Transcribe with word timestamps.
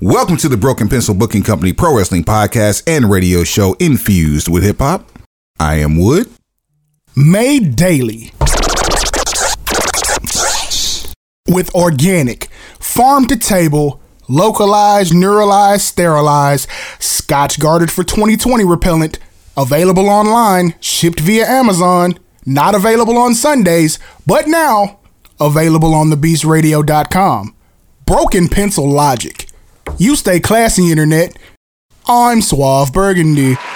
Welcome 0.00 0.36
to 0.36 0.48
the 0.48 0.56
Broken 0.56 0.88
Pencil 0.88 1.12
Booking 1.12 1.42
Company 1.42 1.72
Pro 1.72 1.96
Wrestling 1.96 2.22
Podcast 2.22 2.84
and 2.86 3.10
radio 3.10 3.42
show 3.42 3.74
infused 3.80 4.46
with 4.46 4.62
hip 4.62 4.78
hop. 4.78 5.10
I 5.58 5.80
am 5.80 5.98
Wood. 5.98 6.30
Made 7.16 7.74
daily 7.74 8.32
with 11.48 11.74
organic, 11.74 12.44
farm 12.78 13.26
to 13.26 13.36
table, 13.36 14.00
localized, 14.28 15.12
neuralized, 15.12 15.80
sterilized, 15.80 16.68
scotch 17.00 17.58
guarded 17.58 17.90
for 17.90 18.04
2020 18.04 18.64
repellent, 18.64 19.18
available 19.56 20.08
online, 20.08 20.76
shipped 20.78 21.18
via 21.18 21.44
Amazon, 21.44 22.16
not 22.46 22.76
available 22.76 23.18
on 23.18 23.34
Sundays, 23.34 23.98
but 24.24 24.46
now 24.46 25.00
available 25.40 25.92
on 25.92 26.08
thebeastradio.com. 26.10 27.56
Broken 28.06 28.46
pencil 28.46 28.88
logic. 28.88 29.47
You 30.00 30.14
stay 30.14 30.38
classy, 30.38 30.92
internet. 30.92 31.36
I'm 32.06 32.40
Suave 32.40 32.92
Burgundy. 32.92 33.56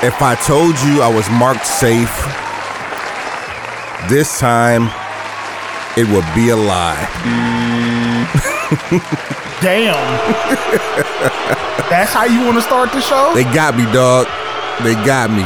If 0.00 0.22
I 0.22 0.36
told 0.46 0.78
you 0.82 1.02
I 1.02 1.12
was 1.12 1.28
marked 1.28 1.66
safe, 1.66 2.14
this 4.08 4.38
time 4.38 4.90
it 5.96 6.06
would 6.06 6.24
be 6.36 6.50
a 6.50 6.56
lie. 6.56 6.94
Damn. 9.60 9.96
That's 11.90 12.12
how 12.12 12.26
you 12.26 12.44
want 12.44 12.58
to 12.58 12.62
start 12.62 12.92
the 12.92 13.00
show? 13.00 13.32
They 13.34 13.42
got 13.42 13.76
me, 13.76 13.86
dog. 13.92 14.28
They 14.84 14.94
got 15.04 15.32
me. 15.32 15.42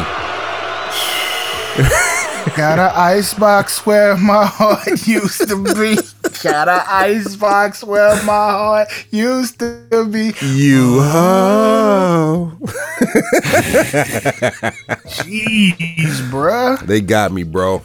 Got 2.57 2.79
an 2.79 2.91
icebox 2.95 3.87
where 3.87 4.17
my 4.17 4.45
heart 4.45 4.87
used 5.07 5.49
to 5.49 5.57
be. 5.57 5.97
Got 6.43 6.69
an 6.69 6.83
icebox 6.87 7.85
where 7.85 8.17
my 8.25 8.51
heart 8.51 8.89
used 9.11 9.61
to 9.61 10.09
be. 10.11 10.33
You 10.43 11.01
ho. 11.03 12.53
Jeez, 15.07 16.31
bruh. 16.31 16.81
They 16.85 17.01
got 17.01 17.33
me, 17.33 17.45
bro. 17.45 17.81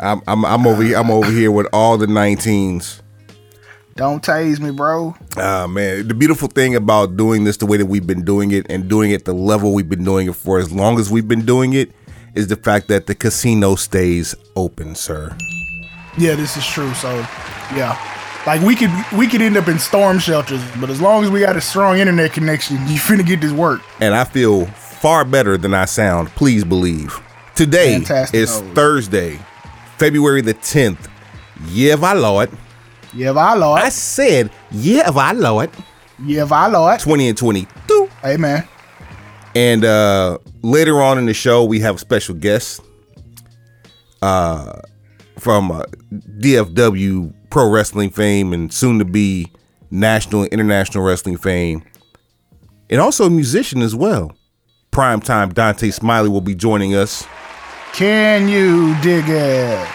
I'm 0.00 0.20
I'm 0.26 0.44
I'm 0.44 0.66
over 0.66 0.82
here. 0.82 0.96
I'm 0.98 1.10
over 1.10 1.30
here 1.30 1.52
with 1.52 1.68
all 1.72 1.96
the 1.96 2.06
19s. 2.06 3.00
Don't 3.94 4.22
tase 4.22 4.58
me, 4.58 4.70
bro. 4.72 5.14
Ah 5.36 5.66
man, 5.66 6.08
the 6.08 6.14
beautiful 6.14 6.48
thing 6.48 6.74
about 6.74 7.16
doing 7.16 7.44
this 7.44 7.58
the 7.58 7.66
way 7.66 7.76
that 7.76 7.86
we've 7.86 8.06
been 8.06 8.24
doing 8.24 8.50
it 8.50 8.66
and 8.68 8.88
doing 8.88 9.10
it 9.12 9.26
the 9.26 9.34
level 9.34 9.74
we've 9.74 9.88
been 9.88 10.04
doing 10.04 10.28
it 10.28 10.34
for 10.34 10.58
as 10.58 10.72
long 10.72 10.98
as 10.98 11.10
we've 11.10 11.28
been 11.28 11.44
doing 11.46 11.74
it 11.74 11.92
is 12.34 12.48
the 12.48 12.56
fact 12.56 12.88
that 12.88 13.06
the 13.06 13.14
casino 13.14 13.74
stays 13.74 14.34
open, 14.56 14.94
sir. 14.94 15.36
Yeah, 16.18 16.34
this 16.34 16.56
is 16.56 16.66
true. 16.66 16.92
So, 16.94 17.14
yeah. 17.74 17.98
Like 18.46 18.60
we 18.62 18.74
could 18.74 18.90
we 19.16 19.28
could 19.28 19.40
end 19.40 19.56
up 19.56 19.68
in 19.68 19.78
storm 19.78 20.18
shelters, 20.18 20.60
but 20.80 20.90
as 20.90 21.00
long 21.00 21.22
as 21.22 21.30
we 21.30 21.40
got 21.40 21.56
a 21.56 21.60
strong 21.60 21.98
internet 21.98 22.32
connection, 22.32 22.76
you 22.88 22.98
finna 22.98 23.24
get 23.24 23.40
this 23.40 23.52
work. 23.52 23.80
And 24.00 24.14
I 24.14 24.24
feel 24.24 24.66
far 24.66 25.24
better 25.24 25.56
than 25.56 25.74
I 25.74 25.84
sound, 25.84 26.28
please 26.30 26.64
believe. 26.64 27.20
Today 27.54 27.94
Fantastic. 27.94 28.38
is 28.40 28.60
Thursday, 28.74 29.38
February 29.96 30.40
the 30.40 30.54
10th. 30.54 31.08
Yeah, 31.66 31.96
my 31.96 32.14
lord. 32.14 32.50
Yeah, 33.14 33.32
my 33.32 33.54
lord. 33.54 33.80
I 33.80 33.90
said, 33.90 34.50
yeah, 34.70 35.10
my 35.10 35.32
lord. 35.32 35.70
Yeah, 36.24 36.44
my 36.44 36.66
lord. 36.66 36.98
20 36.98 37.28
and 37.28 37.38
22. 37.38 38.08
Hey, 38.22 38.36
man. 38.36 38.66
And 39.54 39.84
uh 39.84 40.38
later 40.62 41.00
on 41.02 41.18
in 41.18 41.26
the 41.26 41.34
show, 41.34 41.64
we 41.64 41.80
have 41.80 41.96
a 41.96 41.98
special 41.98 42.34
guest 42.34 42.80
uh 44.22 44.80
from 45.38 45.70
uh, 45.72 45.82
DFW 46.38 47.32
pro 47.50 47.68
wrestling 47.68 48.10
fame 48.10 48.52
and 48.52 48.72
soon 48.72 48.98
to 48.98 49.04
be 49.04 49.50
national 49.90 50.42
and 50.42 50.52
international 50.52 51.04
wrestling 51.04 51.36
fame. 51.36 51.82
And 52.88 53.00
also 53.00 53.26
a 53.26 53.30
musician 53.30 53.82
as 53.82 53.94
well. 53.94 54.32
Primetime 54.92 55.52
Dante 55.54 55.90
Smiley 55.90 56.28
will 56.28 56.40
be 56.42 56.54
joining 56.54 56.94
us. 56.94 57.26
Can 57.92 58.48
you 58.48 58.94
dig 59.02 59.24
it? 59.28 59.88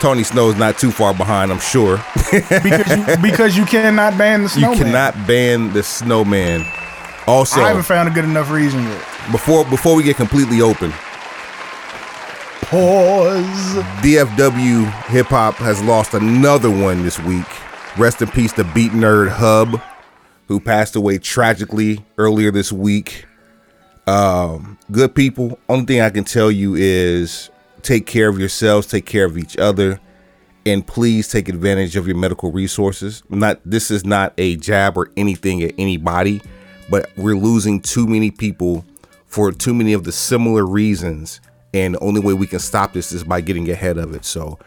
Tony 0.00 0.22
Snow's 0.22 0.56
not 0.56 0.78
too 0.78 0.90
far 0.90 1.14
behind, 1.14 1.50
I'm 1.50 1.58
sure. 1.58 1.96
Because 2.30 2.96
you, 2.96 3.16
because 3.22 3.56
you 3.56 3.64
cannot 3.64 4.16
ban 4.18 4.42
the 4.42 4.48
snowman. 4.50 4.78
you 4.78 4.84
cannot 4.84 5.26
ban 5.26 5.72
the 5.72 5.82
snowman. 5.82 6.66
Also, 7.26 7.60
I 7.60 7.68
haven't 7.68 7.82
found 7.84 8.08
a 8.08 8.12
good 8.12 8.24
enough 8.24 8.50
reason 8.50 8.82
yet. 8.84 9.04
before 9.32 9.64
before 9.64 9.94
we 9.94 10.02
get 10.02 10.16
completely 10.16 10.60
open, 10.60 10.92
Pause. 12.66 13.84
DFW 14.02 14.90
Hip 15.04 15.26
Hop 15.26 15.54
has 15.54 15.80
lost 15.84 16.14
another 16.14 16.68
one 16.68 17.04
this 17.04 17.16
week. 17.20 17.46
Rest 17.96 18.20
in 18.22 18.28
peace 18.28 18.52
to 18.54 18.64
Beat 18.64 18.90
Nerd 18.90 19.28
Hub, 19.28 19.80
who 20.48 20.58
passed 20.58 20.96
away 20.96 21.18
tragically 21.18 22.04
earlier 22.18 22.50
this 22.50 22.72
week. 22.72 23.24
Um, 24.08 24.78
good 24.90 25.14
people. 25.14 25.60
Only 25.68 25.86
thing 25.86 26.00
I 26.00 26.10
can 26.10 26.24
tell 26.24 26.50
you 26.50 26.74
is 26.74 27.50
take 27.82 28.04
care 28.04 28.28
of 28.28 28.40
yourselves, 28.40 28.88
take 28.88 29.06
care 29.06 29.26
of 29.26 29.38
each 29.38 29.56
other, 29.56 30.00
and 30.66 30.84
please 30.84 31.28
take 31.28 31.48
advantage 31.48 31.94
of 31.94 32.08
your 32.08 32.16
medical 32.16 32.50
resources. 32.50 33.22
Not 33.28 33.60
this 33.64 33.92
is 33.92 34.04
not 34.04 34.34
a 34.38 34.56
jab 34.56 34.98
or 34.98 35.12
anything 35.16 35.62
at 35.62 35.72
anybody, 35.78 36.42
but 36.88 37.10
we're 37.16 37.36
losing 37.36 37.80
too 37.80 38.06
many 38.06 38.30
people 38.30 38.84
for 39.26 39.52
too 39.52 39.74
many 39.74 39.92
of 39.92 40.04
the 40.04 40.12
similar 40.12 40.64
reasons. 40.64 41.40
And 41.74 41.94
the 41.94 42.00
only 42.00 42.20
way 42.20 42.32
we 42.32 42.46
can 42.46 42.58
stop 42.58 42.92
this 42.92 43.12
is 43.12 43.24
by 43.24 43.40
getting 43.40 43.68
ahead 43.70 43.98
of 43.98 44.14
it. 44.14 44.24
So 44.24 44.58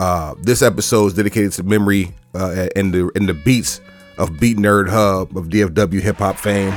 uh, 0.00 0.34
this 0.40 0.62
episode 0.62 1.06
is 1.06 1.14
dedicated 1.14 1.52
to 1.52 1.62
memory 1.62 2.14
uh, 2.34 2.68
and 2.74 2.92
the 2.92 3.10
and 3.14 3.28
the 3.28 3.34
beats 3.34 3.80
of 4.18 4.38
Beat 4.40 4.56
Nerd 4.56 4.88
Hub 4.88 5.36
of 5.36 5.46
DFW 5.46 6.00
hip 6.00 6.16
hop 6.16 6.36
fame. 6.36 6.70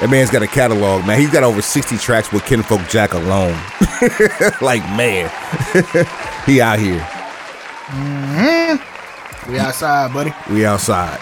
That 0.00 0.10
man's 0.10 0.30
got 0.30 0.42
a 0.42 0.48
catalog, 0.48 1.06
man. 1.06 1.20
He's 1.20 1.30
got 1.30 1.44
over 1.44 1.62
60 1.62 1.98
tracks 1.98 2.32
with 2.32 2.44
Kinfolk 2.44 2.80
Jack 2.88 3.14
alone. 3.14 3.56
like, 4.60 4.82
man, 4.96 5.30
he 6.46 6.60
out 6.60 6.80
here. 6.80 7.06
We 9.48 9.58
outside, 9.58 10.12
buddy. 10.12 10.32
We 10.50 10.66
outside. 10.66 11.20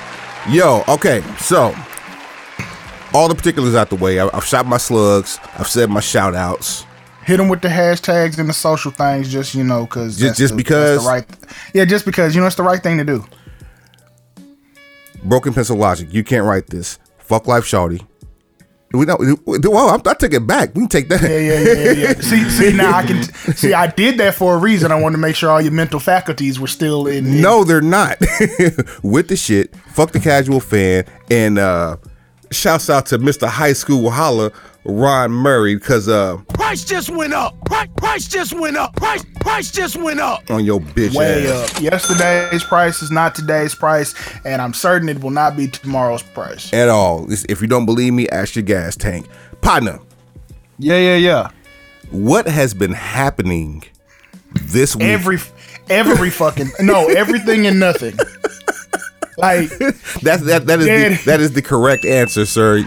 Yo, 0.49 0.85
okay, 0.89 1.23
so 1.39 1.75
all 3.15 3.29
the 3.29 3.35
particulars 3.35 3.75
out 3.75 3.91
the 3.91 3.97
way. 3.97 4.19
I, 4.21 4.29
I've 4.33 4.45
shot 4.45 4.67
my 4.67 4.79
slugs. 4.79 5.39
I've 5.59 5.69
said 5.69 5.91
my 5.91 6.01
shout 6.01 6.35
outs. 6.35 6.85
Hit 7.25 7.37
them 7.37 7.49
with 7.49 7.61
the 7.63 7.69
hashtags 7.69 8.39
and 8.39 8.49
the 8.49 8.53
social 8.53 8.91
things, 8.91 9.31
just 9.31 9.55
you 9.55 9.63
know, 9.63 9.85
because 9.85 10.19
Just- 10.19 10.39
just 10.39 10.57
because? 10.57 11.03
the 11.05 11.09
right, 11.09 11.25
yeah, 11.73 11.85
just 11.85 12.05
because 12.05 12.35
you 12.35 12.41
know 12.41 12.47
it's 12.49 12.57
the 12.57 12.63
right 12.65 12.83
thing 12.83 12.99
to 12.99 13.05
do. 13.05 13.25
Broken 15.25 15.55
pencil 15.55 15.77
logic. 15.77 16.13
You 16.13 16.25
can't 16.25 16.45
write 16.45 16.67
this. 16.67 16.99
Fuck 17.19 17.47
life, 17.47 17.65
shawty. 17.65 18.05
We 18.93 19.07
don't. 19.07 19.21
Well, 19.47 19.89
I, 19.89 20.11
I 20.11 20.15
take 20.15 20.35
it 20.35 20.47
back. 20.47 20.75
We 20.75 20.83
can 20.83 20.89
take 20.89 21.09
that. 21.09 21.23
Yeah, 21.23 21.39
yeah, 21.39 21.61
yeah, 21.61 21.93
yeah. 21.93 22.09
yeah. 22.09 22.21
see, 22.21 22.51
see, 22.51 22.73
now 22.77 22.93
I 22.93 23.07
can 23.07 23.23
see. 23.55 23.73
I 23.73 23.87
did 23.87 24.19
that 24.19 24.35
for 24.35 24.55
a 24.55 24.59
reason. 24.59 24.91
I 24.93 25.01
wanted 25.01 25.17
to 25.17 25.23
make 25.23 25.35
sure 25.37 25.49
all 25.51 25.61
your 25.63 25.73
mental 25.73 26.01
faculties 26.01 26.61
were 26.61 26.67
still 26.67 27.07
in. 27.07 27.27
in- 27.27 27.41
No, 27.41 27.65
they're 27.65 27.81
not. 27.81 28.19
With 29.03 29.29
the 29.29 29.37
shit. 29.37 29.75
Fuck 29.95 30.11
the 30.13 30.21
casual 30.21 30.61
fan. 30.61 31.05
And 31.31 31.59
uh 31.59 31.97
shouts 32.55 32.89
out 32.91 33.07
to 33.07 33.19
Mr. 33.19 33.49
High 33.49 33.73
School 33.73 34.11
Holla, 34.11 34.51
Ron 34.85 35.31
Murray, 35.31 35.75
because 35.77 36.09
uh 36.09 36.37
Price 36.55 36.85
just 36.85 37.11
went 37.11 37.33
up. 37.33 37.55
Price, 37.67 37.89
price 37.97 38.27
just 38.29 38.53
went 38.53 38.77
up. 38.77 38.97
Price, 38.97 39.25
price 39.41 39.71
just 39.71 39.97
went 39.97 40.21
up. 40.21 40.51
on 40.51 40.65
your 40.65 40.81
bitch 40.81 41.15
way 41.15 41.47
ass. 41.49 41.75
up. 41.77 41.83
Yesterday's 41.83 42.65
price 42.65 43.03
is 43.03 43.11
not 43.11 43.35
today's 43.35 43.75
price, 43.75 44.15
and 44.45 44.61
I'm 44.63 44.75
certain 44.75 45.09
it 45.09 45.21
will 45.21 45.31
not 45.31 45.57
be 45.57 45.69
tomorrow's 45.69 46.23
price. 46.23 46.73
At 46.73 46.89
all. 46.89 47.27
If 47.31 47.61
you 47.61 47.67
don't 47.69 47.87
believe 47.87 48.13
me, 48.13 48.29
ask 48.31 48.55
your 48.57 48.63
gas 48.65 48.97
tank. 48.97 49.27
Partner, 49.61 50.01
Yeah, 50.79 50.99
yeah, 50.99 51.17
yeah. 51.17 51.51
what 52.11 52.49
has 52.49 52.75
been 52.75 52.93
happening 52.93 53.85
this 54.63 54.97
week? 54.97 55.05
Every, 55.07 55.39
every 55.89 56.31
fucking 56.31 56.71
no, 56.81 57.07
everything 57.09 57.67
and 57.67 57.79
nothing. 57.79 58.19
Like, 59.39 59.69
That's 60.23 60.43
that 60.43 60.67
that 60.67 60.81
is 60.81 60.87
Dead. 60.87 61.13
the, 61.19 61.25
that 61.25 61.41
is 61.41 61.53
the 61.53 61.63
correct 61.63 62.05
answer, 62.05 62.45
sir. 62.47 62.79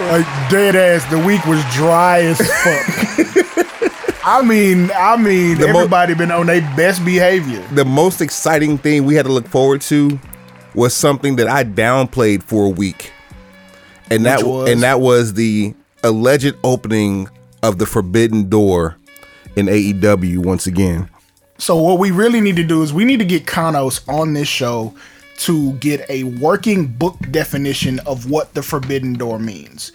like 0.00 0.26
dead 0.50 0.74
ass. 0.76 1.04
The 1.10 1.18
week 1.18 1.44
was 1.46 1.62
dry 1.74 2.20
as 2.22 2.38
fuck. 2.38 3.46
I 4.22 4.42
mean, 4.42 4.90
I 4.94 5.16
mean, 5.16 5.58
The 5.58 5.68
mo- 5.68 5.80
everybody 5.80 6.14
been 6.14 6.30
on 6.30 6.46
their 6.46 6.60
best 6.76 7.04
behavior. 7.04 7.60
the 7.72 7.84
most 7.84 8.20
exciting 8.20 8.76
thing 8.78 9.04
we 9.04 9.14
had 9.14 9.24
to 9.26 9.32
look 9.32 9.46
forward 9.48 9.80
to 9.82 10.18
was 10.74 10.94
something 10.94 11.36
that 11.36 11.48
I 11.48 11.64
downplayed 11.64 12.42
for 12.42 12.66
a 12.66 12.68
week, 12.68 13.12
and 14.10 14.24
that 14.26 14.42
was? 14.44 14.68
and 14.70 14.82
that 14.82 15.00
was 15.00 15.34
the 15.34 15.74
alleged 16.04 16.54
opening 16.64 17.28
of 17.62 17.78
the 17.78 17.86
Forbidden 17.86 18.48
Door 18.48 18.96
in 19.56 19.66
AEW 19.66 20.38
once 20.44 20.66
again. 20.66 21.10
So 21.58 21.76
what 21.76 21.98
we 21.98 22.10
really 22.10 22.40
need 22.40 22.56
to 22.56 22.64
do 22.64 22.82
is 22.82 22.92
we 22.92 23.04
need 23.04 23.18
to 23.18 23.24
get 23.24 23.46
Kanos 23.46 24.06
on 24.08 24.32
this 24.34 24.48
show 24.48 24.94
to 25.40 25.72
get 25.74 26.04
a 26.10 26.24
working 26.24 26.86
book 26.86 27.16
definition 27.30 27.98
of 28.00 28.30
what 28.30 28.52
the 28.52 28.62
forbidden 28.62 29.14
door 29.14 29.38
means. 29.38 29.90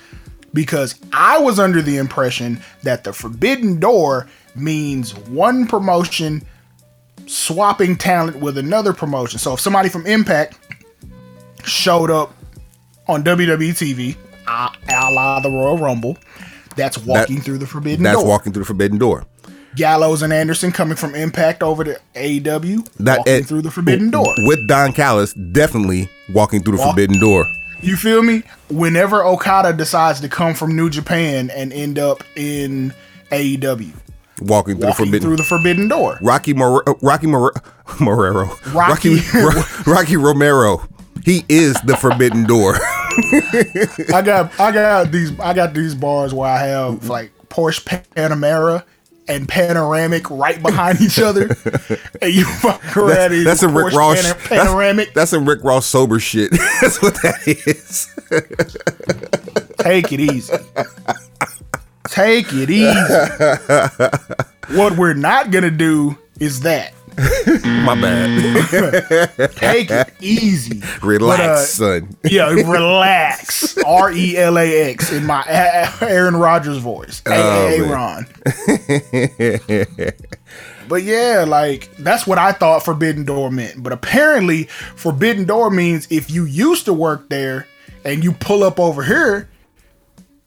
Because 0.55 0.99
I 1.13 1.37
was 1.37 1.59
under 1.59 1.83
the 1.83 1.97
impression 1.97 2.59
that 2.81 3.03
the 3.03 3.13
forbidden 3.13 3.79
door 3.79 4.27
means 4.55 5.15
one 5.15 5.67
promotion 5.67 6.43
swapping 7.27 7.95
talent 7.95 8.37
with 8.39 8.57
another 8.57 8.91
promotion. 8.91 9.37
So 9.37 9.53
if 9.53 9.59
somebody 9.59 9.89
from 9.89 10.07
Impact 10.07 10.57
showed 11.63 12.09
up 12.09 12.33
on 13.07 13.23
WWE 13.23 13.69
TV, 13.71 14.15
a 14.47 14.51
uh, 14.51 14.69
a 14.89 15.11
la 15.11 15.39
the 15.41 15.49
Royal 15.49 15.77
Rumble, 15.77 16.17
that's 16.75 16.97
walking 16.97 17.39
through 17.41 17.59
the 17.59 17.67
forbidden 17.67 18.03
That's 18.03 18.15
door. 18.15 18.23
That's 18.23 18.29
walking 18.29 18.53
through 18.53 18.63
the 18.63 18.67
forbidden 18.67 18.97
door. 18.97 19.25
Gallows 19.75 20.21
and 20.21 20.31
Anderson 20.33 20.71
coming 20.71 20.95
from 20.95 21.15
Impact 21.15 21.61
over 21.63 21.83
to 21.83 21.99
AEW, 22.15 22.87
That 22.99 23.19
walking 23.19 23.43
through 23.43 23.61
the 23.63 23.71
forbidden 23.71 24.09
door. 24.11 24.33
with 24.39 24.67
Don 24.67 24.93
Callis 24.93 25.33
definitely 25.33 26.09
walking 26.33 26.63
through 26.63 26.77
the 26.77 26.81
Walk- 26.83 26.91
forbidden 26.91 27.19
door. 27.19 27.45
You 27.81 27.95
feel 27.97 28.23
me? 28.23 28.43
Whenever 28.69 29.23
Okada 29.23 29.73
decides 29.73 30.19
to 30.21 30.29
come 30.29 30.53
from 30.55 30.75
New 30.75 30.89
Japan 30.89 31.49
and 31.51 31.71
end 31.73 31.99
up 31.99 32.23
in 32.35 32.93
AEW, 33.31 33.91
Walking 34.41 34.77
through 34.77 34.87
the 34.89 34.93
forbidden 34.93 35.21
through 35.21 35.35
the 35.37 35.43
forbidden 35.43 35.87
door. 35.87 36.17
Rocky 36.21 36.53
Mor- 36.53 36.87
uh, 36.89 36.93
Rocky 37.01 37.27
Mor- 37.27 37.53
Morero. 37.99 38.49
Rocky- 38.73 39.21
Ro- 39.33 39.93
Rocky 39.93 40.17
Romero. 40.17 40.81
He 41.23 41.45
is 41.49 41.75
the 41.85 41.95
forbidden 41.97 42.43
door. 42.45 42.75
I 44.13 44.21
got 44.23 44.59
I 44.59 44.71
got 44.71 45.11
these 45.11 45.37
I 45.39 45.53
got 45.53 45.73
these 45.73 45.95
bars 45.95 46.33
where 46.33 46.49
I 46.49 46.59
have 46.59 47.07
like 47.09 47.31
Porsche 47.49 47.83
Panamera 48.15 48.83
and 49.27 49.47
Panoramic 49.47 50.29
right 50.29 50.61
behind 50.61 51.01
each 51.01 51.19
other, 51.19 51.43
and 52.21 52.33
you 52.33 52.45
fuck 52.45 52.95
around 52.95 53.33
in 53.33 53.43
that's 53.43 53.63
a 53.63 53.67
Rick 53.67 53.93
Ross. 53.93 54.21
That's- 54.21 54.47
Panoramic. 54.47 55.13
That's, 55.13 55.31
some 55.31 55.47
Rick 55.47 55.63
Ross 55.63 55.85
sober 55.85 56.19
shit. 56.19 56.51
that's 56.81 57.01
what 57.01 57.15
that 57.15 57.41
is. 57.47 58.09
Take 59.79 60.11
it 60.11 60.19
easy. 60.19 60.53
Take 62.07 62.47
it 62.53 62.69
easy. 62.69 62.93
what 64.77 64.97
we're 64.97 65.13
not 65.13 65.51
gonna 65.51 65.71
do 65.71 66.17
is 66.39 66.61
that. 66.61 66.93
My 67.17 67.95
bad. 67.99 69.51
Take 69.55 69.89
it 69.91 70.13
easy. 70.21 70.81
Relax, 71.01 71.39
But, 71.39 71.49
uh, 71.49 71.57
son. 71.57 72.17
Yeah, 72.23 72.49
relax. 72.49 73.77
R 73.85 74.11
E 74.11 74.37
L 74.37 74.57
A 74.57 74.89
X 74.91 75.11
in 75.11 75.25
my 75.25 75.43
A- 75.47 75.87
A- 76.05 76.09
Aaron 76.09 76.35
Rodgers 76.35 76.77
voice. 76.77 77.21
Oh, 77.25 77.67
Hey. 77.67 77.81
Ron. 77.81 78.25
but 80.87 81.03
yeah, 81.03 81.45
like 81.47 81.89
that's 81.97 82.27
what 82.27 82.37
I 82.37 82.51
thought 82.51 82.83
Forbidden 82.83 83.23
Door 83.25 83.51
meant. 83.51 83.81
But 83.81 83.93
apparently, 83.93 84.63
Forbidden 84.95 85.45
Door 85.45 85.71
means 85.71 86.07
if 86.11 86.29
you 86.29 86.45
used 86.45 86.85
to 86.85 86.93
work 86.93 87.29
there 87.29 87.67
and 88.03 88.23
you 88.23 88.31
pull 88.33 88.63
up 88.63 88.79
over 88.79 89.03
here, 89.03 89.49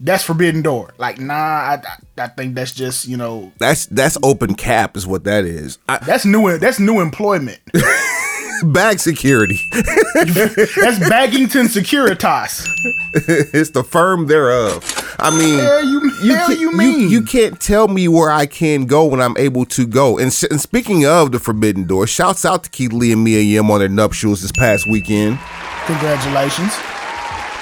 that's 0.00 0.22
Forbidden 0.24 0.62
Door. 0.62 0.94
Like, 0.98 1.18
nah, 1.18 1.34
I, 1.34 1.82
I, 2.16 2.28
think 2.28 2.54
that's 2.54 2.72
just 2.72 3.08
you 3.08 3.16
know 3.16 3.52
That's 3.58 3.86
that's 3.86 4.16
open 4.22 4.54
cap 4.54 4.96
is 4.96 5.06
what 5.06 5.24
that 5.24 5.44
is. 5.44 5.78
I, 5.88 5.98
that's 5.98 6.24
new. 6.24 6.56
That's 6.58 6.78
new 6.78 7.00
employment. 7.00 7.58
bag 8.64 8.98
security. 8.98 9.60
that's 9.72 10.98
Baggington 10.98 11.66
Securitas. 11.68 12.66
it's 13.54 13.70
the 13.70 13.84
firm 13.84 14.26
thereof. 14.26 14.84
I 15.18 15.30
mean, 15.30 15.58
Hell 15.58 15.84
you- 15.84 16.10
hell 16.34 16.46
can't- 16.48 16.60
you 16.60 16.72
mean? 16.72 17.10
You, 17.10 17.22
can't 17.22 17.60
tell 17.60 17.88
me 17.88 18.08
where 18.08 18.30
I 18.30 18.46
can 18.46 18.86
go 18.86 19.04
when 19.04 19.20
I'm 19.20 19.36
able 19.36 19.64
to 19.66 19.86
go. 19.86 20.18
And, 20.18 20.32
and 20.50 20.60
speaking 20.60 21.06
of 21.06 21.32
the 21.32 21.38
Forbidden 21.38 21.84
Door, 21.84 22.06
shouts 22.06 22.44
out 22.44 22.64
to 22.64 22.70
Keith 22.70 22.92
Lee 22.92 23.12
and 23.12 23.24
Mia 23.24 23.40
Yim 23.40 23.70
on 23.70 23.80
their 23.80 23.88
nuptials 23.88 24.42
this 24.42 24.52
past 24.52 24.86
weekend. 24.88 25.38
Congratulations. 25.86 26.72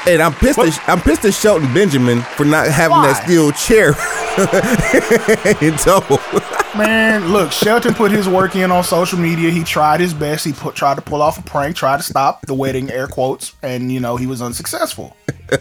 And 0.07 0.23
I'm 0.23 0.33
pissed. 0.35 0.59
At, 0.59 0.89
I'm 0.89 1.01
pissed 1.01 1.25
at 1.25 1.35
Shelton 1.35 1.73
Benjamin 1.75 2.23
for 2.23 2.45
not 2.45 2.69
having 2.69 3.03
that 3.03 3.25
steel 3.25 3.51
chair 3.53 3.89
in 5.67 5.77
tow. 5.79 6.01
Man, 6.79 7.33
look, 7.33 7.51
Shelton 7.51 7.95
put 7.95 8.13
his 8.13 8.29
work 8.29 8.55
in 8.55 8.71
on 8.71 8.85
social 8.85 9.19
media. 9.19 9.51
He 9.51 9.65
tried 9.65 10.01
his 10.01 10.15
best. 10.15 10.45
He 10.45 10.53
put 10.53 10.75
tried 10.75 10.95
to 10.97 11.03
pull 11.03 11.23
off 11.23 11.39
a 11.39 11.43
prank, 11.43 11.75
tried 11.75 11.97
to 11.97 12.03
stop 12.03 12.47
the 12.47 12.55
wedding, 12.55 12.91
air 12.91 13.09
quotes, 13.09 13.55
and 13.63 13.91
you 13.91 13.99
know 13.99 14.17
he 14.17 14.27
was 14.27 14.41
unsuccessful. 14.43 15.17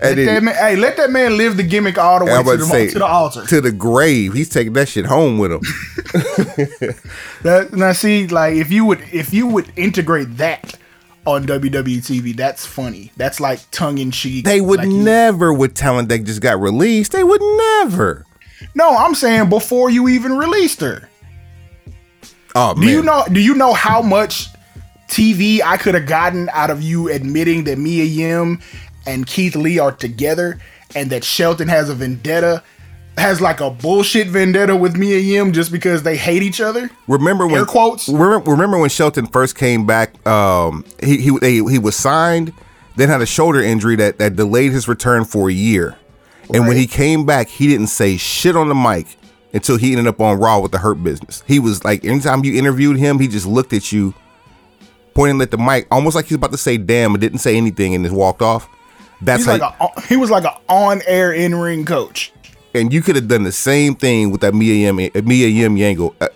And 0.00 0.16
Let 0.18 0.24
that 0.26 0.42
man, 0.42 0.54
hey, 0.54 0.76
let 0.76 0.96
that 0.96 1.10
man 1.10 1.36
live 1.38 1.56
the 1.56 1.62
gimmick 1.62 1.96
all 1.96 2.18
the 2.18 2.26
way 2.26 2.42
to 2.42 2.56
the, 2.56 2.64
say 2.64 2.88
to 2.88 2.98
the 2.98 3.06
altar. 3.06 3.46
to 3.46 3.60
the 3.60 3.72
grave. 3.72 4.34
He's 4.34 4.48
taking 4.50 4.72
that 4.74 4.88
shit 4.88 5.06
home 5.06 5.38
with 5.38 5.52
him. 5.52 5.60
That, 7.42 7.74
now, 7.74 7.92
see, 7.92 8.26
like 8.26 8.54
if 8.54 8.72
you 8.72 8.86
would 8.86 9.02
if 9.12 9.32
you 9.32 9.46
would 9.46 9.70
integrate 9.76 10.38
that 10.38 10.78
on 11.26 11.46
WWE 11.46 11.98
TV, 11.98 12.36
that's 12.36 12.66
funny. 12.66 13.10
That's 13.16 13.40
like 13.40 13.60
tongue 13.70 13.98
in 13.98 14.10
cheek. 14.10 14.44
They 14.44 14.60
would 14.60 14.80
Like 14.80 14.88
you- 14.88 15.02
never 15.02 15.52
with 15.52 15.74
talent 15.74 16.08
that 16.10 16.24
just 16.24 16.40
got 16.40 16.60
released. 16.60 17.12
They 17.12 17.24
would 17.24 17.40
never. 17.42 18.26
No, 18.74 18.96
I'm 18.96 19.14
saying 19.14 19.48
before 19.48 19.90
you 19.90 20.08
even 20.08 20.36
released 20.36 20.80
her. 20.80 21.08
Oh 22.54 22.74
Do 22.74 22.80
man, 22.80 22.88
you 22.90 23.02
know? 23.02 23.24
Do 23.30 23.40
you 23.40 23.54
know 23.54 23.72
how 23.74 24.00
much 24.02 24.48
TV 25.08 25.60
I 25.62 25.76
could 25.76 25.94
have 25.94 26.06
gotten 26.06 26.48
out 26.52 26.70
of 26.70 26.82
you 26.82 27.08
admitting 27.10 27.64
that 27.64 27.78
Mia 27.78 28.04
Yim 28.04 28.60
and 29.06 29.26
Keith 29.26 29.54
Lee 29.56 29.78
are 29.78 29.92
together, 29.92 30.58
and 30.94 31.10
that 31.10 31.24
Shelton 31.24 31.68
has 31.68 31.90
a 31.90 31.94
vendetta, 31.94 32.62
has 33.16 33.40
like 33.40 33.60
a 33.60 33.70
bullshit 33.70 34.28
vendetta 34.28 34.74
with 34.74 34.96
Mia 34.96 35.18
Yim 35.18 35.52
just 35.52 35.70
because 35.70 36.02
they 36.02 36.16
hate 36.16 36.42
each 36.42 36.60
other? 36.60 36.90
Remember 37.06 37.46
when 37.46 37.56
Air 37.56 37.66
quotes. 37.66 38.08
Remember, 38.08 38.50
remember 38.50 38.78
when 38.78 38.90
Shelton 38.90 39.26
first 39.26 39.56
came 39.56 39.86
back? 39.86 40.26
Um, 40.26 40.84
he 41.02 41.18
he 41.18 41.38
they, 41.38 41.54
he 41.54 41.78
was 41.78 41.96
signed, 41.96 42.52
then 42.96 43.08
had 43.08 43.20
a 43.20 43.26
shoulder 43.26 43.60
injury 43.60 43.96
that 43.96 44.18
that 44.18 44.36
delayed 44.36 44.72
his 44.72 44.88
return 44.88 45.24
for 45.24 45.48
a 45.48 45.52
year. 45.52 45.96
And 46.52 46.68
when 46.68 46.76
he 46.76 46.86
came 46.86 47.24
back, 47.24 47.48
he 47.48 47.66
didn't 47.66 47.86
say 47.86 48.18
shit 48.18 48.54
on 48.54 48.68
the 48.68 48.74
mic 48.74 49.16
until 49.54 49.78
he 49.78 49.92
ended 49.92 50.06
up 50.06 50.20
on 50.20 50.38
Raw 50.38 50.60
with 50.60 50.72
the 50.72 50.78
Hurt 50.78 51.02
Business. 51.02 51.42
He 51.46 51.58
was 51.58 51.82
like, 51.84 52.04
anytime 52.04 52.44
you 52.44 52.58
interviewed 52.58 52.98
him, 52.98 53.18
he 53.18 53.28
just 53.28 53.46
looked 53.46 53.72
at 53.72 53.92
you, 53.92 54.12
pointing 55.14 55.40
at 55.40 55.50
the 55.50 55.56
mic, 55.56 55.86
almost 55.90 56.14
like 56.14 56.26
he's 56.26 56.36
about 56.36 56.50
to 56.50 56.58
say 56.58 56.76
"damn," 56.76 57.12
and 57.12 57.20
didn't 57.20 57.38
say 57.38 57.56
anything, 57.56 57.94
and 57.94 58.04
just 58.04 58.14
walked 58.14 58.42
off. 58.42 58.68
That's 59.22 59.46
like 59.46 59.62
a, 59.62 60.00
he 60.02 60.16
was 60.18 60.30
like 60.30 60.44
an 60.44 60.52
on-air 60.68 61.32
in-ring 61.32 61.86
coach. 61.86 62.33
And 62.74 62.92
you 62.92 63.00
could 63.02 63.16
have 63.16 63.28
done 63.28 63.44
the 63.44 63.52
same 63.52 63.94
thing 63.94 64.30
with 64.30 64.40
that 64.42 64.54
Mia 64.54 64.74
Yim 64.74 64.96
Mia 64.96 65.48
Yim 65.48 65.76
Yangle. 65.76 66.14
Uh, 66.20 66.28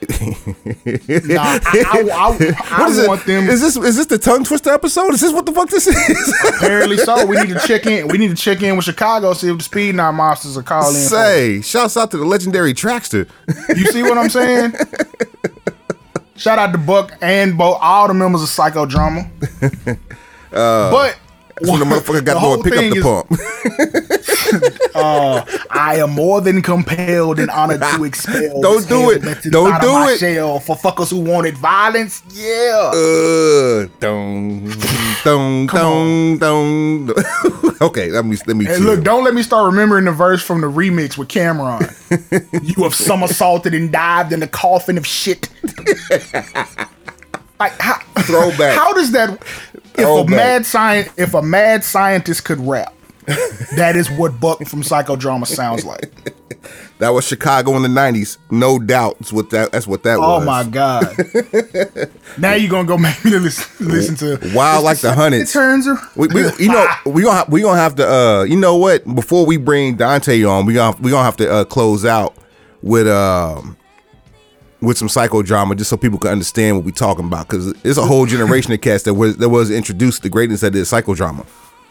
Nah, 1.27 1.43
I, 1.43 1.85
I, 1.87 2.01
I, 2.11 2.55
I 2.71 2.79
What 2.81 2.91
is 2.91 3.07
want 3.09 3.21
it? 3.23 3.27
them. 3.27 3.49
Is 3.49 3.61
this 3.61 3.77
is 3.77 3.97
this 3.97 4.07
the 4.07 4.19
tongue 4.19 4.45
twister 4.45 4.71
episode? 4.71 5.13
Is 5.15 5.21
this 5.21 5.33
what 5.33 5.45
the 5.47 5.53
fuck 5.53 5.69
this 5.69 5.87
is? 5.87 6.35
apparently 6.57 6.97
so. 6.97 7.27
We 7.27 7.37
need 7.41 7.49
to 7.51 7.59
check 7.67 7.87
in. 7.87 8.09
We 8.09 8.19
need 8.19 8.29
to 8.29 8.35
check 8.43 8.63
in 8.63 8.77
with 8.77 8.85
Chicago 8.85 9.33
see 9.35 9.51
if 9.51 9.59
the 9.59 9.65
Speed 9.65 9.95
Nine 9.97 10.15
Monsters 10.15 10.57
are 10.57 10.63
calling 10.63 10.95
in. 10.97 11.03
Say, 11.03 11.61
shouts 11.63 11.97
out 11.97 12.11
to 12.13 12.17
the 12.17 12.25
legendary 12.25 12.73
Trackster. 12.75 13.29
You 13.77 13.87
see 13.87 14.03
what 14.03 14.17
I'm 14.19 14.31
saying? 14.31 14.73
Shout 16.37 16.59
out 16.59 16.71
to 16.73 16.79
Buck 16.79 17.13
and 17.21 17.59
Bo, 17.59 17.73
all 17.75 18.07
the 18.07 18.15
members 18.15 18.43
of 18.43 18.49
Psychodrama. 18.49 19.29
but 20.51 21.19
When 21.61 21.81
the 21.81 21.85
motherfucker 21.85 22.25
got 22.25 22.35
to 22.35 22.41
go 22.41 22.55
and 22.55 22.65
pick 22.65 22.75
up 22.75 22.95
the 22.95 23.01
pump. 23.03 23.29
I 25.71 25.97
am 25.97 26.11
more 26.11 26.41
than 26.41 26.63
compelled 26.63 27.39
and 27.39 27.51
honored 27.51 27.81
to 27.81 28.05
expel. 28.05 28.61
Don't 28.63 28.89
do 28.89 29.11
it. 29.11 29.23
Don't 29.51 29.81
do 29.81 30.09
it. 30.09 30.19
Shell 30.19 30.61
for 30.61 30.77
fuckers 30.77 31.11
who 31.11 31.21
wanted 31.21 31.57
violence. 31.57 32.23
Yeah. 32.33 32.91
Uh, 32.95 33.89
dun, 34.01 34.69
dun. 36.39 37.11
okay, 37.81 38.11
let 38.11 38.25
me 38.25 38.37
let 38.47 38.57
me. 38.57 38.65
chill. 38.67 38.81
look, 38.81 39.05
don't 39.05 39.25
let 39.25 39.35
me 39.35 39.43
start 39.43 39.71
remembering 39.71 40.05
the 40.05 40.13
verse 40.13 40.43
from 40.43 40.61
the 40.61 40.67
remix 40.67 41.19
with 41.19 41.29
Cameron. 41.29 41.89
you 42.63 42.83
have 42.83 42.95
somersaulted 42.95 43.75
and 43.75 43.93
dived 43.93 44.33
in 44.33 44.41
the 44.41 44.49
coffin 44.49 44.97
of 44.97 45.07
shit. 45.07 45.49
like 47.61 47.73
how, 47.79 47.99
Throwback. 48.23 48.77
How 48.77 48.93
does 48.93 49.13
that? 49.13 49.43
If 49.99 50.27
a 50.27 50.31
mad 50.31 50.67
science, 50.67 51.11
if 51.17 51.35
a 51.35 51.43
mad 51.43 51.85
scientist 51.85 52.45
could 52.45 52.61
rap, 52.61 52.95
that 53.77 53.95
is 53.97 54.11
what 54.11 54.41
Buck 54.41 54.65
from 54.67 54.83
Psychodrama 54.83 55.47
sounds 55.47 55.85
like. 55.85 56.35
that 56.99 57.11
was 57.11 57.27
Chicago 57.27 57.77
in 57.77 57.83
the 57.83 57.89
'90s, 57.89 58.39
no 58.51 58.79
doubt. 58.79 59.19
That's 59.19 59.33
what 59.33 59.51
that. 59.51 59.73
That's 59.73 59.87
what 59.87 60.03
that 60.05 60.19
Oh 60.19 60.39
was. 60.39 60.43
Oh 60.43 60.47
my 60.47 60.65
god! 60.65 61.17
now 62.39 62.55
you're 62.55 62.71
gonna 62.71 62.89
go 62.89 62.99
make 62.99 63.23
me 63.25 63.33
to 63.33 63.41
listen, 63.41 63.87
listen 63.87 64.17
to 64.17 64.55
Wild 64.55 64.85
like 64.85 64.99
the 64.99 65.13
It 65.33 65.49
turns. 65.49 65.87
We, 66.17 66.29
we, 66.29 66.43
you 66.59 66.69
know, 66.69 66.87
we 67.07 67.23
gonna 67.23 67.37
have, 67.39 67.49
we 67.49 67.63
gonna 67.63 67.81
have 67.81 67.97
to. 67.97 68.09
Uh, 68.09 68.43
you 68.45 68.57
know 68.57 68.77
what? 68.77 69.05
Before 69.15 69.47
we 69.47 69.57
bring 69.57 69.97
Dante 69.97 70.43
on, 70.45 70.67
we 70.67 70.75
gonna 70.75 70.97
we 71.01 71.11
gonna 71.11 71.25
have 71.25 71.37
to 71.39 71.51
uh, 71.51 71.65
close 71.65 72.05
out 72.05 72.35
with 72.83 73.09
um 73.09 73.78
with 74.81 74.97
some 74.99 75.09
psychodrama, 75.09 75.77
just 75.77 75.91
so 75.91 75.97
people 75.97 76.19
can 76.19 76.31
understand 76.31 76.77
what 76.77 76.85
we're 76.85 76.91
talking 76.93 77.25
about. 77.27 77.49
Because 77.49 77.69
it's 77.85 77.99
a 77.99 78.05
whole 78.07 78.27
generation 78.35 78.73
of 78.73 78.81
cats 78.81 79.05
that 79.05 79.15
was 79.15 79.37
that 79.39 79.49
was 79.49 79.71
introduced 79.71 80.19
to 80.19 80.23
the 80.25 80.29
greatness 80.31 80.61
that 80.61 80.75
is 80.75 80.91
psychodrama. 80.91 81.47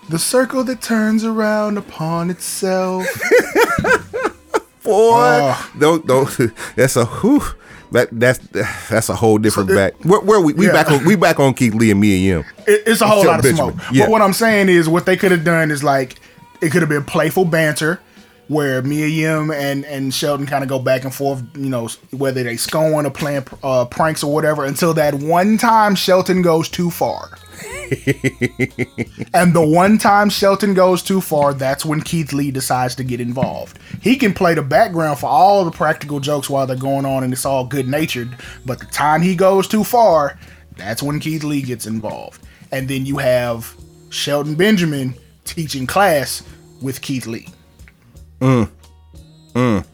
the 0.10 0.20
circle 0.20 0.64
that 0.64 0.82
turns 0.82 1.24
around 1.26 1.78
upon 1.78 2.30
itself. 2.30 3.06
Boy, 4.84 5.20
Oh. 5.20 5.72
don't 5.78 6.08
don't. 6.08 6.30
That's 6.78 6.96
a 6.96 7.06
whew, 7.06 7.42
that 7.92 8.08
that's 8.12 8.40
that's 8.90 9.10
a 9.10 9.16
whole 9.16 9.38
different 9.38 9.68
back. 9.70 9.94
Where, 10.06 10.22
where 10.22 10.40
we 10.40 10.54
we 10.54 10.68
Yeah. 10.68 10.72
back 10.72 10.90
on 10.92 11.04
we 11.06 11.16
back 11.18 11.40
on 11.42 11.54
Keith 11.54 11.74
Lee 11.74 11.92
and 11.92 12.00
me 12.00 12.16
and 12.16 12.24
you. 12.24 12.40
It- 12.66 12.84
it's 12.88 13.02
a 13.02 13.08
whole 13.08 13.26
lot 13.26 13.40
of 13.40 13.44
Benjamin, 13.44 13.74
smoke. 13.78 13.86
yeah. 13.92 14.06
But 14.06 14.12
what 14.12 14.22
I'm 14.22 14.32
saying 14.34 14.70
is, 14.70 14.88
what 14.88 15.06
they 15.06 15.18
could 15.18 15.32
have 15.32 15.44
done 15.44 15.72
is 15.72 15.84
like 15.84 16.16
it 16.62 16.72
could 16.72 16.82
have 16.82 16.90
been 16.90 17.04
playful 17.04 17.44
banter. 17.44 18.00
Where 18.48 18.82
Mia 18.82 19.08
Yim 19.08 19.52
and 19.52 19.86
and 19.86 20.14
Shelton 20.14 20.46
kind 20.46 20.64
of 20.64 20.70
go 20.70 20.80
back 20.80 21.04
and 21.04 21.14
forth, 21.14 21.44
you 21.56 21.70
know, 21.70 21.90
whether 22.12 22.44
they 22.44 22.58
scorn 22.58 23.06
or 23.06 23.12
playing 23.12 23.46
uh, 23.64 23.86
pranks 23.86 24.24
or 24.24 24.34
whatever. 24.34 24.66
Until 24.66 24.94
that 24.96 25.16
one 25.16 25.58
time 25.58 25.96
Shelton 25.96 26.42
goes 26.42 26.70
too 26.70 26.90
far. 26.90 27.38
and 29.34 29.54
the 29.54 29.66
one 29.66 29.98
time 29.98 30.30
Shelton 30.30 30.74
goes 30.74 31.02
too 31.02 31.22
far, 31.22 31.54
that's 31.54 31.86
when 31.86 32.02
Keith 32.02 32.34
Lee 32.34 32.52
decides 32.52 32.96
to 32.96 33.04
get 33.04 33.22
involved. 33.22 33.80
He 34.02 34.16
can 34.16 34.34
play 34.34 34.54
the 34.54 34.62
background 34.62 35.20
for 35.20 35.28
all 35.28 35.66
the 35.66 35.72
practical 35.72 36.20
jokes 36.20 36.50
while 36.50 36.68
they're 36.68 36.76
going 36.76 37.06
on 37.06 37.24
and 37.24 37.34
it's 37.34 37.46
all 37.46 37.66
good 37.66 37.88
natured, 37.88 38.36
but 38.66 38.80
the 38.80 38.86
time 38.86 39.22
he 39.22 39.36
goes 39.36 39.68
too 39.68 39.84
far, 39.84 40.38
that's 40.76 41.02
when 41.02 41.20
Keith 41.20 41.44
Lee 41.44 41.62
gets 41.62 41.88
involved. 41.88 42.46
And 42.72 42.88
then 42.88 43.06
you 43.06 43.18
have 43.18 43.74
Shelton 44.10 44.56
Benjamin 44.56 45.16
teaching 45.46 45.88
class 45.88 46.44
with 46.82 47.02
Keith 47.02 47.26
Lee. 47.26 47.48
Mm. 48.40 49.86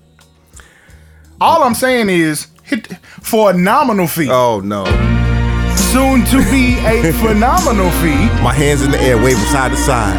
All 1.41 1.63
I'm 1.63 1.73
saying 1.75 2.09
is, 2.09 2.47
hit 2.63 2.87
for 3.21 3.51
a 3.51 3.53
nominal 3.53 4.07
fee, 4.07 4.29
Oh 4.31 4.59
no. 4.63 4.85
soon 5.91 6.23
to 6.25 6.37
be 6.51 6.77
a 6.85 7.11
phenomenal 7.21 7.89
fee. 8.01 8.27
My 8.41 8.53
hands 8.53 8.81
in 8.81 8.91
the 8.91 8.99
air, 9.01 9.17
waving 9.17 9.43
side 9.45 9.71
to 9.71 9.77
side. 9.77 10.17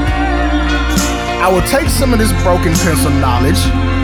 I 1.42 1.48
will 1.52 1.62
take 1.68 1.88
some 1.88 2.12
of 2.12 2.18
this 2.18 2.32
broken 2.42 2.72
pencil 2.74 3.10
knowledge, 3.10 3.60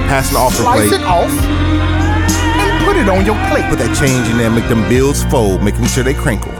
Passing 0.08 0.34
the 0.34 0.40
offer 0.40 0.62
slice 0.62 0.88
plate. 0.88 1.00
it 1.00 1.06
off, 1.06 1.30
and 1.30 2.84
put 2.84 2.96
it 2.96 3.08
on 3.08 3.24
your 3.24 3.36
plate. 3.48 3.64
Put 3.70 3.78
that 3.78 3.96
change 3.96 4.28
in 4.28 4.36
there, 4.38 4.50
make 4.50 4.68
them 4.68 4.86
bills 4.88 5.24
fold, 5.24 5.62
making 5.62 5.86
sure 5.86 6.02
they 6.04 6.14
crinkle. 6.14 6.52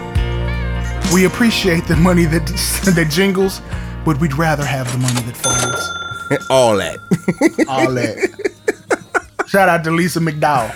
We 1.13 1.25
appreciate 1.25 1.87
the 1.87 1.97
money 1.97 2.25
that 2.27 2.47
that 2.95 3.09
jingles, 3.11 3.61
but 4.05 4.19
we'd 4.21 4.35
rather 4.39 4.65
have 4.65 4.91
the 4.93 4.99
money 4.99 5.21
that 5.23 5.37
folds. 5.37 5.83
All 6.51 6.77
that. 6.77 6.97
All 7.69 7.93
that. 7.93 9.47
Shout 9.49 9.69
out 9.69 9.83
to 9.85 9.91
Lisa 9.91 10.21
McDowell. 10.21 10.75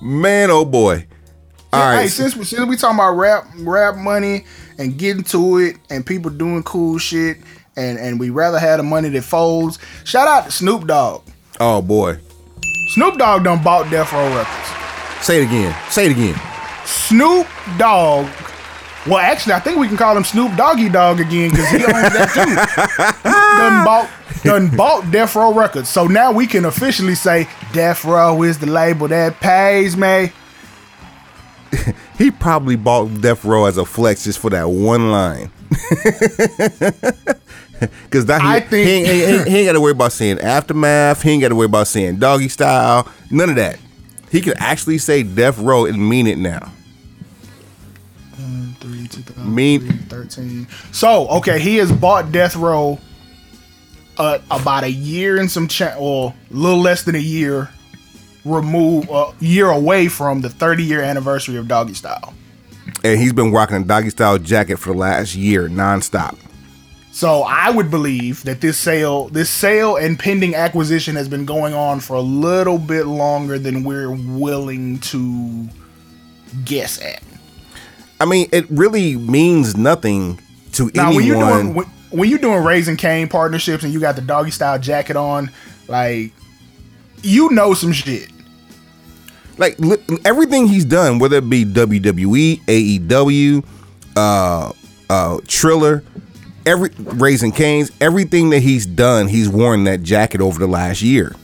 Man, 0.00 0.50
oh 0.50 0.64
boy. 0.64 1.06
All 1.72 1.80
right. 1.80 2.02
Hey, 2.02 2.08
since 2.08 2.36
we 2.36 2.44
since 2.44 2.66
we 2.66 2.76
talking 2.76 2.96
about 2.96 3.12
rap 3.12 3.44
rap 3.58 3.96
money 3.96 4.44
and 4.78 4.96
getting 4.98 5.22
to 5.24 5.58
it 5.58 5.76
and 5.90 6.04
people 6.06 6.30
doing 6.30 6.62
cool 6.62 6.98
shit 6.98 7.38
and 7.76 7.98
and 7.98 8.18
we 8.18 8.30
rather 8.30 8.58
have 8.58 8.78
the 8.78 8.82
money 8.82 9.08
that 9.10 9.22
folds. 9.22 9.78
Shout 10.04 10.28
out 10.28 10.46
to 10.46 10.50
Snoop 10.50 10.86
Dogg. 10.86 11.22
oh 11.60 11.82
boy. 11.82 12.18
Snoop 12.94 13.18
Dogg 13.18 13.44
done 13.44 13.62
bought 13.62 13.90
Death 13.90 14.12
Row 14.12 14.34
Records. 14.34 15.24
Say 15.26 15.42
it 15.42 15.46
again. 15.46 15.76
Say 15.90 16.06
it 16.06 16.12
again. 16.12 16.40
Snoop 16.86 17.46
Dogg. 17.78 18.26
Well, 19.08 19.18
actually, 19.18 19.52
I 19.54 19.60
think 19.60 19.78
we 19.78 19.86
can 19.88 19.96
call 19.96 20.16
him 20.16 20.24
Snoop 20.24 20.56
Doggy 20.56 20.88
Dogg 20.88 21.20
again 21.20 21.50
because 21.50 21.68
he 21.70 21.76
owns 21.84 21.92
that 22.12 22.30
too. 22.34 23.30
done 23.58 23.84
bought, 23.84 24.10
done 24.42 24.76
bought 24.76 25.10
Death 25.12 25.36
Row 25.36 25.52
Records. 25.54 25.88
So 25.88 26.06
now 26.06 26.32
we 26.32 26.46
can 26.46 26.64
officially 26.64 27.14
say 27.14 27.48
Death 27.72 28.04
Row 28.04 28.42
is 28.42 28.58
the 28.58 28.66
label 28.66 29.08
that 29.08 29.40
pays 29.40 29.96
me. 29.96 30.32
He 32.18 32.30
probably 32.30 32.76
bought 32.76 33.20
Death 33.20 33.44
Row 33.44 33.66
as 33.66 33.76
a 33.76 33.84
flex 33.84 34.24
just 34.24 34.38
for 34.38 34.48
that 34.48 34.70
one 34.70 35.10
line. 35.12 35.50
Cause 38.10 38.24
that 38.24 38.40
he, 38.40 38.48
I 38.48 38.60
think- 38.60 38.86
he, 38.88 38.92
ain't, 38.94 39.06
he 39.06 39.22
ain't- 39.24 39.48
he 39.48 39.56
ain't 39.58 39.66
got 39.66 39.72
to 39.74 39.80
worry 39.82 39.92
about 39.92 40.12
saying 40.12 40.38
aftermath. 40.40 41.20
He 41.20 41.32
ain't 41.32 41.42
got 41.42 41.48
to 41.50 41.54
worry 41.54 41.66
about 41.66 41.88
saying 41.88 42.16
doggy 42.18 42.48
style. 42.48 43.06
None 43.30 43.50
of 43.50 43.56
that. 43.56 43.78
He 44.30 44.40
can 44.40 44.54
actually 44.56 44.96
say 44.96 45.22
Death 45.22 45.58
Row 45.58 45.84
and 45.84 46.08
mean 46.08 46.26
it 46.26 46.38
now. 46.38 46.72
Three, 49.22 49.44
Mean- 49.44 49.98
13. 50.08 50.66
So, 50.92 51.28
okay, 51.28 51.58
he 51.58 51.76
has 51.76 51.92
bought 51.92 52.32
Death 52.32 52.56
Row 52.56 52.98
uh, 54.18 54.38
about 54.50 54.84
a 54.84 54.90
year 54.90 55.38
and 55.38 55.50
some 55.50 55.68
cha- 55.68 55.96
or 55.98 56.34
a 56.50 56.54
little 56.54 56.80
less 56.80 57.02
than 57.02 57.14
a 57.14 57.18
year 57.18 57.70
remove 58.44 59.08
a 59.10 59.32
year 59.40 59.68
away 59.68 60.08
from 60.08 60.40
the 60.40 60.48
30 60.48 60.84
year 60.84 61.02
anniversary 61.02 61.56
of 61.56 61.68
Doggy 61.68 61.94
Style. 61.94 62.32
And 63.04 63.20
he's 63.20 63.32
been 63.32 63.52
rocking 63.52 63.76
a 63.76 63.84
doggy 63.84 64.10
style 64.10 64.38
jacket 64.38 64.78
for 64.78 64.92
the 64.92 64.98
last 64.98 65.34
year 65.34 65.68
nonstop. 65.68 66.38
So 67.12 67.42
I 67.42 67.70
would 67.70 67.90
believe 67.90 68.44
that 68.44 68.60
this 68.60 68.78
sale, 68.78 69.28
this 69.28 69.48
sale 69.48 69.96
and 69.96 70.18
pending 70.18 70.54
acquisition 70.54 71.16
has 71.16 71.28
been 71.28 71.46
going 71.46 71.72
on 71.72 72.00
for 72.00 72.14
a 72.14 72.20
little 72.20 72.78
bit 72.78 73.06
longer 73.06 73.58
than 73.58 73.84
we're 73.84 74.10
willing 74.10 74.98
to 74.98 75.68
guess 76.64 77.00
at. 77.00 77.22
I 78.20 78.24
mean, 78.24 78.48
it 78.52 78.66
really 78.70 79.16
means 79.16 79.76
nothing 79.76 80.38
to 80.72 80.90
Now, 80.94 81.08
anyone. 81.10 81.14
when 81.16 81.24
you're 81.26 81.36
doing 81.62 81.74
when, 81.74 81.86
when 82.10 82.28
you're 82.30 82.38
doing 82.38 82.64
Raising 82.64 82.96
Cane 82.96 83.28
partnerships 83.28 83.84
and 83.84 83.92
you 83.92 84.00
got 84.00 84.16
the 84.16 84.22
doggy 84.22 84.50
style 84.50 84.78
jacket 84.78 85.16
on, 85.16 85.50
like 85.88 86.32
you 87.22 87.50
know 87.50 87.74
some 87.74 87.92
shit. 87.92 88.30
like 89.58 89.78
li- 89.78 90.02
everything 90.24 90.66
he's 90.66 90.84
done, 90.84 91.18
whether 91.18 91.36
it 91.38 91.48
be 91.50 91.64
WWE, 91.64 92.60
AEW, 92.64 93.64
uh, 94.16 94.72
uh, 95.10 95.38
Triller, 95.46 96.02
every 96.64 96.90
Raising 96.98 97.52
Canes, 97.52 97.90
everything 98.00 98.50
that 98.50 98.60
he's 98.60 98.86
done, 98.86 99.28
he's 99.28 99.48
worn 99.48 99.84
that 99.84 100.02
jacket 100.02 100.40
over 100.40 100.58
the 100.58 100.66
last 100.66 101.02
year. 101.02 101.34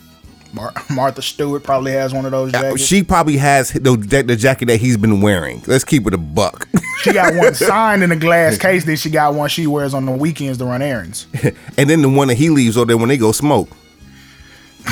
Mar- 0.52 0.74
Martha 0.90 1.22
Stewart 1.22 1.62
probably 1.62 1.92
has 1.92 2.12
one 2.12 2.24
of 2.26 2.30
those 2.30 2.52
jackets. 2.52 2.84
She 2.84 3.02
probably 3.02 3.38
has 3.38 3.72
the, 3.72 3.96
the 4.26 4.36
jacket 4.36 4.66
that 4.66 4.76
he's 4.78 4.96
been 4.96 5.20
wearing. 5.20 5.62
Let's 5.66 5.84
keep 5.84 6.06
it 6.06 6.14
a 6.14 6.18
buck. 6.18 6.68
She 7.02 7.12
got 7.12 7.34
one 7.38 7.54
signed 7.54 8.02
in 8.02 8.12
a 8.12 8.16
glass 8.16 8.58
case. 8.58 8.84
Then 8.84 8.96
she 8.96 9.08
got 9.10 9.34
one 9.34 9.48
she 9.48 9.66
wears 9.66 9.94
on 9.94 10.04
the 10.06 10.12
weekends 10.12 10.58
to 10.58 10.66
run 10.66 10.82
errands. 10.82 11.26
and 11.76 11.88
then 11.88 12.02
the 12.02 12.08
one 12.08 12.28
that 12.28 12.34
he 12.34 12.50
leaves 12.50 12.76
over 12.76 12.86
there 12.86 12.98
when 12.98 13.08
they 13.08 13.16
go 13.16 13.32
smoke. 13.32 13.70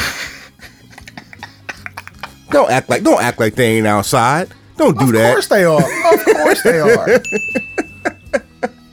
don't 2.51 2.71
act 2.71 2.89
like 2.89 3.03
don't 3.03 3.23
act 3.23 3.39
like 3.39 3.55
they 3.55 3.77
ain't 3.77 3.87
outside. 3.87 4.49
Don't 4.77 4.99
do 4.99 5.07
Of 5.07 5.13
that. 5.13 5.29
Of 5.29 5.35
course 5.35 5.49
they 5.49 5.65
are. 5.65 6.15
Of 6.15 6.25
course 6.25 6.63
they 6.63 6.81
are. 6.81 7.21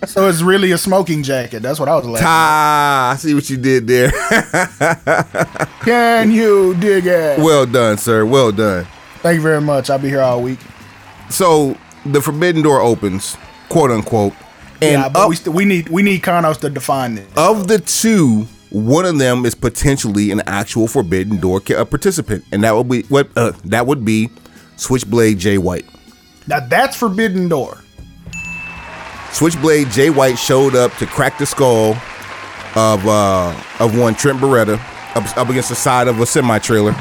So 0.06 0.28
it's 0.30 0.42
really 0.42 0.72
a 0.72 0.78
smoking 0.78 1.24
jacket. 1.24 1.62
That's 1.62 1.80
what 1.80 1.90
I 1.90 1.96
was 1.96 2.06
like. 2.06 2.22
Ah, 2.26 3.12
I 3.12 3.16
see 3.16 3.34
what 3.34 3.50
you 3.50 3.58
did 3.58 3.88
there. 3.88 4.12
Can 5.82 6.32
you 6.32 6.76
dig 6.76 7.06
it? 7.08 7.40
well 7.40 7.66
done, 7.66 7.98
sir. 7.98 8.26
Well 8.26 8.52
done. 8.52 8.86
Thank 9.22 9.36
you 9.38 9.42
very 9.42 9.62
much. 9.62 9.90
I'll 9.90 10.00
be 10.00 10.10
here 10.10 10.22
all 10.22 10.42
week. 10.42 10.60
So 11.30 11.78
the 12.06 12.22
forbidden 12.22 12.62
door 12.62 12.80
opens, 12.82 13.36
quote 13.70 13.92
unquote, 13.92 14.34
and 14.82 15.02
yeah, 15.02 15.10
but 15.10 15.24
up- 15.24 15.30
we, 15.30 15.36
st- 15.36 15.56
we 15.56 15.66
need 15.66 15.90
we 15.90 16.04
need 16.04 16.22
Kanos 16.22 16.60
to 16.62 16.70
define 16.70 17.16
this. 17.16 17.28
of 17.36 17.68
the 17.68 17.80
two, 17.80 18.44
one 18.70 19.06
of 19.06 19.18
them 19.18 19.46
is 19.46 19.56
potentially 19.56 20.32
an 20.32 20.42
actual 20.48 20.88
forbidden 20.88 21.38
door 21.40 21.60
ca- 21.60 21.76
uh, 21.82 21.86
participant, 21.86 22.46
and 22.52 22.64
that 22.64 22.76
would 22.76 22.88
be 22.88 23.02
what 23.04 23.30
uh, 23.36 23.52
that 23.66 23.88
would 23.88 24.06
be 24.06 24.30
Switchblade 24.78 25.40
Jay 25.40 25.58
White. 25.58 25.86
Now 26.48 26.60
that's 26.62 26.96
Forbidden 26.96 27.50
Door. 27.50 27.80
Switchblade 29.32 29.90
Jay 29.92 30.10
White 30.10 30.38
showed 30.38 30.76
up 30.76 30.94
to 30.98 31.06
crack 31.06 31.38
the 31.38 31.46
skull 31.46 31.92
of 32.76 33.06
uh, 33.08 33.54
of 33.80 33.98
one 33.98 34.16
Trent 34.16 34.40
Beretta 34.40 34.80
up, 35.16 35.38
up 35.38 35.50
against 35.50 35.70
the 35.70 35.76
side 35.76 36.08
of 36.08 36.20
a 36.20 36.26
semi 36.26 36.60
trailer. 36.60 36.92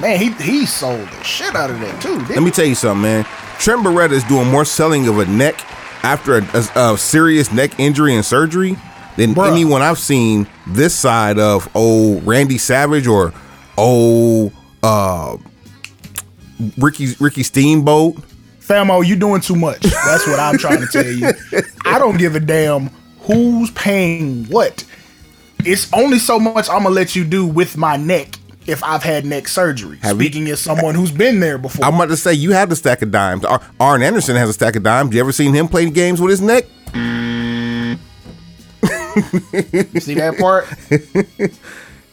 Man, 0.00 0.18
he 0.18 0.30
he 0.32 0.66
sold 0.66 1.00
the 1.08 1.22
shit 1.24 1.54
out 1.54 1.70
of 1.70 1.78
that 1.80 2.00
too. 2.00 2.18
Let 2.32 2.42
me 2.42 2.50
tell 2.50 2.64
you 2.64 2.74
something, 2.74 3.02
man. 3.02 3.24
Trent 3.58 3.82
Beretta 3.84 4.12
is 4.12 4.24
doing 4.24 4.48
more 4.48 4.64
selling 4.64 5.06
of 5.08 5.18
a 5.18 5.26
neck 5.26 5.60
after 6.04 6.38
a, 6.38 6.42
a- 6.76 6.94
a 6.94 6.98
serious 6.98 7.52
neck 7.52 7.78
injury 7.78 8.14
and 8.14 8.24
surgery 8.24 8.76
than 9.16 9.34
Bruh. 9.34 9.50
anyone 9.50 9.82
I've 9.82 9.98
seen 9.98 10.46
this 10.66 10.94
side 10.94 11.38
of 11.38 11.68
old 11.76 12.26
Randy 12.26 12.58
Savage 12.58 13.06
or 13.06 13.32
old 13.76 14.52
uh, 14.82 15.36
Ricky 16.78 17.14
Ricky 17.20 17.42
Steamboat. 17.42 18.16
Famo, 18.66 19.04
you 19.06 19.16
doing 19.16 19.40
too 19.40 19.56
much. 19.56 19.80
That's 19.80 20.26
what 20.26 20.38
I'm 20.38 20.58
trying 20.58 20.80
to 20.80 20.86
tell 20.86 21.06
you. 21.06 21.30
I 21.84 21.98
don't 21.98 22.16
give 22.18 22.36
a 22.36 22.40
damn 22.40 22.88
who's 23.20 23.70
paying 23.72 24.44
what. 24.46 24.84
It's 25.64 25.92
only 25.92 26.18
so 26.18 26.38
much 26.40 26.68
I'm 26.70 26.82
gonna 26.84 26.94
let 26.94 27.14
you 27.16 27.24
do 27.24 27.46
with 27.46 27.76
my 27.76 27.96
neck 27.96 28.36
if 28.66 28.82
I've 28.84 29.02
had 29.02 29.24
neck 29.26 29.48
surgery. 29.48 29.98
Have 30.02 30.20
you- 30.20 30.26
Speaking 30.28 30.48
as 30.48 30.60
someone 30.60 30.94
who's 30.94 31.10
been 31.12 31.40
there 31.40 31.58
before. 31.58 31.84
I'm 31.84 31.94
about 31.96 32.08
to 32.08 32.16
say 32.16 32.32
you 32.34 32.52
have 32.52 32.68
the 32.68 32.76
stack 32.76 33.02
of 33.02 33.10
dimes. 33.10 33.44
Ar- 33.44 33.60
Arn 33.80 34.02
Anderson 34.02 34.36
has 34.36 34.48
a 34.48 34.52
stack 34.52 34.76
of 34.76 34.82
dimes. 34.84 35.12
You 35.14 35.20
ever 35.20 35.32
seen 35.32 35.52
him 35.54 35.66
play 35.68 35.88
games 35.90 36.20
with 36.20 36.30
his 36.30 36.40
neck? 36.40 36.64
You 36.94 37.98
See 40.00 40.14
that 40.14 40.36
part? 40.38 40.66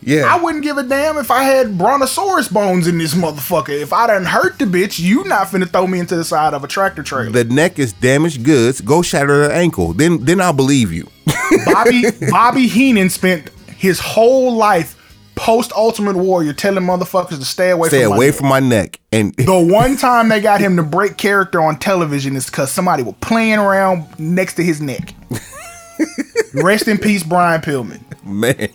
Yeah. 0.02 0.34
I 0.34 0.42
wouldn't 0.42 0.64
give 0.64 0.78
a 0.78 0.84
damn 0.84 1.18
if 1.18 1.30
I 1.30 1.44
had 1.44 1.78
brontosaurus 1.78 2.48
bones 2.48 2.88
in 2.88 2.98
this 2.98 3.14
motherfucker. 3.14 3.70
If 3.82 3.92
I 3.92 4.08
done 4.08 4.26
hurt 4.26 4.58
the 4.58 4.66
bitch, 4.66 5.00
you 5.00 5.24
not 5.26 5.48
finna 5.48 5.70
throw 5.70 5.86
me 5.88 6.00
into 6.00 6.16
the 6.16 6.24
side 6.24 6.54
of 6.54 6.64
a 6.64 6.68
tractor 6.68 7.04
trailer. 7.04 7.32
the 7.32 7.44
neck 7.44 7.80
is 7.80 7.92
damaged 7.94 8.44
goods. 8.44 8.80
Go 8.82 9.02
shatter 9.02 9.48
the 9.48 9.54
ankle. 9.54 9.94
Then 9.94 10.24
then 10.24 10.40
I'll 10.40 10.54
believe 10.54 10.92
you. 10.94 11.08
Bobby 11.66 12.04
Bobby 12.30 12.68
Heenan 12.68 13.10
spent 13.10 13.50
his 13.76 14.00
whole 14.00 14.56
life 14.56 14.96
post 15.36 15.72
Ultimate 15.74 16.16
Warrior 16.18 16.54
telling 16.54 16.84
motherfuckers 16.84 17.40
to 17.40 17.46
stay 17.46 17.70
away 17.72 17.88
Stay 17.90 18.04
from 18.04 18.14
away 18.14 18.28
neck. 18.28 18.36
from 18.36 18.48
my 18.48 18.60
neck. 18.60 19.00
And 19.12 19.34
The 19.38 19.60
one 19.72 19.96
time 19.98 20.30
they 20.30 20.40
got 20.42 20.60
him 20.62 20.76
to 20.78 20.84
break 20.84 21.18
character 21.18 21.62
on 21.62 21.78
television 21.80 22.36
is 22.36 22.46
because 22.46 22.72
somebody 22.72 23.04
was 23.04 23.16
playing 23.22 23.60
around 23.60 24.06
next 24.20 24.56
to 24.56 24.64
his 24.64 24.82
neck. 24.82 25.14
Rest 26.54 26.88
in 26.88 26.98
peace, 26.98 27.24
Brian 27.24 27.62
Pillman. 27.62 28.02
man. 28.26 28.70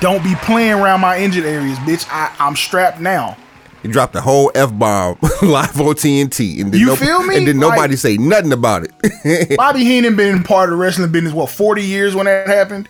Don't 0.00 0.24
be 0.24 0.34
playing 0.36 0.72
around 0.74 1.00
my 1.00 1.18
injured 1.18 1.44
areas, 1.44 1.78
bitch. 1.80 2.06
I, 2.10 2.34
I'm 2.38 2.56
strapped 2.56 3.00
now. 3.00 3.36
He 3.82 3.88
dropped 3.88 4.12
the 4.12 4.20
whole 4.20 4.50
f 4.54 4.70
bomb 4.78 5.16
live 5.42 5.80
on 5.80 5.94
TNT, 5.94 6.60
and 6.60 6.72
then 6.72 6.80
You 6.80 6.96
feel 6.96 7.22
me? 7.22 7.36
And 7.38 7.46
then 7.46 7.58
nobody 7.58 7.92
Like- 7.92 7.98
say 7.98 8.16
nothing 8.18 8.52
about 8.52 8.84
it. 8.84 9.56
Bobby 9.56 9.84
Heenan 9.84 10.16
been 10.16 10.42
part 10.42 10.68
of 10.68 10.70
the 10.70 10.76
wrestling 10.76 11.10
business 11.12 11.32
what 11.32 11.48
40 11.50 11.82
years 11.82 12.14
when 12.14 12.26
that 12.26 12.46
happened. 12.46 12.88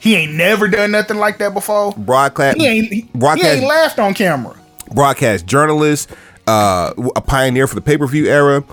He 0.00 0.16
ain't 0.16 0.32
never 0.34 0.66
done 0.66 0.90
nothing 0.90 1.18
like 1.18 1.38
that 1.38 1.54
before. 1.54 1.92
broadcast, 1.96 2.56
He 2.58 2.66
ain't 2.66 2.92
he, 2.92 3.00
he 3.02 3.46
ain't 3.46 3.64
laughed 3.66 4.00
on 4.00 4.14
camera. 4.14 4.56
broadcast 4.92 5.46
journalist, 5.46 6.10
uh, 6.48 6.92
a 7.14 7.20
pioneer 7.20 7.68
for 7.68 7.76
the 7.76 7.80
pay 7.80 7.96
per 7.96 8.06
view 8.08 8.26
era. 8.26 8.64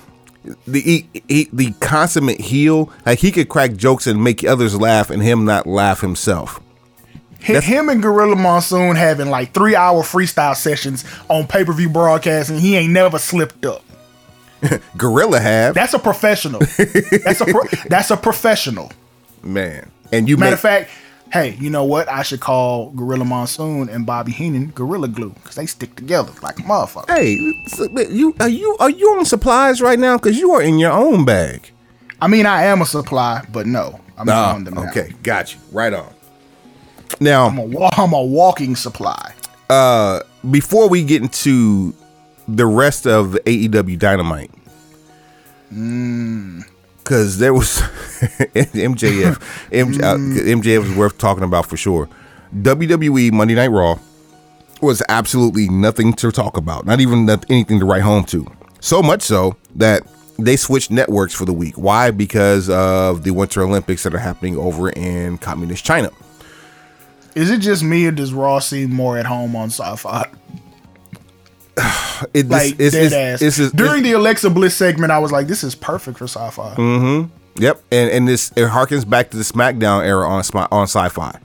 The 0.65 0.81
he, 0.81 1.07
he, 1.27 1.49
the 1.53 1.71
consummate 1.73 2.41
heel, 2.41 2.91
like 3.05 3.19
he 3.19 3.31
could 3.31 3.47
crack 3.49 3.73
jokes 3.75 4.07
and 4.07 4.23
make 4.23 4.43
others 4.43 4.75
laugh, 4.79 5.11
and 5.11 5.21
him 5.21 5.45
not 5.45 5.67
laugh 5.67 6.01
himself. 6.01 6.59
Hi- 7.45 7.59
Him 7.61 7.89
and 7.89 8.01
Gorilla 8.01 8.35
Monsoon 8.35 8.95
having 8.95 9.29
like 9.29 9.53
three 9.53 9.75
hour 9.75 10.01
freestyle 10.03 10.55
sessions 10.55 11.05
on 11.29 11.47
pay 11.47 11.63
per 11.63 11.73
view 11.73 11.89
broadcast, 11.89 12.49
and 12.49 12.59
he 12.59 12.75
ain't 12.75 12.91
never 12.93 13.17
slipped 13.19 13.65
up. 13.65 13.83
Gorilla 14.97 15.39
have 15.39 15.73
That's 15.73 15.93
a 15.93 15.99
professional. 15.99 16.59
that's 16.59 17.41
a 17.41 17.45
pro- 17.45 17.67
that's 17.89 18.11
a 18.11 18.17
professional. 18.17 18.91
man, 19.41 19.89
and 20.11 20.27
you 20.27 20.35
Matter 20.35 20.49
make 20.51 20.53
of 20.55 20.59
fact, 20.59 20.91
hey, 21.31 21.55
you 21.61 21.69
know 21.69 21.85
what? 21.85 22.09
I 22.09 22.23
should 22.23 22.41
call 22.41 22.89
Gorilla 22.91 23.23
Monsoon 23.23 23.87
and 23.87 24.05
Bobby 24.05 24.33
Heenan 24.33 24.71
Gorilla 24.71 25.07
Glue 25.07 25.29
because 25.29 25.55
they 25.55 25.65
stick 25.65 25.95
together 25.95 26.33
like 26.41 26.59
a 26.59 26.63
motherfucker. 26.63 27.09
Hey, 27.09 27.37
you 28.11 28.35
are 28.41 28.49
you 28.49 28.75
are 28.81 28.89
you 28.89 29.07
on 29.17 29.23
supplies 29.25 29.81
right 29.81 29.97
now? 29.99 30.17
Because 30.17 30.37
you 30.37 30.51
are 30.51 30.61
in 30.61 30.77
your 30.77 30.91
own 30.91 31.23
bag. 31.23 31.71
I 32.21 32.27
mean, 32.27 32.45
I 32.45 32.63
am 32.63 32.81
a 32.81 32.85
supply, 32.85 33.45
but 33.53 33.65
no, 33.65 33.97
I'm 34.17 34.25
not 34.25 34.35
Ah, 34.35 34.55
on 34.55 34.65
them 34.65 34.73
now. 34.73 34.89
okay, 34.89 35.13
got 35.23 35.53
you. 35.53 35.59
Right 35.71 35.93
on. 35.93 36.13
Now, 37.19 37.47
I'm 37.47 37.59
a, 37.59 37.89
I'm 37.97 38.13
a 38.13 38.23
walking 38.23 38.75
supply. 38.75 39.33
Uh, 39.69 40.21
before 40.49 40.89
we 40.89 41.03
get 41.03 41.21
into 41.21 41.93
the 42.47 42.65
rest 42.65 43.05
of 43.05 43.33
the 43.33 43.39
AEW 43.41 43.99
Dynamite, 43.99 44.51
mm. 45.71 46.63
because 46.97 47.37
there 47.37 47.53
was 47.53 47.67
MJF, 48.55 49.35
MJ, 49.71 50.01
uh, 50.01 50.15
mm. 50.15 50.61
MJF 50.61 50.79
was 50.79 50.95
worth 50.95 51.17
talking 51.17 51.43
about 51.43 51.65
for 51.65 51.77
sure. 51.77 52.09
WWE 52.55 53.31
Monday 53.31 53.53
Night 53.55 53.67
Raw 53.67 53.99
was 54.81 55.03
absolutely 55.09 55.69
nothing 55.69 56.13
to 56.13 56.31
talk 56.31 56.57
about, 56.57 56.85
not 56.85 56.99
even 56.99 57.29
anything 57.49 57.79
to 57.79 57.85
write 57.85 58.01
home 58.01 58.23
to. 58.25 58.47
So 58.79 59.03
much 59.03 59.21
so 59.21 59.55
that 59.75 60.03
they 60.37 60.55
switched 60.55 60.89
networks 60.89 61.33
for 61.33 61.45
the 61.45 61.53
week. 61.53 61.77
Why? 61.77 62.11
Because 62.11 62.69
of 62.69 63.23
the 63.23 63.31
Winter 63.31 63.61
Olympics 63.61 64.03
that 64.03 64.15
are 64.15 64.19
happening 64.19 64.57
over 64.57 64.89
in 64.89 65.37
communist 65.37 65.83
China. 65.83 66.09
Is 67.39 67.49
it 67.49 67.59
just 67.59 67.83
me 67.83 68.05
or 68.07 68.11
does 68.11 68.33
Raw 68.33 68.59
seem 68.59 68.93
more 68.93 69.17
at 69.17 69.25
home 69.25 69.55
on 69.55 69.69
sci-fi? 69.69 70.27
It, 72.33 72.49
Like 72.49 72.75
this- 72.77 72.93
dead 72.93 73.05
it's- 73.05 73.13
ass. 73.13 73.41
it's- 73.41 73.59
it's- 73.59 73.71
During 73.71 74.03
the 74.03 74.11
Alexa 74.13 74.49
Bliss 74.49 74.75
segment, 74.75 75.11
I 75.11 75.19
was 75.19 75.31
like, 75.31 75.47
"This 75.47 75.63
is 75.63 75.73
perfect 75.73 76.17
for 76.17 76.25
sci-fi." 76.25 76.75
Yep, 77.55 77.81
and 77.91 78.11
and 78.11 78.27
this 78.27 78.51
it 78.57 78.67
harkens 78.69 79.09
back 79.09 79.29
to 79.31 79.37
the 79.37 79.43
SmackDown 79.43 80.03
era 80.05 80.27
on 80.27 80.43
on 80.71 80.83
Sci-Fi. 80.83 81.37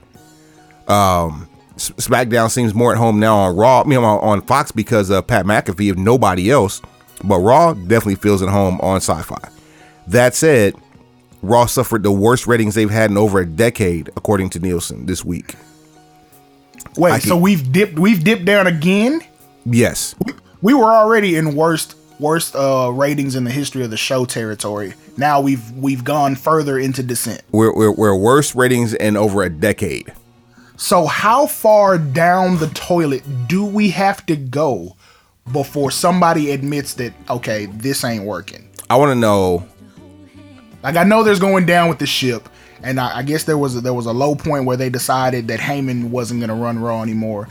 Um, 0.87 1.47
SmackDown 1.77 2.49
seems 2.51 2.73
more 2.73 2.91
at 2.91 2.97
home 2.97 3.19
now 3.19 3.37
on 3.37 3.55
Raw, 3.55 3.81
I 3.81 3.83
mean 3.85 3.99
on, 3.99 4.19
on 4.19 4.41
Fox 4.41 4.71
because 4.71 5.09
of 5.09 5.25
Pat 5.27 5.45
McAfee, 5.45 5.91
if 5.91 5.97
nobody 5.97 6.51
else. 6.51 6.81
But 7.23 7.39
Raw 7.39 7.73
definitely 7.73 8.15
feels 8.15 8.41
at 8.41 8.49
home 8.49 8.79
on 8.81 8.97
Sci-Fi. 8.97 9.39
That 10.07 10.35
said, 10.35 10.75
Raw 11.41 11.65
suffered 11.65 12.03
the 12.03 12.11
worst 12.11 12.47
ratings 12.47 12.75
they've 12.75 12.89
had 12.89 13.09
in 13.11 13.17
over 13.17 13.39
a 13.39 13.45
decade, 13.45 14.09
according 14.17 14.49
to 14.51 14.59
Nielsen 14.59 15.05
this 15.05 15.23
week. 15.25 15.55
Wait, 16.97 17.11
I 17.11 17.19
so 17.19 17.35
can- 17.35 17.41
we've 17.41 17.71
dipped 17.71 17.99
we've 17.99 18.23
dipped 18.23 18.45
down 18.45 18.67
again? 18.67 19.21
Yes, 19.65 20.15
We 20.61 20.73
were 20.73 20.85
already 20.93 21.35
in 21.35 21.55
worst 21.55 21.95
worst 22.19 22.55
uh 22.55 22.89
ratings 22.93 23.35
in 23.35 23.43
the 23.43 23.51
history 23.51 23.83
of 23.83 23.89
the 23.91 23.97
show 23.97 24.25
territory. 24.25 24.93
Now 25.17 25.41
we've 25.41 25.69
we've 25.71 26.03
gone 26.03 26.35
further 26.35 26.79
into 26.79 27.03
descent. 27.03 27.41
we're 27.51 27.73
we're, 27.75 27.91
we're 27.91 28.15
worst 28.15 28.55
ratings 28.55 28.93
in 28.93 29.17
over 29.17 29.43
a 29.43 29.49
decade. 29.49 30.13
So 30.77 31.05
how 31.07 31.47
far 31.47 31.97
down 31.97 32.57
the 32.59 32.67
toilet 32.67 33.23
do 33.47 33.63
we 33.65 33.89
have 33.91 34.25
to 34.25 34.35
go 34.35 34.95
before 35.51 35.89
somebody 35.91 36.51
admits 36.51 36.93
that 36.95 37.13
okay, 37.29 37.65
this 37.67 38.03
ain't 38.03 38.23
working? 38.23 38.69
I 38.89 38.95
want 38.97 39.09
to 39.11 39.15
know 39.15 39.65
Like 40.83 40.95
I 40.95 41.03
know 41.03 41.23
there's 41.23 41.39
going 41.39 41.65
down 41.65 41.89
with 41.89 41.99
the 41.99 42.05
ship, 42.07 42.47
and 42.85 42.99
I, 42.99 43.17
I 43.17 43.23
guess 43.23 43.43
there 43.43 43.57
was 43.57 43.75
a, 43.75 43.81
there 43.81 43.93
was 43.93 44.05
a 44.05 44.13
low 44.13 44.35
point 44.35 44.65
where 44.65 44.77
they 44.77 44.89
decided 44.89 45.47
that 45.47 45.59
Heyman 45.59 46.09
wasn't 46.09 46.39
going 46.39 46.49
to 46.49 46.55
run 46.55 46.79
Raw 46.79 47.01
anymore. 47.01 47.49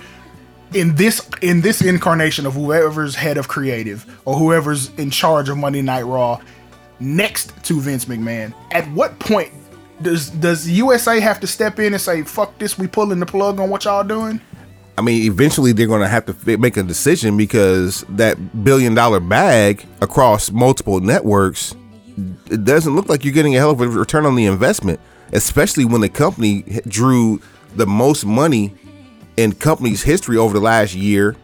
In 0.72 0.94
this 0.94 1.28
in 1.42 1.60
this 1.60 1.82
incarnation 1.82 2.46
of 2.46 2.54
whoever's 2.54 3.14
head 3.14 3.36
of 3.36 3.48
creative 3.48 4.20
or 4.24 4.36
whoever's 4.36 4.92
in 4.94 5.10
charge 5.10 5.48
of 5.48 5.58
Monday 5.58 5.82
Night 5.82 6.02
Raw, 6.02 6.40
next 7.00 7.52
to 7.64 7.80
Vince 7.80 8.06
McMahon, 8.06 8.54
at 8.72 8.90
what 8.92 9.18
point 9.18 9.52
does 10.02 10.30
does 10.30 10.68
USA 10.68 11.20
have 11.20 11.40
to 11.40 11.46
step 11.46 11.78
in 11.78 11.92
and 11.92 12.00
say 12.00 12.22
fuck 12.22 12.58
this? 12.58 12.78
We 12.78 12.86
pulling 12.86 13.20
the 13.20 13.26
plug 13.26 13.60
on 13.60 13.70
what 13.70 13.84
y'all 13.84 14.04
doing? 14.04 14.40
I 14.96 15.02
mean, 15.02 15.24
eventually 15.24 15.72
they're 15.72 15.88
going 15.88 16.02
to 16.02 16.08
have 16.08 16.26
to 16.26 16.58
make 16.58 16.76
a 16.76 16.82
decision 16.82 17.36
because 17.36 18.04
that 18.10 18.64
billion 18.64 18.94
dollar 18.94 19.18
bag 19.18 19.84
across 20.00 20.52
multiple 20.52 21.00
networks, 21.00 21.74
it 22.50 22.64
doesn't 22.64 22.94
look 22.94 23.08
like 23.08 23.24
you're 23.24 23.34
getting 23.34 23.56
a 23.56 23.58
hell 23.58 23.70
of 23.70 23.80
a 23.80 23.88
return 23.88 24.24
on 24.24 24.36
the 24.36 24.46
investment, 24.46 25.00
especially 25.34 25.84
when 25.84 26.00
the 26.00 26.08
company 26.08 26.62
drew 26.86 27.40
the 27.74 27.86
most 27.86 28.24
money 28.24 28.74
in 29.36 29.52
company's 29.52 30.02
history 30.02 30.36
over 30.36 30.54
the 30.54 30.60
last 30.60 30.94
year 30.94 31.36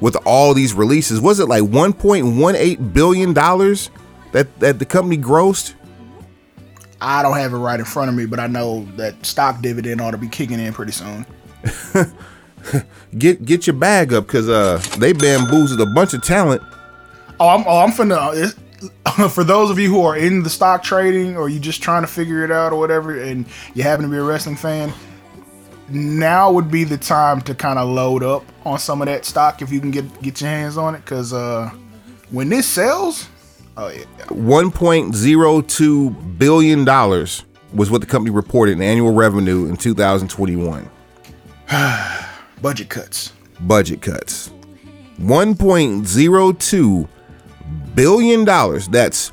with 0.00 0.16
all 0.24 0.54
these 0.54 0.72
releases. 0.72 1.20
Was 1.20 1.40
it 1.40 1.48
like 1.48 1.62
1.18 1.62 2.92
billion 2.92 3.32
dollars 3.32 3.90
that 4.32 4.58
that 4.60 4.78
the 4.78 4.86
company 4.86 5.18
grossed? 5.18 5.74
I 7.00 7.22
don't 7.22 7.36
have 7.36 7.52
it 7.52 7.58
right 7.58 7.78
in 7.78 7.84
front 7.84 8.08
of 8.08 8.14
me, 8.14 8.24
but 8.24 8.40
I 8.40 8.46
know 8.46 8.86
that 8.96 9.26
stock 9.26 9.60
dividend 9.60 10.00
ought 10.00 10.12
to 10.12 10.18
be 10.18 10.28
kicking 10.28 10.58
in 10.58 10.72
pretty 10.72 10.92
soon. 10.92 11.26
Get 13.18 13.44
get 13.44 13.66
your 13.66 13.76
bag 13.76 14.14
up 14.14 14.26
because 14.26 14.48
uh 14.48 14.82
they 14.98 15.12
bamboozled 15.12 15.80
a 15.82 15.86
bunch 15.86 16.14
of 16.14 16.22
talent. 16.22 16.62
Oh, 17.38 17.48
I'm, 17.48 17.64
oh, 17.66 17.78
I'm 17.80 17.90
finna. 17.90 18.56
For 19.30 19.44
those 19.44 19.70
of 19.70 19.78
you 19.78 19.88
who 19.88 20.02
are 20.02 20.16
in 20.16 20.42
the 20.42 20.50
stock 20.50 20.82
trading 20.82 21.36
or 21.36 21.48
you 21.48 21.60
just 21.60 21.82
trying 21.82 22.02
to 22.02 22.08
figure 22.08 22.44
it 22.44 22.50
out 22.50 22.72
or 22.72 22.78
whatever, 22.78 23.20
and 23.20 23.46
you 23.74 23.82
happen 23.82 24.04
to 24.04 24.10
be 24.10 24.16
a 24.16 24.22
wrestling 24.22 24.56
fan, 24.56 24.92
now 25.88 26.52
would 26.52 26.70
be 26.70 26.84
the 26.84 26.98
time 26.98 27.40
to 27.42 27.54
kind 27.54 27.78
of 27.78 27.88
load 27.88 28.22
up 28.22 28.44
on 28.64 28.78
some 28.78 29.02
of 29.02 29.06
that 29.06 29.24
stock 29.24 29.62
if 29.62 29.70
you 29.70 29.80
can 29.80 29.90
get 29.90 30.22
get 30.22 30.40
your 30.40 30.50
hands 30.50 30.76
on 30.76 30.94
it. 30.94 31.04
Because 31.04 31.32
uh, 31.32 31.70
when 32.30 32.48
this 32.48 32.66
sells, 32.66 33.28
oh 33.76 33.88
yeah, 33.88 34.04
1.02 34.28 36.38
billion 36.38 36.84
dollars 36.84 37.44
was 37.72 37.90
what 37.90 38.00
the 38.00 38.06
company 38.06 38.34
reported 38.34 38.72
in 38.72 38.82
annual 38.82 39.12
revenue 39.12 39.66
in 39.66 39.76
2021. 39.76 40.88
budget 42.62 42.88
cuts. 42.88 43.32
Budget 43.60 44.00
cuts. 44.00 44.50
1.02 45.18 47.08
billion 47.94 48.44
dollars. 48.44 48.88
That's 48.88 49.28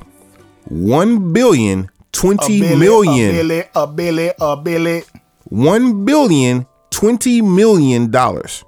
1 0.65 1.33
billion 1.33 1.85
A 1.85 1.89
20 2.11 2.59
billy, 2.61 2.75
million. 2.79 3.35
a 3.35 3.37
billy, 3.37 3.63
a 3.75 3.87
billy, 3.87 4.31
a 4.39 4.57
billy. 4.57 5.03
1 5.45 6.05
billion 6.05 6.65
20 6.91 7.41
million 7.41 8.11
dollars. 8.11 8.63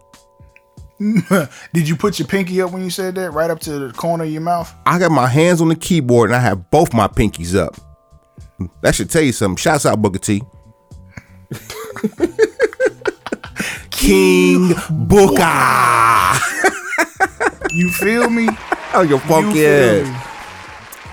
Did 1.73 1.87
you 1.89 1.95
put 1.95 2.19
your 2.19 2.27
pinky 2.27 2.61
up 2.61 2.71
when 2.71 2.83
you 2.83 2.89
said 2.89 3.15
that? 3.15 3.31
Right 3.31 3.49
up 3.49 3.59
to 3.61 3.87
the 3.87 3.93
corner 3.93 4.23
of 4.23 4.29
your 4.29 4.41
mouth. 4.41 4.73
I 4.85 4.99
got 4.99 5.11
my 5.11 5.27
hands 5.27 5.61
on 5.61 5.67
the 5.69 5.75
keyboard 5.75 6.29
and 6.29 6.35
I 6.35 6.39
have 6.39 6.69
both 6.71 6.93
my 6.93 7.07
pinkies 7.07 7.55
up. 7.55 7.75
That 8.81 8.95
should 8.95 9.09
tell 9.09 9.21
you 9.21 9.31
something. 9.33 9.57
Shouts 9.57 9.85
out 9.85 10.01
Booker 10.01 10.19
T. 10.19 10.41
King 13.89 14.73
Booker. 14.89 16.33
You 17.71 17.89
feel 17.89 18.29
me? 18.29 18.47
on 18.93 19.09
your 19.09 19.19
You 19.19 19.25
funky 19.27 19.67
me? 19.67 20.01
ass. 20.01 20.27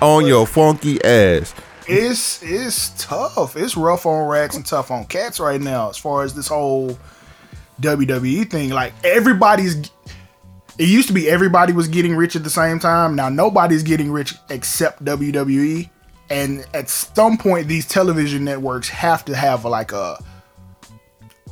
On 0.01 0.27
your 0.27 0.47
funky 0.47 1.03
ass. 1.05 1.55
it's 1.87 2.43
it's 2.43 2.90
tough. 3.05 3.57
It's 3.57 3.77
rough 3.77 4.07
on 4.07 4.27
racks 4.29 4.57
and 4.57 4.64
tough 4.64 4.90
on 4.90 5.05
cats 5.07 5.40
right 5.40 5.61
now 5.61 5.90
as 5.90 5.97
far 5.99 6.23
as 6.23 6.35
this 6.35 6.49
whole 6.49 6.99
WWE 7.81 8.49
thing. 8.51 8.71
Like 8.71 8.93
everybody's 9.05 9.90
it 10.79 10.88
used 10.88 11.09
to 11.09 11.14
be 11.14 11.29
everybody 11.29 11.73
was 11.73 11.88
getting 11.88 12.14
rich 12.16 12.37
at 12.37 12.45
the 12.45 12.51
same 12.51 12.79
time. 12.79 13.14
Now 13.16 13.29
nobody's 13.29 13.83
getting 13.83 14.11
rich 14.11 14.35
except 14.51 15.05
WWE. 15.05 15.90
And 16.31 16.64
at 16.75 16.88
some 16.88 17.37
point 17.37 17.66
these 17.66 17.87
television 17.87 18.45
networks 18.45 18.88
have 18.88 19.25
to 19.27 19.35
have 19.37 19.64
like 19.64 19.93
a 19.93 20.16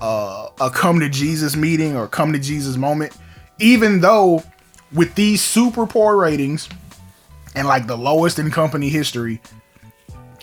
a, 0.01 0.49
a 0.61 0.71
come 0.71 1.01
to 1.01 1.09
Jesus 1.09 1.57
meeting 1.57 1.97
or 1.97 2.07
come 2.07 2.33
to 2.33 2.39
Jesus 2.39 2.77
moment. 2.77 3.17
Even 3.59 4.01
though 4.01 4.43
with 4.93 5.15
these 5.15 5.43
super 5.43 5.87
poor 5.87 6.17
ratings 6.17 6.69
and 7.55 7.67
like 7.67 7.87
the 7.87 7.97
lowest 7.97 8.39
in 8.39 8.51
company 8.51 8.89
history, 8.89 9.41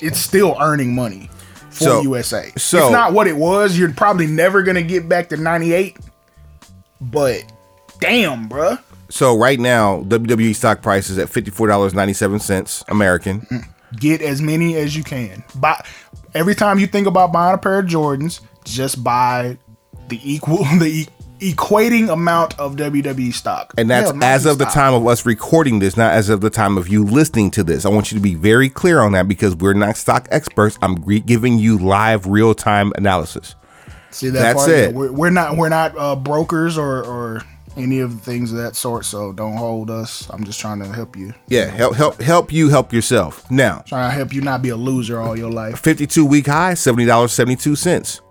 it's 0.01 0.19
still 0.19 0.55
earning 0.60 0.93
money. 0.95 1.29
for 1.69 1.84
So- 1.84 2.01
USA. 2.03 2.53
so- 2.58 2.77
it's 2.86 2.91
not 2.93 3.12
what 3.12 3.27
it 3.27 3.36
was. 3.36 3.77
You're 3.77 3.91
probably 3.91 4.27
never 4.27 4.63
gonna 4.63 4.81
get 4.81 5.10
back 5.10 5.27
to 5.29 5.36
98. 5.38 5.97
But 7.01 7.43
damn, 7.99 8.47
bruh. 8.47 8.79
So 9.10 9.38
right 9.38 9.60
now, 9.60 10.01
WWE 10.08 10.53
stock 10.55 10.81
price 10.81 11.10
is 11.10 11.17
at 11.17 11.29
fifty 11.29 11.51
four 11.51 11.67
dollars 11.67 11.93
ninety 11.93 12.13
seven 12.13 12.39
cents 12.39 12.84
American. 12.88 13.45
Get 13.99 14.21
as 14.21 14.41
many 14.41 14.75
as 14.77 14.95
you 14.95 15.03
can. 15.03 15.43
Buy 15.55 15.84
every 16.34 16.55
time 16.55 16.79
you 16.79 16.88
think 16.88 17.08
about 17.08 17.31
buying 17.34 17.53
a 17.53 17.58
pair 17.58 17.79
of 17.79 17.86
Jordans, 17.88 18.39
just 18.63 19.03
buy 19.03 19.58
the 20.08 20.19
equal 20.23 20.58
the 20.79 21.08
equating 21.39 22.12
amount 22.12 22.58
of 22.60 22.76
WWE 22.76 23.34
stock. 23.34 23.74
And 23.78 23.89
that's 23.89 24.12
Hell, 24.12 24.24
as 24.24 24.45
of 24.45 24.58
the 24.58 24.65
time 24.65 24.93
of 24.93 25.06
us 25.08 25.26
recording 25.26 25.80
this, 25.80 25.98
not 25.98 26.13
as 26.13 26.30
of 26.30 26.41
the 26.41 26.50
time 26.50 26.78
of 26.78 26.88
you 26.88 27.04
listening 27.04 27.52
to 27.52 27.63
this. 27.63 27.86
I 27.86 27.89
want 27.89 28.12
you 28.12 28.17
to 28.17 28.21
be 28.21 28.36
very 28.36 28.69
clear 28.69 29.02
on 29.02 29.12
that 29.13 29.28
because 29.28 29.56
we're 29.56 29.74
not 29.74 29.98
stock 29.98 30.28
experts. 30.32 30.78
I'm 30.82 30.95
gre- 30.95 31.15
giving 31.17 31.58
you 31.58 31.78
live, 31.78 32.26
real 32.26 32.54
time 32.54 32.91
analysis. 32.95 33.56
See 34.12 34.30
that 34.30 34.39
That's 34.39 34.60
part? 34.60 34.69
it. 34.69 34.95
We're, 34.95 35.12
we're 35.12 35.30
not 35.30 35.58
we're 35.58 35.69
not 35.69 35.98
uh, 35.98 36.15
brokers 36.15 36.78
or 36.78 37.04
or 37.04 37.41
any 37.78 38.00
of 38.00 38.15
the 38.15 38.21
things 38.21 38.52
of 38.52 38.58
that 38.60 38.76
sort. 38.76 39.06
So 39.06 39.34
don't 39.34 39.58
hold 39.58 39.89
us. 39.89 40.30
I'm 40.30 40.43
just 40.45 40.60
trying 40.60 40.80
to 40.80 40.88
help 40.88 41.17
you. 41.17 41.34
Yeah, 41.48 41.65
help, 41.65 41.95
help, 41.95 42.21
help 42.21 42.52
you 42.54 42.69
help 42.69 42.93
yourself. 42.93 43.50
Now, 43.52 43.84
Trying 43.86 44.10
to 44.12 44.15
help 44.15 44.34
you 44.34 44.41
not 44.41 44.62
be 44.62 44.69
a 44.69 44.78
loser 44.78 45.19
all 45.19 45.38
your 45.38 45.52
life. 45.52 45.80
52 45.80 46.26
week 46.26 46.48
high, 46.48 46.74
$70.72. 46.74 48.21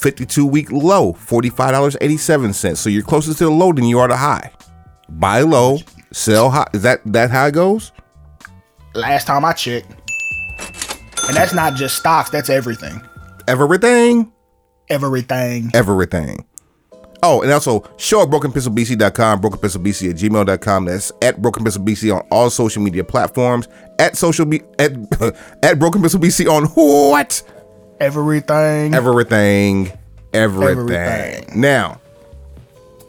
52 0.00 0.46
week 0.46 0.70
low, 0.70 1.12
$45.87. 1.14 2.76
So 2.76 2.90
you're 2.90 3.02
closer 3.02 3.34
to 3.34 3.44
the 3.44 3.50
low 3.50 3.72
than 3.72 3.84
you 3.84 3.98
are 3.98 4.08
the 4.08 4.16
high. 4.16 4.50
Buy 5.08 5.42
low, 5.42 5.78
sell 6.12 6.50
high. 6.50 6.68
Is 6.72 6.82
that 6.82 7.00
that 7.06 7.30
how 7.30 7.46
it 7.46 7.54
goes? 7.54 7.92
Last 8.94 9.26
time 9.26 9.44
I 9.44 9.52
checked, 9.52 9.90
and 11.26 11.36
that's 11.36 11.52
not 11.52 11.74
just 11.74 11.96
stocks. 11.96 12.30
That's 12.30 12.48
everything. 12.48 13.00
Everything. 13.48 14.32
Everything. 14.88 15.70
Everything. 15.74 16.44
Oh, 17.26 17.40
and 17.40 17.50
also 17.50 17.82
show 17.96 18.20
at 18.20 18.28
brokenpencilbc.com, 18.28 19.40
brokenpencilbc 19.40 20.10
at 20.10 20.16
gmail.com. 20.16 20.84
That's 20.84 21.10
at 21.22 21.40
brokenpencilbc 21.40 22.14
on 22.14 22.20
all 22.30 22.50
social 22.50 22.82
media 22.82 23.02
platforms. 23.02 23.66
At 23.98 24.16
social 24.16 24.44
be 24.44 24.60
at 24.78 24.92
at 25.62 25.78
brokenpencilbc 25.78 26.50
on 26.50 26.66
what? 26.66 27.42
Everything. 28.04 28.94
everything, 28.94 29.90
everything. 30.34 30.94
Everything. 30.94 31.60
Now, 31.60 32.00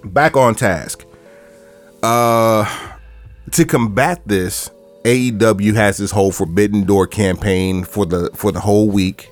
back 0.05 0.38
on 0.38 0.55
task. 0.55 1.03
Uh, 2.01 2.65
to 3.51 3.65
combat 3.65 4.21
this, 4.25 4.69
AEW 5.03 5.73
has 5.75 5.97
this 5.97 6.12
whole 6.12 6.31
Forbidden 6.31 6.84
Door 6.86 7.08
campaign 7.08 7.84
for 7.84 8.05
the 8.05 8.29
for 8.34 8.51
the 8.51 8.60
whole 8.60 8.89
week, 8.89 9.29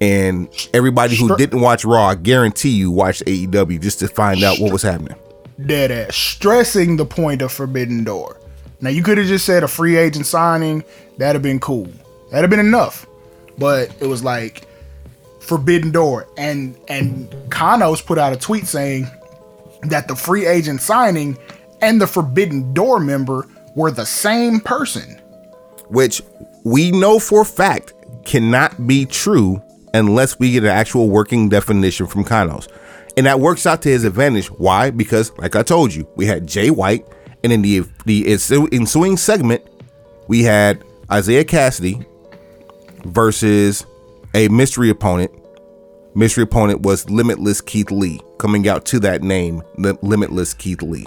and 0.00 0.48
everybody 0.72 1.16
who 1.16 1.26
Str- 1.26 1.36
didn't 1.36 1.60
watch 1.60 1.84
Raw, 1.84 2.06
I 2.06 2.14
guarantee 2.14 2.70
you, 2.70 2.90
watched 2.90 3.24
AEW 3.26 3.80
just 3.80 3.98
to 4.00 4.08
find 4.08 4.42
out 4.44 4.58
what 4.60 4.72
was 4.72 4.82
happening. 4.82 5.16
dead 5.66 5.90
ass 5.90 6.14
stressing 6.16 6.96
the 6.96 7.04
point 7.06 7.42
of 7.42 7.50
Forbidden 7.52 8.04
Door. 8.04 8.40
Now 8.80 8.90
you 8.90 9.02
could 9.02 9.18
have 9.18 9.26
just 9.26 9.44
said 9.46 9.62
a 9.62 9.68
free 9.68 9.96
agent 9.96 10.26
signing. 10.26 10.84
That'd 11.18 11.34
have 11.36 11.42
been 11.42 11.60
cool. 11.60 11.88
That'd 12.30 12.42
have 12.44 12.50
been 12.50 12.60
enough. 12.60 13.06
But 13.56 13.94
it 14.00 14.06
was 14.06 14.24
like 14.24 14.66
Forbidden 15.44 15.90
Door, 15.92 16.28
and 16.36 16.76
and 16.88 17.30
Kanos 17.50 18.04
put 18.04 18.18
out 18.18 18.32
a 18.32 18.36
tweet 18.36 18.66
saying 18.66 19.06
that 19.82 20.08
the 20.08 20.16
free 20.16 20.46
agent 20.46 20.80
signing 20.80 21.36
and 21.80 22.00
the 22.00 22.06
Forbidden 22.06 22.72
Door 22.74 23.00
member 23.00 23.46
were 23.76 23.90
the 23.90 24.06
same 24.06 24.60
person. 24.60 25.20
which 25.88 26.22
we 26.64 26.90
know 26.90 27.18
for 27.18 27.44
fact 27.44 27.92
cannot 28.24 28.86
be 28.86 29.04
true 29.04 29.62
unless 29.92 30.38
we 30.38 30.52
get 30.52 30.64
an 30.64 30.70
actual 30.70 31.08
working 31.10 31.48
definition 31.48 32.06
from 32.06 32.24
Kanos. 32.24 32.68
And 33.16 33.26
that 33.26 33.38
works 33.38 33.66
out 33.66 33.82
to 33.82 33.90
his 33.90 34.02
advantage. 34.04 34.46
Why? 34.48 34.90
Because, 34.90 35.30
like 35.38 35.54
I 35.54 35.62
told 35.62 35.94
you, 35.94 36.08
we 36.16 36.26
had 36.26 36.46
Jay 36.48 36.70
White, 36.70 37.06
and 37.44 37.52
in 37.52 37.62
the 37.62 37.84
the 38.06 38.24
ensu- 38.24 38.72
ensuing 38.72 39.16
segment, 39.18 39.62
we 40.26 40.42
had 40.42 40.82
Isiah 41.12 41.44
Kassidy 41.44 42.04
versus 43.04 43.84
a 44.34 44.48
mystery 44.48 44.90
opponent. 44.90 45.30
Mystery 46.14 46.44
opponent 46.44 46.82
was 46.82 47.08
Limitless 47.10 47.60
Keith 47.60 47.90
Lee, 47.90 48.20
coming 48.38 48.68
out 48.68 48.84
to 48.86 49.00
that 49.00 49.22
name, 49.22 49.62
Li- 49.78 49.98
Limitless 50.02 50.54
Keith 50.54 50.80
Lee, 50.82 51.06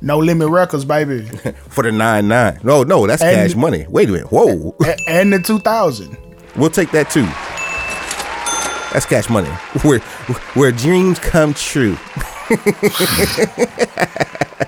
No 0.00 0.18
limit 0.18 0.48
records, 0.48 0.84
baby. 0.84 1.22
for 1.68 1.82
the 1.82 1.90
nine 1.90 2.28
nine. 2.28 2.60
No, 2.62 2.82
no, 2.84 3.06
that's 3.06 3.20
And- 3.22 3.34
cash 3.34 3.56
money. 3.56 3.84
Wait 3.88 4.08
a 4.08 4.12
minute. 4.12 4.28
Whoa. 4.30 4.76
And 5.08 5.32
the 5.32 5.40
2000. 5.40 6.16
We'll 6.56 6.70
take 6.70 6.92
that 6.92 7.10
too. 7.10 7.24
That's 8.92 9.06
cash 9.06 9.28
money. 9.28 9.48
Where 9.82 9.98
where 10.54 10.70
dreams 10.70 11.18
come 11.18 11.52
true. 11.54 11.96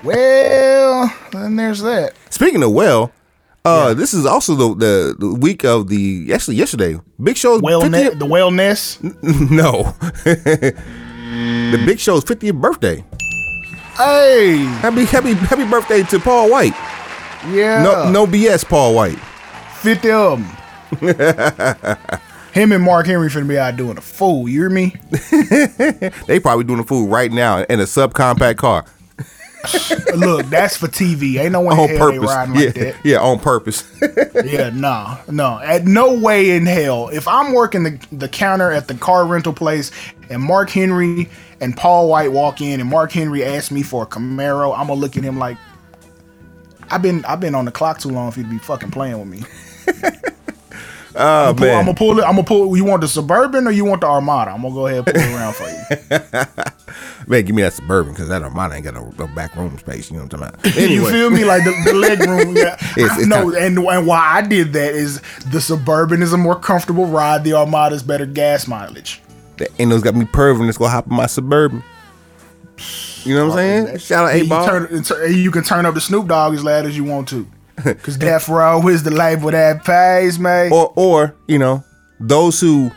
Well, 0.03 1.13
then 1.31 1.55
there's 1.55 1.81
that. 1.81 2.13
Speaking 2.29 2.61
of 2.63 2.71
well, 2.71 3.11
uh, 3.67 3.93
this 3.93 4.13
is 4.13 4.25
also 4.25 4.55
the, 4.55 4.75
the 4.75 5.15
the 5.19 5.33
week 5.35 5.63
of 5.65 5.87
the 5.89 6.31
actually 6.33 6.55
yesterday. 6.55 6.99
Big 7.21 7.37
Show's 7.37 7.61
Wellness, 7.61 8.11
50th, 8.11 8.19
the 8.19 8.25
wellness. 8.25 9.01
no. 9.51 9.93
the 11.71 11.83
Big 11.85 11.99
Show's 11.99 12.23
50th 12.23 12.59
birthday. 12.59 13.03
Hey, 13.95 14.57
Happy 14.79 15.05
happy 15.05 15.33
happy 15.33 15.65
birthday 15.69 16.03
to 16.03 16.19
Paul 16.19 16.49
White. 16.51 16.73
yeah. 17.49 17.81
No 17.83 18.09
no 18.11 18.27
BS 18.27 18.65
Paul 18.67 18.93
White. 18.95 19.19
50 19.81 20.11
of 20.11 20.39
them. 20.39 20.57
Him 22.53 22.71
and 22.71 22.83
Mark 22.83 23.05
Henry 23.05 23.29
finna 23.29 23.47
be 23.47 23.57
out 23.57 23.75
doing 23.75 23.97
a 23.97 24.01
fool. 24.01 24.47
You 24.49 24.61
hear 24.61 24.69
me? 24.69 24.95
They 26.27 26.39
probably 26.39 26.63
doing 26.63 26.79
a 26.79 26.83
fool 26.83 27.07
right 27.07 27.31
now 27.31 27.59
in 27.63 27.79
a 27.79 27.83
subcompact 27.83 28.57
car 28.57 28.85
Look, 30.15 30.45
that's 30.47 30.77
for 30.77 30.87
TV. 30.87 31.39
Ain't 31.39 31.51
no 31.53 31.61
way 31.61 31.73
in 31.75 31.79
on 31.79 31.97
purpose. 31.97 32.29
riding 32.29 32.55
Yeah, 32.55 32.65
like 32.65 32.73
that. 32.75 32.95
yeah, 33.03 33.17
on 33.19 33.39
purpose. 33.39 33.83
Yeah, 34.45 34.69
no, 34.69 35.17
no. 35.29 35.59
At 35.59 35.85
no 35.85 36.13
way 36.19 36.51
in 36.51 36.65
hell. 36.65 37.09
If 37.09 37.27
I'm 37.27 37.53
working 37.53 37.83
the, 37.83 37.99
the 38.11 38.29
counter 38.29 38.71
at 38.71 38.87
the 38.87 38.93
car 38.95 39.25
rental 39.25 39.51
place 39.53 39.91
and 40.29 40.41
Mark 40.41 40.69
Henry 40.69 41.29
and 41.59 41.75
Paul 41.75 42.07
White 42.09 42.31
walk 42.31 42.61
in 42.61 42.79
and 42.79 42.89
Mark 42.89 43.11
Henry 43.11 43.43
asks 43.43 43.71
me 43.71 43.81
for 43.83 44.03
a 44.03 44.05
Camaro, 44.05 44.77
I'm 44.77 44.87
gonna 44.87 44.99
look 44.99 45.17
at 45.17 45.23
him 45.23 45.37
like 45.39 45.57
I've 46.89 47.01
been 47.01 47.25
I've 47.25 47.39
been 47.39 47.55
on 47.55 47.65
the 47.65 47.71
clock 47.71 47.99
too 47.99 48.09
long 48.09 48.31
for 48.31 48.39
you 48.41 48.45
to 48.45 48.51
be 48.51 48.59
fucking 48.59 48.91
playing 48.91 49.17
with 49.19 49.27
me. 49.27 49.43
Oh 51.19 51.53
Pull- 51.57 51.69
I'm 51.69 51.85
gonna 51.85 51.93
pull 51.95 52.19
it. 52.19 52.23
I'm 52.23 52.31
gonna 52.35 52.43
pull. 52.43 52.77
You 52.77 52.85
want 52.85 53.01
the 53.01 53.07
suburban 53.07 53.65
or 53.67 53.71
you 53.71 53.85
want 53.85 54.01
the 54.01 54.07
Armada? 54.07 54.51
I'm 54.51 54.61
gonna 54.61 54.73
go 54.73 54.87
ahead 54.87 54.97
and 54.97 55.05
pull 55.07 55.15
it 55.23 55.33
around 55.33 55.55
for 55.55 55.69
you. 55.69 56.63
Man, 57.27 57.43
give 57.43 57.55
me 57.55 57.61
that 57.63 57.73
suburban 57.73 58.13
because 58.13 58.29
that 58.29 58.41
Armada 58.43 58.75
ain't 58.75 58.85
got 58.85 58.93
no, 58.93 59.13
no 59.17 59.27
back 59.27 59.55
room 59.55 59.77
space. 59.79 60.09
You 60.11 60.17
know 60.17 60.23
what 60.23 60.33
I'm 60.35 60.39
talking 60.39 60.59
about? 60.59 60.77
Anyway, 60.77 61.05
You 61.05 61.11
feel 61.11 61.29
me? 61.29 61.43
Like 61.43 61.63
the, 61.63 61.71
the 61.85 61.93
leg 61.93 62.19
room. 62.21 62.55
Yeah. 62.55 62.75
It's- 62.97 63.17
it's 63.19 63.27
kind- 63.29 63.53
and, 63.55 63.77
and 63.79 64.07
why 64.07 64.19
I 64.37 64.41
did 64.41 64.73
that 64.73 64.93
is 64.93 65.21
the 65.47 65.59
Suburban 65.59 66.21
is 66.21 66.33
a 66.33 66.37
more 66.37 66.57
comfortable 66.57 67.05
ride. 67.07 67.43
The 67.43 67.53
Armada's 67.53 68.03
better 68.03 68.25
gas 68.25 68.67
mileage. 68.67 69.21
that 69.57 69.69
Endo's 69.79 70.03
got 70.03 70.15
me 70.15 70.25
perving. 70.25 70.65
Let's 70.65 70.77
go 70.77 70.87
hop 70.87 71.07
in 71.07 71.15
my 71.15 71.25
suburban. 71.25 71.83
You 73.23 73.35
know 73.35 73.47
what 73.47 73.59
I'm 73.59 73.85
saying? 73.87 73.97
Shout 73.97 74.25
out 74.29 74.35
A 74.35 74.43
Ball. 74.47 74.65
turn, 74.65 75.33
you 75.33 75.51
can 75.51 75.63
turn 75.63 75.85
up 75.85 75.95
the 75.95 76.01
Snoop 76.01 76.27
Dogg 76.27 76.53
as 76.53 76.63
loud 76.63 76.85
as 76.85 76.95
you 76.95 77.03
want 77.03 77.27
to. 77.29 77.45
Cause 78.03 78.17
Death 78.17 78.49
Row 78.49 78.87
is 78.87 79.03
the 79.03 79.11
label 79.11 79.51
that 79.51 79.85
pays, 79.85 80.39
man. 80.39 80.71
Or, 80.71 80.91
or 80.95 81.35
you 81.47 81.59
know, 81.59 81.83
those 82.19 82.59
who 82.59 82.91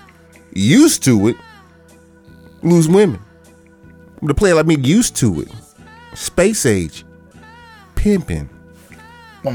used 0.54 1.04
to 1.04 1.28
it 1.28 1.36
lose 2.62 2.88
women. 2.88 3.20
The 4.22 4.34
player 4.34 4.54
like 4.54 4.66
me 4.66 4.76
used 4.76 5.16
to 5.16 5.42
it. 5.42 5.48
Space 6.14 6.64
age, 6.66 7.04
pimping. 7.94 8.48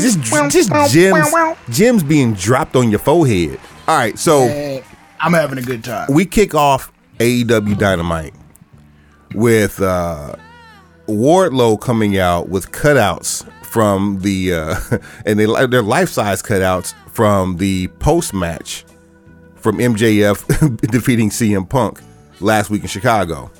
Just, 0.00 0.20
just 0.50 0.92
gems, 0.92 1.32
gems 1.70 2.02
being 2.02 2.34
dropped 2.34 2.74
on 2.74 2.90
your 2.90 2.98
forehead. 2.98 3.60
All 3.86 3.96
right, 3.96 4.18
so. 4.18 4.46
Man, 4.46 4.82
I'm 5.20 5.32
having 5.32 5.58
a 5.58 5.62
good 5.62 5.84
time. 5.84 6.08
we 6.10 6.26
kick 6.26 6.54
off 6.56 6.92
AEW 7.18 7.78
Dynamite 7.78 8.34
with 9.34 9.80
uh 9.80 10.34
Wardlow 11.12 11.80
coming 11.80 12.18
out 12.18 12.48
with 12.48 12.72
cutouts 12.72 13.48
from 13.64 14.20
the 14.20 14.52
uh 14.54 14.76
and 15.26 15.38
they 15.38 15.46
they're 15.66 15.82
life 15.82 16.08
size 16.08 16.42
cutouts 16.42 16.94
from 17.08 17.56
the 17.58 17.88
post 17.98 18.34
match 18.34 18.84
from 19.56 19.78
MJF 19.78 20.80
defeating 20.90 21.30
CM 21.30 21.68
Punk 21.68 22.00
last 22.40 22.68
week 22.70 22.82
in 22.82 22.88
Chicago. 22.88 23.50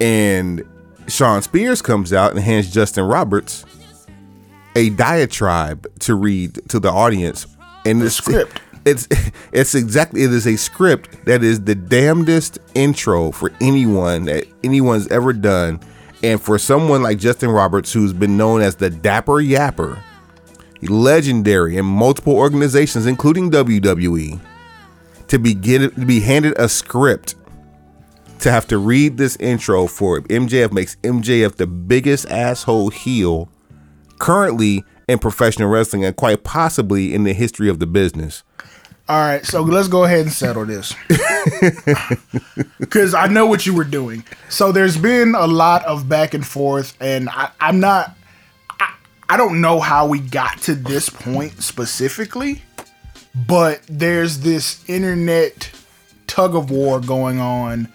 And 0.00 0.64
Shawn 1.08 1.42
Spears 1.42 1.82
comes 1.82 2.12
out 2.12 2.32
and 2.32 2.40
hands 2.40 2.72
Justin 2.72 3.04
Roberts 3.04 3.64
a 4.74 4.90
diatribe 4.90 5.86
to 6.00 6.14
read 6.14 6.58
to 6.68 6.80
the 6.80 6.90
audience 6.90 7.46
and 7.84 8.00
the 8.00 8.10
script. 8.10 8.60
It's 8.84 9.06
it's 9.52 9.76
exactly 9.76 10.24
it 10.24 10.32
is 10.32 10.44
a 10.44 10.56
script 10.56 11.24
that 11.26 11.44
is 11.44 11.60
the 11.62 11.76
damnedest 11.76 12.58
intro 12.74 13.30
for 13.30 13.52
anyone 13.60 14.24
that 14.24 14.44
anyone's 14.64 15.06
ever 15.06 15.32
done, 15.32 15.78
and 16.22 16.40
for 16.40 16.58
someone 16.58 17.02
like 17.02 17.18
Justin 17.18 17.50
Roberts 17.50 17.92
who's 17.92 18.12
been 18.12 18.36
known 18.36 18.62
as 18.62 18.76
the 18.76 18.90
Dapper 18.90 19.42
Yapper, 19.42 20.00
legendary 20.82 21.76
in 21.76 21.84
multiple 21.84 22.34
organizations, 22.34 23.06
including 23.06 23.50
WWE, 23.50 24.40
to 25.28 25.38
be 25.38 25.54
get, 25.54 25.94
to 25.94 26.06
be 26.06 26.20
handed 26.20 26.58
a 26.58 26.68
script 26.68 27.34
to 28.40 28.50
have 28.50 28.66
to 28.66 28.78
read 28.78 29.16
this 29.16 29.36
intro 29.36 29.86
for 29.86 30.20
MJF 30.22 30.72
makes 30.72 30.96
MJF 30.96 31.56
the 31.56 31.66
biggest 31.66 32.28
asshole 32.28 32.90
heel 32.90 33.48
currently 34.18 34.84
in 35.08 35.18
professional 35.18 35.68
wrestling 35.68 36.04
and 36.04 36.16
quite 36.16 36.42
possibly 36.42 37.14
in 37.14 37.22
the 37.22 37.32
history 37.32 37.68
of 37.68 37.78
the 37.78 37.86
business. 37.86 38.42
All 39.08 39.18
right, 39.18 39.44
so 39.44 39.62
let's 39.62 39.88
go 39.88 40.04
ahead 40.04 40.20
and 40.20 40.32
settle 40.32 40.64
this. 40.64 40.94
Because 42.78 43.14
I 43.14 43.26
know 43.26 43.46
what 43.46 43.66
you 43.66 43.74
were 43.74 43.84
doing. 43.84 44.22
So 44.48 44.70
there's 44.70 44.96
been 44.96 45.34
a 45.34 45.46
lot 45.46 45.84
of 45.86 46.08
back 46.08 46.34
and 46.34 46.46
forth, 46.46 46.96
and 47.00 47.28
I, 47.30 47.50
I'm 47.60 47.80
not, 47.80 48.16
I, 48.78 48.94
I 49.28 49.36
don't 49.36 49.60
know 49.60 49.80
how 49.80 50.06
we 50.06 50.20
got 50.20 50.58
to 50.62 50.74
this 50.74 51.08
point 51.08 51.62
specifically, 51.62 52.62
but 53.46 53.80
there's 53.88 54.40
this 54.40 54.84
internet 54.88 55.70
tug 56.26 56.54
of 56.54 56.70
war 56.70 57.00
going 57.00 57.40
on 57.40 57.88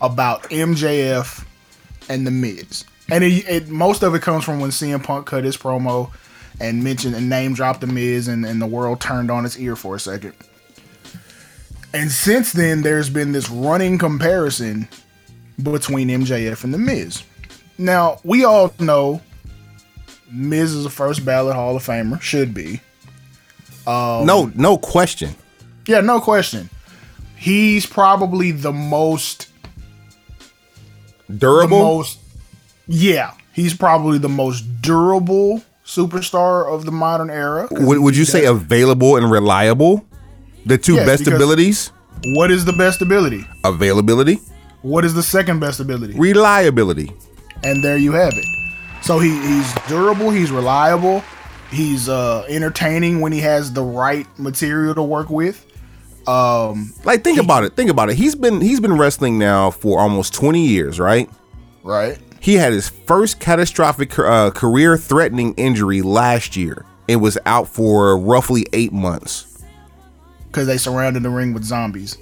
about 0.00 0.44
MJF 0.44 1.44
and 2.08 2.26
The 2.26 2.30
Miz. 2.30 2.84
And 3.10 3.24
it, 3.24 3.48
it, 3.48 3.68
most 3.68 4.02
of 4.02 4.14
it 4.14 4.22
comes 4.22 4.44
from 4.44 4.60
when 4.60 4.70
CM 4.70 5.02
Punk 5.02 5.26
cut 5.26 5.44
his 5.44 5.56
promo 5.56 6.12
and 6.64 6.82
mentioned 6.82 7.14
and 7.14 7.28
name 7.28 7.54
dropped 7.54 7.80
The 7.80 7.86
Miz, 7.86 8.28
and, 8.28 8.44
and 8.44 8.60
the 8.60 8.66
world 8.66 9.00
turned 9.00 9.30
on 9.30 9.44
its 9.44 9.58
ear 9.58 9.76
for 9.76 9.94
a 9.96 10.00
second. 10.00 10.34
And 11.92 12.10
since 12.10 12.52
then, 12.52 12.82
there's 12.82 13.08
been 13.08 13.32
this 13.32 13.48
running 13.48 13.98
comparison 13.98 14.88
between 15.62 16.08
MJF 16.08 16.64
and 16.64 16.74
The 16.74 16.78
Miz. 16.78 17.22
Now, 17.78 18.18
we 18.24 18.44
all 18.44 18.72
know 18.78 19.20
Miz 20.30 20.72
is 20.72 20.84
a 20.86 20.90
first 20.90 21.24
ballot 21.24 21.54
Hall 21.54 21.76
of 21.76 21.84
Famer, 21.84 22.20
should 22.20 22.54
be. 22.54 22.80
Um, 23.86 24.26
no, 24.26 24.50
no 24.54 24.78
question. 24.78 25.34
Yeah, 25.86 26.00
no 26.00 26.20
question. 26.20 26.70
He's 27.36 27.84
probably 27.84 28.50
the 28.50 28.72
most 28.72 29.52
durable. 31.36 31.78
The 31.78 31.84
most, 31.84 32.18
yeah, 32.86 33.34
he's 33.52 33.74
probably 33.74 34.18
the 34.18 34.28
most 34.28 34.62
durable 34.80 35.62
superstar 35.84 36.66
of 36.72 36.84
the 36.84 36.92
modern 36.92 37.30
era. 37.30 37.68
Would, 37.70 38.00
would 38.00 38.16
you 38.16 38.24
say 38.24 38.46
available 38.46 39.16
and 39.16 39.30
reliable? 39.30 40.06
The 40.66 40.78
two 40.78 40.94
yes, 40.94 41.06
best 41.06 41.26
abilities? 41.26 41.92
What 42.36 42.50
is 42.50 42.64
the 42.64 42.72
best 42.72 43.02
ability? 43.02 43.46
Availability. 43.64 44.38
What 44.82 45.04
is 45.04 45.14
the 45.14 45.22
second 45.22 45.60
best 45.60 45.80
ability? 45.80 46.14
Reliability. 46.14 47.12
And 47.62 47.82
there 47.82 47.96
you 47.96 48.12
have 48.12 48.32
it. 48.34 48.44
So 49.02 49.18
he, 49.18 49.30
he's 49.46 49.74
durable, 49.86 50.30
he's 50.30 50.50
reliable, 50.50 51.22
he's 51.70 52.08
uh, 52.08 52.46
entertaining 52.48 53.20
when 53.20 53.32
he 53.32 53.40
has 53.40 53.72
the 53.72 53.82
right 53.82 54.26
material 54.38 54.94
to 54.94 55.02
work 55.02 55.28
with. 55.28 55.66
Um, 56.26 56.94
like 57.04 57.22
think 57.22 57.38
he, 57.38 57.44
about 57.44 57.64
it. 57.64 57.76
Think 57.76 57.90
about 57.90 58.08
it. 58.08 58.16
He's 58.16 58.34
been 58.34 58.62
he's 58.62 58.80
been 58.80 58.96
wrestling 58.96 59.38
now 59.38 59.70
for 59.70 60.00
almost 60.00 60.32
20 60.32 60.66
years, 60.66 60.98
right? 60.98 61.28
Right. 61.82 62.18
He 62.44 62.56
had 62.56 62.74
his 62.74 62.90
first 62.90 63.40
catastrophic 63.40 64.18
uh, 64.18 64.50
career 64.50 64.98
threatening 64.98 65.54
injury 65.54 66.02
last 66.02 66.56
year. 66.56 66.84
It 67.08 67.16
was 67.16 67.38
out 67.46 67.68
for 67.68 68.18
roughly 68.18 68.66
eight 68.74 68.92
months. 68.92 69.64
Because 70.48 70.66
they 70.66 70.76
surrounded 70.76 71.22
the 71.22 71.30
ring 71.30 71.54
with 71.54 71.64
zombies. 71.64 72.18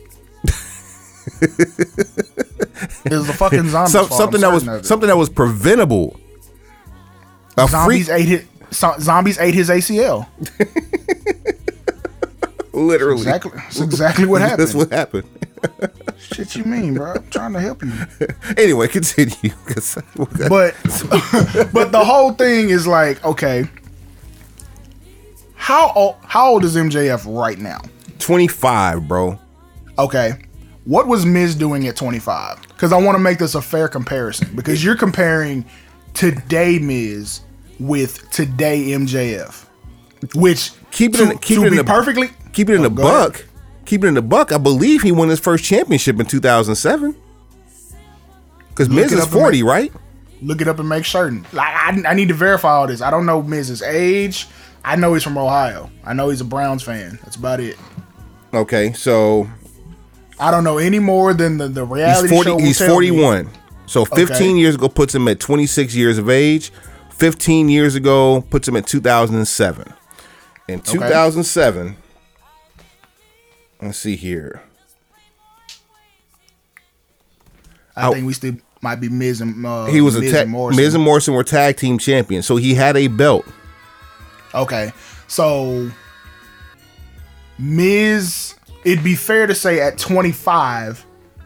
it 3.04 3.10
was 3.10 3.28
a 3.28 3.32
fucking 3.32 3.68
zombie. 3.70 3.90
So, 3.90 4.06
something 4.06 4.40
that 4.42 4.52
was 4.52 4.86
something 4.86 5.08
that 5.08 5.16
was 5.16 5.28
preventable. 5.28 6.20
A 7.56 7.66
zombies 7.66 8.08
ate 8.08 8.28
his 8.28 8.44
zombies 9.00 9.40
ate 9.40 9.54
his 9.54 9.70
ACL. 9.70 10.28
Literally, 12.72 13.24
that's 13.24 13.44
exactly, 13.44 13.60
that's 13.60 13.80
exactly 13.80 14.26
what 14.26 14.40
happened. 14.42 14.60
That's 14.60 14.74
what 14.74 14.90
happened. 14.90 15.28
Shit, 16.18 16.56
you 16.56 16.64
mean, 16.64 16.94
bro? 16.94 17.12
I'm 17.12 17.28
trying 17.30 17.52
to 17.52 17.60
help 17.60 17.82
you. 17.82 17.92
anyway, 18.56 18.88
continue. 18.88 19.52
but 19.66 20.74
but 21.72 21.92
the 21.92 22.02
whole 22.04 22.32
thing 22.32 22.70
is 22.70 22.86
like, 22.86 23.22
okay, 23.24 23.68
how 25.54 25.92
old, 25.92 26.16
how 26.24 26.50
old 26.50 26.64
is 26.64 26.74
MJF 26.74 27.24
right 27.26 27.58
now? 27.58 27.80
25, 28.18 29.06
bro. 29.06 29.38
Okay. 29.98 30.34
What 30.84 31.06
was 31.06 31.24
Miz 31.24 31.54
doing 31.54 31.86
at 31.86 31.94
25? 31.94 32.62
Because 32.62 32.92
I 32.92 32.96
want 33.00 33.14
to 33.14 33.20
make 33.20 33.38
this 33.38 33.54
a 33.54 33.62
fair 33.62 33.86
comparison. 33.86 34.56
Because 34.56 34.82
you're 34.82 34.96
comparing 34.96 35.64
today 36.14 36.80
Miz 36.80 37.42
with 37.78 38.28
today 38.30 38.86
MJF, 38.88 39.66
which 40.34 40.72
keep 40.92 41.14
it 41.14 41.18
to, 41.18 41.30
in, 41.32 41.38
keep 41.38 41.58
it 41.58 41.66
in 41.66 41.76
the 41.76 41.84
perfectly 41.84 42.30
keep 42.52 42.68
it 42.68 42.74
in 42.74 42.80
oh, 42.80 42.84
the 42.84 42.90
buck. 42.90 43.34
Ahead 43.34 43.48
keep 43.84 44.04
it 44.04 44.06
in 44.06 44.14
the 44.14 44.22
buck, 44.22 44.52
I 44.52 44.58
believe 44.58 45.02
he 45.02 45.12
won 45.12 45.28
his 45.28 45.40
first 45.40 45.64
championship 45.64 46.18
in 46.20 46.26
2007. 46.26 47.14
Because 48.68 48.88
Miz 48.88 49.12
is 49.12 49.26
40, 49.26 49.62
make, 49.62 49.70
right? 49.70 49.92
Look 50.40 50.60
it 50.60 50.68
up 50.68 50.78
and 50.78 50.88
make 50.88 51.04
certain. 51.04 51.44
Like 51.52 51.74
I, 51.74 52.02
I 52.08 52.14
need 52.14 52.28
to 52.28 52.34
verify 52.34 52.70
all 52.70 52.86
this. 52.86 53.02
I 53.02 53.10
don't 53.10 53.26
know 53.26 53.42
Miz's 53.42 53.82
age. 53.82 54.48
I 54.84 54.96
know 54.96 55.12
he's 55.14 55.22
from 55.22 55.38
Ohio. 55.38 55.90
I 56.04 56.14
know 56.14 56.30
he's 56.30 56.40
a 56.40 56.44
Browns 56.44 56.82
fan. 56.82 57.18
That's 57.22 57.36
about 57.36 57.60
it. 57.60 57.76
Okay, 58.54 58.92
so 58.94 59.48
I 60.40 60.50
don't 60.50 60.64
know 60.64 60.78
any 60.78 60.98
more 60.98 61.34
than 61.34 61.58
the, 61.58 61.68
the 61.68 61.84
reality 61.84 62.28
he's 62.28 62.44
40, 62.44 62.50
show. 62.50 62.58
He's 62.58 62.86
41. 62.86 63.44
Me. 63.46 63.52
So 63.86 64.04
15 64.04 64.34
okay. 64.34 64.58
years 64.58 64.74
ago 64.74 64.88
puts 64.88 65.14
him 65.14 65.28
at 65.28 65.38
26 65.38 65.94
years 65.94 66.18
of 66.18 66.30
age. 66.30 66.72
15 67.10 67.68
years 67.68 67.94
ago 67.94 68.40
puts 68.50 68.66
him 68.66 68.76
at 68.76 68.86
2007. 68.86 69.92
In 70.68 70.80
2007, 70.80 71.86
okay. 71.86 71.96
Let's 73.80 73.98
see 73.98 74.16
here. 74.16 74.62
I 77.96 78.08
oh. 78.08 78.12
think 78.12 78.26
we 78.26 78.32
still 78.32 78.54
might 78.80 78.96
be 78.96 79.08
Miz 79.08 79.40
and 79.40 79.64
uh, 79.66 79.86
he 79.86 80.00
was 80.00 80.18
Miz 80.18 80.32
a 80.32 80.34
ta- 80.34 80.42
and 80.42 80.50
Morrison. 80.50 80.82
Miz 80.82 80.94
and 80.94 81.04
Morrison 81.04 81.34
were 81.34 81.44
tag 81.44 81.76
team 81.76 81.98
champions, 81.98 82.46
so 82.46 82.56
he 82.56 82.74
had 82.74 82.96
a 82.96 83.08
belt. 83.08 83.46
Okay, 84.54 84.92
so 85.28 85.90
Miz, 87.58 88.54
it'd 88.84 89.04
be 89.04 89.14
fair 89.14 89.46
to 89.46 89.54
say 89.54 89.80
at 89.80 89.98
25, 89.98 91.04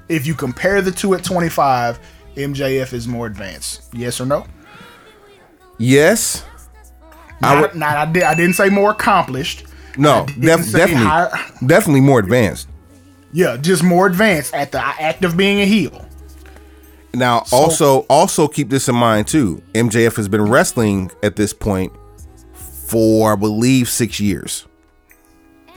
if 0.08 0.26
you 0.26 0.34
compare 0.34 0.82
the 0.82 0.90
two 0.90 1.14
at 1.14 1.24
25, 1.24 1.98
MJF 2.36 2.92
is 2.92 3.08
more 3.08 3.26
advanced. 3.26 3.82
Yes 3.94 4.20
or 4.20 4.26
no? 4.26 4.46
Yes. 5.78 6.44
Not, 7.40 7.56
I, 7.56 7.60
would, 7.60 7.74
not, 7.74 7.96
I, 7.96 8.12
did, 8.12 8.22
I 8.22 8.34
didn't 8.34 8.54
say 8.54 8.68
more 8.68 8.90
accomplished. 8.90 9.66
No, 9.98 10.26
def- 10.26 10.72
definitely, 10.72 11.66
definitely 11.66 12.00
more 12.00 12.18
advanced. 12.18 12.68
Yeah, 13.32 13.56
just 13.56 13.82
more 13.82 14.06
advanced 14.06 14.54
at 14.54 14.72
the 14.72 14.80
act 14.80 15.24
of 15.24 15.36
being 15.36 15.60
a 15.60 15.66
heel. 15.66 16.06
Now, 17.14 17.44
so, 17.44 17.56
also, 17.56 17.98
also 18.10 18.46
keep 18.48 18.68
this 18.68 18.88
in 18.88 18.94
mind 18.94 19.26
too. 19.26 19.62
MJF 19.74 20.16
has 20.16 20.28
been 20.28 20.42
wrestling 20.42 21.10
at 21.22 21.36
this 21.36 21.52
point 21.52 21.92
for, 22.86 23.32
I 23.32 23.36
believe, 23.36 23.88
six 23.88 24.20
years. 24.20 24.66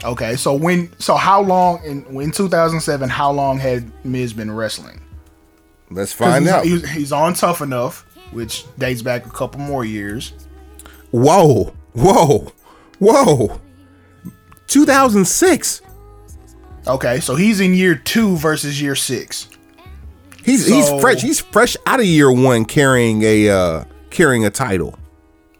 Okay, 0.04 0.36
so 0.36 0.54
when, 0.54 0.90
so 0.98 1.16
how 1.16 1.42
long 1.42 1.82
in 1.84 2.04
in 2.20 2.30
2007? 2.30 3.08
How 3.08 3.30
long 3.30 3.58
had 3.58 3.90
Miz 4.04 4.32
been 4.32 4.50
wrestling? 4.50 5.00
Let's 5.90 6.12
find 6.12 6.44
he's, 6.44 6.52
out. 6.52 6.64
He's, 6.64 6.88
he's 6.90 7.12
on 7.12 7.34
Tough 7.34 7.60
Enough, 7.60 8.06
which 8.32 8.64
dates 8.78 9.02
back 9.02 9.26
a 9.26 9.30
couple 9.30 9.60
more 9.60 9.84
years. 9.84 10.32
Whoa, 11.10 11.74
whoa, 11.94 12.52
whoa! 12.98 13.60
2006. 14.66 15.82
Okay, 16.86 17.20
so 17.20 17.34
he's 17.34 17.60
in 17.60 17.74
year 17.74 17.94
two 17.94 18.36
versus 18.36 18.80
year 18.80 18.94
six. 18.94 19.48
He's 20.44 20.66
so, 20.66 20.74
he's 20.74 21.00
fresh. 21.00 21.20
He's 21.20 21.40
fresh 21.40 21.76
out 21.86 22.00
of 22.00 22.06
year 22.06 22.32
one, 22.32 22.64
carrying 22.64 23.22
a 23.22 23.48
uh 23.48 23.84
carrying 24.10 24.44
a 24.46 24.50
title. 24.50 24.98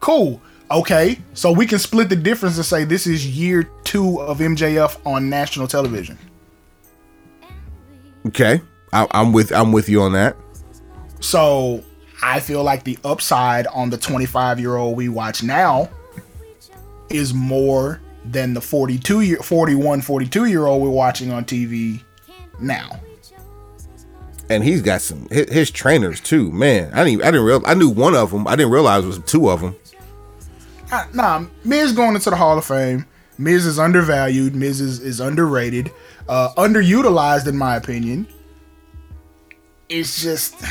Cool. 0.01 0.41
Okay, 0.71 1.19
so 1.35 1.51
we 1.51 1.67
can 1.67 1.79
split 1.81 2.09
the 2.09 2.17
difference 2.17 2.57
and 2.57 2.65
say 2.65 2.85
this 2.85 3.07
is 3.07 3.27
year 3.27 3.65
two 3.85 4.21
of 4.21 4.39
MJF 4.39 5.05
on 5.05 5.29
national 5.29 5.67
television. 5.67 6.17
Okay, 8.27 8.61
I, 8.93 9.07
I'm 9.11 9.33
with 9.33 9.53
I'm 9.53 9.73
with 9.73 9.89
you 9.89 10.01
on 10.03 10.13
that. 10.13 10.37
So 11.21 11.85
I 12.23 12.41
feel 12.41 12.63
like 12.63 12.85
the 12.85 12.99
upside 13.05 13.67
on 13.69 13.91
the 13.91 13.97
25 13.97 14.61
year 14.61 14.77
old 14.77 14.97
we 14.97 15.09
watch 15.09 15.43
now 15.43 15.89
is 17.09 17.35
more 17.35 18.01
than 18.25 18.55
the 18.55 18.61
42 18.61 19.23
year 19.23 19.39
41 19.39 20.03
42 20.03 20.45
year 20.47 20.67
old 20.67 20.83
we're 20.83 20.91
watching 20.91 21.31
on 21.33 21.45
TV 21.45 22.03
now. 22.61 23.01
And 24.49 24.65
he's 24.65 24.83
got 24.83 25.01
some 25.01 25.29
his, 25.29 25.51
his 25.51 25.71
trainers 25.71 26.21
too, 26.21 26.51
man. 26.53 26.93
I 26.93 27.05
didn't 27.05 27.23
I 27.23 27.31
didn't 27.31 27.47
real 27.47 27.63
I 27.65 27.75
knew 27.75 27.89
one 27.89 28.15
of 28.15 28.31
them. 28.31 28.47
I 28.47 28.57
didn't 28.57 28.73
realize 28.73 29.05
it 29.05 29.09
was 29.09 29.19
two 29.21 29.49
of 29.49 29.61
them. 29.61 29.77
Uh, 30.93 31.07
nah, 31.15 31.45
Miz 31.65 31.93
going 31.93 32.15
into 32.17 32.31
the 32.31 32.37
Hall 32.37 32.59
of 32.59 32.65
Fame. 32.65 33.07
Miz 33.39 33.65
is 33.65 33.79
undervalued. 33.79 34.55
Miz 34.55 34.81
is, 34.81 35.01
is 35.01 35.21
underrated, 35.21 35.91
uh, 36.29 36.53
underutilized 36.57 37.47
in 37.47 37.57
my 37.57 37.77
opinion. 37.77 38.27
It's 39.89 40.21
just 40.23 40.63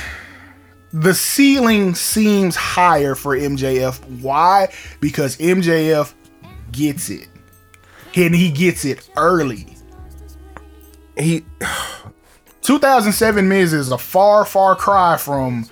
the 0.91 1.13
ceiling 1.13 1.93
seems 1.95 2.55
higher 2.55 3.15
for 3.15 3.37
MJF. 3.37 3.99
Why? 4.21 4.73
Because 4.99 5.37
MJF 5.37 6.13
gets 6.71 7.09
it. 7.09 7.27
And 8.15 8.33
he 8.33 8.51
gets 8.51 8.85
it 8.85 9.07
early. 9.15 9.75
He 11.17 11.45
2007 12.61 13.47
Miz 13.47 13.73
is 13.73 13.91
a 13.91 13.97
far, 13.97 14.45
far 14.45 14.75
cry 14.75 15.17
from 15.17 15.69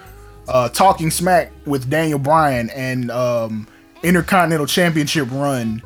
uh, 0.47 0.69
talking 0.69 1.11
smack 1.11 1.51
with 1.65 1.89
Daniel 1.89 2.19
Bryan 2.19 2.69
and 2.69 3.11
um, 3.11 3.67
Intercontinental 4.03 4.67
Championship 4.67 5.29
run. 5.31 5.81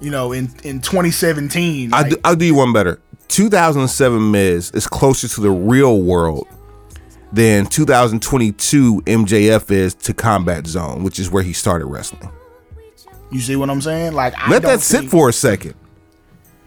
You 0.00 0.12
know, 0.12 0.30
in 0.30 0.44
in 0.62 0.80
2017. 0.80 1.92
I'll, 1.92 2.02
Like, 2.02 2.10
do, 2.12 2.16
I'll 2.24 2.36
do 2.36 2.44
you 2.44 2.54
one 2.54 2.72
better. 2.72 3.00
2007 3.26 4.30
Miz 4.30 4.70
is 4.70 4.86
closer 4.86 5.26
to 5.26 5.40
the 5.40 5.50
real 5.50 6.00
world 6.00 6.46
than 7.32 7.66
2022 7.66 9.02
MJF 9.02 9.70
is 9.70 9.94
to 9.94 10.14
Combat 10.14 10.66
Zone, 10.66 11.02
which 11.02 11.18
is 11.18 11.30
where 11.30 11.42
he 11.42 11.52
started 11.52 11.86
wrestling. 11.86 12.30
you 13.30 13.40
see 13.40 13.56
what 13.56 13.70
I'm 13.70 13.80
saying? 13.80 14.14
Like, 14.14 14.34
I 14.36 14.50
Let 14.50 14.62
that 14.62 14.80
sit 14.80 15.10
for 15.10 15.28
a 15.28 15.32
second. 15.32 15.74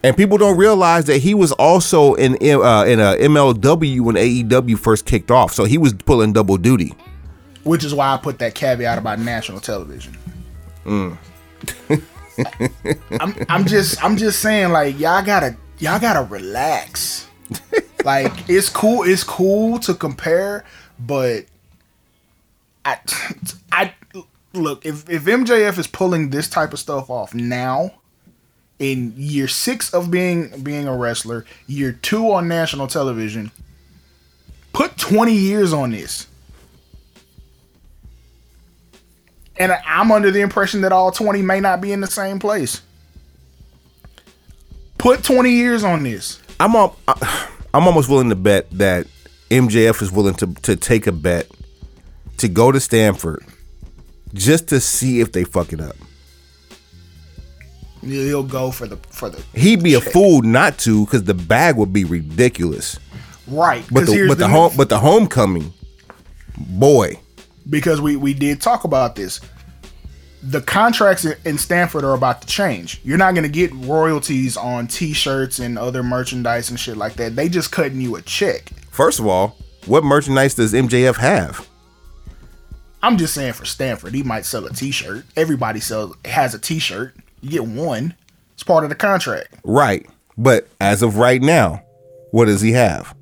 And 0.04 0.16
people 0.16 0.36
don't 0.36 0.56
realize 0.56 1.04
that 1.04 1.18
he 1.18 1.32
was 1.32 1.52
also 1.52 2.14
in 2.14 2.32
uh, 2.34 2.82
in 2.84 2.98
a 2.98 3.14
MLW 3.20 4.00
when 4.00 4.16
AEW 4.16 4.76
first 4.78 5.06
kicked 5.06 5.30
off, 5.30 5.52
so 5.52 5.64
he 5.64 5.78
was 5.78 5.92
pulling 5.92 6.32
double 6.32 6.56
duty. 6.56 6.92
which 7.62 7.84
is 7.84 7.94
why 7.94 8.12
I 8.12 8.16
put 8.16 8.40
that 8.40 8.54
caveat 8.56 8.98
about 8.98 9.20
national 9.20 9.60
television. 9.60 10.16
Mm. 10.84 11.16
I'm, 13.20 13.34
I'm 13.48 13.64
just 13.64 14.02
I'm 14.02 14.16
just 14.16 14.40
saying 14.40 14.70
like 14.70 14.98
y'all 14.98 15.24
gotta 15.24 15.56
y'all 15.78 16.00
gotta 16.00 16.22
relax. 16.28 17.28
like 18.04 18.32
it's 18.48 18.68
cool 18.68 19.02
it's 19.04 19.24
cool 19.24 19.78
to 19.80 19.94
compare, 19.94 20.64
but 20.98 21.46
I 22.84 22.98
I 23.70 23.94
look 24.52 24.84
if 24.84 25.08
if 25.08 25.24
MJF 25.24 25.78
is 25.78 25.86
pulling 25.86 26.30
this 26.30 26.48
type 26.48 26.72
of 26.72 26.78
stuff 26.78 27.08
off 27.10 27.34
now 27.34 27.92
in 28.78 29.14
year 29.16 29.48
six 29.48 29.92
of 29.94 30.10
being 30.10 30.48
being 30.62 30.86
a 30.88 30.96
wrestler, 30.96 31.44
year 31.66 31.92
two 32.02 32.32
on 32.32 32.48
national 32.48 32.86
television, 32.88 33.50
put 34.72 34.96
20 34.98 35.32
years 35.32 35.72
on 35.72 35.90
this. 35.92 36.26
And 39.56 39.70
I- 39.70 39.82
I'm 39.86 40.10
under 40.10 40.30
the 40.30 40.40
impression 40.40 40.80
that 40.80 40.92
all 40.92 41.12
20 41.12 41.42
may 41.42 41.60
not 41.60 41.80
be 41.80 41.92
in 41.92 42.00
the 42.00 42.06
same 42.08 42.38
place. 42.38 42.80
Put 44.98 45.22
20 45.22 45.50
years 45.50 45.84
on 45.84 46.02
this. 46.02 46.40
I'm 46.58 46.74
al- 46.74 46.96
I'm 47.74 47.86
almost 47.86 48.08
willing 48.08 48.28
to 48.28 48.36
bet 48.36 48.70
that 48.72 49.06
MJF 49.50 50.02
is 50.02 50.12
willing 50.12 50.34
to 50.34 50.46
to 50.62 50.76
take 50.76 51.06
a 51.06 51.12
bet 51.12 51.50
to 52.38 52.48
go 52.48 52.72
to 52.72 52.80
Stamford 52.80 53.44
just 54.34 54.68
to 54.68 54.80
see 54.80 55.20
if 55.20 55.32
they 55.32 55.44
fuck 55.44 55.72
it 55.72 55.80
up. 55.80 55.96
He'll 58.02 58.42
go 58.42 58.70
for 58.72 58.86
the 58.86 58.96
for 59.08 59.30
the 59.30 59.42
He'd 59.54 59.82
be 59.82 59.94
a 59.94 60.00
fool 60.00 60.42
not 60.42 60.78
to, 60.78 61.04
because 61.04 61.24
the 61.24 61.34
bag 61.34 61.76
would 61.76 61.92
be 61.92 62.04
ridiculous. 62.04 62.98
right. 63.46 63.84
But 63.90 64.06
the 64.06 64.26
but 64.26 64.38
the, 64.38 64.46
the 64.46 64.48
home 64.48 64.72
but 64.76 64.88
the 64.88 64.98
homecoming, 64.98 65.72
boy, 66.58 67.20
because 67.70 68.00
we 68.00 68.16
we 68.16 68.34
did 68.34 68.60
talk 68.60 68.84
about 68.84 69.14
this. 69.14 69.40
The 70.42 70.60
contracts 70.60 71.24
in- 71.24 71.58
Stamford 71.58 72.02
are 72.04 72.14
about 72.14 72.42
to 72.42 72.48
change. 72.48 73.00
You're 73.04 73.18
not 73.18 73.34
going 73.34 73.44
to 73.44 73.48
get 73.48 73.72
royalties 73.74 74.56
on 74.56 74.88
T-shirts 74.88 75.60
and 75.60 75.78
other 75.78 76.02
merchandise 76.02 76.68
and 76.68 76.78
shit 76.80 76.96
like 76.96 77.14
that. 77.14 77.36
They 77.36 77.48
just 77.48 77.70
cutting 77.70 78.00
you 78.00 78.16
a 78.16 78.22
check. 78.22 78.70
first 78.90 79.20
of 79.20 79.26
all, 79.26 79.56
what 79.86 80.02
merchandise 80.04 80.54
does 80.54 80.72
MJF 80.72 81.16
have? 81.16 81.68
I'm 83.04 83.18
just 83.18 83.34
saying 83.34 83.54
for 83.54 83.64
Stamford, 83.64 84.14
he 84.14 84.22
might 84.22 84.44
sell 84.44 84.64
a 84.66 84.72
T-shirt. 84.72 85.24
Everybody 85.36 85.80
sells 85.80 86.16
has 86.24 86.54
a 86.54 86.58
T-shirt. 86.58 87.16
You 87.40 87.50
get 87.50 87.64
one. 87.66 88.14
It's 88.54 88.62
part 88.62 88.84
of 88.84 88.90
the 88.90 88.96
contract. 88.96 89.54
Right, 89.64 90.08
but 90.38 90.68
as 90.80 91.02
of 91.02 91.16
right 91.16 91.42
now, 91.42 91.82
what 92.30 92.44
does 92.46 92.60
he 92.60 92.72
have? 92.72 93.14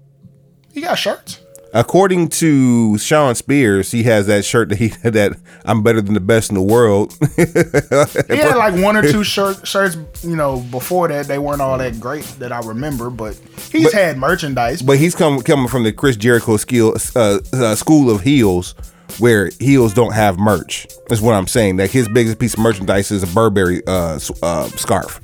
He 0.73 0.81
got 0.83 0.97
shirts. 0.97 1.41
According 1.73 2.29
to 2.31 2.99
Shawn 2.99 3.35
Spears, 3.37 3.91
he 3.93 4.03
has 4.05 4.27
that 4.27 4.45
shirt 4.45 4.71
that 4.71 4.79
he 4.79 4.89
that 5.05 5.37
I'm 5.65 5.83
better 5.83 6.01
than 6.01 6.15
the 6.15 6.21
best 6.21 6.51
in 6.51 6.55
the 6.57 6.63
world. 6.63 7.17
He 7.37 8.37
had 8.37 8.57
like 8.57 8.75
one 8.83 8.97
or 8.97 9.03
two 9.03 9.23
shirt, 9.35 9.67
shirts, 9.67 9.97
you 10.25 10.35
know, 10.37 10.61
before 10.61 11.09
that. 11.09 11.27
They 11.27 11.39
weren't 11.39 11.61
all 11.61 11.79
that 11.79 12.01
great 12.01 12.25
that 12.41 12.51
I 12.53 12.59
remember, 12.61 13.09
but 13.11 13.39
he's 13.71 13.85
But- 13.85 13.93
had 13.93 14.19
merchandise. 14.19 14.83
but 14.83 14.99
he's 14.99 15.15
come, 15.15 15.41
coming 15.43 15.69
from 15.69 15.85
the 15.85 15.93
Chris 15.93 16.17
Jericho 16.17 16.57
skill, 16.57 16.97
uh, 17.15 17.39
uh, 17.53 17.75
school 17.77 18.11
of 18.11 18.23
heels, 18.23 18.75
where 19.19 19.51
heels 19.61 19.95
don't 19.95 20.13
have 20.15 20.39
merch. 20.39 20.87
That's 21.09 21.21
what 21.21 21.35
I'm 21.35 21.47
saying. 21.47 21.77
That 21.77 21.91
his 21.91 22.09
biggest 22.09 22.39
piece 22.39 22.55
of 22.55 22.61
merchandise 22.61 23.11
is 23.11 23.23
a 23.23 23.27
Burberry 23.29 23.83
uh, 23.87 24.19
uh, 24.43 24.69
scarf. 24.71 25.21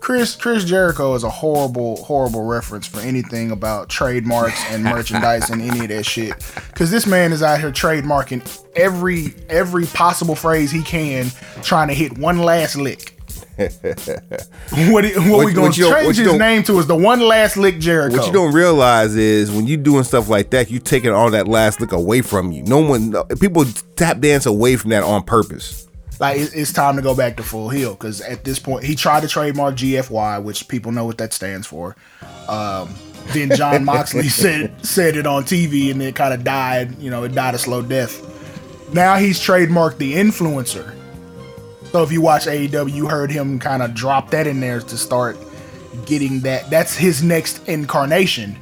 Chris 0.00 0.36
Chris 0.36 0.64
Jericho 0.64 1.14
is 1.14 1.24
a 1.24 1.30
horrible, 1.30 2.02
horrible 2.04 2.44
reference 2.44 2.86
for 2.86 3.00
anything 3.00 3.50
about 3.50 3.88
trademarks 3.88 4.58
and 4.70 4.82
merchandise 4.84 5.50
and 5.50 5.60
any 5.60 5.80
of 5.80 5.88
that 5.88 6.04
shit. 6.06 6.32
Cause 6.74 6.90
this 6.90 7.06
man 7.06 7.32
is 7.32 7.42
out 7.42 7.60
here 7.60 7.70
trademarking 7.72 8.46
every 8.76 9.34
every 9.48 9.86
possible 9.86 10.34
phrase 10.34 10.70
he 10.70 10.82
can, 10.82 11.30
trying 11.62 11.88
to 11.88 11.94
hit 11.94 12.16
one 12.16 12.38
last 12.38 12.76
lick. 12.76 13.14
what 13.58 13.72
what, 13.74 15.04
What- 15.04 15.44
we 15.44 15.52
gonna 15.52 15.66
what 15.66 15.76
you 15.76 15.84
don't- 15.84 15.92
what 15.92 16.02
change 16.04 16.16
his 16.18 16.32
name 16.34 16.62
to 16.62 16.78
is 16.78 16.86
the 16.86 16.94
one 16.96 17.20
last 17.20 17.56
lick 17.56 17.78
Jericho. 17.80 18.16
What 18.18 18.26
you 18.28 18.32
don't 18.32 18.54
realize 18.54 19.16
is 19.16 19.50
when 19.50 19.66
you 19.66 19.76
doing 19.76 20.04
stuff 20.04 20.28
like 20.28 20.50
that, 20.50 20.70
you 20.70 20.78
taking 20.78 21.10
all 21.10 21.30
that 21.32 21.48
last 21.48 21.80
lick 21.80 21.90
away 21.90 22.22
from 22.22 22.52
you. 22.52 22.62
No 22.62 22.78
one, 22.78 23.12
people 23.40 23.64
tap 23.96 24.20
dance 24.20 24.46
away 24.46 24.76
from 24.76 24.90
that 24.90 25.02
on 25.02 25.24
purpose. 25.24 25.87
Like 26.20 26.38
it's 26.38 26.72
time 26.72 26.96
to 26.96 27.02
go 27.02 27.14
back 27.14 27.36
to 27.36 27.42
full 27.42 27.68
heel 27.68 27.92
because 27.92 28.20
at 28.20 28.42
this 28.42 28.58
point 28.58 28.84
he 28.84 28.96
tried 28.96 29.20
to 29.20 29.28
trademark 29.28 29.76
GFY, 29.76 30.42
which 30.42 30.66
people 30.66 30.90
know 30.90 31.04
what 31.04 31.18
that 31.18 31.32
stands 31.32 31.66
for. 31.66 31.94
Um, 32.48 32.92
then 33.28 33.54
Jon 33.54 33.84
Moxley 33.84 34.28
said 34.28 34.84
said 34.84 35.16
it 35.16 35.26
on 35.26 35.44
TV 35.44 35.90
and 35.90 36.02
it 36.02 36.16
kind 36.16 36.34
of 36.34 36.42
died. 36.42 36.98
You 36.98 37.10
know, 37.10 37.22
it 37.24 37.34
died 37.34 37.54
a 37.54 37.58
slow 37.58 37.82
death. 37.82 38.24
Now 38.92 39.16
he's 39.16 39.38
trademarked 39.38 39.98
the 39.98 40.14
influencer. 40.14 40.94
So 41.92 42.02
if 42.02 42.10
you 42.10 42.20
watch 42.20 42.46
AEW, 42.46 42.92
you 42.92 43.06
heard 43.06 43.30
him 43.30 43.58
kind 43.58 43.82
of 43.82 43.94
drop 43.94 44.30
that 44.30 44.46
in 44.46 44.60
there 44.60 44.80
to 44.80 44.96
start 44.96 45.38
getting 46.04 46.40
that. 46.40 46.68
That's 46.68 46.96
his 46.96 47.22
next 47.22 47.66
incarnation. 47.68 48.58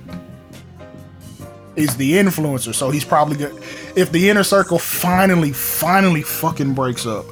Is 1.74 1.96
the 1.96 2.12
influencer. 2.12 2.74
So 2.74 2.90
he's 2.90 3.04
probably 3.04 3.36
good. 3.36 3.62
If 3.96 4.10
the 4.10 4.30
inner 4.30 4.44
circle 4.44 4.78
finally, 4.78 5.52
finally 5.52 6.22
fucking 6.22 6.72
breaks 6.74 7.06
up 7.06 7.26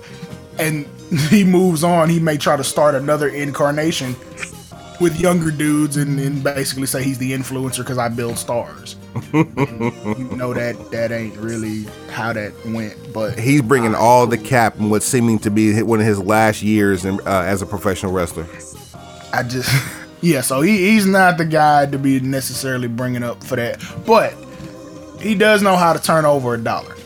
and 0.58 0.86
he 1.30 1.44
moves 1.44 1.84
on, 1.84 2.08
he 2.08 2.20
may 2.20 2.36
try 2.36 2.56
to 2.56 2.64
start 2.64 2.94
another 2.94 3.28
incarnation 3.28 4.16
with 5.00 5.18
younger 5.20 5.50
dudes 5.50 5.96
and, 5.96 6.18
and 6.20 6.42
basically 6.42 6.86
say 6.86 7.02
he's 7.02 7.18
the 7.18 7.32
influencer 7.32 7.78
because 7.78 7.98
I 7.98 8.08
build 8.08 8.38
stars. 8.38 8.96
You 9.32 9.44
know 10.36 10.52
that 10.54 10.90
that 10.90 11.12
ain't 11.12 11.36
really 11.36 11.84
how 12.10 12.32
that 12.32 12.52
went, 12.66 13.12
but 13.12 13.38
He's 13.38 13.62
bringing 13.62 13.94
all 13.94 14.26
the 14.26 14.38
cap 14.38 14.78
in 14.78 14.90
what's 14.90 15.06
seeming 15.06 15.38
to 15.40 15.50
be 15.50 15.82
one 15.82 16.00
of 16.00 16.06
his 16.06 16.18
last 16.18 16.62
years 16.62 17.04
in, 17.04 17.20
uh, 17.20 17.42
as 17.46 17.62
a 17.62 17.66
professional 17.66 18.12
wrestler. 18.12 18.46
I 19.32 19.42
just 19.42 19.70
yeah. 20.20 20.40
So 20.40 20.62
he, 20.62 20.90
he's 20.90 21.06
not 21.06 21.38
the 21.38 21.44
guy 21.44 21.86
to 21.86 21.98
be 21.98 22.18
necessarily 22.20 22.88
bringing 22.88 23.22
up 23.22 23.42
for 23.44 23.56
that, 23.56 23.84
but 24.06 24.34
he 25.20 25.34
does 25.34 25.62
know 25.62 25.76
how 25.76 25.92
to 25.92 26.02
turn 26.02 26.24
over 26.24 26.54
a 26.54 26.58
dollar. 26.58 26.96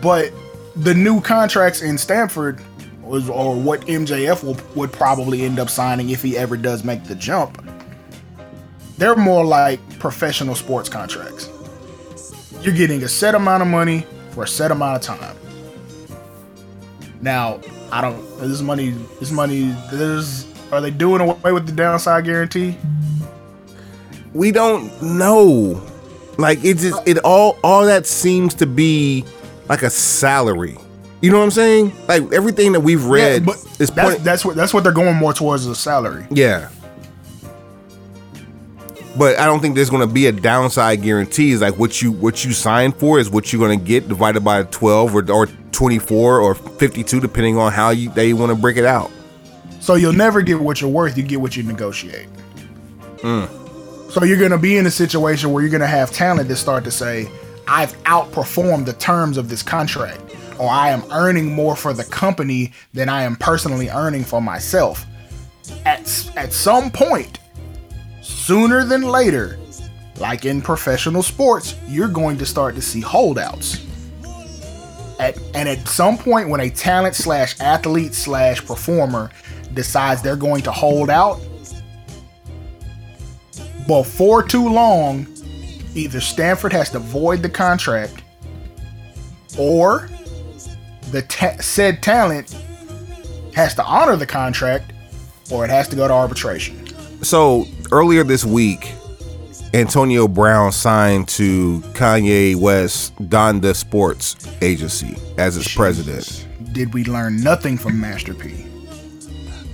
But 0.00 0.32
the 0.76 0.94
new 0.94 1.20
contracts 1.20 1.82
in 1.82 1.98
Stamford 1.98 2.60
or 3.08 3.56
what 3.56 3.80
MJF 3.82 4.42
will, 4.44 4.56
would 4.74 4.92
probably 4.92 5.42
end 5.42 5.58
up 5.58 5.70
signing 5.70 6.10
if 6.10 6.22
he 6.22 6.36
ever 6.36 6.56
does 6.56 6.84
make 6.84 7.04
the 7.04 7.14
jump. 7.14 7.64
They're 8.98 9.16
more 9.16 9.44
like 9.44 9.80
professional 9.98 10.54
sports 10.54 10.88
contracts. 10.88 11.50
You're 12.62 12.74
getting 12.74 13.02
a 13.02 13.08
set 13.08 13.34
amount 13.34 13.62
of 13.62 13.68
money 13.68 14.06
for 14.30 14.44
a 14.44 14.48
set 14.48 14.70
amount 14.70 14.96
of 14.96 15.02
time. 15.02 15.36
Now, 17.20 17.60
I 17.90 18.00
don't. 18.00 18.38
This 18.40 18.60
money. 18.60 18.90
This 19.20 19.30
money. 19.30 19.74
There's. 19.92 20.46
Are 20.72 20.80
they 20.80 20.90
doing 20.90 21.20
away 21.20 21.52
with 21.52 21.66
the 21.66 21.72
downside 21.72 22.24
guarantee? 22.24 22.76
We 24.34 24.50
don't 24.50 25.02
know. 25.02 25.82
Like 26.36 26.64
it 26.64 26.78
just 26.78 27.00
it 27.06 27.18
all 27.18 27.58
all 27.64 27.84
that 27.86 28.06
seems 28.06 28.54
to 28.54 28.66
be 28.66 29.24
like 29.68 29.82
a 29.82 29.90
salary. 29.90 30.76
You 31.20 31.30
know 31.30 31.38
what 31.38 31.44
I'm 31.44 31.50
saying? 31.50 31.92
Like 32.06 32.32
everything 32.32 32.72
that 32.72 32.80
we've 32.80 33.04
read 33.04 33.44
but 33.44 33.56
is 33.78 33.90
that's 33.90 34.14
point, 34.14 34.24
that's 34.24 34.44
what 34.44 34.56
that's 34.56 34.72
what 34.72 34.84
they're 34.84 34.92
going 34.92 35.16
more 35.16 35.32
towards 35.32 35.66
the 35.66 35.74
salary. 35.74 36.26
Yeah. 36.30 36.70
But 39.16 39.36
I 39.38 39.46
don't 39.46 39.58
think 39.58 39.74
there's 39.74 39.90
going 39.90 40.06
to 40.06 40.12
be 40.12 40.26
a 40.26 40.32
downside 40.32 41.02
guarantee. 41.02 41.50
Is 41.50 41.60
like 41.60 41.76
what 41.76 42.00
you 42.00 42.12
what 42.12 42.44
you 42.44 42.52
sign 42.52 42.92
for 42.92 43.18
is 43.18 43.30
what 43.30 43.52
you're 43.52 43.66
going 43.66 43.76
to 43.76 43.84
get 43.84 44.06
divided 44.06 44.44
by 44.44 44.62
12 44.62 45.14
or, 45.14 45.32
or 45.32 45.46
24 45.72 46.40
or 46.40 46.54
52 46.54 47.20
depending 47.20 47.58
on 47.58 47.72
how 47.72 47.90
you 47.90 48.10
they 48.10 48.32
want 48.32 48.50
to 48.50 48.56
break 48.56 48.76
it 48.76 48.84
out. 48.84 49.10
So 49.80 49.96
you'll 49.96 50.12
never 50.12 50.40
get 50.42 50.60
what 50.60 50.80
you're 50.80 50.90
worth. 50.90 51.16
You 51.16 51.24
get 51.24 51.40
what 51.40 51.56
you 51.56 51.64
negotiate. 51.64 52.28
Mm. 53.18 54.12
So 54.12 54.24
you're 54.24 54.38
gonna 54.38 54.58
be 54.58 54.76
in 54.76 54.86
a 54.86 54.90
situation 54.90 55.52
where 55.52 55.62
you're 55.62 55.72
gonna 55.72 55.86
have 55.86 56.10
talent 56.12 56.48
that 56.48 56.56
start 56.56 56.84
to 56.84 56.90
say, 56.90 57.30
I've 57.66 57.92
outperformed 58.04 58.86
the 58.86 58.94
terms 58.94 59.36
of 59.36 59.48
this 59.48 59.62
contract, 59.62 60.20
or 60.58 60.68
I 60.68 60.90
am 60.90 61.04
earning 61.10 61.52
more 61.52 61.76
for 61.76 61.92
the 61.92 62.04
company 62.04 62.72
than 62.92 63.08
I 63.08 63.22
am 63.22 63.36
personally 63.36 63.88
earning 63.88 64.24
for 64.24 64.40
myself. 64.40 65.04
At, 65.84 66.30
at 66.36 66.52
some 66.52 66.90
point, 66.90 67.38
sooner 68.22 68.84
than 68.84 69.02
later, 69.02 69.58
like 70.18 70.44
in 70.44 70.60
professional 70.60 71.22
sports, 71.22 71.74
you're 71.86 72.08
going 72.08 72.38
to 72.38 72.46
start 72.46 72.74
to 72.74 72.82
see 72.82 73.00
holdouts. 73.00 73.84
At, 75.18 75.38
and 75.54 75.68
at 75.68 75.86
some 75.88 76.16
point, 76.16 76.48
when 76.48 76.60
a 76.60 76.70
talent 76.70 77.14
slash 77.14 77.58
athlete 77.60 78.14
slash 78.14 78.64
performer 78.64 79.30
decides 79.74 80.22
they're 80.22 80.36
going 80.36 80.62
to 80.62 80.72
hold 80.72 81.10
out, 81.10 81.40
before 83.86 84.42
too 84.42 84.68
long, 84.68 85.26
either 85.94 86.20
Stamford 86.20 86.72
has 86.72 86.90
to 86.90 86.98
void 86.98 87.42
the 87.42 87.48
contract 87.48 88.22
or 89.58 90.08
the 91.10 91.22
ta- 91.22 91.56
said 91.60 92.02
talent 92.02 92.54
has 93.54 93.74
to 93.74 93.84
honor 93.84 94.16
the 94.16 94.26
contract 94.26 94.92
or 95.50 95.64
it 95.64 95.70
has 95.70 95.88
to 95.88 95.96
go 95.96 96.06
to 96.06 96.14
arbitration. 96.14 96.86
So 97.24 97.66
earlier 97.90 98.22
this 98.24 98.44
week, 98.44 98.92
Antonio 99.74 100.28
Brown 100.28 100.72
signed 100.72 101.28
to 101.28 101.80
Kanye 101.92 102.56
West 102.56 103.14
Donda 103.16 103.74
Sports 103.74 104.36
Agency 104.62 105.16
as 105.36 105.56
its 105.56 105.74
president. 105.74 106.46
Did 106.72 106.94
we 106.94 107.04
learn 107.04 107.42
nothing 107.42 107.76
from 107.76 108.00
Master 108.00 108.34
P? 108.34 108.64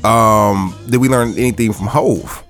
Um, 0.03 0.77
did 0.91 0.99
we 0.99 1.09
learn 1.09 1.31
anything 1.31 1.73
from 1.73 1.87
Hove? 1.87 2.43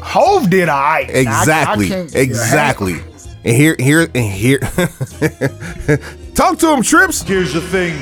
Hove 0.00 0.50
did 0.50 0.68
I 0.68 1.00
exactly, 1.00 1.92
I, 1.92 1.98
I 1.98 2.08
exactly. 2.14 3.00
And 3.44 3.56
here, 3.56 3.76
here, 3.78 4.08
and 4.14 4.32
here. 4.32 4.60
Talk 6.34 6.58
to 6.58 6.72
him, 6.72 6.82
Trips. 6.82 7.22
Here's 7.22 7.52
the 7.52 7.60
thing. 7.60 7.96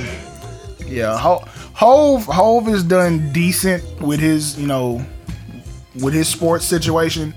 Yeah, 0.87 1.19
Ho- 1.19 1.45
Hove, 1.75 2.25
Hove 2.25 2.67
has 2.67 2.83
done 2.83 3.33
decent 3.33 3.85
with 4.01 4.21
his, 4.21 4.59
you 4.59 4.67
know, 4.67 5.05
with 6.03 6.15
his 6.15 6.29
sports 6.29 6.65
situation. 6.65 7.35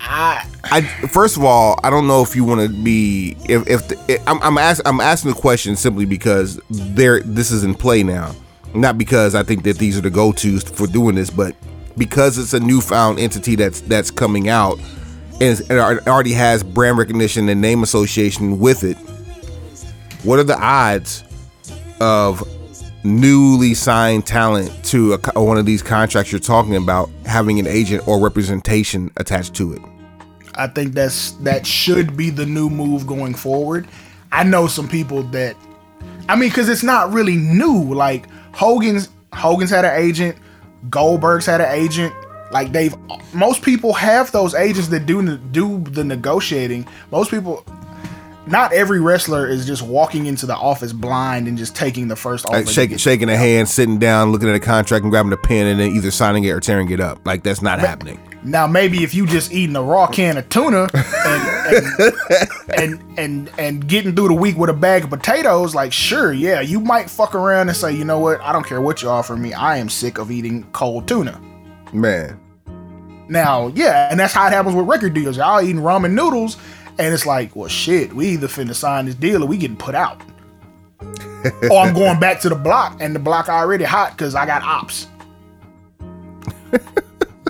I, 0.00 0.46
I 0.64 0.80
first 1.08 1.36
of 1.36 1.44
all, 1.44 1.78
I 1.82 1.90
don't 1.90 2.06
know 2.06 2.22
if 2.22 2.34
you 2.34 2.44
want 2.44 2.60
to 2.60 2.68
be 2.68 3.36
if 3.48 3.66
if 3.68 3.88
the, 3.88 4.22
I'm 4.26 4.42
I'm, 4.42 4.58
ask, 4.58 4.82
I'm 4.86 5.00
asking 5.00 5.32
the 5.32 5.40
question 5.40 5.76
simply 5.76 6.04
because 6.04 6.60
there 6.68 7.20
this 7.20 7.50
is 7.50 7.62
in 7.64 7.74
play 7.74 8.02
now, 8.02 8.34
not 8.74 8.98
because 8.98 9.34
I 9.34 9.44
think 9.44 9.62
that 9.62 9.78
these 9.78 9.96
are 9.96 10.00
the 10.00 10.10
go 10.10 10.32
tos 10.32 10.64
for 10.64 10.86
doing 10.86 11.14
this, 11.14 11.30
but 11.30 11.54
because 11.96 12.36
it's 12.36 12.52
a 12.52 12.60
newfound 12.60 13.18
entity 13.20 13.54
that's 13.54 13.80
that's 13.82 14.10
coming 14.10 14.48
out 14.48 14.78
and 15.40 15.60
it 15.60 16.06
already 16.06 16.32
has 16.32 16.62
brand 16.62 16.98
recognition 16.98 17.48
and 17.48 17.60
name 17.60 17.82
association 17.82 18.58
with 18.58 18.84
it. 18.84 18.96
What 20.24 20.38
are 20.38 20.44
the 20.44 20.58
odds 20.58 21.24
of 22.00 22.46
newly 23.04 23.74
signed 23.74 24.24
talent 24.24 24.84
to 24.84 25.14
a, 25.14 25.42
one 25.42 25.58
of 25.58 25.66
these 25.66 25.82
contracts 25.82 26.30
you're 26.30 26.40
talking 26.40 26.76
about 26.76 27.10
having 27.26 27.58
an 27.58 27.66
agent 27.66 28.06
or 28.06 28.20
representation 28.20 29.10
attached 29.16 29.54
to 29.54 29.72
it? 29.72 29.82
I 30.54 30.68
think 30.68 30.92
that's 30.92 31.32
that 31.42 31.66
should 31.66 32.16
be 32.16 32.30
the 32.30 32.46
new 32.46 32.70
move 32.70 33.04
going 33.04 33.34
forward. 33.34 33.88
I 34.30 34.44
know 34.44 34.68
some 34.68 34.88
people 34.88 35.24
that 35.24 35.56
I 36.28 36.36
mean 36.36 36.50
cuz 36.50 36.68
it's 36.68 36.84
not 36.84 37.12
really 37.12 37.36
new. 37.36 37.92
Like 37.92 38.28
Hogan's 38.52 39.08
Hogan's 39.32 39.70
had 39.70 39.84
an 39.84 40.00
agent, 40.00 40.36
Goldberg's 40.88 41.46
had 41.46 41.60
an 41.60 41.72
agent. 41.72 42.14
Like 42.52 42.70
they've 42.70 42.94
most 43.32 43.62
people 43.62 43.92
have 43.94 44.30
those 44.30 44.54
agents 44.54 44.88
that 44.88 45.04
do 45.06 45.36
do 45.36 45.82
the 45.90 46.04
negotiating. 46.04 46.86
Most 47.10 47.30
people 47.30 47.64
not 48.46 48.72
every 48.72 49.00
wrestler 49.00 49.46
is 49.46 49.66
just 49.66 49.82
walking 49.82 50.26
into 50.26 50.46
the 50.46 50.56
office 50.56 50.92
blind 50.92 51.46
and 51.46 51.56
just 51.56 51.76
taking 51.76 52.08
the 52.08 52.16
first 52.16 52.44
offer. 52.46 52.56
Like 52.56 52.68
shaking, 52.68 52.96
shaking 52.96 53.28
a 53.28 53.36
hand, 53.36 53.68
sitting 53.68 53.98
down, 53.98 54.32
looking 54.32 54.48
at 54.48 54.54
a 54.54 54.60
contract, 54.60 55.04
and 55.04 55.12
grabbing 55.12 55.32
a 55.32 55.36
pen, 55.36 55.66
and 55.66 55.78
then 55.78 55.92
either 55.92 56.10
signing 56.10 56.44
it 56.44 56.50
or 56.50 56.60
tearing 56.60 56.90
it 56.90 57.00
up. 57.00 57.24
Like 57.24 57.42
that's 57.42 57.62
not 57.62 57.78
but, 57.78 57.88
happening. 57.88 58.20
Now 58.44 58.66
maybe 58.66 59.04
if 59.04 59.14
you 59.14 59.26
just 59.26 59.52
eating 59.52 59.76
a 59.76 59.82
raw 59.82 60.08
can 60.08 60.36
of 60.36 60.48
tuna 60.48 60.88
and 60.92 61.82
and, 61.96 62.74
and 62.76 63.02
and 63.18 63.50
and 63.58 63.88
getting 63.88 64.16
through 64.16 64.28
the 64.28 64.34
week 64.34 64.56
with 64.56 64.70
a 64.70 64.74
bag 64.74 65.04
of 65.04 65.10
potatoes, 65.10 65.74
like 65.74 65.92
sure, 65.92 66.32
yeah, 66.32 66.60
you 66.60 66.80
might 66.80 67.08
fuck 67.08 67.36
around 67.36 67.68
and 67.68 67.76
say, 67.76 67.92
you 67.92 68.04
know 68.04 68.18
what, 68.18 68.40
I 68.40 68.52
don't 68.52 68.66
care 68.66 68.80
what 68.80 69.02
you 69.02 69.08
offer 69.08 69.36
me, 69.36 69.52
I 69.52 69.76
am 69.76 69.88
sick 69.88 70.18
of 70.18 70.30
eating 70.30 70.64
cold 70.72 71.06
tuna. 71.06 71.40
Man. 71.92 72.40
Now, 73.28 73.68
yeah, 73.68 74.10
and 74.10 74.18
that's 74.18 74.34
how 74.34 74.48
it 74.48 74.52
happens 74.52 74.74
with 74.74 74.86
record 74.86 75.14
deals. 75.14 75.36
Y'all 75.36 75.62
eating 75.62 75.80
ramen 75.80 76.12
noodles 76.12 76.56
and 76.98 77.14
it's 77.14 77.26
like, 77.26 77.56
well, 77.56 77.68
shit, 77.68 78.12
we 78.12 78.28
either 78.28 78.48
finna 78.48 78.74
sign 78.74 79.06
this 79.06 79.14
deal 79.14 79.42
or 79.42 79.46
we 79.46 79.56
getting 79.56 79.76
put 79.76 79.94
out. 79.94 80.20
or 81.70 81.78
I'm 81.78 81.94
going 81.94 82.20
back 82.20 82.40
to 82.40 82.48
the 82.48 82.54
block, 82.54 82.98
and 83.00 83.14
the 83.14 83.18
block 83.18 83.48
already 83.48 83.84
hot 83.84 84.12
because 84.12 84.34
I 84.34 84.46
got 84.46 84.62
ops. 84.62 85.08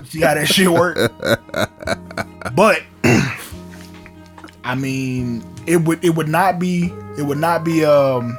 See 0.05 0.21
how 0.21 0.33
that 0.33 0.47
shit 0.47 0.69
work? 0.69 0.97
but 2.55 2.83
I 4.63 4.75
mean, 4.75 5.43
it 5.67 5.77
would 5.77 6.03
it 6.03 6.11
would 6.11 6.27
not 6.27 6.59
be 6.59 6.91
it 7.17 7.23
would 7.23 7.37
not 7.37 7.63
be 7.63 7.85
um, 7.85 8.37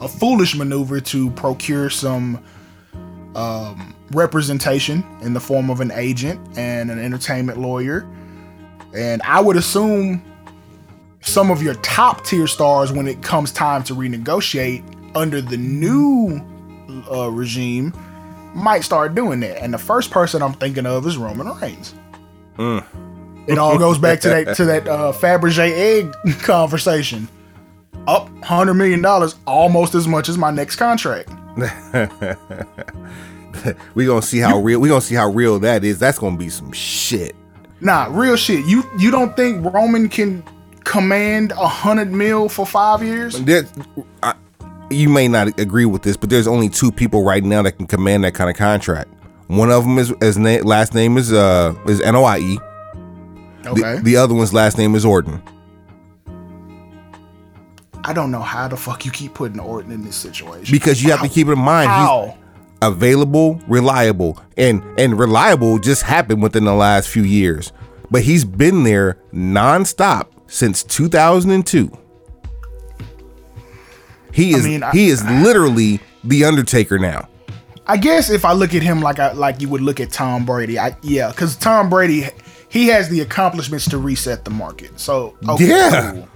a 0.00 0.08
foolish 0.08 0.54
maneuver 0.54 1.00
to 1.00 1.30
procure 1.30 1.90
some 1.90 2.42
um, 3.34 3.94
representation 4.12 5.04
in 5.22 5.32
the 5.32 5.40
form 5.40 5.70
of 5.70 5.80
an 5.80 5.90
agent 5.92 6.40
and 6.56 6.90
an 6.90 6.98
entertainment 6.98 7.58
lawyer. 7.58 8.06
And 8.94 9.22
I 9.22 9.40
would 9.40 9.56
assume 9.56 10.22
some 11.22 11.50
of 11.50 11.62
your 11.62 11.74
top 11.76 12.24
tier 12.24 12.46
stars 12.46 12.92
when 12.92 13.08
it 13.08 13.22
comes 13.22 13.52
time 13.52 13.82
to 13.84 13.94
renegotiate 13.94 14.84
under 15.14 15.40
the 15.40 15.56
new 15.56 16.40
uh, 17.10 17.30
regime 17.30 17.92
might 18.54 18.80
start 18.80 19.14
doing 19.14 19.40
that. 19.40 19.62
And 19.62 19.72
the 19.72 19.78
first 19.78 20.10
person 20.10 20.42
I'm 20.42 20.52
thinking 20.52 20.84
of 20.84 21.06
is 21.06 21.16
Roman 21.16 21.48
Reigns. 21.58 21.94
Mm. 22.58 22.84
It 23.46 23.58
all 23.58 23.78
goes 23.78 23.98
back 23.98 24.20
to 24.20 24.28
that 24.28 24.56
to 24.56 24.64
that 24.66 24.86
uh, 24.88 25.12
Fabergé 25.12 25.70
egg 25.70 26.12
conversation. 26.42 27.28
Up 28.06 28.28
hundred 28.42 28.74
million 28.74 29.00
dollars, 29.00 29.36
almost 29.46 29.94
as 29.94 30.08
much 30.08 30.28
as 30.28 30.36
my 30.36 30.50
next 30.50 30.76
contract. 30.76 31.30
we 33.94 34.06
gonna 34.06 34.22
see 34.22 34.38
how 34.38 34.58
real 34.58 34.80
we 34.80 34.88
gonna 34.88 35.00
see 35.00 35.14
how 35.14 35.30
real 35.30 35.60
that 35.60 35.84
is. 35.84 36.00
That's 36.00 36.18
gonna 36.18 36.36
be 36.36 36.48
some 36.48 36.72
shit. 36.72 37.36
Nah, 37.80 38.08
real 38.10 38.34
shit. 38.36 38.64
You 38.66 38.82
you 38.98 39.12
don't 39.12 39.36
think 39.36 39.64
Roman 39.72 40.08
can 40.08 40.42
command 40.84 41.52
a 41.52 41.68
hundred 41.68 42.12
mil 42.12 42.48
for 42.48 42.66
five 42.66 43.02
years? 43.02 43.40
There, 43.40 43.64
I, 44.22 44.34
you 44.90 45.08
may 45.08 45.28
not 45.28 45.58
agree 45.58 45.86
with 45.86 46.02
this, 46.02 46.16
but 46.16 46.30
there's 46.30 46.46
only 46.46 46.68
two 46.68 46.92
people 46.92 47.24
right 47.24 47.42
now 47.42 47.62
that 47.62 47.72
can 47.72 47.86
command 47.86 48.24
that 48.24 48.34
kind 48.34 48.50
of 48.50 48.56
contract. 48.56 49.10
One 49.48 49.70
of 49.70 49.84
them 49.84 49.98
is 49.98 50.12
his 50.20 50.38
na- 50.38 50.62
last 50.62 50.94
name 50.94 51.16
is 51.16 51.32
uh 51.32 51.74
is 51.86 52.00
Anoa'i. 52.00 52.58
Okay. 53.66 53.96
The, 53.96 54.02
the 54.02 54.16
other 54.16 54.34
one's 54.34 54.52
last 54.52 54.78
name 54.78 54.94
is 54.94 55.04
Orton. 55.04 55.42
I 58.04 58.12
don't 58.12 58.30
know 58.32 58.40
how 58.40 58.66
the 58.66 58.76
fuck 58.76 59.04
you 59.04 59.12
keep 59.12 59.34
putting 59.34 59.60
Orton 59.60 59.92
in 59.92 60.02
this 60.04 60.16
situation. 60.16 60.72
Because 60.72 61.02
you 61.02 61.10
how? 61.10 61.18
have 61.18 61.26
to 61.26 61.32
keep 61.32 61.46
in 61.46 61.58
mind. 61.58 61.88
How? 61.88 62.26
He's 62.26 62.36
available, 62.82 63.60
reliable, 63.68 64.42
and 64.56 64.82
and 64.98 65.18
reliable 65.18 65.78
just 65.78 66.02
happened 66.02 66.42
within 66.42 66.64
the 66.64 66.74
last 66.74 67.08
few 67.08 67.22
years. 67.22 67.72
But 68.10 68.22
he's 68.22 68.44
been 68.44 68.82
there 68.82 69.18
nonstop 69.32 70.31
since 70.52 70.82
2002. 70.84 71.90
He 74.32 74.52
is 74.52 74.64
I 74.64 74.68
mean, 74.68 74.84
he 74.92 75.08
is 75.08 75.24
literally 75.24 76.00
the 76.24 76.44
Undertaker 76.44 76.98
now. 76.98 77.28
I 77.86 77.96
guess 77.96 78.30
if 78.30 78.44
I 78.44 78.52
look 78.52 78.74
at 78.74 78.82
him 78.82 79.00
like 79.00 79.18
I 79.18 79.32
like 79.32 79.60
you 79.60 79.68
would 79.68 79.80
look 79.80 79.98
at 79.98 80.10
Tom 80.10 80.44
Brady, 80.44 80.78
I 80.78 80.96
yeah, 81.02 81.30
because 81.30 81.56
Tom 81.56 81.90
Brady 81.90 82.28
he 82.68 82.86
has 82.88 83.08
the 83.08 83.20
accomplishments 83.20 83.88
to 83.90 83.98
reset 83.98 84.44
the 84.44 84.50
market. 84.50 85.00
So 85.00 85.36
okay, 85.48 85.68
yeah, 85.68 86.12
cool. 86.12 86.28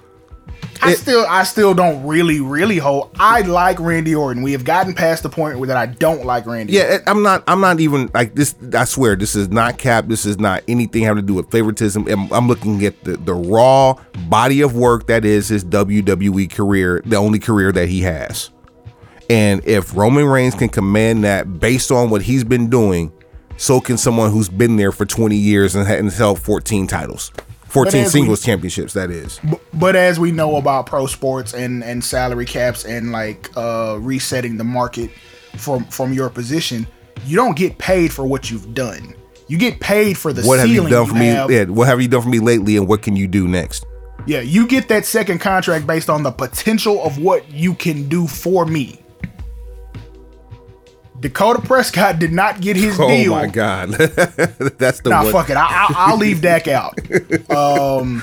I 0.83 0.93
it, 0.93 0.97
still 0.97 1.27
I 1.29 1.45
still 1.45 1.75
don't 1.75 2.07
really 2.07 2.41
really 2.41 2.79
hold. 2.79 3.11
I 3.19 3.43
like 3.43 3.79
Randy 3.81 4.15
Orton. 4.15 4.43
We 4.43 4.53
have 4.53 4.65
gotten 4.65 4.95
past 4.95 5.23
the 5.23 5.29
point 5.29 5.59
where 5.59 5.67
that 5.69 5.77
I 5.77 5.87
don't 5.87 6.25
like 6.25 6.47
Randy. 6.47 6.73
Yeah, 6.73 6.93
Orton. 6.93 7.09
I'm 7.09 7.23
not. 7.23 7.45
I'm 7.47 7.61
not 7.61 7.81
even 7.81 8.11
like 8.15 8.35
this. 8.35 8.55
I 8.75 8.85
swear, 8.85 9.17
this 9.17 9.35
is 9.35 9.49
not 9.49 9.79
cap. 9.79 10.07
This 10.09 10.27
is 10.27 10.39
not 10.39 10.63
anything 10.69 11.03
having 11.03 11.23
to 11.23 11.27
do 11.27 11.35
with 11.35 11.51
favoritism. 11.51 12.07
I'm, 12.09 12.33
I'm 12.33 12.49
looking 12.49 12.85
at 12.85 13.03
the 13.05 13.17
the 13.17 13.35
raw 13.35 13.95
body 14.29 14.61
of 14.61 14.75
work 14.75 15.07
that 15.07 15.25
is 15.25 15.49
his 15.49 15.65
WWE 15.65 16.51
career, 16.51 17.03
the 17.05 17.17
only 17.17 17.39
career 17.39 17.73
that 17.73 17.89
he 17.89 18.01
has. 18.03 18.51
And 19.29 19.65
if 19.67 19.97
Roman 19.97 20.25
Reigns 20.25 20.55
can 20.55 20.69
command 20.69 21.25
that 21.25 21.59
based 21.59 21.91
on 21.91 22.11
what 22.11 22.23
he's 22.23 22.45
been 22.45 22.71
doing, 22.71 23.13
so 23.57 23.81
can 23.81 23.97
someone 23.97 24.31
who's 24.31 24.49
been 24.49 24.77
there 24.77 24.93
for 24.93 25.05
20 25.05 25.37
years 25.37 25.75
and, 25.75 25.89
and 25.89 26.13
held 26.13 26.41
14 26.41 26.87
titles. 26.87 27.33
14 27.85 28.07
singles 28.07 28.41
we, 28.41 28.47
championships 28.47 28.93
that 28.93 29.11
is 29.11 29.41
but, 29.45 29.61
but, 29.75 29.97
as 29.97 30.19
we 30.19 30.33
know 30.33 30.57
about 30.57 30.87
pro 30.87 31.07
sports 31.07 31.55
and 31.55 31.85
and 31.85 32.03
salary 32.05 32.47
caps 32.47 32.85
and 32.85 33.13
like 33.13 33.51
uh 33.57 33.99
resetting 34.01 34.57
the 34.57 34.65
market 34.65 35.11
from 35.57 35.85
from 35.87 36.13
your 36.13 36.29
position 36.29 36.87
you 37.25 37.37
don't 37.37 37.57
get 37.57 37.79
paid 37.79 38.13
for 38.13 38.27
what 38.27 38.51
you've 38.51 38.75
done 38.75 39.15
you 39.49 39.59
get 39.59 39.79
paid 39.81 40.19
for 40.19 40.33
the 40.33 40.43
what 40.43 40.59
have 40.59 40.69
you 40.69 40.89
done 40.89 41.07
for 41.07 41.15
you 41.15 41.21
me 41.21 41.27
have. 41.27 41.51
yeah 41.51 41.65
what 41.65 41.87
have 41.87 42.01
you 42.01 42.09
done 42.09 42.23
for 42.23 42.29
me 42.29 42.39
lately 42.39 42.77
and 42.77 42.89
what 42.89 43.03
can 43.03 43.15
you 43.17 43.29
do 43.29 43.47
next 43.47 43.87
Yeah, 44.27 44.41
you 44.41 44.67
get 44.67 44.89
that 44.89 45.05
second 45.07 45.39
contract 45.39 45.87
based 45.87 46.11
on 46.11 46.25
the 46.25 46.33
potential 46.33 47.03
of 47.05 47.19
what 47.19 47.49
you 47.51 47.75
can 47.75 48.09
do 48.09 48.27
for 48.27 48.67
me. 48.67 49.01
Dakota 51.21 51.61
Prescott 51.63 52.19
did 52.19 52.33
not 52.33 52.61
get 52.61 52.77
his 52.77 52.99
Oh 53.01 53.09
deal. 53.09 53.33
Oh 53.33 53.37
my 53.37 53.47
god, 53.47 53.91
that's 53.91 55.01
the 55.01 55.11
Nah, 55.11 55.23
one. 55.25 55.33
fuck 55.33 55.51
it. 55.51 55.57
I, 55.57 55.65
I, 55.67 55.87
I'll 55.97 56.17
leave 56.19 56.41
Dak 56.43 56.69
out. 56.69 56.99
Um, 57.51 58.23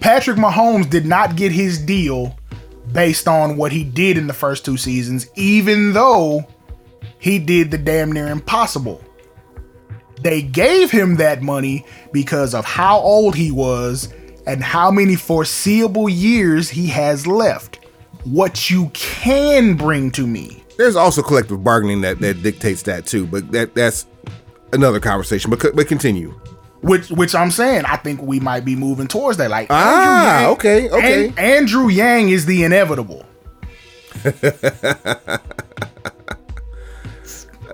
Patrick 0.00 0.36
Mahomes 0.36 0.88
did 0.88 1.04
not 1.06 1.36
get 1.36 1.52
his 1.52 1.78
deal 1.78 2.36
based 2.92 3.26
on 3.28 3.56
what 3.56 3.72
he 3.72 3.82
did 3.84 4.16
in 4.18 4.26
the 4.26 4.32
first 4.34 4.64
two 4.64 4.76
seasons, 4.76 5.26
even 5.36 5.92
though 5.92 6.46
he 7.18 7.38
did 7.38 7.70
the 7.70 7.78
damn 7.78 8.12
near 8.12 8.28
impossible. 8.28 9.02
They 10.20 10.42
gave 10.42 10.90
him 10.90 11.16
that 11.16 11.42
money 11.42 11.84
because 12.12 12.54
of 12.54 12.64
how 12.64 12.98
old 12.98 13.34
he 13.34 13.50
was 13.50 14.12
and 14.46 14.62
how 14.62 14.90
many 14.90 15.16
foreseeable 15.16 16.08
years 16.08 16.68
he 16.70 16.86
has 16.88 17.26
left. 17.26 17.78
What 18.24 18.70
you 18.70 18.90
can 18.92 19.74
bring 19.76 20.10
to 20.12 20.26
me. 20.26 20.61
There's 20.82 20.96
also 20.96 21.22
collective 21.22 21.62
bargaining 21.62 22.00
that, 22.00 22.18
that 22.18 22.42
dictates 22.42 22.82
that 22.82 23.06
too, 23.06 23.24
but 23.28 23.52
that 23.52 23.72
that's 23.72 24.04
another 24.72 24.98
conversation. 24.98 25.48
But 25.48 25.76
but 25.76 25.86
continue. 25.86 26.30
Which, 26.80 27.08
which 27.10 27.36
I'm 27.36 27.52
saying, 27.52 27.84
I 27.84 27.94
think 27.98 28.20
we 28.20 28.40
might 28.40 28.64
be 28.64 28.74
moving 28.74 29.06
towards 29.06 29.38
that. 29.38 29.48
Like, 29.48 29.68
Ah, 29.70 30.40
Yang- 30.40 30.50
okay, 30.54 30.90
okay. 30.90 31.28
An- 31.28 31.38
Andrew 31.38 31.86
Yang 31.88 32.30
is 32.30 32.46
the 32.46 32.64
inevitable. 32.64 33.24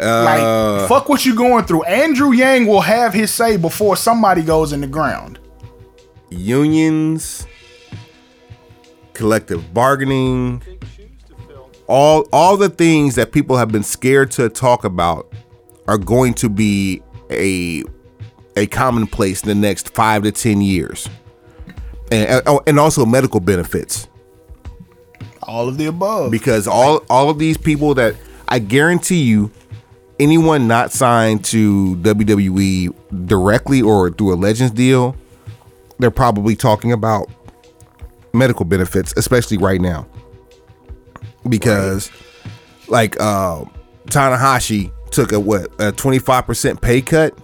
Uh. 0.00 0.22
like, 0.24 0.88
fuck 0.88 1.09
what 1.09 1.26
you're 1.26 1.34
going 1.34 1.64
through. 1.64 1.82
Andrew 1.84 2.30
Yang 2.30 2.66
will 2.68 2.82
have 2.82 3.12
his 3.12 3.32
say 3.32 3.56
before 3.56 3.96
somebody 3.96 4.42
goes 4.42 4.72
in 4.72 4.80
the 4.80 4.86
ground. 4.86 5.40
Unions, 6.30 7.46
collective 9.14 9.74
bargaining, 9.74 10.62
all 11.89 12.28
all 12.32 12.57
the 12.57 12.68
things 12.68 13.14
that 13.16 13.32
people 13.32 13.57
have 13.57 13.72
been 13.72 13.82
scared 13.82 14.30
to 14.32 14.49
talk 14.49 14.84
about 14.84 15.32
are 15.86 15.99
going 15.99 16.34
to 16.34 16.49
be 16.49 17.03
a 17.30 17.82
a 18.57 18.66
commonplace 18.66 19.43
in 19.43 19.49
the 19.49 19.55
next 19.55 19.95
five 19.95 20.22
to 20.22 20.32
ten 20.32 20.61
years, 20.61 21.09
and 22.12 22.45
and 22.47 22.78
oh, 22.78 22.82
also 22.82 23.05
medical 23.07 23.41
benefits. 23.41 24.07
All 25.43 25.66
of 25.66 25.78
the 25.78 25.86
above. 25.86 26.30
because 26.30 26.68
all 26.68 27.03
all 27.09 27.30
of 27.30 27.39
these 27.39 27.57
people 27.57 27.95
that 27.95 28.14
I 28.49 28.59
guarantee 28.59 29.22
you, 29.22 29.51
anyone 30.20 30.68
not 30.68 30.93
signed 30.93 31.43
to 31.47 31.97
WWE 31.97 32.95
directly 33.26 33.80
or 33.80 34.11
through 34.11 34.34
a 34.34 34.36
Legends 34.36 34.74
deal, 34.74 35.16
they're 35.99 36.11
probably 36.11 36.55
talking 36.55 36.93
about 36.93 37.30
medical 38.34 38.66
benefits, 38.66 39.14
especially 39.16 39.57
right 39.57 39.80
now, 39.80 40.07
because 41.49 42.11
like 42.88 43.18
uh, 43.20 43.64
Tanahashi 44.07 44.92
took 45.11 45.32
a 45.32 45.40
what 45.40 45.70
a 45.78 45.92
twenty 45.92 46.18
five 46.18 46.46
percent 46.46 46.80
pay 46.80 47.01
cut, 47.01 47.36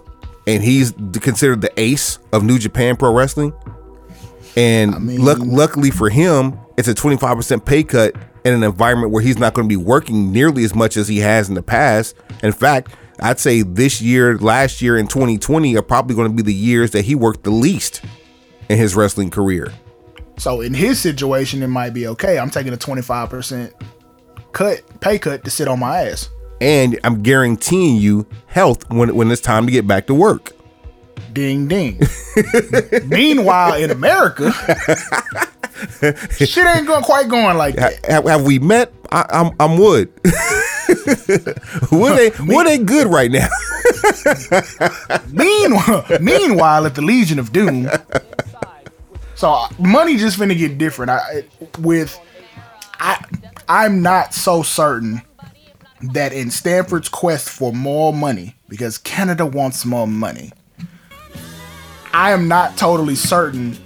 and 0.47 0.63
he's 0.63 0.93
considered 1.21 1.61
the 1.61 1.73
ace 1.79 2.19
of 2.33 2.45
New 2.45 2.59
Japan 2.59 2.97
Pro 2.97 3.13
Wrestling. 3.13 3.53
And 4.57 5.05
mean- 5.05 5.25
luck, 5.25 5.39
luckily 5.41 5.91
for 5.91 6.09
him, 6.11 6.59
it's 6.77 6.89
a 6.89 6.95
25% 6.95 7.65
pay 7.65 7.83
cut 7.83 8.15
in 8.45 8.53
an 8.55 8.63
environment 8.63 9.13
where 9.13 9.23
he's 9.23 9.39
not 9.39 9.55
going 9.55 9.69
to 9.69 9.73
be 9.73 9.77
working 9.83 10.33
nearly 10.33 10.65
as 10.65 10.75
much 10.75 10.97
as 10.97 11.09
he 11.09 11.19
has 11.19 11.49
in 11.49 11.55
the 11.55 11.63
past. 11.63 12.15
In 12.43 12.53
fact, 12.53 12.95
I'd 13.21 13.39
say 13.39 13.63
this 13.63 14.03
year, 14.03 14.37
last 14.39 14.83
year, 14.83 14.97
and 14.97 15.09
2020 15.09 15.77
are 15.77 15.83
probably 15.83 16.15
going 16.15 16.29
to 16.29 16.35
be 16.35 16.43
the 16.43 16.55
years 16.55 16.91
that 16.93 17.05
he 17.05 17.15
worked 17.15 17.45
the 17.45 17.51
least 17.51 18.03
in 18.69 18.77
his 18.79 18.95
wrestling 18.95 19.31
career. 19.31 19.73
So 20.37 20.61
in 20.61 20.75
his 20.75 21.01
situation, 21.01 21.63
it 21.63 21.69
might 21.69 21.91
be 21.91 22.07
okay. 22.09 22.39
I'm 22.39 22.51
taking 22.51 22.73
a 22.73 22.77
25% 22.77 23.73
cut, 24.53 25.01
pay 25.01 25.19
cut 25.19 25.45
to 25.45 25.51
sit 25.51 25.69
on 25.69 25.81
my 25.81 26.03
ass. 26.03 26.31
And 26.61 26.99
I'm 27.05 27.23
guaranteeing 27.23 27.97
you 27.97 28.27
health 28.47 28.89
when, 28.91 29.15
when 29.15 29.31
it's 29.31 29.41
time 29.41 29.67
to 29.67 29.73
get 29.73 29.87
back 29.87 30.07
to 30.07 30.15
work. 30.15 30.53
Ding 31.33 31.69
ding. 31.69 32.01
Meanwhile, 33.07 33.75
in 33.75 33.91
America, 33.91 34.53
shit 36.31 36.67
ain't 36.67 36.87
going 36.87 37.03
quite 37.03 37.29
going 37.29 37.57
like 37.57 37.75
that. 37.77 38.05
Have, 38.07 38.25
have 38.25 38.43
we 38.45 38.59
met? 38.59 38.93
I, 39.11 39.27
I'm, 39.31 39.51
I'm 39.59 39.79
Wood. 39.79 40.13
Wood 41.91 42.19
ain't, 42.19 42.41
Wood 42.47 42.67
ain't 42.67 42.87
good 42.87 43.09
right 43.09 43.31
now. 43.31 43.49
Meanwhile, 45.31 46.07
meanwhile, 46.21 46.87
at 46.87 46.95
the 46.95 47.03
Legion 47.03 47.39
of 47.39 47.53
Doom, 47.53 47.89
so 49.35 49.51
uh, 49.53 49.69
money 49.79 50.17
just 50.17 50.39
finna 50.39 50.57
get 50.57 50.79
different. 50.79 51.11
I 51.11 51.45
with 51.81 52.19
I 53.01 53.25
I'm 53.69 54.03
not 54.03 54.35
so 54.35 54.63
certain 54.63 55.23
that 56.13 56.33
in 56.33 56.51
Stamford's 56.51 57.09
quest 57.09 57.49
for 57.49 57.73
more 57.73 58.13
money, 58.13 58.57
because 58.69 58.99
Canada 58.99 59.47
wants 59.47 59.85
more 59.87 60.07
money, 60.07 60.53
I 62.13 62.33
am 62.33 62.47
not 62.47 62.77
totally 62.77 63.15
certain 63.15 63.79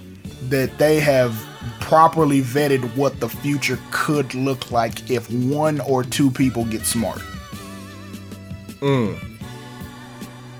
that 0.49 0.77
they 0.77 0.99
have 0.99 1.33
properly 1.79 2.41
vetted 2.41 2.95
what 2.95 3.19
the 3.19 3.29
future 3.29 3.79
could 3.91 4.33
look 4.35 4.71
like 4.71 5.09
if 5.09 5.31
one 5.31 5.79
or 5.81 6.03
two 6.03 6.29
people 6.29 6.65
get 6.65 6.85
smart. 6.85 7.21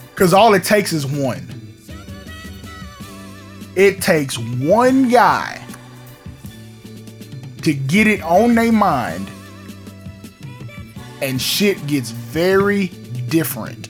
Because 0.09 0.33
all 0.33 0.53
it 0.53 0.63
takes 0.63 0.93
is 0.93 1.05
one. 1.05 1.58
It 3.75 4.01
takes 4.01 4.37
one 4.37 5.09
guy 5.09 5.63
to 7.61 7.73
get 7.73 8.07
it 8.07 8.21
on 8.21 8.55
their 8.55 8.71
mind, 8.71 9.29
and 11.21 11.41
shit 11.41 11.85
gets 11.87 12.11
very 12.11 12.87
different. 13.29 13.89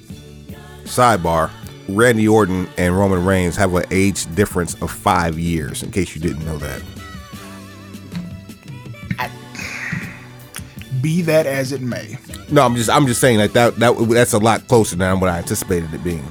Sidebar: 0.83 1.49
Randy 1.87 2.27
Orton 2.27 2.67
and 2.77 2.97
Roman 2.97 3.23
Reigns 3.25 3.55
have 3.55 3.73
an 3.75 3.85
age 3.91 4.33
difference 4.35 4.75
of 4.81 4.91
five 4.91 5.39
years. 5.39 5.83
In 5.83 5.91
case 5.91 6.15
you 6.15 6.21
didn't 6.21 6.45
know 6.45 6.57
that. 6.57 6.81
Be 11.01 11.21
that 11.21 11.45
as 11.45 11.71
it 11.71 11.79
may. 11.79 12.17
No, 12.51 12.63
I'm 12.63 12.75
just 12.75 12.89
I'm 12.89 13.07
just 13.07 13.21
saying 13.21 13.37
like 13.37 13.53
that 13.53 13.77
that 13.77 13.95
that's 14.09 14.33
a 14.33 14.37
lot 14.37 14.67
closer 14.67 14.95
than 14.97 15.19
what 15.19 15.29
I 15.29 15.37
anticipated 15.37 15.93
it 15.93 16.03
being. 16.03 16.25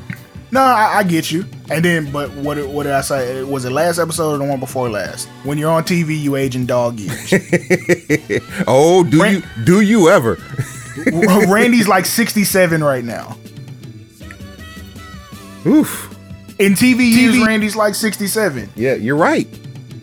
No, 0.51 0.61
I, 0.63 0.99
I 0.99 1.03
get 1.03 1.31
you. 1.31 1.45
And 1.71 1.85
then, 1.85 2.11
but 2.11 2.31
what 2.33 2.55
did- 2.55 2.69
what 2.71 2.85
did 2.85 2.93
I 2.93 3.03
say? 3.03 3.43
Was 3.43 3.65
it 3.67 3.71
last 3.71 3.99
episode 3.99 4.33
or 4.35 4.39
the 4.39 4.45
one 4.45 4.59
before 4.61 4.89
last? 4.89 5.29
When 5.45 5.59
you're 5.59 5.71
on 5.71 5.85
TV, 5.85 6.19
you 6.19 6.37
age 6.37 6.57
in 6.57 6.65
dog 6.67 6.99
years. 6.99 7.35
Oh, 8.67 9.05
do 9.05 9.23
Ran- 9.23 9.35
you 9.35 9.65
do 9.65 9.81
you 9.83 10.09
ever? 10.09 10.39
Randy's 11.49 11.87
like 11.89 12.07
67 12.07 12.83
right 12.83 13.05
now. 13.05 13.37
Oof. 15.67 16.15
In 16.59 16.73
TV, 16.73 17.11
years, 17.13 17.47
Randy's 17.47 17.77
like 17.77 17.95
67. 17.95 18.71
Yeah, 18.75 18.95
you're 18.95 19.17
right. 19.17 19.47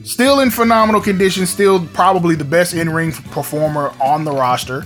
Still 0.03 0.39
in 0.41 0.51
phenomenal 0.51 1.01
condition. 1.01 1.45
Still 1.45 1.85
probably 1.87 2.35
the 2.35 2.45
best 2.45 2.73
in 2.73 2.89
ring 2.89 3.11
performer 3.11 3.91
on 4.01 4.23
the 4.23 4.31
roster. 4.31 4.85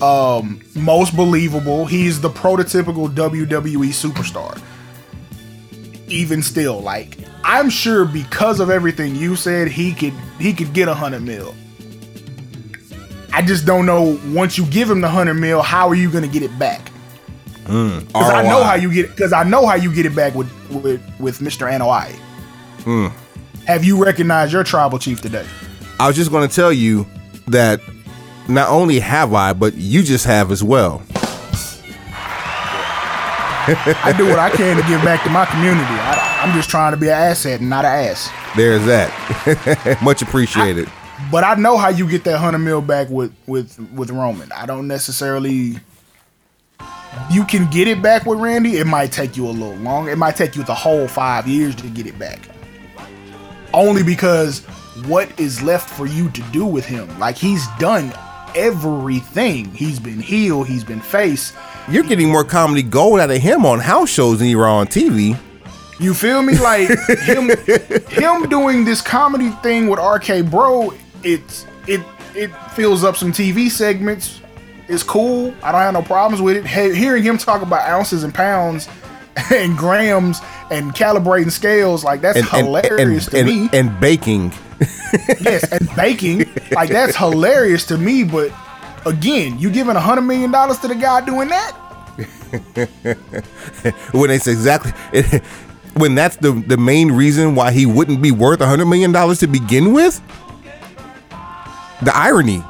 Um, 0.00 0.60
most 0.74 1.14
believable. 1.14 1.86
He's 1.86 2.20
the 2.20 2.30
prototypical 2.30 3.08
WWE 3.14 3.88
superstar. 3.88 4.60
Even 6.08 6.42
still, 6.42 6.80
like 6.80 7.18
I'm 7.44 7.70
sure 7.70 8.04
because 8.04 8.60
of 8.60 8.70
everything 8.70 9.14
you 9.14 9.36
said, 9.36 9.68
he 9.68 9.92
could 9.92 10.14
he 10.38 10.52
could 10.52 10.72
get 10.72 10.88
a 10.88 10.94
hundred 10.94 11.20
mil. 11.20 11.54
I 13.32 13.42
just 13.42 13.66
don't 13.66 13.86
know. 13.86 14.18
Once 14.26 14.58
you 14.58 14.64
give 14.66 14.90
him 14.90 15.00
the 15.00 15.08
hundred 15.08 15.34
mil, 15.34 15.62
how 15.62 15.88
are 15.88 15.94
you 15.94 16.10
to 16.24 16.28
get 16.28 16.42
it 16.42 16.58
back? 16.58 16.90
Mm, 17.64 18.06
because 18.06 18.30
I 18.30 18.42
know 18.42 18.64
how 18.64 18.74
you 18.74 18.92
get. 18.92 19.10
Because 19.10 19.32
I 19.32 19.44
know 19.44 19.66
how 19.66 19.74
you 19.74 19.94
get 19.94 20.06
it 20.06 20.14
back 20.14 20.34
with 20.34 20.50
with, 20.70 21.02
with 21.20 21.38
Mr. 21.40 21.70
Anoa'i. 21.70 22.18
Mm. 22.84 23.12
Have 23.66 23.84
you 23.84 24.02
recognized 24.02 24.52
your 24.52 24.64
tribal 24.64 24.98
chief 24.98 25.20
today? 25.20 25.46
I 26.00 26.06
was 26.06 26.16
just 26.16 26.30
to 26.48 26.48
tell 26.48 26.72
you 26.72 27.06
that 27.48 27.80
not 28.48 28.70
only 28.70 28.98
have 29.00 29.34
I, 29.34 29.52
but 29.52 29.74
you 29.74 30.02
just 30.02 30.24
have 30.24 30.50
as 30.50 30.64
well. 30.64 31.02
I 33.68 34.14
do 34.16 34.26
what 34.26 34.38
I 34.38 34.50
can 34.50 34.76
to 34.76 34.82
give 34.88 35.02
back 35.02 35.22
to 35.24 35.30
my 35.30 35.44
community. 35.46 35.84
I, 35.84 36.40
I'm 36.42 36.54
just 36.54 36.70
trying 36.70 36.92
to 36.92 36.96
be 36.96 37.08
an 37.08 37.14
asset 37.14 37.60
and 37.60 37.68
not 37.68 37.84
an 37.84 38.06
ass. 38.06 38.30
There's 38.56 38.84
that. 38.86 39.98
Much 40.02 40.22
appreciated. 40.22 40.90
But 41.30 41.44
I 41.44 41.54
know 41.54 41.76
how 41.76 41.88
you 41.88 42.08
get 42.08 42.24
that 42.24 42.38
hundred 42.38 42.58
mil 42.58 42.80
back 42.80 43.10
with 43.10 43.34
with 43.46 43.78
with 43.92 44.10
Roman. 44.10 44.50
I 44.52 44.66
don't 44.66 44.86
necessarily. 44.86 45.78
You 47.30 47.44
can 47.44 47.68
get 47.70 47.88
it 47.88 48.00
back 48.00 48.24
with 48.24 48.38
Randy. 48.38 48.76
It 48.76 48.86
might 48.86 49.12
take 49.12 49.36
you 49.36 49.46
a 49.46 49.50
little 49.50 49.76
long. 49.76 50.08
It 50.08 50.16
might 50.16 50.36
take 50.36 50.56
you 50.56 50.62
the 50.62 50.74
whole 50.74 51.08
five 51.08 51.48
years 51.48 51.74
to 51.76 51.88
get 51.88 52.06
it 52.06 52.18
back. 52.18 52.48
Only 53.74 54.02
because 54.02 54.60
what 55.06 55.38
is 55.38 55.60
left 55.62 55.90
for 55.90 56.06
you 56.06 56.30
to 56.30 56.42
do 56.52 56.64
with 56.64 56.86
him? 56.86 57.18
Like 57.18 57.36
he's 57.36 57.66
done 57.78 58.12
everything. 58.54 59.72
He's 59.74 59.98
been 59.98 60.20
heel. 60.20 60.62
He's 60.62 60.84
been 60.84 61.00
face. 61.00 61.52
You're 61.88 62.04
getting 62.04 62.30
more 62.30 62.44
comedy 62.44 62.82
gold 62.82 63.20
out 63.20 63.30
of 63.30 63.38
him 63.38 63.64
on 63.64 63.80
house 63.80 64.10
shows 64.10 64.38
than 64.38 64.48
you 64.48 64.60
are 64.60 64.68
on 64.68 64.86
TV. 64.86 65.38
You 66.00 66.14
feel 66.14 66.42
me? 66.42 66.56
Like 66.58 66.88
him 67.20 67.50
him 68.08 68.48
doing 68.48 68.84
this 68.84 69.00
comedy 69.00 69.50
thing 69.62 69.88
with 69.88 69.98
RK 69.98 70.50
Bro, 70.50 70.94
it's 71.24 71.66
it 71.86 72.00
it 72.34 72.50
fills 72.72 73.04
up 73.04 73.16
some 73.16 73.32
TV 73.32 73.68
segments. 73.70 74.40
It's 74.86 75.02
cool. 75.02 75.54
I 75.62 75.72
don't 75.72 75.80
have 75.80 75.94
no 75.94 76.02
problems 76.02 76.40
with 76.40 76.56
it. 76.56 76.64
Hey, 76.64 76.94
hearing 76.94 77.22
him 77.22 77.36
talk 77.36 77.62
about 77.62 77.86
ounces 77.88 78.22
and 78.22 78.32
pounds 78.32 78.88
and 79.50 79.76
grams 79.76 80.40
and 80.70 80.94
calibrating 80.94 81.50
scales, 81.50 82.04
like 82.04 82.20
that's 82.20 82.48
hilarious 82.50 83.26
and, 83.28 83.32
to 83.32 83.38
and, 83.38 83.46
me. 83.48 83.68
and 83.72 84.00
baking. 84.00 84.52
yes, 85.40 85.70
and 85.72 85.88
baking, 85.96 86.44
like 86.72 86.90
that's 86.90 87.16
hilarious 87.16 87.84
to 87.86 87.98
me. 87.98 88.22
But 88.24 88.52
again, 89.06 89.58
you 89.58 89.70
giving 89.70 89.96
a 89.96 90.00
hundred 90.00 90.22
million 90.22 90.50
dollars 90.52 90.78
to 90.80 90.88
the 90.88 90.94
guy 90.94 91.24
doing 91.24 91.48
that? 91.48 91.72
when 94.12 94.30
it's 94.30 94.46
exactly 94.46 94.92
when 95.94 96.14
that's 96.14 96.36
the 96.36 96.52
the 96.52 96.76
main 96.76 97.10
reason 97.12 97.54
why 97.54 97.70
he 97.72 97.86
wouldn't 97.86 98.20
be 98.22 98.30
worth 98.32 98.60
a 98.60 98.66
hundred 98.66 98.86
million 98.86 99.12
dollars 99.12 99.38
to 99.40 99.46
begin 99.46 99.92
with. 99.92 100.20
The 102.02 102.16
irony. 102.16 102.62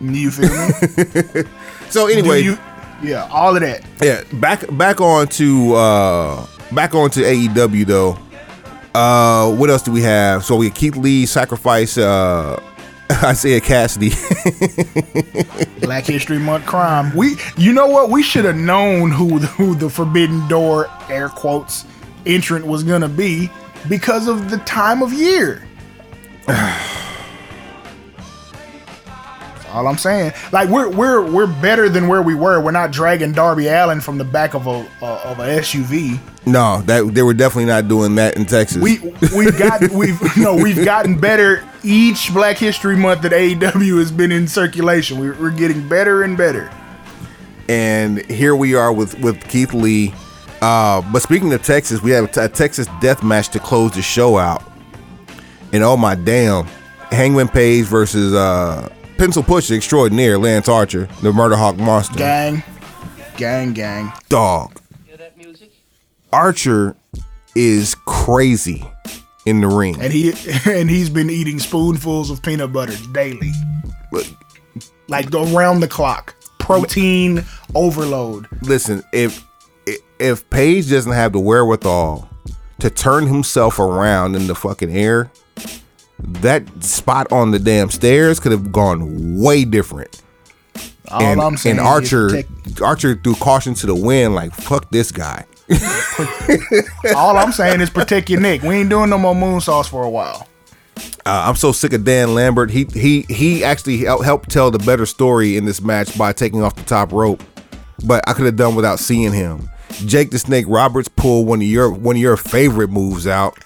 You 0.00 0.30
feel 0.30 0.48
me? 0.50 1.42
So 1.90 2.06
anyway, 2.06 2.42
you- 2.42 2.58
yeah, 3.02 3.26
all 3.32 3.54
of 3.56 3.62
that. 3.62 3.82
yeah, 4.02 4.22
back 4.34 4.64
back 4.76 5.00
on 5.00 5.26
to 5.28 5.74
uh 5.74 6.46
back 6.72 6.94
on 6.94 7.08
to 7.12 7.20
AEW 7.20 7.86
though. 7.86 8.18
Uh 8.98 9.54
what 9.54 9.70
else 9.70 9.82
do 9.82 9.92
we 9.92 10.02
have? 10.02 10.44
So 10.44 10.56
we 10.56 10.70
Keith 10.70 10.96
Lee 10.96 11.24
sacrifice 11.24 11.96
uh 11.96 12.60
Isiah 13.30 13.60
Kassidy. 13.60 14.10
Black 15.80 16.04
History 16.04 16.40
Month 16.40 16.66
crime. 16.66 17.14
We, 17.14 17.36
you 17.56 17.72
know 17.72 17.86
what? 17.86 18.10
We 18.10 18.24
should 18.24 18.44
have 18.44 18.56
known 18.56 19.12
who 19.12 19.38
who 19.38 19.76
the 19.76 19.88
Forbidden 19.88 20.48
Door 20.48 20.90
air 21.08 21.28
quotes 21.28 21.84
entrant 22.26 22.66
was 22.66 22.82
gonna 22.82 23.08
be 23.08 23.48
because 23.88 24.26
of 24.26 24.50
the 24.50 24.58
time 24.58 25.00
of 25.00 25.12
year. 25.12 25.62
All 29.72 29.86
I'm 29.86 29.98
saying. 29.98 30.32
Like 30.52 30.68
we're 30.68 30.88
we're 30.88 31.30
we're 31.30 31.46
better 31.46 31.88
than 31.88 32.08
where 32.08 32.22
we 32.22 32.34
were. 32.34 32.60
We're 32.60 32.70
not 32.70 32.90
dragging 32.90 33.32
Darby 33.32 33.68
Allin 33.68 34.00
from 34.00 34.18
the 34.18 34.24
back 34.24 34.54
of 34.54 34.66
a, 34.66 34.86
a 35.02 35.06
of 35.06 35.38
a 35.38 35.44
SUV. 35.60 36.18
no, 36.46 36.80
that 36.82 37.14
they 37.14 37.22
were 37.22 37.34
definitely 37.34 37.66
not 37.66 37.88
doing 37.88 38.14
that 38.16 38.36
in 38.36 38.44
Texas. 38.46 38.82
We 38.82 38.98
we've 39.36 39.58
got 39.58 39.88
we've 39.90 40.20
no 40.36 40.54
we've 40.54 40.84
gotten 40.84 41.18
better 41.18 41.66
each 41.84 42.32
Black 42.32 42.56
History 42.58 42.96
Month 42.96 43.22
that 43.22 43.32
AEW 43.32 43.98
has 43.98 44.10
been 44.10 44.32
in 44.32 44.48
circulation. 44.48 45.18
We're, 45.20 45.34
we're 45.40 45.50
getting 45.50 45.88
better 45.88 46.22
and 46.22 46.36
better. 46.36 46.70
and 47.68 48.18
here 48.30 48.56
we 48.56 48.74
are 48.74 48.92
with 48.92 49.18
with 49.20 49.46
Keith 49.48 49.74
Lee. 49.74 50.14
Uh, 50.60 51.02
but 51.12 51.22
speaking 51.22 51.52
of 51.52 51.62
Texas, 51.62 52.02
we 52.02 52.10
have 52.10 52.24
a, 52.24 52.28
t- 52.28 52.40
a 52.40 52.48
Texas 52.48 52.88
death 53.00 53.22
match 53.22 53.48
to 53.50 53.60
close 53.60 53.92
the 53.92 54.02
show 54.02 54.38
out. 54.38 54.64
And 55.72 55.84
oh 55.84 55.96
my 55.96 56.14
damn, 56.16 56.64
Hangman 57.12 57.46
Page 57.48 57.84
versus 57.84 58.34
uh, 58.34 58.88
Pencil 59.18 59.42
Push 59.42 59.72
Extraordinaire 59.72 60.38
Lance 60.38 60.68
Archer, 60.68 61.08
the 61.22 61.32
Murder 61.32 61.56
Hawk 61.56 61.76
Monster. 61.76 62.18
Gang, 62.18 62.62
gang, 63.36 63.72
gang. 63.72 64.12
Dog. 64.28 64.80
Archer 66.32 66.94
is 67.56 67.96
crazy 68.06 68.88
in 69.44 69.60
the 69.60 69.66
ring. 69.66 70.00
And 70.00 70.12
he 70.12 70.32
and 70.66 70.88
he's 70.88 71.10
been 71.10 71.30
eating 71.30 71.58
spoonfuls 71.58 72.30
of 72.30 72.42
peanut 72.42 72.72
butter 72.72 72.94
daily, 73.12 73.50
like 75.08 75.34
around 75.34 75.80
the 75.80 75.88
clock. 75.88 76.34
Protein 76.60 77.44
overload. 77.74 78.46
listen, 78.62 79.02
if 79.12 79.44
if 80.20 80.48
Page 80.50 80.90
doesn't 80.90 81.12
have 81.12 81.32
the 81.32 81.40
wherewithal 81.40 82.28
to 82.78 82.90
turn 82.90 83.26
himself 83.26 83.78
around 83.80 84.36
in 84.36 84.46
the 84.46 84.54
fucking 84.54 84.94
air, 84.96 85.30
that 86.18 86.82
spot 86.82 87.30
on 87.32 87.50
the 87.50 87.58
damn 87.58 87.90
stairs 87.90 88.40
could 88.40 88.52
have 88.52 88.72
gone 88.72 89.40
way 89.40 89.64
different. 89.64 90.22
All 91.10 91.22
and, 91.22 91.40
I'm 91.40 91.56
saying 91.56 91.78
and 91.78 91.86
is 91.86 91.90
Archer 91.90 92.28
protect- 92.28 92.82
Archer 92.82 93.14
threw 93.16 93.34
caution 93.36 93.74
to 93.74 93.86
the 93.86 93.94
wind, 93.94 94.34
like 94.34 94.52
fuck 94.52 94.90
this 94.90 95.10
guy. 95.10 95.44
all 97.14 97.36
I'm 97.36 97.52
saying 97.52 97.80
is 97.80 97.90
protect 97.90 98.30
your 98.30 98.40
neck. 98.40 98.62
We 98.62 98.76
ain't 98.76 98.90
doing 98.90 99.10
no 99.10 99.18
more 99.18 99.34
moonsaults 99.34 99.88
for 99.88 100.04
a 100.04 100.10
while. 100.10 100.48
Uh, 101.24 101.44
I'm 101.46 101.56
so 101.56 101.72
sick 101.72 101.92
of 101.92 102.04
Dan 102.04 102.34
Lambert. 102.34 102.70
He 102.70 102.84
he 102.92 103.22
he 103.28 103.62
actually 103.64 103.98
hel- 103.98 104.22
helped 104.22 104.50
tell 104.50 104.70
the 104.70 104.78
better 104.78 105.06
story 105.06 105.56
in 105.56 105.64
this 105.64 105.80
match 105.80 106.16
by 106.18 106.32
taking 106.32 106.62
off 106.62 106.74
the 106.74 106.82
top 106.84 107.12
rope, 107.12 107.42
but 108.04 108.26
I 108.28 108.32
could 108.32 108.46
have 108.46 108.56
done 108.56 108.74
without 108.74 108.98
seeing 108.98 109.32
him. 109.32 109.68
Jake 110.06 110.30
the 110.30 110.38
Snake 110.38 110.64
Roberts 110.68 111.08
pulled 111.08 111.46
one 111.46 111.60
of 111.60 111.66
your 111.66 111.90
one 111.90 112.16
of 112.16 112.22
your 112.22 112.36
favorite 112.36 112.88
moves 112.90 113.26
out, 113.26 113.58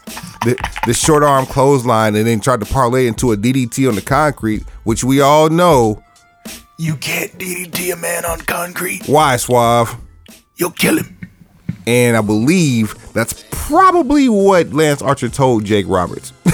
the, 0.45 0.57
the 0.87 0.95
short 0.95 1.23
arm 1.23 1.47
clothesline, 1.47 2.17
and 2.17 2.27
then 2.27 2.41
tried 2.41 2.61
to 2.61 2.67
parlay 2.67 3.07
into 3.07 3.33
a 3.33 3.37
DDT 3.37 3.89
on 3.89 3.95
the 3.95 4.01
concrete, 4.03 4.63
which 4.85 5.05
we 5.05 5.21
all 5.21 5.49
know 5.49 6.03
You 6.79 6.97
can't 6.97 7.33
DDT 7.39 7.93
a 7.93 7.97
man 7.97 8.25
on 8.25 8.41
concrete. 8.41 9.03
why 9.07 9.37
Suave. 9.37 9.97
You'll 10.57 10.71
kill 10.71 10.99
him. 10.99 11.19
And 11.87 12.17
I 12.17 12.21
believe 12.21 12.95
that's 13.13 13.45
probably 13.51 14.29
what 14.29 14.73
Lance 14.73 15.03
Archer 15.03 15.29
told 15.29 15.65
Jake 15.65 15.87
Roberts. 15.89 16.33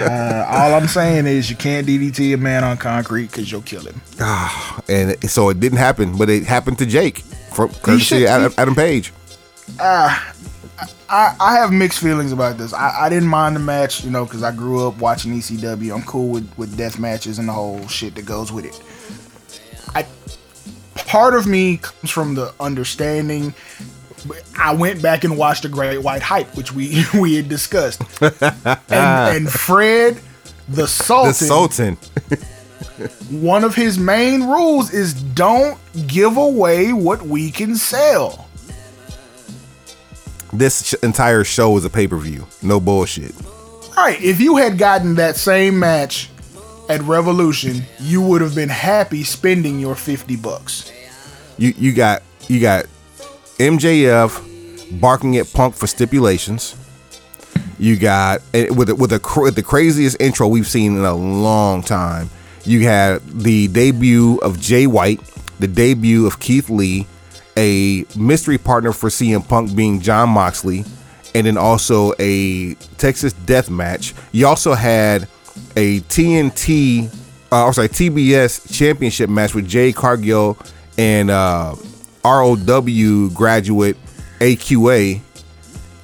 Uh, 0.00 0.44
all 0.48 0.74
I'm 0.74 0.86
saying 0.88 1.26
is 1.26 1.50
you 1.50 1.56
can't 1.56 1.86
DDT 1.86 2.32
a 2.34 2.36
man 2.36 2.64
on 2.64 2.76
concrete 2.78 3.30
because 3.30 3.50
you'll 3.50 3.62
kill 3.62 3.82
him. 3.82 4.00
Ah, 4.20 4.80
and 4.88 5.10
it- 5.10 5.28
so 5.30 5.48
it 5.50 5.60
didn't 5.60 5.78
happen, 5.78 6.16
but 6.16 6.28
it 6.30 6.44
happened 6.44 6.78
to 6.78 6.86
Jake 6.86 7.18
from 7.52 7.68
courtesy 7.82 8.04
should- 8.04 8.22
of 8.24 8.28
Adam, 8.28 8.54
Adam 8.58 8.74
Page. 8.74 9.12
I, 11.08 11.34
I 11.40 11.54
have 11.54 11.72
mixed 11.72 12.00
feelings 12.00 12.32
about 12.32 12.58
this. 12.58 12.72
I, 12.74 13.06
I 13.06 13.08
didn't 13.08 13.28
mind 13.28 13.56
the 13.56 13.60
match, 13.60 14.04
you 14.04 14.10
know, 14.10 14.24
because 14.24 14.42
I 14.42 14.52
grew 14.52 14.86
up 14.86 14.98
watching 14.98 15.32
ECW. 15.32 15.94
I'm 15.94 16.02
cool 16.02 16.28
with, 16.28 16.50
with 16.58 16.76
death 16.76 16.98
matches 16.98 17.38
and 17.38 17.48
the 17.48 17.52
whole 17.52 17.86
shit 17.88 18.14
that 18.16 18.26
goes 18.26 18.52
with 18.52 18.66
it. 18.66 18.82
I 19.94 20.06
part 20.94 21.34
of 21.34 21.46
me 21.46 21.78
comes 21.78 22.10
from 22.10 22.34
the 22.34 22.52
understanding. 22.60 23.54
I 24.58 24.74
went 24.74 25.00
back 25.00 25.24
and 25.24 25.38
watched 25.38 25.62
the 25.62 25.68
Great 25.70 26.02
White 26.02 26.22
Hype, 26.22 26.54
which 26.56 26.72
we 26.72 27.04
we 27.18 27.36
had 27.36 27.48
discussed, 27.48 28.02
and, 28.20 28.34
and 28.90 29.50
Fred 29.50 30.20
the 30.68 30.86
Sultan. 30.86 31.28
The 31.28 31.34
Sultan. 31.34 31.98
one 33.30 33.64
of 33.64 33.74
his 33.74 33.98
main 33.98 34.44
rules 34.44 34.92
is 34.92 35.14
don't 35.14 35.78
give 36.06 36.36
away 36.36 36.92
what 36.92 37.22
we 37.22 37.50
can 37.50 37.76
sell. 37.76 38.47
This 40.52 40.88
sh- 40.88 40.94
entire 41.02 41.44
show 41.44 41.76
is 41.76 41.84
a 41.84 41.90
pay 41.90 42.06
per 42.06 42.16
view. 42.16 42.46
No 42.62 42.80
bullshit. 42.80 43.34
Right. 43.96 44.20
If 44.22 44.40
you 44.40 44.56
had 44.56 44.78
gotten 44.78 45.16
that 45.16 45.36
same 45.36 45.78
match 45.78 46.30
at 46.88 47.02
Revolution, 47.02 47.82
you 48.00 48.22
would 48.22 48.40
have 48.40 48.54
been 48.54 48.68
happy 48.68 49.24
spending 49.24 49.78
your 49.78 49.94
50 49.94 50.36
bucks. 50.36 50.90
You 51.58 51.74
you 51.76 51.92
got 51.92 52.22
you 52.48 52.60
got 52.60 52.86
MJF 53.58 55.00
barking 55.00 55.36
at 55.36 55.52
Punk 55.52 55.74
for 55.74 55.86
stipulations. 55.86 56.76
You 57.78 57.96
got 57.96 58.40
with 58.52 58.88
a, 58.90 58.94
with 58.94 59.12
a 59.12 59.40
with 59.40 59.54
the 59.54 59.62
craziest 59.62 60.20
intro 60.20 60.48
we've 60.48 60.66
seen 60.66 60.96
in 60.96 61.04
a 61.04 61.14
long 61.14 61.82
time. 61.82 62.30
You 62.64 62.84
had 62.84 63.22
the 63.26 63.68
debut 63.68 64.38
of 64.38 64.60
Jay 64.60 64.86
White, 64.86 65.20
the 65.58 65.68
debut 65.68 66.26
of 66.26 66.40
Keith 66.40 66.68
Lee, 66.70 67.06
a 67.58 68.06
mystery 68.16 68.56
partner 68.56 68.92
for 68.92 69.10
CM 69.10 69.46
Punk 69.46 69.74
being 69.74 70.00
Jon 70.00 70.30
Moxley, 70.30 70.84
and 71.34 71.46
then 71.46 71.58
also 71.58 72.12
a 72.18 72.74
Texas 72.96 73.32
Death 73.32 73.68
Match. 73.68 74.14
You 74.32 74.46
also 74.46 74.74
had 74.74 75.28
a 75.76 76.00
TNT, 76.02 77.12
uh, 77.52 77.64
or 77.64 77.72
sorry, 77.72 77.88
TBS 77.88 78.72
Championship 78.72 79.28
match 79.28 79.54
with 79.54 79.68
Jade 79.68 79.96
Cargill 79.96 80.56
and 80.96 81.30
uh, 81.30 81.74
ROW 82.24 83.28
graduate 83.34 83.96
AQA, 84.38 85.20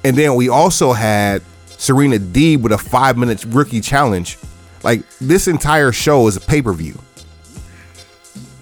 and 0.03 0.17
then 0.17 0.35
we 0.35 0.49
also 0.49 0.91
had 0.91 1.41
Serena 1.67 2.17
Deeb 2.17 2.61
with 2.61 2.73
a 2.73 2.77
five 2.77 3.17
minutes 3.17 3.45
rookie 3.45 3.81
challenge. 3.81 4.37
Like 4.83 5.03
this 5.19 5.47
entire 5.47 5.91
show 5.91 6.27
is 6.27 6.35
a 6.35 6.41
pay 6.41 6.61
per 6.61 6.73
view. 6.73 6.99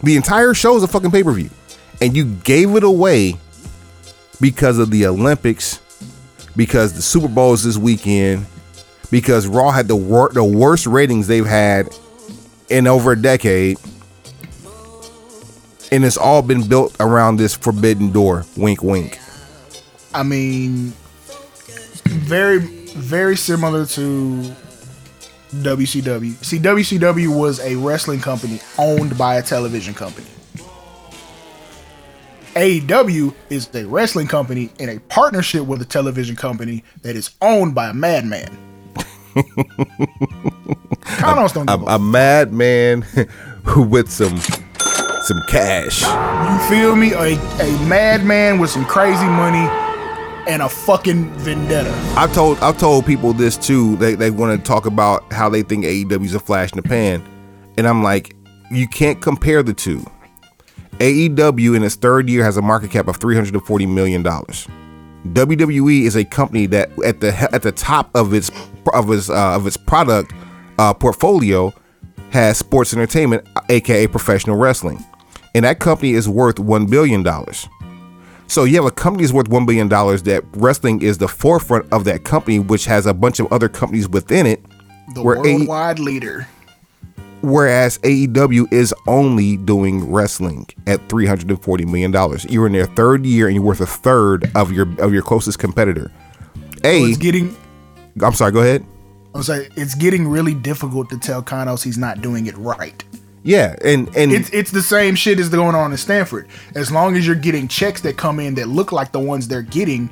The 0.04 0.16
entire 0.16 0.54
show 0.54 0.76
is 0.76 0.84
a 0.84 0.88
fucking 0.88 1.12
pay 1.12 1.24
per 1.24 1.32
view, 1.32 1.50
and 2.02 2.16
you 2.16 2.26
gave 2.26 2.76
it 2.76 2.84
away 2.84 3.36
because 4.42 4.78
of 4.78 4.90
the 4.90 5.06
Olympics, 5.06 5.80
because 6.56 6.94
the 6.94 7.02
Super 7.02 7.28
Bowl 7.28 7.54
is 7.54 7.64
this 7.64 7.78
weekend, 7.78 8.46
because 9.12 9.48
Raw 9.48 9.72
had 9.72 9.88
the 9.88 9.96
wor- 9.96 10.32
the 10.34 10.44
worst 10.44 10.86
ratings 10.86 11.28
they've 11.28 11.46
had 11.46 11.90
in 12.70 12.88
over 12.88 13.12
a 13.12 13.22
decade, 13.22 13.78
and 15.92 16.04
it's 16.04 16.18
all 16.18 16.42
been 16.42 16.68
built 16.68 16.96
around 17.00 17.38
this 17.38 17.56
forbidden 17.56 18.12
door. 18.12 18.46
Wink, 18.58 18.82
wink. 18.84 19.20
I 20.14 20.24
mean, 20.24 20.94
very, 22.06 22.60
very 22.60 23.36
similar 23.36 23.86
to 23.88 24.54
WCW. 25.52 26.44
See, 26.44 26.60
WCW 26.60 27.40
was 27.40 27.60
a 27.60 27.76
wrestling 27.76 28.20
company 28.20 28.60
owned 28.78 29.18
by 29.18 29.36
a 29.36 29.44
television 29.44 29.94
company. 29.94 30.28
AEW 32.56 33.34
is 33.50 33.74
a 33.74 33.86
wrestling 33.86 34.28
company 34.28 34.70
in 34.78 34.88
a 34.90 35.00
partnership 35.00 35.66
with 35.66 35.82
a 35.82 35.86
television 35.86 36.36
company 36.36 36.84
that 37.02 37.16
is 37.16 37.32
owned 37.42 37.74
by 37.74 37.90
a 37.90 37.94
madman. 37.94 38.56
Kanos 41.18 41.54
don't 41.54 41.68
A, 41.68 41.78
give 41.78 41.88
a 41.88 41.98
madman 41.98 43.04
with 43.90 44.12
some 44.12 44.38
some 45.24 45.42
cash. 45.48 46.04
You 46.04 46.70
feel 46.70 46.96
me? 46.96 47.14
A, 47.14 47.36
a 47.36 47.88
madman 47.88 48.60
with 48.60 48.70
some 48.70 48.86
crazy 48.86 49.26
money 49.26 49.68
and 50.48 50.62
a 50.62 50.70
fucking 50.70 51.30
vendetta. 51.32 51.92
I've 52.16 52.34
told 52.34 52.60
I've 52.60 52.78
told 52.78 53.08
people 53.08 53.34
this 53.34 53.58
too. 53.58 53.96
They 53.96 54.14
they 54.14 54.30
want 54.30 54.60
to 54.60 54.64
talk 54.64 54.86
about 54.86 55.32
how 55.34 55.50
they 55.50 55.64
think 55.64 55.86
AEW 55.86 56.26
is 56.26 56.36
a 56.36 56.40
flash 56.40 56.72
in 56.72 56.76
the 56.76 56.88
pan, 56.88 57.24
and 57.80 57.88
I'm 57.88 58.04
like, 58.04 58.36
you 58.70 58.88
can't 58.88 59.20
compare 59.22 59.64
the 59.64 59.74
two. 59.74 60.06
AEW 61.04 61.76
in 61.76 61.84
its 61.84 61.96
third 61.96 62.30
year 62.30 62.46
has 62.46 62.56
a 62.56 62.62
market 62.62 62.90
cap 62.90 63.10
of 63.10 63.18
340 63.18 63.86
million 63.88 64.24
dollars. 64.24 64.68
WWE 65.28 66.04
is 66.04 66.16
a 66.16 66.24
company 66.24 66.66
that 66.68 66.98
at 67.04 67.20
the 67.20 67.36
at 67.54 67.62
the 67.62 67.74
top 67.74 68.10
of 68.16 68.34
its 68.34 68.50
of 68.94 69.12
its 69.12 69.30
uh, 69.30 69.56
of 69.56 69.68
its 69.68 69.76
product 69.76 70.32
uh, 70.80 70.94
portfolio 70.94 71.74
has 72.30 72.58
sports 72.58 72.94
entertainment, 72.94 73.46
aka 73.70 74.08
professional 74.08 74.56
wrestling, 74.56 75.04
and 75.54 75.66
that 75.66 75.80
company 75.80 76.14
is 76.14 76.30
worth 76.30 76.58
one 76.58 76.86
billion 76.86 77.22
dollars. 77.22 77.68
So 78.48 78.64
you 78.64 78.76
have 78.78 78.86
a 78.86 78.92
company 78.92 79.24
that's 79.26 79.34
worth 79.34 79.50
one 79.50 79.66
billion 79.66 79.90
dollars. 79.90 80.24
That 80.24 80.46
wrestling 80.54 81.02
is 81.02 81.18
the 81.18 81.28
forefront 81.28 81.92
of 81.92 82.06
that 82.06 82.24
company, 82.24 82.60
which 82.60 82.86
has 82.86 83.06
a 83.08 83.14
bunch 83.14 83.42
of 83.42 83.52
other 83.52 83.68
companies 83.68 84.08
within 84.08 84.46
it. 84.46 84.64
The 85.16 85.22
worldwide 85.22 86.00
leader. 86.00 86.48
Whereas 87.44 87.98
AEW 88.00 88.72
is 88.72 88.96
only 89.06 89.58
doing 89.58 90.10
wrestling 90.10 90.66
at 90.88 91.10
three 91.10 91.26
hundred 91.26 91.50
and 91.50 91.62
forty 91.62 91.84
million 91.84 92.10
dollars. 92.10 92.46
You're 92.46 92.68
in 92.68 92.72
their 92.72 92.86
third 92.86 93.26
year 93.26 93.48
and 93.48 93.56
you're 93.56 93.64
worth 93.64 93.82
a 93.82 93.86
third 93.86 94.50
of 94.56 94.72
your 94.72 94.88
of 95.02 95.14
your 95.14 95.24
closest 95.24 95.60
competitor. 95.60 96.10
A, 96.86 97.04
It's 97.04 97.18
getting 97.18 97.54
I'm 98.22 98.34
sorry. 98.34 98.54
Go 98.54 98.62
ahead. 98.62 98.86
I 99.36 99.38
was 99.38 99.50
like, 99.50 99.72
it's 99.76 99.94
getting 99.94 100.26
really 100.26 100.54
difficult 100.54 101.10
to 101.10 101.18
tell 101.18 101.44
Kanos 101.44 101.84
he's 101.84 101.98
not 101.98 102.22
doing 102.22 102.46
it 102.46 102.56
right. 102.58 103.04
Yeah, 103.44 103.76
and 103.84 104.08
and 104.16 104.32
It's 104.32 104.50
it's 104.52 104.72
the 104.72 104.82
same 104.82 105.16
shit 105.16 105.38
as 105.38 105.50
going 105.50 105.76
on 105.76 105.92
in 105.92 105.98
Stamford. 105.98 106.48
As 106.76 106.92
long 106.92 107.18
as 107.18 107.28
you're 107.28 107.36
getting 107.36 107.68
checks 107.68 108.00
that 108.02 108.16
come 108.16 108.40
in 108.40 108.56
that 108.56 108.70
look 108.70 108.94
like 108.94 109.12
the 109.12 109.20
ones 109.20 109.50
they're 109.50 109.62
getting, 109.64 110.10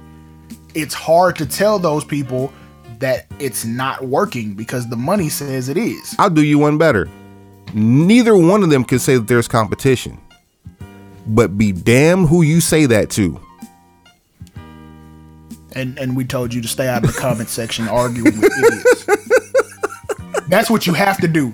it's 0.73 0.93
hard 0.93 1.37
to 1.37 1.45
tell 1.45 1.79
those 1.79 2.03
people 2.03 2.51
that 2.99 3.27
it's 3.39 3.63
not 3.63 4.03
working 4.03 4.53
because 4.53 4.89
the 4.89 4.97
money 4.97 5.29
says 5.29 5.69
it 5.69 5.77
is. 5.77 6.13
I'll 6.19 6.29
do 6.29 6.43
you 6.43 6.59
one 6.59 6.77
better. 6.77 7.07
Neither 7.73 8.35
one 8.35 8.63
of 8.63 8.69
them 8.69 8.83
can 8.83 8.99
say 8.99 9.15
that 9.15 9.27
there's 9.27 9.47
competition, 9.47 10.19
but 11.27 11.57
be 11.57 11.71
damned 11.71 12.27
who 12.27 12.41
you 12.41 12.61
say 12.61 12.85
that 12.87 13.09
to. 13.11 13.39
And 15.73 15.97
and 15.97 16.17
we 16.17 16.25
told 16.25 16.53
you 16.53 16.61
to 16.61 16.67
stay 16.67 16.87
out 16.87 17.03
of 17.05 17.13
the 17.13 17.19
comment 17.19 17.49
section 17.59 17.87
arguing 17.87 18.39
with 18.39 18.51
idiots. 18.57 19.05
That's 20.49 20.69
what 20.69 20.85
you 20.85 20.93
have 20.93 21.17
to 21.21 21.29
do. 21.29 21.53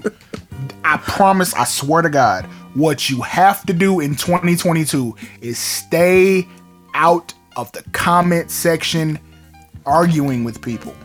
I 0.84 0.97
promise, 0.97 1.53
I 1.53 1.65
swear 1.65 2.01
to 2.01 2.09
God, 2.09 2.45
what 2.74 3.09
you 3.09 3.22
have 3.22 3.65
to 3.68 3.74
do 3.74 3.99
in 3.99 4.15
2022 4.15 5.15
is 5.41 5.59
stay 5.59 6.47
out 6.93 7.34
of 7.55 7.72
the 7.74 7.84
comment 7.91 8.49
section 8.49 9.20
arguing 9.86 10.43
with 10.43 10.61
people. 10.61 10.95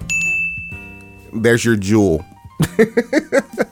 There's 1.34 1.64
your 1.64 1.76
jewel. 1.76 2.24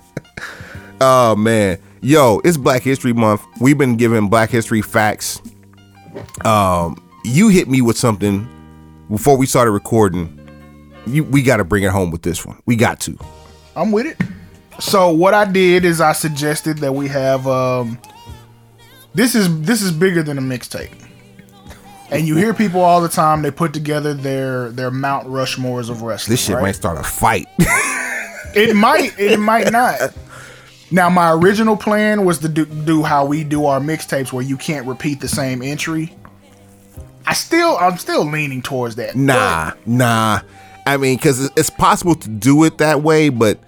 oh 1.01 1.37
man. 1.37 1.79
Yo, 2.03 2.41
it's 2.45 2.57
Black 2.57 2.83
History 2.83 3.13
Month. 3.13 3.43
We've 3.61 3.77
been 3.77 3.97
giving 3.97 4.29
Black 4.29 4.51
History 4.51 4.81
facts. 4.81 5.43
Um, 6.45 7.03
you 7.25 7.49
hit 7.49 7.69
me 7.69 7.83
with 7.83 7.99
something 7.99 8.49
before 9.11 9.37
we 9.37 9.47
started 9.47 9.73
recording. 9.73 10.37
You 11.07 11.25
we 11.25 11.43
gotta 11.43 11.65
bring 11.65 11.83
it 11.83 11.91
home 11.91 12.11
with 12.11 12.23
this 12.23 12.47
one. 12.47 12.61
We 12.67 12.77
got 12.77 13.01
to. 13.01 13.19
I'm 13.77 13.93
with 13.93 14.07
it. 14.07 14.19
So 14.81 15.11
what 15.11 15.35
I 15.35 15.45
did 15.45 15.85
is 15.85 16.01
I 16.01 16.13
suggested 16.13 16.79
that 16.79 16.95
we 16.95 17.09
have 17.09 17.47
um 17.47 17.99
this 19.15 19.35
is 19.35 19.61
this 19.63 19.83
is 19.83 19.93
bigger 19.93 20.23
than 20.23 20.39
a 20.39 20.43
mixtape. 20.43 20.93
And 22.11 22.27
you 22.27 22.37
hear 22.37 22.53
people 22.55 22.81
all 22.81 23.01
the 23.01 23.09
time 23.09 23.43
they 23.43 23.51
put 23.51 23.73
together 23.73 24.15
their 24.15 24.71
their 24.71 24.91
Mount 24.91 25.27
Rushmores 25.29 25.91
of 25.91 26.03
wrestling. 26.03 26.33
This 26.33 26.45
shit 26.45 26.57
right? 26.57 26.63
might 26.63 26.77
start 26.77 26.99
a 26.99 27.03
fight. 27.03 27.47
It 28.55 28.75
might, 28.75 29.19
it 29.19 29.39
might 29.39 29.71
not. 29.71 30.01
Now, 30.91 31.09
my 31.09 31.33
original 31.33 31.77
plan 31.77 32.25
was 32.25 32.39
to 32.41 32.49
do, 32.49 32.65
do 32.65 33.03
how 33.03 33.25
we 33.25 33.45
do 33.45 33.67
our 33.67 33.81
mixtapes, 33.81 34.33
where 34.33 34.43
you 34.43 34.57
can't 34.57 34.87
repeat 34.87 35.21
the 35.21 35.29
same 35.29 35.63
entry. 35.63 36.15
I 37.27 37.35
still, 37.35 37.77
I'm 37.79 37.97
still 37.97 38.25
leaning 38.25 38.61
towards 38.61 38.97
that. 38.97 39.15
Nah, 39.15 39.73
nah. 39.87 40.41
I 40.87 40.97
mean, 40.97 41.17
because 41.17 41.51
it's 41.57 41.71
possible 41.71 42.17
to 42.17 42.29
do 42.29 42.65
it 42.65 42.79
that 42.79 43.03
way, 43.03 43.29
but 43.29 43.61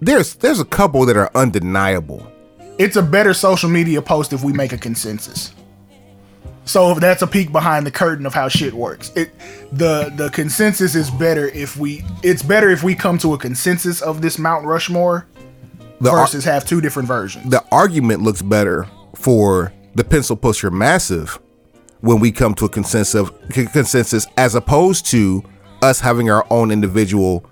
there's 0.00 0.34
there's 0.34 0.60
a 0.60 0.64
couple 0.64 1.06
that 1.06 1.16
are 1.16 1.30
undeniable. 1.34 2.30
It's 2.78 2.96
a 2.96 3.02
better 3.02 3.32
social 3.32 3.70
media 3.70 4.02
post 4.02 4.32
if 4.32 4.44
we 4.44 4.52
make 4.52 4.72
a 4.72 4.78
consensus. 4.78 5.54
So 6.66 6.94
that's 6.94 7.22
a 7.22 7.26
peek 7.26 7.52
behind 7.52 7.86
the 7.86 7.90
curtain 7.90 8.26
of 8.26 8.34
how 8.34 8.48
shit 8.48 8.74
works. 8.74 9.12
It 9.14 9.30
the 9.72 10.12
the 10.16 10.28
consensus 10.30 10.94
is 10.94 11.10
better 11.10 11.48
if 11.48 11.76
we 11.76 12.04
it's 12.22 12.42
better 12.42 12.70
if 12.70 12.82
we 12.82 12.94
come 12.94 13.18
to 13.18 13.34
a 13.34 13.38
consensus 13.38 14.02
of 14.02 14.20
this 14.20 14.38
Mount 14.38 14.66
Rushmore 14.66 15.26
The 16.00 16.10
ar- 16.10 16.26
have 16.26 16.64
two 16.66 16.80
different 16.80 17.08
versions. 17.08 17.50
the 17.50 17.64
argument 17.72 18.22
looks 18.22 18.42
better 18.42 18.86
for 19.14 19.72
the 19.94 20.04
pencil 20.04 20.36
pusher 20.36 20.70
massive 20.70 21.38
when 22.00 22.20
we 22.20 22.30
come 22.30 22.54
to 22.54 22.66
a 22.66 22.68
consensus 22.68 23.30
consensus 23.50 24.26
as 24.36 24.54
opposed 24.54 25.06
to 25.06 25.42
us 25.82 26.00
having 26.00 26.30
our 26.30 26.46
own 26.50 26.70
individual 26.70 27.44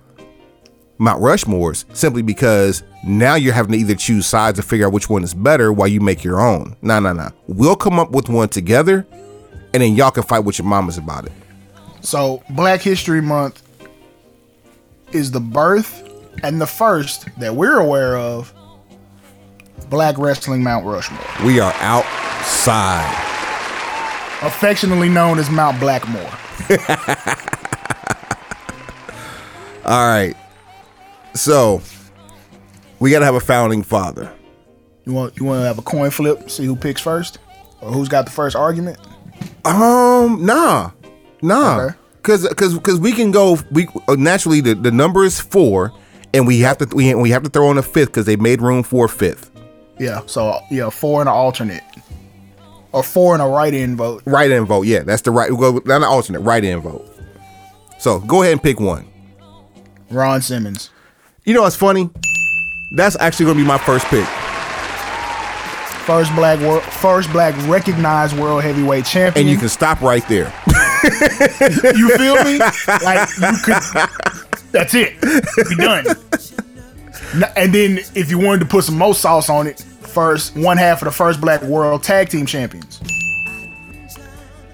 Mount 0.99 1.21
Rushmores 1.23 1.85
simply 1.97 2.23
because 2.23 2.83
now 3.05 3.35
you're 3.35 3.53
having 3.53 3.73
to 3.73 3.79
either 3.79 3.95
choose 3.95 4.27
sides 4.27 4.59
to 4.59 4.63
figure 4.63 4.87
out 4.87 4.93
which 4.93 5.11
one 5.11 5.25
is 5.25 5.35
better 5.35 5.73
while 5.73 5.89
you 5.89 6.01
make 6.01 6.23
your 6.23 6.41
own. 6.41 6.77
No, 6.83 7.01
no, 7.01 7.13
no. 7.13 7.31
We'll 7.49 7.77
come 7.77 7.99
up 7.99 8.13
with 8.13 8.29
one 8.29 8.49
together 8.49 9.07
and 9.73 9.83
then 9.83 9.97
y'all 9.97 10.13
can 10.13 10.23
fight 10.23 10.41
with 10.41 10.59
your 10.59 10.69
mamas 10.69 10.97
about 10.99 11.27
it. 11.27 11.33
So, 12.01 12.43
Black 12.51 12.81
History 12.81 13.21
Month 13.21 13.63
is 15.13 15.31
the 15.31 15.41
birth 15.41 16.04
and 16.43 16.61
the 16.61 16.67
first 16.67 17.27
that 17.39 17.55
we're 17.55 17.79
aware 17.79 18.17
of 18.17 18.53
Black 19.91 20.19
Wrestling 20.19 20.63
Mount 20.63 20.85
Rushmore, 20.87 21.21
We 21.45 21.61
are 21.61 21.73
outside. 21.81 23.21
affectionately 24.43 25.09
known 25.09 25.39
as 25.39 25.49
Mount 25.51 25.79
Blackmore. 25.81 26.31
All 29.85 30.09
right. 30.09 30.35
So 31.35 31.83
we 33.01 33.11
gotta 33.11 33.25
have 33.25 33.35
a 33.35 33.41
founding 33.41 33.83
father. 33.83 34.33
You 35.05 35.13
want 35.13 35.37
you 35.37 35.45
want 35.45 35.61
to 35.61 35.67
have 35.67 35.79
a 35.79 35.83
coin 35.83 36.11
flip, 36.11 36.49
see 36.51 36.65
who 36.65 36.75
picks 36.77 37.01
first, 37.01 37.39
or 37.83 37.91
who's 37.93 38.09
got 38.09 38.25
the 38.25 38.31
first 38.31 38.57
argument? 38.57 38.99
Um, 39.67 40.45
nah, 40.47 40.91
nah, 41.43 41.81
Okay. 41.83 41.95
cause 42.23 42.49
cause 42.57 42.79
cause 42.79 42.99
we 42.99 43.13
can 43.13 43.31
go. 43.31 43.59
We 43.71 43.89
uh, 44.09 44.15
naturally 44.17 44.61
the, 44.63 44.75
the 44.75 44.91
number 44.91 45.25
is 45.25 45.39
four, 45.41 45.93
and 46.35 46.47
we 46.47 46.61
have 46.61 46.79
to 46.79 46.89
we, 46.95 47.15
we 47.15 47.31
have 47.31 47.45
to 47.45 47.49
throw 47.49 47.71
in 47.71 47.79
a 47.79 47.83
fifth 47.83 48.09
because 48.09 48.27
they 48.27 48.37
made 48.37 48.61
room 48.61 48.83
for 48.83 49.07
a 49.07 49.09
fifth. 49.09 49.51
Yeah, 49.99 50.23
so 50.27 50.61
yeah, 50.71 50.91
four 50.91 51.21
and 51.21 51.29
an 51.29 51.35
alternate, 51.35 51.85
or 52.93 53.05
four 53.05 53.33
and 53.35 53.43
a 53.43 53.47
write-in 53.47 53.97
vote. 53.97 54.23
Right 54.27 54.51
in 54.51 54.65
vote. 54.65 54.83
Yeah, 54.83 55.05
that's 55.05 55.23
the 55.23 55.31
right. 55.31 55.49
Go 55.49 55.81
not 55.85 55.99
an 55.99 56.05
alternate. 56.05 56.41
Right 56.41 56.65
in 56.65 56.81
vote. 56.81 57.09
So 57.99 58.19
go 58.21 58.43
ahead 58.43 58.53
and 58.53 58.63
pick 58.63 58.81
one. 58.81 59.07
Ron 60.11 60.43
Simmons. 60.43 60.91
You 61.45 61.55
know 61.55 61.63
what's 61.63 61.77
funny? 61.77 62.11
That's 62.93 63.17
actually 63.21 63.47
gonna 63.47 63.59
be 63.59 63.65
my 63.67 63.79
first 63.79 64.05
pick. 64.07 64.27
First 66.05 66.35
black 66.35 66.61
world, 66.61 66.83
first 66.83 67.31
black 67.33 67.55
recognized 67.69 68.37
world 68.39 68.63
heavyweight 68.63 69.07
champion. 69.07 69.47
And 69.47 69.51
you 69.51 69.59
can 69.59 69.69
stop 69.69 70.03
right 70.03 70.27
there. 70.29 70.53
You 71.05 72.17
feel 72.17 72.43
me? 72.45 72.59
like 73.03 73.29
you 73.37 73.53
could. 73.63 74.44
That's 74.75 74.93
it. 74.93 75.21
Be 75.69 75.77
done. 75.77 76.05
And 77.57 77.73
then 77.73 77.99
if 78.17 78.29
you 78.29 78.39
wanted 78.39 78.59
to 78.61 78.67
put 78.67 78.83
some 78.83 78.99
more 78.99 79.15
sauce 79.15 79.49
on 79.49 79.69
it, 79.69 79.81
first 79.81 80.57
one 80.57 80.77
half 80.77 81.01
of 81.01 81.07
the 81.07 81.13
first 81.13 81.41
black 81.41 81.63
world 81.63 82.03
tag 82.03 82.29
team 82.29 82.45
champions. 82.45 83.01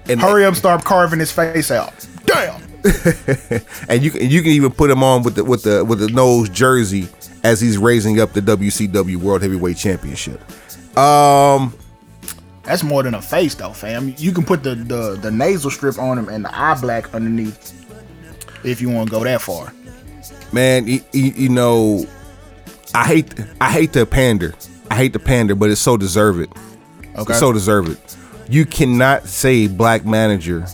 And 0.09 0.19
Hurry 0.19 0.43
up, 0.43 0.55
start 0.55 0.83
carving 0.83 1.19
his 1.19 1.31
face 1.31 1.69
out. 1.69 1.93
Damn. 2.25 2.61
and 3.89 4.01
you 4.01 4.09
can 4.09 4.27
you 4.27 4.41
can 4.41 4.51
even 4.51 4.71
put 4.71 4.89
him 4.89 5.03
on 5.03 5.21
with 5.21 5.35
the 5.35 5.43
with 5.43 5.61
the 5.61 5.85
with 5.85 5.99
the 5.99 6.07
nose 6.07 6.49
jersey 6.49 7.07
as 7.43 7.61
he's 7.61 7.77
raising 7.77 8.19
up 8.19 8.33
the 8.33 8.41
WCW 8.41 9.17
World 9.17 9.43
Heavyweight 9.43 9.77
Championship. 9.77 10.41
Um, 10.97 11.75
That's 12.63 12.81
more 12.81 13.03
than 13.03 13.13
a 13.13 13.21
face 13.21 13.53
though, 13.53 13.73
fam. 13.73 14.15
You 14.17 14.31
can 14.31 14.43
put 14.43 14.63
the 14.63 14.73
the, 14.73 15.15
the 15.15 15.29
nasal 15.29 15.69
strip 15.69 15.99
on 15.99 16.17
him 16.17 16.27
and 16.27 16.43
the 16.43 16.59
eye 16.59 16.75
black 16.81 17.13
underneath 17.13 17.77
if 18.63 18.81
you 18.81 18.89
want 18.89 19.09
to 19.09 19.11
go 19.11 19.23
that 19.23 19.41
far. 19.41 19.71
Man, 20.53 20.87
you, 20.87 21.01
you, 21.13 21.31
you 21.31 21.49
know, 21.49 22.05
I 22.93 23.05
hate 23.05 23.33
I 23.59 23.71
hate 23.71 23.93
to 23.93 24.05
pander. 24.05 24.53
I 24.89 24.95
hate 24.95 25.13
to 25.13 25.19
pander, 25.19 25.55
but 25.55 25.69
it's 25.69 25.81
so 25.81 25.97
deserved. 25.97 26.51
Okay. 27.15 27.31
It's 27.31 27.39
so 27.39 27.53
deserved. 27.53 27.99
You 28.49 28.65
cannot 28.65 29.27
say 29.27 29.67
black 29.67 30.05
manager. 30.05 30.65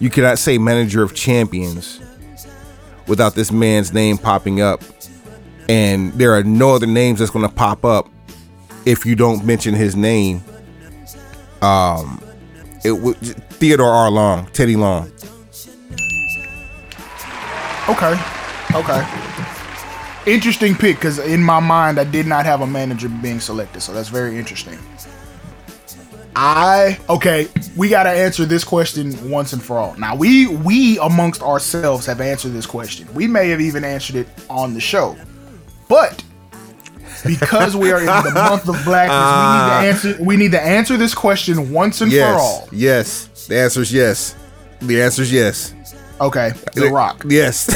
You 0.00 0.10
cannot 0.10 0.38
say 0.38 0.58
manager 0.58 1.02
of 1.02 1.14
champions 1.14 2.00
without 3.06 3.34
this 3.34 3.52
man's 3.52 3.92
name 3.92 4.18
popping 4.18 4.60
up. 4.60 4.82
And 5.68 6.12
there 6.14 6.34
are 6.34 6.42
no 6.42 6.74
other 6.74 6.86
names 6.86 7.20
that's 7.20 7.30
going 7.30 7.48
to 7.48 7.54
pop 7.54 7.84
up 7.84 8.08
if 8.84 9.06
you 9.06 9.14
don't 9.14 9.44
mention 9.44 9.74
his 9.74 9.96
name. 9.96 10.42
Um, 11.62 12.20
it 12.84 12.92
would 12.92 13.16
Theodore 13.16 13.90
R. 13.90 14.10
Long, 14.10 14.46
Teddy 14.46 14.76
Long. 14.76 15.10
Okay. 17.88 18.43
Okay. 18.74 19.06
Interesting 20.26 20.74
pick 20.74 20.96
because 20.96 21.18
in 21.18 21.42
my 21.42 21.60
mind 21.60 21.98
I 22.00 22.04
did 22.04 22.26
not 22.26 22.44
have 22.46 22.60
a 22.62 22.66
manager 22.66 23.08
being 23.08 23.40
selected, 23.40 23.82
so 23.82 23.92
that's 23.92 24.08
very 24.08 24.38
interesting. 24.38 24.78
I 26.36 26.98
okay, 27.08 27.48
we 27.76 27.88
got 27.88 28.04
to 28.04 28.10
answer 28.10 28.44
this 28.44 28.64
question 28.64 29.30
once 29.30 29.52
and 29.52 29.62
for 29.62 29.78
all. 29.78 29.94
Now 29.96 30.16
we 30.16 30.48
we 30.48 30.98
amongst 30.98 31.42
ourselves 31.42 32.06
have 32.06 32.20
answered 32.20 32.52
this 32.52 32.66
question. 32.66 33.06
We 33.14 33.28
may 33.28 33.50
have 33.50 33.60
even 33.60 33.84
answered 33.84 34.16
it 34.16 34.28
on 34.50 34.74
the 34.74 34.80
show, 34.80 35.16
but 35.88 36.24
because 37.24 37.76
we 37.76 37.92
are 37.92 38.00
in 38.00 38.06
the 38.06 38.32
month 38.34 38.68
of 38.68 38.82
blackness, 38.84 39.20
we 39.20 39.52
need 39.52 39.68
to 39.68 40.10
uh, 40.10 40.16
answer 40.16 40.24
we 40.24 40.36
need 40.36 40.52
to 40.52 40.60
answer 40.60 40.96
this 40.96 41.14
question 41.14 41.70
once 41.70 42.00
and 42.00 42.10
Yes. 42.10 42.34
for 42.34 42.40
all. 42.40 42.68
Yes. 42.72 43.28
The 43.46 43.58
answer 43.60 43.82
is 43.82 43.92
yes. 43.92 44.34
The 44.80 45.00
answer 45.02 45.22
is 45.22 45.30
yes. 45.32 45.74
Okay, 46.20 46.52
The 46.74 46.90
Rock. 46.90 47.24
Yes. 47.28 47.66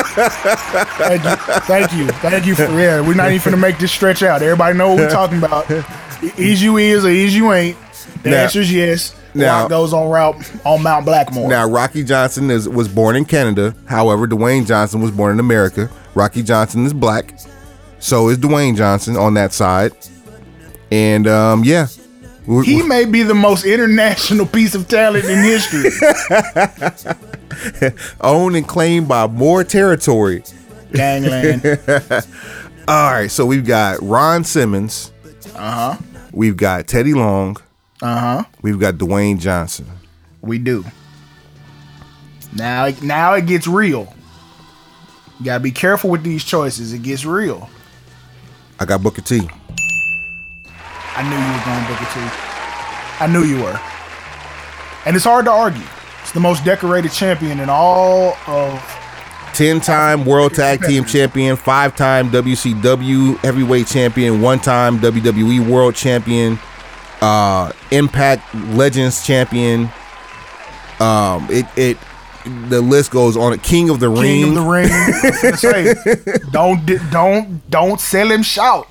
Thank 0.00 1.24
you, 1.24 1.36
thank 1.66 1.92
you, 1.92 2.06
thank 2.08 2.46
you 2.46 2.54
for 2.54 2.62
yeah. 2.78 3.00
We're 3.00 3.14
not 3.14 3.32
even 3.32 3.52
gonna 3.52 3.56
make 3.62 3.78
this 3.78 3.92
stretch 3.92 4.22
out. 4.22 4.42
Everybody 4.42 4.76
know 4.78 4.88
what 4.90 4.98
we're 4.98 5.10
talking 5.10 5.38
about. 5.38 5.70
Is 6.38 6.62
you 6.62 6.76
is 6.78 7.04
or 7.04 7.08
is 7.10 7.34
you 7.34 7.52
ain't. 7.52 7.76
The 8.22 8.30
Now- 8.30 8.36
answer 8.42 8.60
is 8.60 8.72
yes. 8.72 9.14
now- 9.34 9.60
Rock 9.62 9.70
goes 9.70 9.92
on 9.92 10.08
route 10.10 10.36
on 10.64 10.82
Mount 10.82 11.04
Blackmore. 11.06 11.48
Now, 11.48 11.68
Rocky 11.68 12.02
Johnson 12.04 12.50
is 12.50 12.68
was 12.68 12.88
born 12.88 13.16
in 13.16 13.24
Canada. 13.24 13.74
However, 13.86 14.26
Dwayne 14.26 14.66
Johnson 14.66 15.00
was 15.00 15.10
born 15.10 15.32
in 15.32 15.40
America. 15.40 15.88
Rocky 16.14 16.42
Johnson 16.42 16.84
is 16.86 16.92
black. 16.92 17.38
So 17.98 18.28
is 18.28 18.38
Dwayne 18.38 18.76
Johnson 18.76 19.16
on 19.16 19.34
that 19.34 19.52
side. 19.52 19.92
And 20.90 21.26
um, 21.26 21.62
yeah. 21.64 21.86
We're- 22.50 22.66
he 22.66 22.82
may 22.82 23.04
be 23.04 23.22
the 23.22 23.34
most 23.34 23.64
international 23.64 24.44
piece 24.56 24.74
of 24.74 24.88
talent 24.88 25.24
in 25.24 25.38
history. 25.44 25.90
owned 28.20 28.56
and 28.56 28.66
claimed 28.66 29.06
by 29.08 29.26
more 29.28 29.62
territory. 29.64 30.42
Gangland. 30.92 31.64
All 32.88 33.12
right, 33.12 33.30
so 33.30 33.46
we've 33.46 33.64
got 33.64 34.02
Ron 34.02 34.42
Simmons. 34.42 35.12
Uh 35.54 35.94
huh. 35.94 35.96
We've 36.32 36.56
got 36.56 36.88
Teddy 36.88 37.14
Long. 37.14 37.56
Uh 38.02 38.18
huh. 38.18 38.44
We've 38.62 38.80
got 38.80 38.94
Dwayne 38.94 39.38
Johnson. 39.38 39.86
We 40.40 40.58
do. 40.58 40.84
Now, 42.52 42.88
now 43.02 43.34
it 43.34 43.46
gets 43.46 43.68
real. 43.68 44.12
You 45.38 45.44
gotta 45.46 45.60
be 45.62 45.70
careful 45.70 46.10
with 46.10 46.24
these 46.24 46.42
choices. 46.42 46.92
It 46.92 47.02
gets 47.02 47.24
real. 47.24 47.70
I 48.80 48.86
got 48.86 49.02
Booker 49.02 49.22
T. 49.22 49.48
I 51.16 51.22
knew 51.22 51.36
you 51.36 51.52
were 51.52 51.64
going 51.64 51.84
Booker 51.86 52.08
T. 52.14 52.20
I 53.20 53.26
knew 53.26 53.44
you 53.44 53.62
were. 53.62 53.80
And 55.06 55.16
it's 55.16 55.24
hard 55.24 55.44
to 55.46 55.50
argue. 55.50 55.86
It's 56.22 56.32
the 56.32 56.40
most 56.40 56.64
decorated 56.64 57.12
champion 57.12 57.60
in 57.60 57.68
all 57.68 58.36
of 58.46 58.72
10-time 59.52 60.24
World 60.24 60.54
Tag 60.54 60.82
Team 60.82 61.04
Champion, 61.04 61.56
five-time 61.56 62.30
WCW 62.30 63.36
Heavyweight 63.38 63.86
Champion, 63.86 64.40
one-time 64.40 64.98
WWE 65.00 65.68
World 65.68 65.94
Champion, 65.94 66.58
uh, 67.20 67.72
Impact 67.90 68.54
Legends 68.54 69.26
Champion. 69.26 69.90
Um, 71.00 71.46
it 71.50 71.66
it 71.76 71.98
the 72.68 72.80
list 72.80 73.10
goes 73.10 73.36
on. 73.36 73.58
King 73.58 73.90
of 73.90 74.00
the 74.00 74.08
Ring. 74.08 74.22
King 74.22 74.48
of 74.48 74.54
the 74.54 74.70
Ring. 74.70 74.88
I 74.90 75.50
was 75.50 75.60
say, 75.60 75.94
don't 76.52 76.84
don't 77.10 77.70
don't 77.70 78.00
sell 78.00 78.30
him 78.30 78.42
shout. 78.42 78.88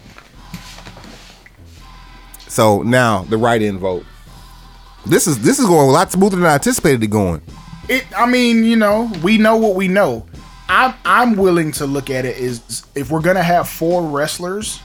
So 2.49 2.81
now 2.81 3.23
the 3.23 3.37
write-in 3.37 3.77
vote. 3.79 4.05
This 5.05 5.27
is 5.27 5.39
this 5.39 5.59
is 5.59 5.65
going 5.65 5.87
a 5.87 5.91
lot 5.91 6.11
smoother 6.11 6.35
than 6.35 6.45
I 6.45 6.55
anticipated 6.55 7.01
it 7.03 7.07
going. 7.07 7.41
It. 7.87 8.05
I 8.17 8.25
mean, 8.29 8.63
you 8.65 8.75
know, 8.75 9.09
we 9.23 9.37
know 9.37 9.55
what 9.55 9.75
we 9.75 9.87
know. 9.87 10.25
I'm 10.67 10.93
I'm 11.05 11.35
willing 11.35 11.71
to 11.73 11.85
look 11.87 12.09
at 12.09 12.25
it 12.25 12.37
is 12.37 12.83
if 12.95 13.09
we're 13.09 13.21
gonna 13.21 13.41
have 13.43 13.69
four 13.69 14.03
wrestlers 14.05 14.81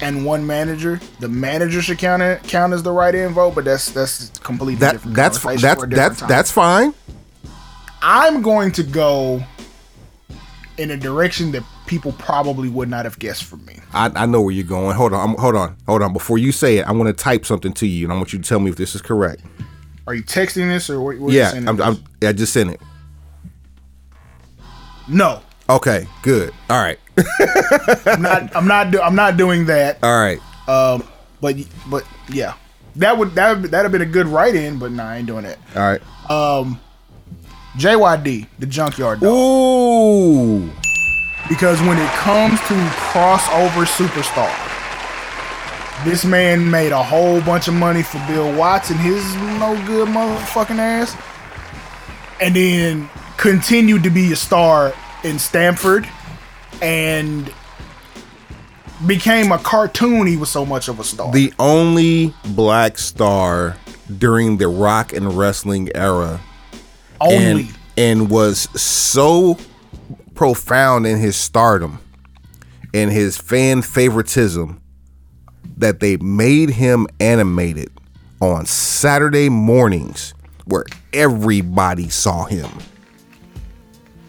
and 0.00 0.24
one 0.26 0.46
manager, 0.46 1.00
the 1.20 1.28
manager 1.28 1.80
should 1.80 1.98
count 1.98 2.22
it 2.22 2.42
count 2.44 2.72
as 2.72 2.82
the 2.82 2.92
right 2.92 3.14
in 3.14 3.32
vote. 3.32 3.54
But 3.54 3.64
that's 3.64 3.90
that's 3.90 4.28
completely 4.40 4.74
That 4.76 4.92
different. 4.92 5.16
that's 5.16 5.38
that's 5.42 5.60
different 5.62 5.94
that's 5.94 6.20
that's 6.22 6.50
fine. 6.50 6.92
I'm 8.02 8.42
going 8.42 8.70
to 8.72 8.82
go 8.82 9.42
in 10.76 10.90
a 10.90 10.96
direction 10.96 11.52
that 11.52 11.62
people 11.86 12.12
probably 12.12 12.68
would 12.68 12.88
not 12.88 13.04
have 13.04 13.18
guessed 13.18 13.44
from 13.44 13.64
me. 13.66 13.78
I, 13.92 14.10
I 14.14 14.26
know 14.26 14.40
where 14.42 14.52
you're 14.52 14.64
going. 14.64 14.96
Hold 14.96 15.12
on, 15.12 15.30
I'm, 15.30 15.36
hold 15.36 15.54
on, 15.56 15.76
hold 15.86 16.02
on. 16.02 16.12
Before 16.12 16.38
you 16.38 16.52
say 16.52 16.78
it, 16.78 16.86
I 16.86 16.92
want 16.92 17.06
to 17.08 17.12
type 17.12 17.44
something 17.44 17.72
to 17.74 17.86
you, 17.86 18.06
and 18.06 18.12
I 18.12 18.16
want 18.16 18.32
you 18.32 18.38
to 18.38 18.48
tell 18.48 18.60
me 18.60 18.70
if 18.70 18.76
this 18.76 18.94
is 18.94 19.02
correct. 19.02 19.42
Are 20.06 20.14
you 20.14 20.22
texting 20.22 20.68
this 20.68 20.90
or 20.90 21.00
what? 21.00 21.18
what 21.18 21.32
Yeah, 21.32 21.52
I'm. 21.54 21.80
I'm, 21.80 22.04
I 22.22 22.32
just 22.32 22.52
sent 22.52 22.70
it. 22.70 22.80
no, 25.08 25.42
Okay, 25.68 26.06
good. 26.22 26.52
All 26.68 26.80
right, 26.80 26.98
I'm 28.06 28.20
not. 28.22 28.56
I'm 28.56 28.66
not. 28.66 28.90
Do, 28.90 29.00
I'm 29.00 29.14
not 29.14 29.36
doing 29.36 29.66
that. 29.66 29.98
all 30.02 30.20
right. 30.20 30.38
Um, 30.68 31.06
but 31.40 31.56
but 31.88 32.04
yeah, 32.28 32.54
that 32.96 33.16
would 33.16 33.34
that 33.34 33.60
would 33.60 33.70
that'd 33.70 33.84
have 33.84 33.92
been 33.92 34.02
a 34.02 34.12
good 34.12 34.26
write 34.26 34.54
in. 34.54 34.78
But 34.78 34.92
nah, 34.92 35.08
I 35.08 35.16
ain't 35.18 35.26
doing 35.26 35.44
that. 35.44 35.58
All 35.74 35.82
right. 35.82 36.30
Um. 36.30 36.80
JYD, 37.76 38.46
the 38.60 38.66
Junkyard 38.66 39.18
Dog, 39.18 39.32
Ooh, 39.34 40.70
because 41.48 41.80
when 41.82 41.98
it 41.98 42.10
comes 42.10 42.58
to 42.60 42.74
crossover 43.12 43.84
superstar, 43.84 44.52
this 46.04 46.24
man 46.24 46.70
made 46.70 46.92
a 46.92 47.02
whole 47.02 47.40
bunch 47.42 47.68
of 47.68 47.74
money 47.74 48.02
for 48.02 48.22
Bill 48.26 48.52
Watts 48.56 48.90
and 48.90 48.98
his 49.00 49.22
no 49.58 49.80
good 49.86 50.08
motherfucking 50.08 50.78
ass, 50.78 51.16
and 52.40 52.56
then 52.56 53.08
continued 53.36 54.02
to 54.02 54.10
be 54.10 54.32
a 54.32 54.36
star 54.36 54.92
in 55.22 55.38
Stamford, 55.38 56.08
and 56.82 57.52
became 59.06 59.52
a 59.52 59.58
cartoon. 59.58 60.26
He 60.26 60.36
was 60.36 60.50
so 60.50 60.64
much 60.64 60.88
of 60.88 60.98
a 61.00 61.04
star. 61.04 61.32
the 61.32 61.52
only 61.58 62.34
black 62.54 62.98
star 62.98 63.76
during 64.18 64.56
the 64.58 64.68
rock 64.68 65.12
and 65.12 65.36
wrestling 65.36 65.90
era, 65.94 66.40
only. 67.20 67.36
and 67.36 67.78
and 67.96 68.30
was 68.30 68.68
so 68.80 69.58
profound 70.34 71.06
in 71.06 71.18
his 71.18 71.36
stardom 71.36 71.98
and 72.92 73.10
his 73.10 73.36
fan 73.36 73.82
favoritism 73.82 74.80
that 75.76 76.00
they 76.00 76.16
made 76.18 76.70
him 76.70 77.06
animated 77.20 77.90
on 78.40 78.66
Saturday 78.66 79.48
mornings 79.48 80.34
where 80.66 80.84
everybody 81.12 82.08
saw 82.08 82.44
him. 82.44 82.70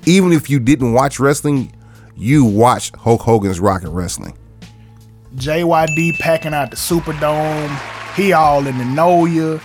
Even 0.06 0.32
if 0.32 0.49
you 0.49 0.60
didn't 0.60 0.93
watch 0.93 1.20
wrestling, 1.20 1.72
you 2.16 2.45
watched 2.45 2.95
Hulk 2.95 3.22
Hogan's 3.22 3.60
Rock 3.60 3.84
and 3.84 3.95
Wrestling. 3.95 4.38
JYD 5.36 6.18
packing 6.20 6.53
out 6.53 6.72
the 6.72 6.78
Superdome. 6.78 8.16
He 8.16 8.32
all 8.32 8.66
in 8.66 8.78
the 8.78 8.86
know 8.86 9.26
ya. 9.26 9.60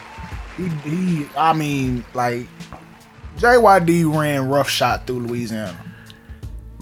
He, 0.57 0.69
he, 0.89 1.27
I 1.37 1.53
mean, 1.53 2.05
like 2.15 2.47
JYD 3.37 4.19
ran 4.19 4.49
rough 4.49 4.69
shot 4.69 5.07
through 5.07 5.21
Louisiana. 5.21 5.79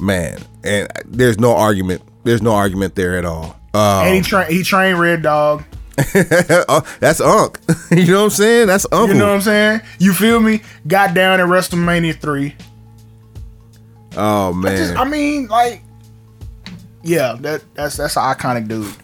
Man, 0.01 0.40
and 0.64 0.88
there's 1.07 1.38
no 1.38 1.55
argument. 1.57 2.03
There's 2.24 2.42
no 2.42 2.53
argument 2.53 2.94
there 2.94 3.18
at 3.18 3.24
all. 3.24 3.57
Um, 3.74 4.07
and 4.07 4.14
he 4.14 4.22
trained 4.22 4.53
he 4.53 4.62
trained 4.62 4.99
Red 5.01 5.22
Dog. 5.22 5.64
uh, 6.14 6.80
that's 7.01 7.20
Unc. 7.20 7.59
you 7.90 8.07
know 8.07 8.18
what 8.18 8.24
I'm 8.24 8.30
saying? 8.30 8.66
That's 8.68 8.86
Uncle. 8.92 9.09
You 9.09 9.14
know 9.14 9.28
what 9.28 9.34
I'm 9.34 9.40
saying? 9.40 9.80
You 9.99 10.12
feel 10.12 10.40
me? 10.40 10.62
Got 10.86 11.14
down 11.14 11.40
at 11.40 11.46
WrestleMania 11.46 12.18
three. 12.20 12.55
oh 14.16 14.53
man. 14.53 14.76
Just, 14.76 14.96
I 14.96 15.05
mean, 15.05 15.49
like, 15.49 15.82
yeah, 17.03 17.36
that 17.40 17.62
that's 17.74 17.96
that's 17.96 18.16
an 18.16 18.22
iconic 18.22 18.68
dude. 18.68 18.94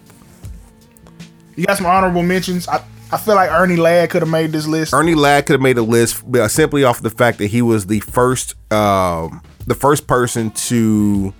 You 1.55 1.65
got 1.65 1.77
some 1.77 1.85
honorable 1.85 2.23
mentions. 2.23 2.67
I 2.67 2.83
I 3.11 3.17
feel 3.17 3.35
like 3.35 3.51
Ernie 3.51 3.75
Ladd 3.75 4.09
could 4.09 4.21
have 4.23 4.29
made 4.29 4.51
this 4.51 4.67
list. 4.67 4.93
Ernie 4.93 5.15
Ladd 5.15 5.45
could 5.45 5.53
have 5.53 5.61
made 5.61 5.77
a 5.77 5.83
list 5.83 6.23
uh, 6.35 6.47
simply 6.47 6.83
off 6.83 7.01
the 7.01 7.09
fact 7.09 7.37
that 7.37 7.47
he 7.47 7.61
was 7.61 7.85
the 7.85 7.99
first, 8.01 8.55
um, 8.73 9.41
the 9.67 9.75
first 9.75 10.07
person 10.07 10.51
to 10.51 11.33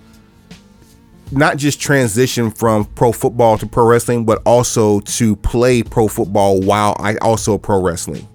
not 1.32 1.56
just 1.56 1.80
transition 1.80 2.50
from 2.50 2.84
pro 2.84 3.12
football 3.12 3.58
to 3.58 3.66
pro 3.66 3.86
wrestling, 3.86 4.24
but 4.24 4.42
also 4.46 5.00
to 5.00 5.36
play 5.36 5.82
pro 5.82 6.08
football 6.08 6.60
while 6.60 6.96
I 6.98 7.16
also 7.16 7.58
pro 7.58 7.82
wrestling. 7.82 8.28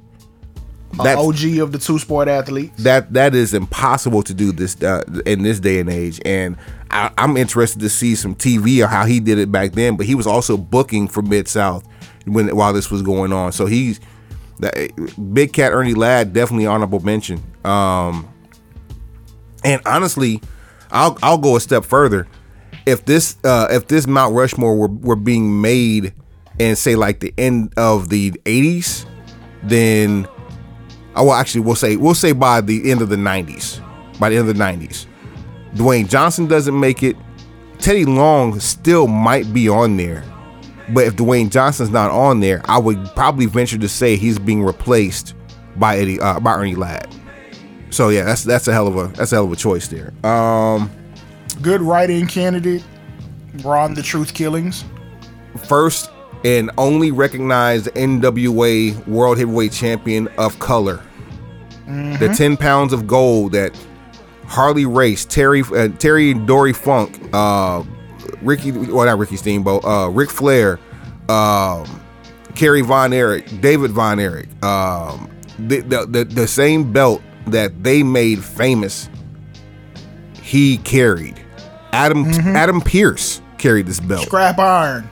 That 0.98 1.18
OG 1.18 1.60
of 1.60 1.72
the 1.72 1.80
two 1.80 2.00
sport 2.00 2.28
athletes. 2.28 2.84
that 2.84 3.14
that 3.14 3.34
is 3.34 3.54
impossible 3.54 4.24
to 4.24 4.34
do 4.34 4.52
this 4.52 4.82
uh, 4.84 5.02
in 5.26 5.42
this 5.42 5.60
day 5.60 5.80
and 5.80 5.90
age 5.90 6.20
and 6.26 6.58
I, 6.92 7.10
i'm 7.18 7.38
interested 7.38 7.80
to 7.80 7.88
see 7.88 8.14
some 8.14 8.36
tv 8.36 8.84
on 8.84 8.90
how 8.90 9.06
he 9.06 9.22
did 9.22 9.40
it 9.40 9.50
back 9.54 9.72
then 9.72 9.96
but 9.96 10.06
he 10.06 10.16
was 10.16 10.28
also 10.28 10.58
booking 10.58 11.08
for 11.08 11.22
mid-south 11.22 11.88
when 12.26 12.54
while 12.54 12.74
this 12.74 12.92
was 12.92 13.02
going 13.02 13.32
on 13.32 13.54
so 13.54 13.68
he's 13.68 14.02
that 14.60 14.74
big 15.34 15.54
cat 15.54 15.72
ernie 15.72 15.94
ladd 15.94 16.34
definitely 16.34 16.66
honorable 16.66 17.00
mention 17.00 17.42
um 17.64 18.31
and 19.64 19.82
honestly 19.86 20.42
i'll 20.92 21.18
i'll 21.24 21.38
go 21.38 21.56
a 21.56 21.60
step 21.60 21.84
further 21.84 22.28
if 22.86 23.06
this 23.06 23.38
uh 23.44 23.68
if 23.72 23.88
this 23.88 24.08
mount 24.08 24.34
rushmore 24.34 24.76
were, 24.76 24.88
were 24.88 25.16
being 25.16 25.62
made 25.62 26.14
in 26.60 26.76
say 26.76 26.96
like 26.96 27.20
the 27.20 27.34
end 27.38 27.74
of 27.78 28.10
the 28.10 28.32
80s 28.46 29.06
then 29.64 30.28
I 31.16 31.22
will 31.22 31.34
actually 31.34 31.62
we'll 31.62 31.76
say 31.76 31.96
we'll 31.96 32.16
say 32.16 32.32
by 32.32 32.62
the 32.62 32.90
end 32.90 33.02
of 33.02 33.10
the 33.10 33.16
90s. 33.16 33.80
By 34.20 34.30
the 34.30 34.38
end 34.38 34.50
of 34.50 34.58
the 34.58 34.64
90s. 34.64 35.08
Dwayne 35.74 36.10
Johnson 36.10 36.48
doesn't 36.48 36.78
make 36.78 37.04
it. 37.04 37.16
Teddy 37.80 38.06
Long 38.06 38.60
still 38.60 39.08
might 39.08 39.52
be 39.54 39.68
on 39.68 39.98
there. 39.98 40.24
But 40.90 41.08
if 41.08 41.16
Dwayne 41.16 41.50
Johnson's 41.50 41.90
not 41.90 42.12
on 42.12 42.42
there, 42.42 42.62
I 42.66 42.78
would 42.78 43.04
probably 43.16 43.46
venture 43.46 43.78
to 43.78 43.88
say 43.88 44.16
he's 44.16 44.38
being 44.38 44.64
replaced 44.64 45.34
by 45.78 45.98
Eddie 45.98 46.20
uh, 46.20 46.40
by 46.40 46.54
Ernie 46.54 46.76
Ladd. 46.76 47.14
So 47.92 48.10
yeah, 48.10 48.24
that's 48.24 48.44
that's 48.44 48.68
a 48.68 48.74
hell 48.74 48.88
of 48.88 48.96
a 48.98 49.08
that's 49.16 49.32
a 49.32 49.36
hell 49.36 49.46
of 49.46 49.52
a 49.52 49.56
choice 49.56 49.88
there. 49.88 50.12
Um 50.26 50.90
Good 51.62 51.82
write-in 51.82 52.26
candidate. 52.28 52.84
Ron 53.64 53.94
the 53.94 54.02
Truth 54.02 54.34
Killings. 54.34 54.84
first 55.68 56.10
and 56.44 56.72
only 56.78 57.12
recognized 57.12 57.88
NWA 57.90 59.06
World 59.08 59.38
Heavyweight 59.38 59.72
Champion 59.72 60.28
of 60.40 60.58
color. 60.60 61.02
The 61.86 62.34
10 62.36 62.56
pounds 62.58 62.94
of 62.94 63.06
gold 63.06 63.52
that 63.52 63.78
Harley 64.46 64.86
Race, 64.86 65.26
Terry, 65.26 65.62
uh, 65.76 65.90
Terry 66.00 66.34
Dory 66.34 66.72
Funk, 66.74 67.20
uh, 67.34 67.84
Ricky, 68.42 68.72
well 68.72 69.06
not 69.06 69.18
Ricky 69.20 69.36
Steamboat, 69.36 69.84
uh, 69.84 70.10
Ric 70.10 70.30
Flair, 70.30 70.80
um, 71.28 72.02
Kerry 72.56 72.82
Von 72.82 73.12
Erich, 73.14 73.60
David 73.62 73.92
Von 73.92 74.20
Erich, 74.22 74.48
um, 74.64 75.30
the, 75.60 75.82
the 75.82 76.06
the 76.06 76.24
the 76.24 76.48
same 76.48 76.92
belt 76.94 77.22
that 77.48 77.84
they 77.84 78.04
made 78.04 78.44
famous. 78.44 79.10
He 80.42 80.78
carried. 80.78 81.42
Adam 81.94 82.26
mm-hmm. 82.26 82.56
Adam 82.56 82.82
Pearce 82.82 83.42
carried 83.58 83.86
this 83.86 84.00
belt 84.00 84.26
Scrap 84.26 84.60
Iron. 84.60 85.10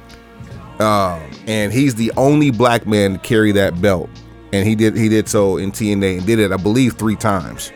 Um, 0.80 1.30
and 1.46 1.74
he's 1.74 1.96
the 1.96 2.12
only 2.16 2.52
black 2.52 2.88
man 2.88 3.14
to 3.14 3.20
carry 3.20 3.52
that 3.52 3.82
belt. 3.82 4.10
And 4.54 4.68
he 4.68 4.76
did 4.76 4.96
he 4.96 5.10
did 5.10 5.28
so 5.28 5.58
in 5.58 5.72
TNA 5.72 6.20
and 6.20 6.26
did 6.26 6.40
it, 6.40 6.52
I 6.52 6.58
believe, 6.58 6.94
three 6.94 7.16
times. 7.16 7.72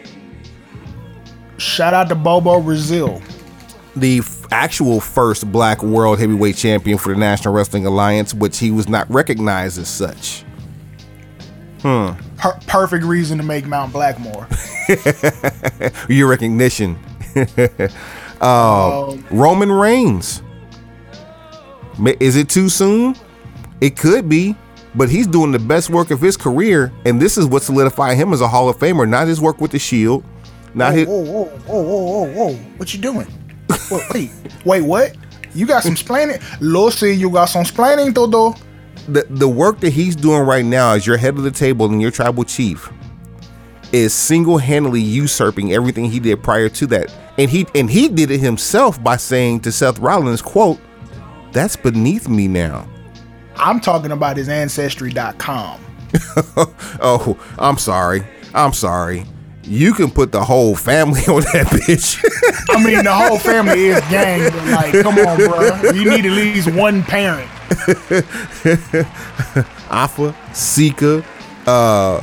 Shout 1.57 1.93
out 1.93 2.09
to 2.09 2.15
Bobo 2.15 2.61
Brazil. 2.61 3.21
The 3.95 4.19
f- 4.19 4.47
actual 4.51 4.99
first 4.99 5.51
black 5.51 5.83
world 5.83 6.19
heavyweight 6.19 6.55
champion 6.55 6.97
for 6.97 7.13
the 7.13 7.19
National 7.19 7.53
Wrestling 7.53 7.85
Alliance, 7.85 8.33
which 8.33 8.57
he 8.57 8.71
was 8.71 8.89
not 8.89 9.09
recognized 9.09 9.77
as 9.77 9.87
such. 9.87 10.43
Hmm. 11.81 12.13
Per- 12.43 12.59
perfect 12.67 13.05
reason 13.05 13.37
to 13.37 13.43
make 13.45 13.65
Mount 13.65 13.93
Blackmore. 13.93 14.49
Your 16.09 16.27
recognition. 16.27 16.99
uh, 18.41 19.15
Roman 19.31 19.71
Reigns. 19.71 20.43
Is 22.19 22.35
it 22.35 22.49
too 22.49 22.67
soon? 22.67 23.15
It 23.79 23.95
could 23.95 24.27
be, 24.27 24.57
but 24.93 25.07
he's 25.07 25.25
doing 25.25 25.53
the 25.53 25.59
best 25.59 25.89
work 25.89 26.11
of 26.11 26.19
his 26.19 26.35
career, 26.35 26.91
and 27.05 27.21
this 27.21 27.37
is 27.37 27.45
what 27.45 27.63
solidified 27.63 28.17
him 28.17 28.33
as 28.33 28.41
a 28.41 28.47
Hall 28.49 28.67
of 28.67 28.77
Famer. 28.77 29.07
Not 29.07 29.29
his 29.29 29.39
work 29.39 29.61
with 29.61 29.71
the 29.71 29.79
Shield, 29.79 30.25
not 30.73 30.93
his. 30.93 31.07
Whoa, 31.07 31.23
whoa, 31.23 31.45
whoa, 31.45 31.81
whoa, 31.81 32.25
whoa, 32.25 32.33
whoa! 32.33 32.53
What 32.75 32.93
you 32.93 32.99
doing? 32.99 33.27
Wait, 34.13 34.31
wait, 34.65 34.81
what? 34.81 35.15
You 35.55 35.65
got 35.65 35.83
some 35.83 35.95
splaining? 35.95 36.43
Lo 36.59 36.89
see, 36.89 37.13
you 37.13 37.29
got 37.29 37.45
some 37.45 37.63
splaining, 37.63 38.13
Todo. 38.13 38.53
The 39.07 39.25
the 39.29 39.47
work 39.47 39.79
that 39.81 39.91
he's 39.91 40.15
doing 40.15 40.41
right 40.43 40.65
now 40.65 40.93
as 40.93 41.05
your 41.05 41.17
head 41.17 41.35
of 41.35 41.43
the 41.43 41.51
table 41.51 41.85
and 41.85 42.01
your 42.01 42.11
tribal 42.11 42.43
chief 42.43 42.91
is 43.91 44.13
single-handedly 44.13 45.01
usurping 45.01 45.71
everything 45.71 46.05
he 46.05 46.19
did 46.19 46.41
prior 46.41 46.67
to 46.67 46.87
that. 46.87 47.13
And 47.37 47.49
he 47.49 47.67
and 47.75 47.89
he 47.89 48.09
did 48.09 48.31
it 48.31 48.39
himself 48.39 49.01
by 49.03 49.17
saying 49.17 49.61
to 49.61 49.71
Seth 49.71 49.99
Rollins, 49.99 50.41
quote, 50.41 50.79
that's 51.51 51.75
beneath 51.75 52.27
me 52.27 52.47
now. 52.47 52.87
I'm 53.55 53.79
talking 53.79 54.11
about 54.11 54.37
his 54.37 54.49
ancestry.com. 54.49 55.79
Oh, 57.01 57.39
I'm 57.57 57.77
sorry. 57.77 58.23
I'm 58.53 58.73
sorry. 58.73 59.25
You 59.63 59.93
can 59.93 60.11
put 60.11 60.31
the 60.31 60.43
whole 60.43 60.75
family 60.75 61.21
on 61.27 61.41
that 61.53 61.67
bitch. 61.67 62.23
I 62.69 62.83
mean, 62.83 63.03
the 63.03 63.13
whole 63.13 63.39
family 63.39 63.85
is 63.85 63.99
gang, 64.09 64.51
but 64.51 64.65
like, 64.67 64.93
come 65.01 65.17
on, 65.17 65.37
bro. 65.37 65.91
You 65.91 66.09
need 66.11 66.25
at 66.25 66.31
least 66.31 66.71
one 66.71 67.01
parent. 67.03 67.49
Afa, 69.89 70.35
Sika, 70.53 71.23
uh, 71.67 72.21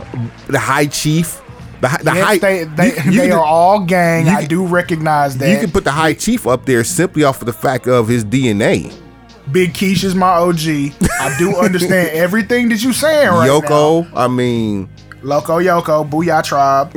the 0.48 0.59
High 0.59 0.86
Chief, 0.86 1.40
the, 1.80 1.88
the 2.03 2.12
Yes, 2.14 2.24
High. 2.24 2.38
they 2.38 2.64
they, 2.64 2.86
you- 3.05 3.11
you 3.12 3.20
they 3.20 3.28
can- 3.28 3.38
are 3.38 3.44
all 3.44 3.80
gang. 3.84 4.28
I 4.28 4.40
can- 4.40 4.48
do 4.48 4.66
recognize 4.66 5.36
that. 5.38 5.51
You 5.51 5.59
can 5.59 5.70
put 5.70 5.84
the 5.84 5.92
High 5.92 6.14
Chief 6.14 6.46
up 6.46 6.66
there 6.66 6.84
simply 6.84 7.24
off 7.24 7.40
of 7.40 7.46
the 7.46 7.53
fact 7.53 7.86
of 7.86 8.09
his 8.09 8.24
DNA. 8.24 8.92
Big 9.51 9.72
Keish 9.72 10.05
is 10.05 10.14
my 10.14 10.28
OG. 10.28 10.92
I 11.20 11.34
do 11.38 11.57
understand 11.57 12.11
everything 12.11 12.68
that 12.68 12.82
you 12.82 12.92
saying 12.92 13.28
right 13.28 13.46
now. 13.46 13.61
Yoko, 13.61 14.11
I 14.14 14.28
mean, 14.28 14.88
Loco 15.23 15.59
Yoko, 15.59 16.09
Booyah 16.09 16.43
Tribe. 16.43 16.95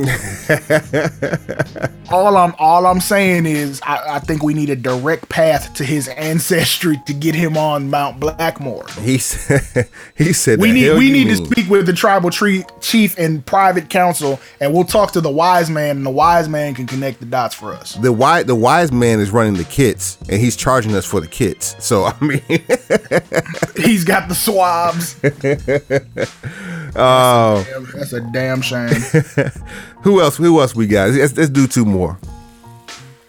all 2.12 2.38
I'm 2.38 2.54
all 2.60 2.86
I'm 2.86 3.00
saying 3.00 3.46
is 3.46 3.82
I, 3.84 4.16
I 4.16 4.20
think 4.20 4.44
we 4.44 4.54
need 4.54 4.70
a 4.70 4.76
direct 4.76 5.30
path 5.30 5.74
to 5.76 5.84
his 5.84 6.08
ancestry 6.10 7.02
to 7.06 7.14
get 7.14 7.36
him 7.36 7.58
on 7.58 7.90
Mount 7.90 8.20
Blackmore. 8.20 8.86
he 9.02 9.18
said, 9.18 9.88
he 10.16 10.34
said, 10.34 10.60
We 10.60 10.72
need 10.72 10.98
we 10.98 11.12
need 11.12 11.28
to 11.30 11.38
speak 11.38 11.70
with 11.70 11.86
the 11.86 11.94
tribal 11.94 12.30
tree 12.30 12.64
chief 12.82 13.18
and 13.18 13.46
private 13.46 13.90
council, 13.90 14.40
and 14.60 14.74
we'll 14.74 14.84
talk 14.86 15.12
to 15.14 15.22
the 15.22 15.32
wise 15.32 15.70
man, 15.70 15.98
and 15.98 16.06
the 16.06 16.12
wise 16.12 16.48
man 16.48 16.76
can 16.76 16.88
connect 16.88 17.20
the 17.20 17.26
dots 17.26 17.56
for 17.56 17.74
us. 17.74 17.96
The 17.96 18.14
wise, 18.14 18.46
the 18.46 18.56
wise 18.56 18.92
man 18.92 19.20
is 19.20 19.32
running 19.32 19.56
the 19.56 19.64
kits, 19.64 20.18
and 20.30 20.40
he's 20.40 20.56
charging 20.56 20.96
us 20.96 21.06
for 21.06 21.20
the 21.20 21.28
kits. 21.28 21.76
So 21.84 22.06
I 22.06 22.20
mean, 22.22 22.42
He's 23.76 24.04
got 24.04 24.30
the 24.30 24.36
swabs. 24.36 25.20
oh, 26.96 27.66
Damn, 27.70 27.86
That's 28.14 28.26
a 28.26 28.32
damn 28.32 28.62
shame. 28.62 28.90
who 30.02 30.22
else? 30.22 30.38
Who 30.38 30.60
else 30.60 30.76
we 30.76 30.88
got? 30.88 31.10
Let's, 31.10 31.36
let's 31.36 31.50
do 31.50 31.68
two 31.68 31.86
more. 31.86 32.18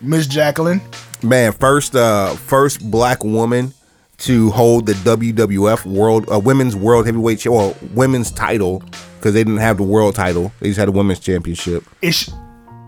Miss 0.01 0.27
Jacqueline. 0.27 0.81
Man, 1.23 1.53
first, 1.53 1.97
uh, 1.97 2.35
first 2.35 2.91
black 2.91 3.25
woman 3.25 3.73
to 4.19 4.51
hold 4.51 4.87
the 4.87 4.93
WWF 4.93 5.87
World 5.87 6.31
uh, 6.31 6.39
Women's 6.39 6.77
World 6.77 7.07
Heavyweight 7.07 7.41
Cha- 7.41 7.51
well, 7.51 7.77
women's 7.95 8.31
title 8.31 8.83
because 9.19 9.33
they 9.33 9.43
didn't 9.43 9.59
have 9.59 9.79
the 9.79 9.83
world 9.83 10.15
title; 10.15 10.53
they 10.61 10.69
just 10.69 10.79
had 10.79 10.89
a 10.89 10.93
women's 10.93 11.21
championship. 11.21 11.85
Is 12.03 12.15
she, 12.15 12.33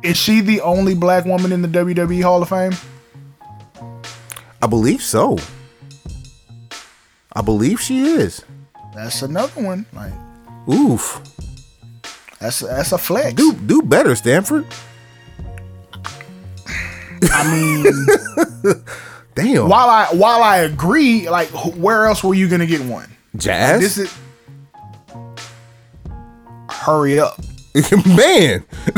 is 0.02 0.16
she 0.16 0.40
the 0.40 0.60
only 0.60 0.94
black 0.94 1.24
woman 1.24 1.50
in 1.50 1.62
the 1.62 1.68
WWE 1.68 2.22
Hall 2.22 2.42
of 2.42 2.48
Fame? 2.50 2.72
I 4.60 4.66
believe 4.66 5.02
so. 5.02 5.38
I 7.32 7.40
believe 7.42 7.80
she 7.80 8.00
is. 8.00 8.44
That's 8.94 9.22
another 9.22 9.62
one. 9.62 9.86
Like 9.92 10.12
Oof. 10.68 11.22
That's 12.46 12.60
that's 12.60 12.92
a 12.92 12.98
flex. 12.98 13.34
Do 13.34 13.52
do 13.52 13.82
better, 13.82 14.14
Stamford. 14.14 14.64
I 17.32 17.50
mean, 17.50 18.74
Damn. 19.34 19.68
while 19.68 19.90
I 19.90 20.06
while 20.12 20.44
I 20.44 20.58
agree, 20.58 21.28
like 21.28 21.48
where 21.74 22.06
else 22.06 22.22
were 22.22 22.34
you 22.34 22.46
gonna 22.48 22.66
get 22.66 22.82
one? 22.82 23.08
Jazz. 23.36 23.80
This 23.80 23.98
is 23.98 24.16
hurry 26.70 27.18
up. 27.18 27.36
Man. 28.06 28.64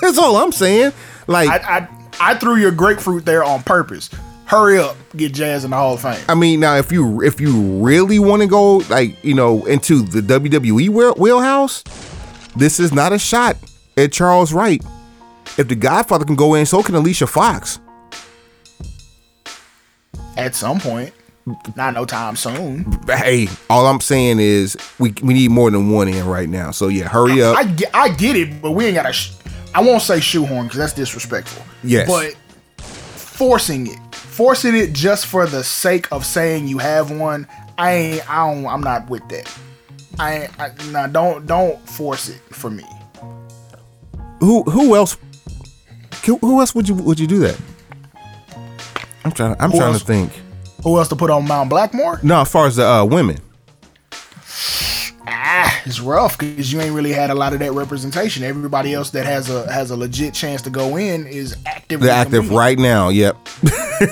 That's 0.00 0.16
all 0.18 0.36
I'm 0.36 0.52
saying. 0.52 0.92
Like 1.26 1.48
I, 1.48 1.78
I 1.78 1.88
I 2.20 2.34
threw 2.36 2.54
your 2.54 2.70
grapefruit 2.70 3.24
there 3.24 3.42
on 3.42 3.64
purpose. 3.64 4.10
Hurry 4.46 4.78
up, 4.78 4.96
get 5.16 5.32
Jazz 5.32 5.64
in 5.64 5.70
the 5.70 5.76
Hall 5.76 5.94
of 5.94 6.02
Fame. 6.02 6.22
I 6.28 6.34
mean, 6.36 6.60
now 6.60 6.76
if 6.76 6.92
you 6.92 7.20
if 7.22 7.40
you 7.40 7.82
really 7.84 8.20
want 8.20 8.42
to 8.42 8.46
go 8.48 8.76
like 8.76 9.24
you 9.24 9.34
know 9.34 9.64
into 9.64 10.02
the 10.02 10.20
WWE 10.20 10.88
wheel- 10.90 11.14
wheelhouse, 11.14 11.82
this 12.56 12.80
is 12.80 12.92
not 12.92 13.12
a 13.12 13.18
shot 13.18 13.56
at 13.96 14.12
Charles 14.12 14.52
Wright. 14.52 14.82
If 15.58 15.68
the 15.68 15.74
Godfather 15.74 16.24
can 16.24 16.36
go 16.36 16.54
in, 16.54 16.66
so 16.66 16.82
can 16.82 16.94
Alicia 16.94 17.26
Fox. 17.26 17.78
At 20.36 20.54
some 20.54 20.80
point, 20.80 21.12
not 21.76 21.94
no 21.94 22.04
time 22.04 22.34
soon. 22.36 22.86
Hey, 23.06 23.48
all 23.70 23.86
I'm 23.86 24.00
saying 24.00 24.40
is 24.40 24.76
we 24.98 25.14
we 25.22 25.34
need 25.34 25.50
more 25.50 25.70
than 25.70 25.90
one 25.90 26.08
in 26.08 26.26
right 26.26 26.48
now. 26.48 26.70
So 26.70 26.88
yeah, 26.88 27.08
hurry 27.08 27.42
up. 27.42 27.56
I 27.56 27.64
get 27.64 27.94
I 27.94 28.08
get 28.08 28.36
it, 28.36 28.60
but 28.60 28.72
we 28.72 28.86
ain't 28.86 28.94
got 28.94 29.04
to. 29.04 29.12
Sh- 29.12 29.32
I 29.74 29.80
won't 29.80 30.02
say 30.02 30.20
shoehorn 30.20 30.66
because 30.66 30.78
that's 30.78 30.92
disrespectful. 30.92 31.64
Yes. 31.82 32.08
but 32.08 32.34
forcing 32.78 33.88
it, 33.88 34.14
forcing 34.14 34.74
it 34.76 34.92
just 34.92 35.26
for 35.26 35.46
the 35.46 35.62
sake 35.64 36.10
of 36.12 36.24
saying 36.24 36.68
you 36.68 36.78
have 36.78 37.10
one, 37.10 37.46
I 37.76 37.92
ain't. 37.92 38.30
I 38.30 38.52
don't. 38.52 38.66
I'm 38.66 38.80
not 38.80 39.08
with 39.10 39.28
that. 39.28 39.48
I, 40.18 40.48
I 40.58 40.70
nah, 40.90 41.06
don't 41.06 41.46
don't 41.46 41.78
force 41.88 42.28
it 42.28 42.40
for 42.50 42.70
me. 42.70 42.84
Who 44.40 44.62
who 44.64 44.94
else? 44.96 45.16
Who 46.26 46.60
else 46.60 46.74
would 46.74 46.88
you 46.88 46.94
would 46.94 47.18
you 47.20 47.26
do 47.26 47.38
that? 47.40 47.58
I'm 49.24 49.32
trying. 49.32 49.56
I'm 49.58 49.70
Who 49.70 49.78
trying 49.78 49.92
else? 49.92 50.00
to 50.00 50.06
think. 50.06 50.32
Who 50.82 50.98
else 50.98 51.08
to 51.08 51.16
put 51.16 51.30
on 51.30 51.46
Mount 51.48 51.70
Blackmore? 51.70 52.20
No, 52.22 52.42
as 52.42 52.50
far 52.50 52.66
as 52.66 52.76
the 52.76 52.86
uh, 52.86 53.04
women, 53.06 53.38
Ah, 55.26 55.82
it's 55.86 56.00
rough 56.00 56.36
because 56.38 56.70
you 56.72 56.80
ain't 56.80 56.94
really 56.94 57.12
had 57.12 57.30
a 57.30 57.34
lot 57.34 57.54
of 57.54 57.58
that 57.60 57.72
representation. 57.72 58.42
Everybody 58.44 58.92
else 58.92 59.10
that 59.10 59.24
has 59.24 59.48
a 59.48 59.70
has 59.72 59.90
a 59.90 59.96
legit 59.96 60.34
chance 60.34 60.60
to 60.62 60.70
go 60.70 60.96
in 60.98 61.26
is 61.26 61.56
actively 61.64 62.06
they're 62.08 62.16
active 62.16 62.32
competing. 62.48 62.56
right 62.58 62.78
now. 62.78 63.08
Yep. 63.08 63.36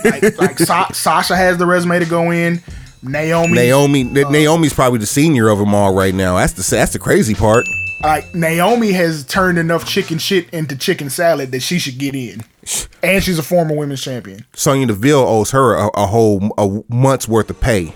Like, 0.05 0.39
like 0.39 0.59
Sa- 0.59 0.89
Sasha 0.93 1.37
has 1.37 1.59
the 1.59 1.67
resume 1.67 1.99
to 1.99 2.07
go 2.07 2.31
in. 2.31 2.63
Naomi, 3.03 3.55
Naomi. 3.55 4.03
Uh, 4.23 4.31
Naomi's 4.31 4.73
probably 4.73 4.99
the 4.99 5.07
senior 5.07 5.49
of 5.49 5.59
them 5.59 5.75
all 5.75 5.93
right 5.95 6.15
now. 6.15 6.37
That's 6.37 6.53
the 6.53 6.77
that's 6.77 6.93
the 6.93 6.99
crazy 6.99 7.35
part. 7.35 7.65
like 8.03 8.33
Naomi 8.35 8.93
has 8.93 9.25
turned 9.25 9.59
enough 9.59 9.85
chicken 9.87 10.19
shit 10.19 10.49
into 10.51 10.77
chicken 10.77 11.11
salad 11.11 11.51
that 11.53 11.61
she 11.61 11.79
should 11.79 11.99
get 11.99 12.15
in, 12.15 12.43
and 13.03 13.23
she's 13.23 13.39
a 13.39 13.43
former 13.43 13.75
women's 13.77 14.03
champion. 14.03 14.45
Sonya 14.55 14.87
Deville 14.87 15.19
owes 15.27 15.51
her 15.51 15.75
a, 15.75 15.89
a 15.95 16.07
whole 16.07 16.51
a 16.59 16.83
month's 16.95 17.27
worth 17.29 17.51
of 17.51 17.61
pay 17.61 17.95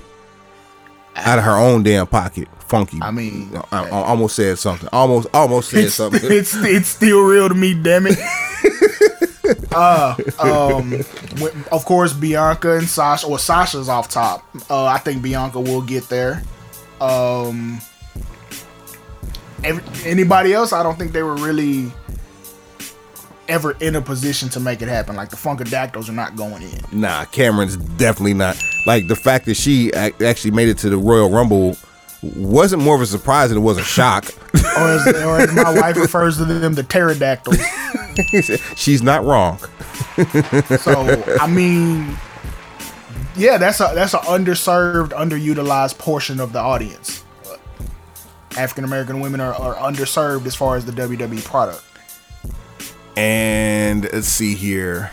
out 1.14 1.38
of 1.38 1.44
her 1.44 1.56
own 1.56 1.82
damn 1.82 2.06
pocket. 2.06 2.48
Funky. 2.68 2.98
I 3.00 3.10
mean, 3.12 3.50
I, 3.70 3.84
I 3.84 3.90
almost 3.90 4.36
said 4.36 4.58
something. 4.58 4.88
Almost 4.92 5.28
almost 5.32 5.70
said 5.70 5.84
It's, 5.84 5.94
something. 5.94 6.20
it's 6.24 6.54
it's 6.56 6.88
still 6.88 7.22
real 7.22 7.48
to 7.48 7.54
me, 7.54 7.74
damn 7.74 8.06
it. 8.08 8.18
uh, 9.72 10.16
um, 10.40 10.92
of 11.70 11.84
course, 11.84 12.12
Bianca 12.12 12.78
and 12.78 12.88
Sasha, 12.88 13.26
or 13.26 13.38
Sasha's 13.38 13.88
off 13.88 14.08
top. 14.08 14.44
Uh, 14.68 14.84
I 14.86 14.98
think 14.98 15.22
Bianca 15.22 15.60
will 15.60 15.82
get 15.82 16.08
there. 16.08 16.42
Um, 17.00 17.80
every, 19.62 19.82
anybody 20.10 20.52
else, 20.52 20.72
I 20.72 20.82
don't 20.82 20.98
think 20.98 21.12
they 21.12 21.22
were 21.22 21.36
really 21.36 21.92
ever 23.48 23.76
in 23.80 23.94
a 23.94 24.00
position 24.00 24.48
to 24.50 24.60
make 24.60 24.82
it 24.82 24.88
happen. 24.88 25.14
Like 25.14 25.28
the 25.28 25.36
Funkadactyls 25.36 26.08
are 26.08 26.12
not 26.12 26.36
going 26.36 26.62
in. 26.62 26.80
Nah, 26.92 27.26
Cameron's 27.26 27.76
definitely 27.76 28.34
not. 28.34 28.60
Like 28.86 29.06
the 29.08 29.16
fact 29.16 29.46
that 29.46 29.54
she 29.54 29.92
actually 29.94 30.50
made 30.50 30.68
it 30.68 30.78
to 30.78 30.90
the 30.90 30.98
Royal 30.98 31.30
Rumble 31.30 31.76
wasn't 32.34 32.82
more 32.82 32.94
of 32.94 33.00
a 33.00 33.06
surprise 33.06 33.50
than 33.50 33.58
it 33.58 33.62
was 33.62 33.78
a 33.78 33.84
shock. 33.84 34.26
Or 34.76 34.90
as, 34.90 35.06
or 35.06 35.40
as 35.40 35.54
my 35.54 35.72
wife 35.72 35.96
refers 35.96 36.36
to 36.36 36.44
them, 36.44 36.74
the 36.74 36.82
pterodactyls. 36.82 37.56
She's 38.76 39.02
not 39.02 39.24
wrong. 39.24 39.58
So 40.80 41.24
I 41.40 41.46
mean, 41.46 42.18
yeah, 43.36 43.56
that's 43.56 43.80
a 43.80 43.92
that's 43.94 44.12
an 44.12 44.20
underserved, 44.20 45.10
underutilized 45.10 45.96
portion 45.96 46.40
of 46.40 46.52
the 46.52 46.58
audience. 46.58 47.24
African 48.56 48.84
American 48.84 49.20
women 49.20 49.40
are, 49.40 49.54
are 49.54 49.74
underserved 49.76 50.46
as 50.46 50.54
far 50.54 50.76
as 50.76 50.84
the 50.84 50.92
WWE 50.92 51.44
product. 51.44 51.82
And 53.16 54.04
let's 54.12 54.28
see 54.28 54.54
here. 54.54 55.10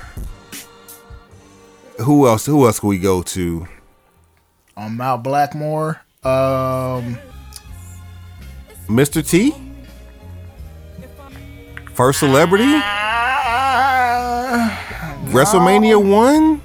Who 2.00 2.28
else? 2.28 2.46
Who 2.46 2.66
else 2.66 2.80
can 2.80 2.90
we 2.90 3.00
go 3.00 3.22
to? 3.24 3.68
On 4.76 4.98
Mount 4.98 5.24
Blackmore, 5.24 6.03
um, 6.26 7.18
Mr. 8.88 9.28
T? 9.28 9.54
First 11.94 12.20
celebrity? 12.20 12.64
WrestleMania 15.32 16.04
1? 16.04 16.62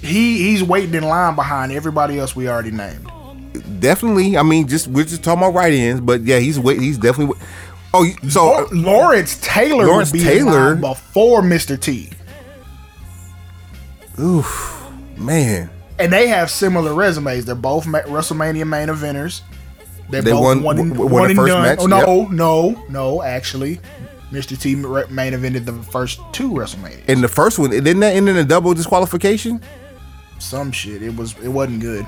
he 0.00 0.38
he's 0.38 0.62
waiting 0.64 0.94
in 0.94 1.04
line 1.04 1.34
behind 1.36 1.70
everybody 1.72 2.18
else 2.18 2.34
we 2.34 2.48
already 2.48 2.70
named. 2.72 3.10
Definitely. 3.80 4.36
I 4.36 4.42
mean, 4.42 4.66
just 4.66 4.88
we're 4.88 5.04
just 5.04 5.22
talking 5.22 5.42
about 5.42 5.54
right 5.54 5.72
ins, 5.72 6.00
but 6.00 6.22
yeah, 6.22 6.38
he's 6.38 6.58
wait. 6.58 6.80
He's 6.80 6.98
definitely. 6.98 7.34
Wait. 7.36 7.48
Oh, 7.94 8.28
so 8.28 8.46
Law- 8.46 8.66
Lawrence 8.72 9.38
Taylor 9.42 9.86
Lawrence 9.86 10.10
would 10.12 10.18
be 10.18 10.24
Taylor? 10.24 10.72
in 10.74 10.80
line 10.80 10.92
before 10.94 11.42
Mr. 11.42 11.78
T, 11.78 12.10
oof, 14.18 14.90
man, 15.16 15.70
and 16.02 16.12
they 16.12 16.28
have 16.28 16.50
similar 16.50 16.94
resumes. 16.94 17.44
They're 17.44 17.54
both 17.54 17.84
WrestleMania 17.86 18.66
main 18.66 18.88
eventers. 18.88 19.42
They're 20.10 20.22
They 20.22 20.32
both 20.32 20.42
won- 20.42 20.62
one, 20.62 20.78
and, 20.78 20.90
w- 20.90 21.10
won 21.10 21.12
one 21.12 21.22
the 21.24 21.30
and 21.30 21.36
first 21.38 21.48
done. 21.52 21.62
match, 21.62 21.78
Oh 21.80 21.86
no, 21.86 21.96
yep. 21.98 22.06
Oh, 22.08 22.24
no, 22.30 22.84
no. 22.90 23.22
Actually, 23.22 23.80
Mr. 24.30 24.58
T 24.60 24.74
main 24.74 25.32
evented 25.32 25.64
the 25.64 25.72
first 25.90 26.20
two 26.32 26.50
WrestleMania. 26.50 27.06
in 27.08 27.20
the 27.20 27.28
first 27.28 27.58
one, 27.58 27.70
didn't 27.70 28.00
that 28.00 28.14
end 28.16 28.28
in 28.28 28.36
a 28.36 28.44
double 28.44 28.74
disqualification? 28.74 29.60
Some 30.38 30.72
shit. 30.72 31.02
It 31.02 31.16
was. 31.16 31.34
It 31.42 31.48
wasn't 31.48 31.80
good. 31.80 32.04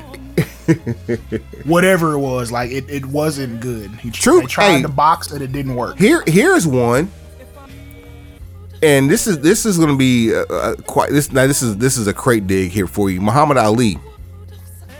Whatever 1.64 2.12
it 2.14 2.18
was, 2.18 2.50
like 2.50 2.70
it, 2.70 2.84
it 2.88 3.06
wasn't 3.06 3.60
good. 3.60 3.90
He 3.92 4.10
True. 4.10 4.40
They 4.40 4.46
tried 4.46 4.70
Hey. 4.76 4.82
to 4.82 4.88
box 4.88 5.30
and 5.30 5.40
it 5.42 5.52
didn't 5.52 5.74
work. 5.74 5.98
Here, 5.98 6.22
here's 6.26 6.66
one, 6.66 7.10
and 8.84 9.10
this 9.10 9.26
is 9.26 9.40
this 9.40 9.64
is 9.64 9.78
going 9.78 9.90
to 9.90 9.96
be 9.96 10.34
uh, 10.34 10.44
uh, 10.50 10.74
quite 10.86 11.10
this. 11.10 11.32
Now 11.32 11.46
this 11.46 11.62
is 11.62 11.76
this 11.78 11.96
is 11.96 12.06
a 12.06 12.12
crate 12.12 12.46
dig 12.46 12.70
here 12.70 12.86
for 12.86 13.10
you. 13.10 13.20
Muhammad 13.20 13.56
Ali. 13.56 13.98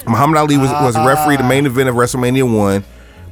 Muhammad 0.06 0.38
Ali 0.38 0.56
was 0.56 0.70
was 0.70 0.96
a 0.96 1.06
referee 1.06 1.36
the 1.36 1.44
main 1.44 1.66
event 1.66 1.88
of 1.88 1.94
WrestleMania 1.94 2.50
one, 2.50 2.84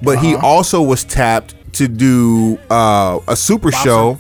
but 0.03 0.19
he 0.19 0.35
also 0.35 0.83
was 0.83 1.05
tapped 1.05 1.55
to 1.75 1.89
do 1.89 2.59
uh, 2.71 3.19
a 3.29 3.37
super 3.37 3.73
show. 3.73 4.19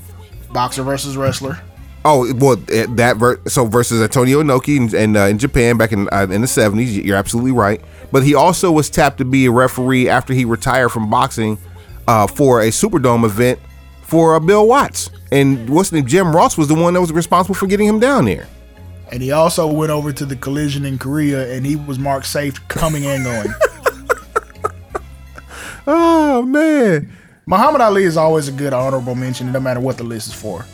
Boxer 0.52 0.82
versus 0.82 1.16
wrestler. 1.16 1.58
Oh 2.04 2.32
well, 2.34 2.56
eh, 2.70 2.86
that 2.90 3.16
ver- 3.16 3.40
so 3.46 3.66
versus 3.66 4.02
Antonio 4.02 4.42
Inoki 4.42 4.76
in, 4.76 4.94
in, 4.94 5.16
uh, 5.16 5.26
in 5.26 5.38
Japan 5.38 5.76
back 5.76 5.92
in 5.92 6.08
uh, 6.12 6.26
in 6.30 6.40
the 6.40 6.46
seventies. 6.46 6.96
You're 6.96 7.16
absolutely 7.16 7.52
right. 7.52 7.80
But 8.10 8.22
he 8.22 8.34
also 8.34 8.72
was 8.72 8.90
tapped 8.90 9.18
to 9.18 9.24
be 9.24 9.46
a 9.46 9.50
referee 9.50 10.08
after 10.08 10.34
he 10.34 10.44
retired 10.44 10.90
from 10.90 11.08
boxing 11.08 11.58
uh, 12.06 12.26
for 12.26 12.60
a 12.60 12.68
Superdome 12.68 13.24
event 13.24 13.60
for 14.02 14.34
uh, 14.34 14.40
Bill 14.40 14.66
Watts. 14.66 15.10
And 15.32 15.70
what's 15.70 15.90
name? 15.90 16.06
Jim 16.06 16.36
Ross 16.36 16.58
was 16.58 16.68
the 16.68 16.74
one 16.74 16.92
that 16.92 17.00
was 17.00 17.10
responsible 17.10 17.54
for 17.54 17.66
getting 17.66 17.86
him 17.88 17.98
down 17.98 18.26
there. 18.26 18.46
And 19.10 19.22
he 19.22 19.32
also 19.32 19.66
went 19.66 19.90
over 19.90 20.12
to 20.12 20.26
the 20.26 20.36
collision 20.36 20.84
in 20.84 20.98
Korea 20.98 21.54
and 21.54 21.64
he 21.64 21.74
was 21.74 21.98
marked 21.98 22.26
safe 22.26 22.56
coming 22.68 23.06
and 23.06 23.24
going. 23.24 23.48
Oh 25.84 26.42
man. 26.42 27.10
Muhammad 27.44 27.80
Ali 27.80 28.04
is 28.04 28.16
always 28.16 28.46
a 28.46 28.52
good 28.52 28.72
honorable 28.72 29.16
mention, 29.16 29.50
no 29.50 29.58
matter 29.58 29.80
what 29.80 29.96
the 29.98 30.04
list 30.04 30.28
is 30.28 30.34
for. 30.34 30.64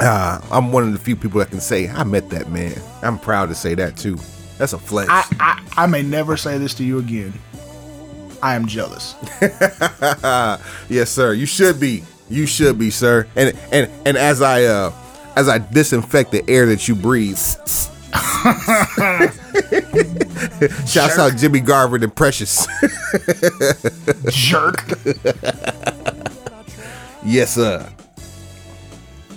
Uh, 0.00 0.40
I'm 0.50 0.72
one 0.72 0.82
of 0.82 0.92
the 0.92 0.98
few 0.98 1.14
people 1.14 1.38
that 1.38 1.50
can 1.50 1.60
say 1.60 1.88
I 1.88 2.02
met 2.02 2.30
that 2.30 2.50
man. 2.50 2.74
I'm 3.02 3.16
proud 3.16 3.48
to 3.50 3.54
say 3.54 3.76
that 3.76 3.96
too. 3.96 4.18
That's 4.58 4.72
a 4.72 4.78
flex. 4.78 5.08
I, 5.08 5.24
I, 5.38 5.84
I 5.84 5.86
may 5.86 6.02
never 6.02 6.36
say 6.36 6.58
this 6.58 6.74
to 6.74 6.84
you 6.84 6.98
again. 6.98 7.32
I 8.42 8.54
am 8.56 8.66
jealous. 8.66 9.14
Yes, 10.88 11.10
sir. 11.10 11.32
You 11.32 11.46
should 11.46 11.78
be. 11.78 12.02
You 12.30 12.46
should 12.46 12.78
be, 12.78 12.90
sir. 12.90 13.26
And 13.36 13.56
and 13.72 13.90
and 14.06 14.16
as 14.16 14.40
I 14.40 14.64
uh 14.64 14.92
as 15.36 15.48
I 15.48 15.58
disinfect 15.58 16.30
the 16.32 16.48
air 16.48 16.66
that 16.66 16.88
you 16.88 16.94
breathe. 16.94 17.38
Shouts 20.86 21.18
out 21.18 21.36
Jimmy 21.36 21.60
Garvin 21.60 22.02
and 22.02 22.14
Precious. 22.14 22.66
Jerk. 24.30 24.88
yes, 27.24 27.54
sir. 27.54 27.88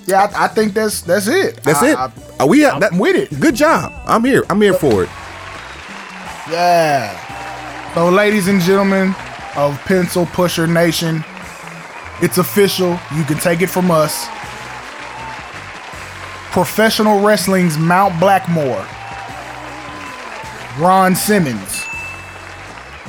Yeah, 0.06 0.30
I, 0.36 0.46
I 0.46 0.48
think 0.50 0.74
that's 0.74 1.02
that's 1.02 1.28
it. 1.28 1.62
That's 1.64 1.82
I- 1.82 1.92
it. 1.92 1.98
I- 1.98 2.12
Are 2.40 2.48
we 2.48 2.66
I'm 2.66 2.80
that, 2.80 2.94
with 2.94 3.16
it. 3.16 3.40
Good 3.40 3.56
job. 3.56 3.92
I'm 4.06 4.24
here. 4.24 4.44
I'm 4.50 4.62
here 4.62 4.74
for 4.74 5.04
it. 5.04 5.10
Yeah. 6.50 7.20
So, 7.94 8.10
ladies 8.10 8.48
and 8.48 8.60
gentlemen 8.62 9.16
of 9.56 9.80
Pencil 9.86 10.26
Pusher 10.28 10.68
Nation, 10.68 11.24
it's 12.22 12.38
official. 12.38 13.00
You 13.16 13.24
can 13.24 13.38
take 13.38 13.62
it 13.62 13.68
from 13.68 13.92
us. 13.92 14.28
Professional 16.52 17.20
Wrestling's 17.22 17.78
Mount 17.80 18.20
Blackmore, 18.20 18.86
Ron 20.78 21.16
Simmons, 21.16 21.84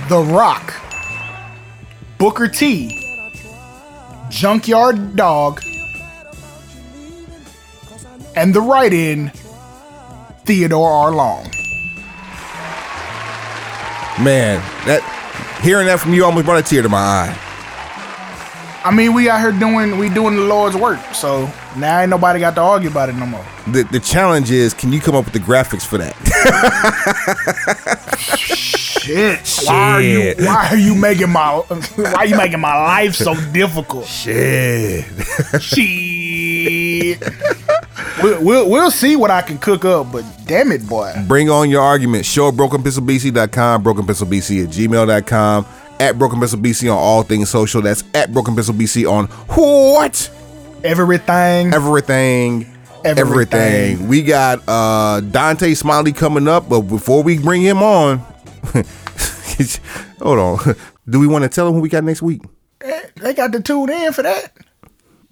The 0.08 0.18
Rock, 0.18 0.72
Booker 2.16 2.48
T, 2.48 2.98
Junkyard 4.30 5.14
Dog, 5.14 5.60
and 8.34 8.54
the 8.54 8.62
right 8.62 8.92
in 8.92 9.30
Theodore 10.46 10.90
R. 10.90 11.10
Long. 11.10 11.44
Man, 14.22 14.60
that 14.86 15.02
hearing 15.62 15.86
that 15.86 16.00
from 16.00 16.14
you 16.14 16.24
almost 16.24 16.46
brought 16.46 16.58
a 16.58 16.62
tear 16.62 16.80
to 16.82 16.88
my 16.88 16.98
eye. 16.98 17.43
I 18.84 18.90
mean, 18.90 19.14
we 19.14 19.30
out 19.30 19.40
here 19.40 19.52
doing 19.52 19.96
we 19.96 20.10
doing 20.10 20.36
the 20.36 20.42
Lord's 20.42 20.76
work, 20.76 21.00
so 21.14 21.50
now 21.76 22.00
ain't 22.00 22.10
nobody 22.10 22.38
got 22.38 22.54
to 22.56 22.60
argue 22.60 22.90
about 22.90 23.08
it 23.08 23.14
no 23.14 23.24
more. 23.24 23.44
The 23.66 23.84
the 23.84 23.98
challenge 23.98 24.50
is 24.50 24.74
can 24.74 24.92
you 24.92 25.00
come 25.00 25.14
up 25.14 25.24
with 25.24 25.32
the 25.32 25.40
graphics 25.40 25.86
for 25.86 25.96
that? 25.98 26.14
Shit. 28.18 29.46
Shit. 29.46 29.66
Why 29.66 29.74
are 29.74 30.02
you 30.02 30.34
why 30.38 30.68
are 30.70 30.76
you 30.76 30.94
making 30.94 31.30
my 31.30 31.56
why 31.56 32.12
are 32.12 32.26
you 32.26 32.36
making 32.36 32.60
my 32.60 32.74
life 32.74 33.14
so 33.14 33.34
difficult? 33.52 34.06
Shit. 34.06 35.04
Shit. 35.60 37.22
we'll, 38.22 38.44
we'll 38.44 38.70
we'll 38.70 38.90
see 38.90 39.16
what 39.16 39.30
I 39.30 39.40
can 39.42 39.58
cook 39.58 39.84
up, 39.84 40.12
but 40.12 40.24
damn 40.46 40.72
it, 40.72 40.86
boy. 40.86 41.14
Bring 41.26 41.48
on 41.48 41.70
your 41.70 41.82
argument. 41.82 42.26
Show 42.26 42.48
at 42.48 42.54
brokenpencilbc.com, 42.54 43.82
brokenpencilbc 43.82 44.64
at 44.64 44.70
gmail.com. 44.70 45.66
at 46.00 46.18
Broken 46.18 46.38
Pencil 46.38 46.58
BC 46.58 46.90
on 46.90 46.98
all 46.98 47.22
things 47.22 47.50
social. 47.50 47.82
That's 47.82 48.04
at 48.14 48.32
Broken 48.32 48.54
Pencil 48.54 48.74
BC 48.74 49.10
on 49.10 49.26
what? 49.56 50.30
Everything. 50.82 51.72
Everything. 51.72 52.66
Everything. 53.04 53.18
Everything. 53.18 54.08
We 54.08 54.22
got 54.22 54.62
uh 54.66 55.20
Dante 55.20 55.74
Smiley 55.74 56.12
coming 56.12 56.48
up, 56.48 56.68
but 56.68 56.82
before 56.82 57.22
we 57.22 57.38
bring 57.38 57.62
him 57.62 57.82
on, 57.82 58.18
hold 60.20 60.38
on. 60.38 60.76
Do 61.08 61.20
we 61.20 61.26
want 61.26 61.42
to 61.42 61.48
tell 61.48 61.68
him 61.68 61.74
who 61.74 61.80
we 61.80 61.88
got 61.88 62.04
next 62.04 62.22
week? 62.22 62.42
They 63.16 63.34
got 63.34 63.52
to 63.52 63.60
tune 63.60 63.90
in 63.90 64.12
for 64.12 64.22
that. 64.22 64.52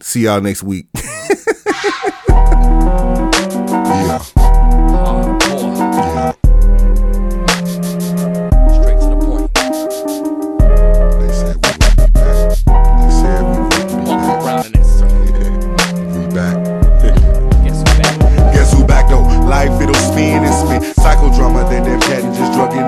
See 0.01 0.25
y'all 0.25 0.41
next 0.41 0.63
week. 0.63 0.87
Yeah. 4.03 4.19
Hardcore. 4.19 5.41
Yeah. 5.41 5.42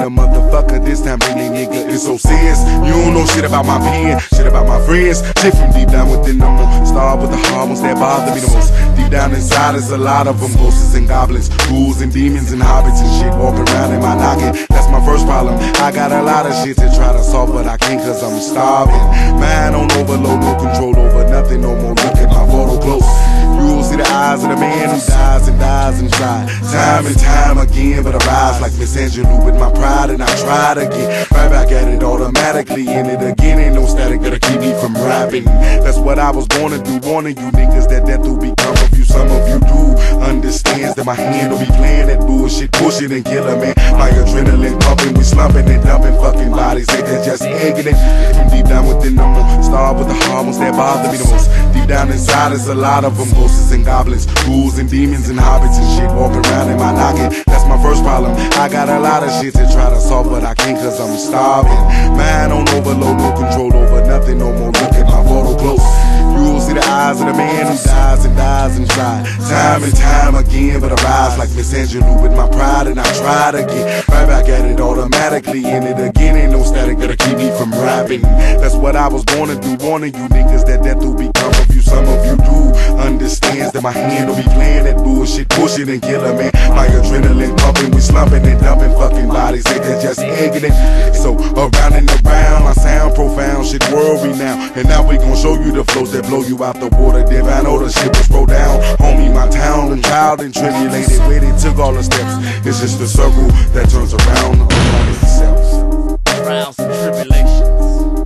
The 0.04 0.10
motherfucker. 0.10 0.84
This 0.84 1.00
time 1.00 1.18
bringing 1.18 1.52
nigga 1.52 1.88
is 1.88 2.04
so 2.04 2.16
serious. 2.16 2.60
You 2.84 2.92
don't 2.92 3.14
know 3.14 3.24
shit 3.24 3.44
about 3.44 3.64
my 3.64 3.78
pen, 3.78 4.20
shit 4.36 4.46
about 4.46 4.68
my 4.68 4.76
friends. 4.84 5.24
Shit 5.40 5.56
from 5.56 5.72
deep 5.72 5.88
down 5.88 6.12
within 6.12 6.38
them. 6.38 6.52
Star 6.84 7.16
with 7.16 7.30
the 7.30 7.40
hormones 7.48 7.80
that 7.80 7.96
bother 7.96 8.34
me 8.34 8.40
the 8.40 8.52
most. 8.52 8.68
Deep 8.96 9.10
down 9.10 9.32
inside 9.32 9.74
is 9.74 9.90
a 9.90 9.96
lot 9.96 10.26
of 10.28 10.40
them. 10.40 10.52
Ghosts 10.60 10.94
and 10.94 11.08
goblins, 11.08 11.48
ghouls 11.68 12.02
and 12.02 12.12
demons 12.12 12.52
and 12.52 12.60
hobbits 12.60 13.00
and 13.00 13.10
shit 13.16 13.32
walking 13.32 13.64
around 13.72 13.94
in 13.94 14.00
my 14.00 14.14
noggin. 14.14 14.52
That's 14.68 14.88
my 14.92 15.00
first 15.06 15.24
problem. 15.24 15.56
I 15.80 15.90
got 15.90 16.12
a 16.12 16.22
lot 16.22 16.44
of 16.44 16.52
shit 16.60 16.76
to 16.76 16.88
try 16.96 17.12
to 17.12 17.22
solve, 17.22 17.52
but 17.52 17.66
I 17.66 17.76
can't 17.78 18.00
cause 18.00 18.22
I'm 18.22 18.38
starving. 18.40 19.04
Mind 19.40 19.74
on 19.74 19.90
overload, 19.92 20.40
no 20.40 20.52
control 20.60 20.98
over 20.98 21.24
nothing 21.28 21.62
no 21.62 21.74
more. 21.80 21.96
Look 21.96 22.16
at 22.20 22.28
my 22.28 22.44
photo 22.46 22.76
close. 22.78 23.33
You'll 23.54 23.82
see 23.82 23.96
the 23.96 24.06
eyes 24.08 24.42
of 24.42 24.50
the 24.50 24.56
man 24.56 24.88
who 24.90 25.00
dies 25.06 25.48
and 25.48 25.58
dies 25.58 26.00
and 26.00 26.12
tries. 26.12 26.50
Time 26.72 27.06
and 27.06 27.18
time 27.18 27.58
again, 27.58 28.02
but 28.02 28.14
I 28.14 28.26
rise 28.26 28.60
like 28.60 28.72
Miss 28.78 28.96
Angelou 28.96 29.44
with 29.44 29.54
my 29.54 29.70
pride 29.72 30.10
and 30.10 30.22
I 30.22 30.26
try 30.42 30.74
to 30.74 30.86
get 30.88 31.30
right 31.30 31.50
back 31.50 31.70
at 31.70 31.88
it 31.88 32.02
automatically. 32.02 32.88
In 32.88 33.06
it 33.06 33.22
again, 33.22 33.60
ain't 33.60 33.74
no 33.74 33.86
static 33.86 34.20
that'll 34.20 34.38
keep 34.38 34.60
me 34.60 34.72
from 34.80 34.94
rapping. 34.94 35.44
That's 35.44 35.98
what 35.98 36.18
I 36.18 36.30
was 36.30 36.46
born 36.48 36.72
to 36.72 36.78
do. 36.82 36.98
Warning 37.08 37.36
you 37.36 37.50
niggas 37.52 37.88
that 37.88 38.06
death 38.06 38.20
will 38.20 38.38
become 38.38 38.74
of 38.76 38.98
you. 38.98 39.04
Some 39.04 39.30
of 39.30 39.48
you 39.48 39.60
do 39.60 39.94
understands 40.24 40.94
that 40.96 41.04
my 41.04 41.14
hand 41.14 41.52
will 41.52 41.60
be 41.60 41.66
playing 41.66 42.08
that 42.08 42.20
bullshit, 42.20 42.72
pushing 42.72 43.12
and 43.12 43.24
killing 43.24 43.60
man. 43.60 43.74
My 43.92 44.10
adrenaline 44.10 44.80
pumping, 44.80 45.14
we 45.14 45.22
slumping 45.22 45.68
and 45.68 45.82
dumping 45.82 46.14
fucking 46.16 46.50
bodies. 46.50 46.86
That 46.86 47.24
just 47.24 47.42
egging 47.42 47.92
it? 47.92 48.50
Deep 48.50 48.66
down 48.66 48.86
within 48.86 49.16
them, 49.16 49.62
star 49.62 49.94
with 49.94 50.08
the 50.08 50.14
hormones 50.26 50.58
that 50.58 50.72
bother 50.72 51.12
me 51.12 51.18
the 51.18 51.28
most. 51.30 51.48
Deep 51.74 51.88
down 51.88 52.10
inside 52.10 52.50
there's 52.50 52.68
a 52.68 52.74
lot 52.74 53.04
of 53.04 53.16
them, 53.16 53.28
ghosts 53.44 53.72
and 53.72 53.84
goblins, 53.84 54.26
ghouls 54.46 54.78
and 54.78 54.88
demons 54.88 55.28
and 55.28 55.38
hobbits 55.38 55.76
and 55.78 55.88
shit 55.96 56.10
walking 56.16 56.44
around 56.50 56.70
in 56.70 56.78
my 56.78 56.92
noggin. 56.92 57.30
That's 57.46 57.66
my 57.68 57.80
first 57.82 58.02
problem. 58.02 58.32
I 58.58 58.68
got 58.68 58.88
a 58.88 58.98
lot 58.98 59.22
of 59.22 59.30
shit 59.40 59.52
to 59.54 59.66
try 59.72 59.90
to 59.90 60.00
solve, 60.00 60.30
but 60.30 60.44
I 60.44 60.54
can't 60.54 60.78
cause 60.78 60.98
I'm 61.00 61.16
starving. 61.18 61.82
Mind 62.16 62.52
on 62.52 62.68
overload, 62.70 63.18
no 63.18 63.32
control 63.36 63.74
over 63.74 64.06
nothing 64.06 64.38
no 64.38 64.52
more. 64.52 64.72
Look 64.72 64.94
at 64.94 65.04
my 65.04 65.22
photo 65.24 65.56
close. 65.58 66.13
See 66.34 66.72
the 66.72 66.84
eyes 66.84 67.20
of 67.20 67.26
the 67.26 67.34
man 67.34 67.66
who 67.66 67.76
dies 67.84 68.24
and 68.24 68.36
dies 68.36 68.76
and 68.76 68.90
tries. 68.90 69.26
Time 69.48 69.82
and 69.84 69.96
time 69.96 70.34
again, 70.34 70.80
but 70.80 70.92
I 70.92 71.04
rise 71.04 71.38
like 71.38 71.50
Miss 71.54 71.72
Angelou 71.72 72.22
with 72.22 72.32
my 72.32 72.48
pride 72.48 72.86
and 72.86 72.98
I 72.98 73.04
try 73.18 73.50
to 73.52 73.66
get 73.66 74.08
right 74.08 74.26
back 74.26 74.48
at 74.48 74.64
it 74.64 74.80
automatically. 74.80 75.64
In 75.64 75.82
it 75.84 76.00
again, 76.00 76.36
ain't 76.36 76.52
no 76.52 76.62
static 76.62 76.98
that'll 76.98 77.16
keep 77.16 77.36
me 77.36 77.50
from 77.58 77.70
rapping. 77.72 78.22
That's 78.22 78.74
what 78.74 78.96
I 78.96 79.08
was 79.08 79.24
born 79.24 79.48
to 79.48 79.60
do. 79.60 79.76
Warning 79.84 80.14
you 80.14 80.26
niggas 80.28 80.66
that 80.66 80.82
death 80.82 80.98
will 80.98 81.14
become 81.14 81.52
of 81.52 81.74
you. 81.74 81.82
Some 81.82 82.06
of 82.06 82.24
you 82.24 82.36
do 82.36 82.74
understands 82.98 83.72
that 83.72 83.82
my 83.82 83.92
hand 83.92 84.28
will 84.28 84.36
be 84.36 84.48
playing 84.56 84.84
that 84.84 84.96
bullshit, 84.96 85.48
pushing 85.50 85.88
and 85.88 86.00
killing 86.00 86.36
man. 86.38 86.50
My 86.74 86.86
adrenaline 86.88 87.56
pumping, 87.58 87.90
we 87.90 88.00
slumping 88.00 88.44
and 88.46 88.60
dumping 88.60 88.92
fucking 88.98 89.28
bodies. 89.28 89.64
That 89.64 90.02
just 90.02 90.20
egging 90.20 90.64
it? 90.64 91.14
So 91.14 91.36
around 91.36 91.94
and 91.94 92.08
around, 92.24 92.64
my 92.64 92.72
sound 92.72 93.14
profound, 93.14 93.66
shit 93.66 93.84
world 93.92 94.24
renowned. 94.24 94.76
And 94.76 94.88
now 94.88 95.06
we 95.06 95.18
gon' 95.18 95.36
show 95.36 95.54
you 95.60 95.72
the 95.72 95.84
flows 95.84 96.12
that 96.12 96.23
blow 96.28 96.42
you 96.42 96.62
out 96.64 96.78
the 96.80 96.88
water. 96.96 97.24
Divine 97.24 97.66
order, 97.66 97.90
shit 97.90 98.16
was 98.16 98.26
throw 98.26 98.46
down. 98.46 98.80
Homie, 98.98 99.32
my 99.32 99.48
town 99.48 99.92
and 99.92 100.02
child 100.04 100.40
and 100.40 100.52
tribulated, 100.54 101.18
waited, 101.28 101.58
took 101.58 101.78
all 101.78 101.92
the 101.92 102.02
steps. 102.02 102.34
It's 102.66 102.80
just 102.80 103.00
a 103.00 103.06
circle 103.06 103.48
that 103.72 103.88
turns 103.90 104.14
around 104.14 104.60
on 104.60 105.08
itself. 105.08 106.20
Trials 106.24 106.78
and 106.78 106.92
tribulations. 107.02 108.24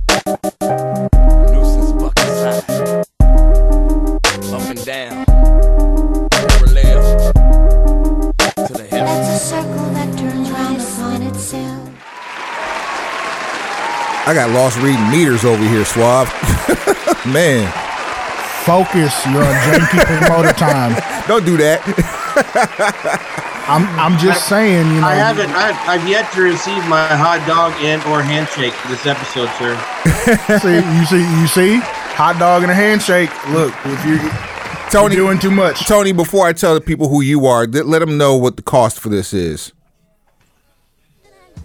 Nuisance 1.51 1.91
buck 2.01 2.17
inside. 2.19 2.63
Up 4.53 4.61
and 4.69 4.85
down. 4.85 5.25
To 8.55 8.73
the 8.73 8.87
It's 8.91 9.29
a 9.29 9.39
circle 9.39 9.89
that 9.93 10.17
turns 10.17 10.51
round 10.51 10.81
upon 10.81 11.21
itself. 11.23 11.89
I 14.27 14.33
got 14.33 14.51
lost 14.51 14.77
reading 14.79 15.09
meters 15.09 15.43
over 15.43 15.63
here, 15.63 15.83
Suave. 15.85 16.31
Man, 17.25 17.71
Focus. 18.69 19.25
You're 19.25 19.43
on 19.43 19.55
janky 19.65 20.05
promoter 20.05 20.53
time. 20.53 20.93
don't 21.27 21.43
do 21.43 21.57
that. 21.57 21.81
I'm 23.67 23.87
I'm 23.99 24.19
just 24.19 24.47
saying, 24.47 24.85
you 24.93 25.01
know. 25.01 25.07
I 25.07 25.15
haven't. 25.15 25.49
I've, 25.49 25.75
I've 25.89 26.07
yet 26.07 26.31
to 26.33 26.43
receive 26.43 26.87
my 26.87 27.07
hot 27.07 27.43
dog 27.47 27.73
and 27.83 27.99
or 28.03 28.21
handshake 28.21 28.73
for 28.73 28.87
this 28.89 29.07
episode, 29.07 29.49
sir. 29.57 29.73
see, 30.59 30.75
you 30.75 31.05
see, 31.05 31.41
you 31.41 31.47
see, 31.47 31.79
hot 32.13 32.37
dog 32.37 32.61
and 32.61 32.71
a 32.71 32.75
handshake. 32.75 33.31
Look, 33.49 33.73
if 33.85 34.05
you're, 34.05 34.19
Tony, 34.91 35.15
you're 35.15 35.25
doing 35.25 35.39
too 35.39 35.49
much, 35.49 35.87
Tony, 35.87 36.11
before 36.11 36.45
I 36.45 36.53
tell 36.53 36.75
the 36.75 36.81
people 36.81 37.09
who 37.09 37.21
you 37.21 37.47
are, 37.47 37.65
th- 37.65 37.85
let 37.85 37.99
them 37.99 38.19
know 38.19 38.37
what 38.37 38.55
the 38.55 38.61
cost 38.61 38.99
for 38.99 39.09
this 39.09 39.33
is. 39.33 39.73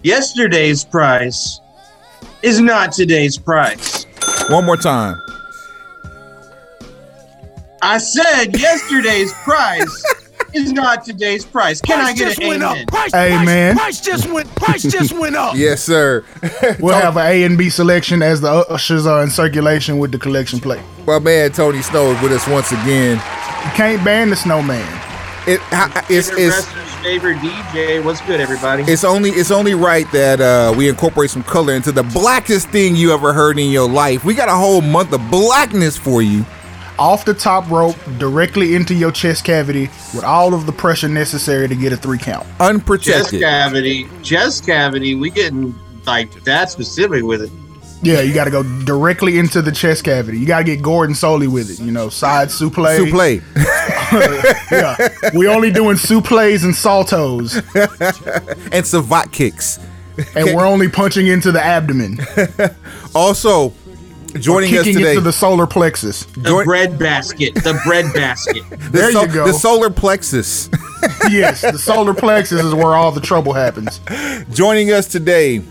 Yesterday's 0.01 0.83
price 0.83 1.59
is 2.41 2.59
not 2.59 2.93
today's 2.93 3.37
price. 3.37 4.07
One 4.49 4.65
more 4.65 4.77
time. 4.77 5.21
I 7.81 7.97
said 7.97 8.57
yesterday's 8.57 9.33
price 9.43 10.05
is 10.53 10.71
not 10.71 11.03
today's 11.05 11.45
price. 11.45 11.81
Can 11.81 11.99
I 11.99 12.13
get 12.13 12.27
just 12.29 12.39
an 12.41 12.47
went 12.47 12.63
amen? 12.63 12.81
up. 12.83 12.87
Price, 12.87 13.11
Hey, 13.11 13.35
price. 13.43 13.75
Price 13.75 14.01
just 14.01 14.29
went. 14.31 14.55
Price 14.55 14.83
just 14.83 15.13
went 15.13 15.35
up. 15.35 15.55
Yes, 15.55 15.83
sir. 15.83 16.23
we'll 16.79 16.95
have 16.95 17.17
an 17.17 17.25
A 17.27 17.43
and 17.43 17.57
B 17.57 17.69
selection 17.69 18.21
as 18.21 18.41
the 18.41 18.49
ushers 18.69 19.05
are 19.05 19.21
in 19.23 19.29
circulation 19.29 19.99
with 19.99 20.11
the 20.11 20.17
collection 20.19 20.59
plate. 20.59 20.81
My 21.05 21.19
man 21.19 21.51
Tony 21.51 21.81
Snow 21.81 22.11
is 22.11 22.21
with 22.21 22.31
us 22.31 22.47
once 22.47 22.71
again. 22.71 23.17
You 23.17 23.71
can't 23.71 24.03
ban 24.03 24.29
the 24.29 24.35
snowman. 24.35 25.01
It, 25.47 25.59
it's, 26.09 26.29
Favorite 26.31 26.47
it's, 26.47 26.95
favorite 27.03 27.37
DJ. 27.37 28.03
What's 28.03 28.19
good, 28.21 28.39
everybody? 28.41 28.81
it's 28.83 29.03
only 29.03 29.29
it's 29.29 29.51
only 29.51 29.75
right 29.75 30.11
that 30.11 30.41
uh, 30.41 30.73
we 30.75 30.89
incorporate 30.89 31.29
some 31.29 31.43
color 31.43 31.73
into 31.73 31.91
the 31.91 32.01
blackest 32.01 32.69
thing 32.69 32.95
you 32.95 33.13
ever 33.13 33.31
heard 33.31 33.59
in 33.59 33.69
your 33.69 33.87
life. 33.87 34.25
We 34.25 34.33
got 34.33 34.49
a 34.49 34.55
whole 34.55 34.81
month 34.81 35.13
of 35.13 35.21
blackness 35.29 35.97
for 35.97 36.23
you. 36.23 36.43
Off 36.97 37.25
the 37.25 37.33
top 37.33 37.69
rope, 37.69 37.95
directly 38.17 38.75
into 38.75 38.93
your 38.93 39.11
chest 39.11 39.43
cavity, 39.43 39.89
with 40.13 40.23
all 40.23 40.53
of 40.53 40.65
the 40.65 40.71
pressure 40.71 41.09
necessary 41.09 41.67
to 41.67 41.75
get 41.75 41.91
a 41.91 41.97
three 41.97 42.17
count. 42.17 42.47
Unprotected. 42.59 43.13
chest 43.13 43.31
cavity. 43.41 44.07
Chest 44.23 44.65
cavity. 44.65 45.15
We 45.15 45.29
getting 45.29 45.75
like 46.05 46.31
that 46.45 46.69
specific 46.71 47.23
with 47.23 47.41
it. 47.41 47.51
Yeah, 48.01 48.21
you 48.21 48.33
got 48.33 48.43
to 48.43 48.51
go 48.51 48.61
directly 48.83 49.39
into 49.39 49.61
the 49.63 49.71
chest 49.71 50.03
cavity. 50.03 50.37
You 50.37 50.45
got 50.45 50.59
to 50.59 50.63
get 50.63 50.81
Gordon 50.81 51.15
Solie 51.15 51.47
with 51.51 51.71
it. 51.71 51.79
You 51.83 51.91
know, 51.91 52.09
side 52.09 52.49
suplex. 52.49 52.99
Supplé. 52.99 53.41
Yeah, 54.71 54.95
we 55.33 55.47
only 55.47 55.71
doing 55.71 55.95
suplees 55.97 56.63
and 56.63 56.73
saltos, 56.75 57.55
and 58.71 58.85
savate 58.85 59.31
kicks. 59.31 59.79
and 60.35 60.55
we're 60.55 60.65
only 60.73 60.87
punching 60.87 61.25
into 61.27 61.51
the 61.51 61.63
abdomen, 61.63 62.19
Also, 63.15 63.69
joining 64.39 64.75
us 64.77 64.85
today, 64.85 65.11
into 65.11 65.21
the 65.21 65.31
solar 65.33 65.67
plexus. 65.67 66.25
The 66.25 66.41
Join- 66.49 66.65
bread 66.65 66.99
basket. 66.99 67.55
The 67.55 67.79
bread 67.85 68.13
basket. 68.13 68.63
the, 68.69 68.75
there 68.91 69.11
you 69.11 69.27
go. 69.27 69.45
the 69.45 69.53
solar 69.53 69.89
plexus. 69.89 70.69
yes, 71.29 71.61
the 71.61 71.77
solar 71.77 72.13
plexus 72.13 72.61
is 72.63 72.73
where 72.73 72.95
all 72.95 73.11
the 73.11 73.21
trouble 73.21 73.53
happens. 73.53 73.99
Joining 74.51 74.91
us 74.91 75.07
today, 75.07 75.61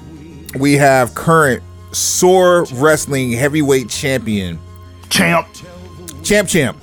we 0.59 0.75
have 0.75 1.15
current 1.15 1.63
Soar 1.93 2.65
Wrestling 2.75 3.33
Heavyweight 3.33 3.89
Champion, 3.89 4.59
Champ. 5.11 5.47
Champ 6.23 6.49
Champ, 6.49 6.79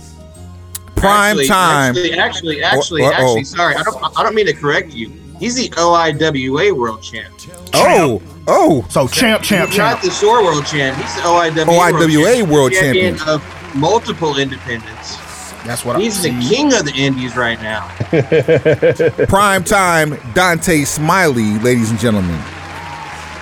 Prime 0.96 1.32
actually, 1.38 1.48
Time. 1.48 1.90
Actually, 1.98 2.14
actually, 2.14 2.64
actually, 2.64 3.04
Uh- 3.04 3.08
uh-oh. 3.10 3.14
actually, 3.14 3.44
sorry. 3.44 3.76
I 3.76 3.84
don't, 3.84 4.20
I 4.20 4.24
don't 4.24 4.36
mean 4.36 4.46
to 4.46 4.54
correct 4.54 4.94
you. 4.94 5.12
He's 5.40 5.56
the 5.56 5.70
OIWA 5.70 6.72
World 6.74 7.02
Champ. 7.02 7.34
oh, 7.74 8.22
oh, 8.48 8.86
So 8.90 9.08
champ, 9.08 9.44
champ, 9.44 9.70
He's 9.70 9.78
not 9.78 9.92
champ. 9.94 10.02
the 10.04 10.12
SOAR 10.12 10.44
World 10.44 10.66
Champ. 10.66 10.98
He's 10.98 11.16
the 11.16 11.22
OIWA, 11.22 11.66
OIWA 11.66 12.48
World 12.50 12.72
champion 12.72 13.18
Champion. 13.18 13.36
of 13.36 13.76
multiple 13.76 14.38
independents. 14.38 15.18
That's 15.64 15.86
what 15.86 15.96
I'm 15.96 16.02
saying. 16.10 16.36
He's 16.36 16.50
the 16.50 16.56
I 16.56 16.56
king 16.58 16.74
of 16.74 16.86
the 16.86 16.94
Indies 16.94 17.36
right 17.36 17.62
now. 17.62 17.88
Prime 19.28 19.64
Time 19.64 20.18
Dante 20.34 20.84
Smiley, 20.86 21.60
ladies 21.60 21.92
and 21.92 22.00
gentlemen. 22.00 22.40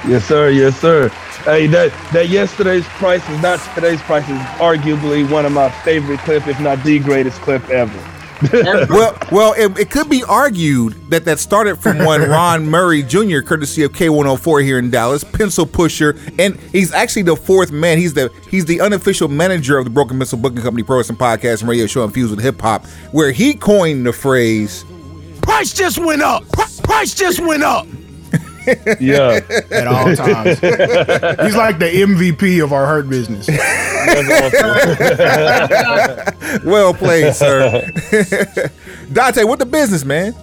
Yes, 0.08 0.26
sir. 0.26 0.50
Yes, 0.50 0.80
sir. 0.80 1.10
Hey, 1.46 1.68
that 1.68 1.94
that 2.12 2.28
yesterday's 2.28 2.84
price 2.86 3.28
is 3.30 3.42
not 3.42 3.60
today's 3.74 4.02
price 4.02 4.24
is 4.26 4.38
arguably 4.60 5.30
one 5.32 5.46
of 5.46 5.54
my 5.54 5.70
favorite 5.84 6.20
clip, 6.20 6.46
if 6.48 6.60
not 6.60 6.84
the 6.84 7.00
greatest 7.00 7.40
clip 7.42 7.70
ever. 7.70 7.98
Well, 8.52 9.18
well, 9.32 9.54
it, 9.54 9.78
it 9.78 9.92
could 9.92 10.10
be 10.10 10.24
argued 10.24 10.94
that 11.10 11.26
that 11.26 11.40
started 11.40 11.78
from 11.78 12.00
one 12.00 12.22
Ron 12.30 12.66
Murray 12.66 13.04
Jr., 13.04 13.42
courtesy 13.42 13.84
of 13.84 13.92
K104 13.92 14.64
here 14.64 14.80
in 14.80 14.90
Dallas, 14.90 15.24
pencil 15.24 15.66
pusher, 15.66 16.18
and 16.38 16.56
he's 16.72 16.94
actually 16.94 17.24
the 17.24 17.36
fourth 17.36 17.72
man. 17.72 17.98
He's 17.98 18.14
the 18.14 18.32
he's 18.50 18.66
the 18.66 18.82
unofficial 18.82 19.28
manager 19.28 19.78
of 19.78 19.86
the 19.86 19.92
Broken 19.92 20.18
Pencil 20.18 20.38
Booking 20.38 20.62
Company 20.62 20.84
Pro 20.84 20.98
Wrestling 20.98 21.18
Podcast 21.18 21.62
and 21.62 21.70
Radio 21.70 21.86
Show 21.86 22.04
infused 22.04 22.32
with 22.36 22.44
hip 22.44 22.60
hop, 22.62 22.86
where 23.12 23.32
he 23.32 23.54
coined 23.54 24.06
the 24.06 24.14
phrase. 24.14 24.86
Price 25.42 25.74
just 25.74 25.98
went 26.00 26.22
up. 26.22 26.44
Price 26.84 27.14
just 27.14 27.40
went 27.40 27.64
up. 27.64 27.88
Yeah, 29.00 29.40
at 29.72 29.88
all 29.88 30.16
times. 30.16 30.60
He's 30.60 31.56
like 31.56 31.80
the 31.80 31.90
MVP 31.92 32.64
of 32.64 32.74
our 32.74 32.86
hurt 32.86 33.10
business. 33.10 33.48
Well 36.64 36.94
played, 36.94 37.34
sir. 37.36 37.90
Dante, 39.14 39.44
what 39.44 39.60
the 39.60 39.66
business, 39.66 40.04
man? 40.04 40.34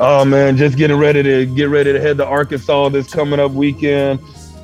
Oh 0.00 0.24
man, 0.24 0.56
just 0.56 0.76
getting 0.76 0.96
ready 0.96 1.22
to 1.22 1.46
get 1.46 1.68
ready 1.68 1.92
to 1.92 2.00
head 2.00 2.18
to 2.18 2.26
Arkansas 2.26 2.88
this 2.90 3.12
coming 3.12 3.40
up 3.40 3.52
weekend. 3.52 4.20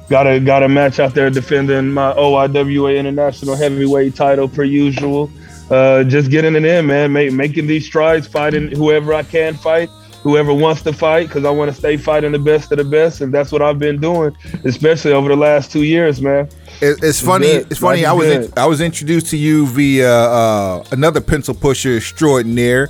Got 0.08 0.26
a 0.26 0.38
got 0.38 0.62
a 0.62 0.68
match 0.68 1.00
out 1.00 1.14
there 1.14 1.30
defending 1.30 1.92
my 1.92 2.12
OIWA 2.14 2.96
International 2.96 3.56
Heavyweight 3.56 4.14
title 4.14 4.48
per 4.48 4.62
usual. 4.62 5.30
Uh, 5.70 6.04
just 6.04 6.30
getting 6.30 6.54
it 6.54 6.64
in, 6.64 6.86
man. 6.86 7.12
Make, 7.12 7.32
making 7.32 7.66
these 7.66 7.86
strides, 7.86 8.26
fighting 8.26 8.70
whoever 8.70 9.14
I 9.14 9.22
can 9.22 9.54
fight, 9.54 9.88
whoever 10.24 10.52
wants 10.52 10.82
to 10.82 10.92
fight, 10.92 11.28
because 11.28 11.44
I 11.44 11.50
want 11.50 11.70
to 11.70 11.76
stay 11.76 11.96
fighting 11.96 12.32
the 12.32 12.38
best 12.40 12.72
of 12.72 12.78
the 12.78 12.84
best, 12.84 13.20
and 13.20 13.32
that's 13.32 13.52
what 13.52 13.62
I've 13.62 13.78
been 13.78 14.00
doing, 14.00 14.34
especially 14.64 15.12
over 15.12 15.28
the 15.28 15.36
last 15.36 15.70
two 15.70 15.84
years, 15.84 16.20
man. 16.20 16.48
It, 16.80 16.98
it's 17.04 17.20
funny. 17.20 17.46
good. 17.46 17.70
It's 17.70 17.78
funny. 17.78 18.02
Life 18.02 18.08
I 18.10 18.12
was 18.14 18.26
in. 18.28 18.52
I 18.56 18.66
was 18.66 18.80
introduced 18.80 19.28
to 19.28 19.36
you 19.36 19.66
via 19.68 20.10
uh, 20.10 20.84
another 20.90 21.20
pencil 21.20 21.54
pusher 21.54 21.96
extraordinaire, 21.98 22.88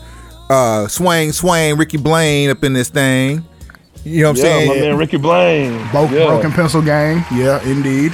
uh, 0.48 0.86
Swain 0.88 1.32
Swain 1.32 1.76
Ricky 1.76 1.98
Blaine 1.98 2.48
up 2.50 2.64
in 2.64 2.72
this 2.72 2.88
thing. 2.88 3.44
You 4.04 4.22
know 4.22 4.30
what 4.30 4.30
I'm 4.30 4.36
Yeah, 4.36 4.42
saying? 4.42 4.68
my 4.68 4.74
man 4.86 4.96
Ricky 4.96 5.16
Blaine. 5.16 5.72
Bo- 5.92 6.04
Yeah. 6.04 6.26
Broken 6.26 6.52
Pencil 6.52 6.82
Gang. 6.82 7.24
Yeah, 7.34 7.62
indeed. 7.64 8.12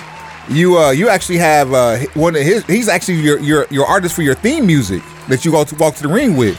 You 0.48 0.78
uh, 0.78 0.90
you 0.92 1.08
actually 1.08 1.38
have 1.38 1.72
uh, 1.74 1.98
one 2.14 2.34
of 2.34 2.42
his. 2.42 2.64
He's 2.64 2.88
actually 2.88 3.18
your 3.20 3.38
your 3.40 3.66
your 3.70 3.86
artist 3.86 4.14
for 4.16 4.22
your 4.22 4.34
theme 4.34 4.66
music 4.66 5.02
that 5.28 5.44
you 5.44 5.50
go 5.52 5.62
to 5.62 5.74
walk 5.76 5.94
to 5.96 6.02
the 6.02 6.08
ring 6.08 6.36
with. 6.36 6.58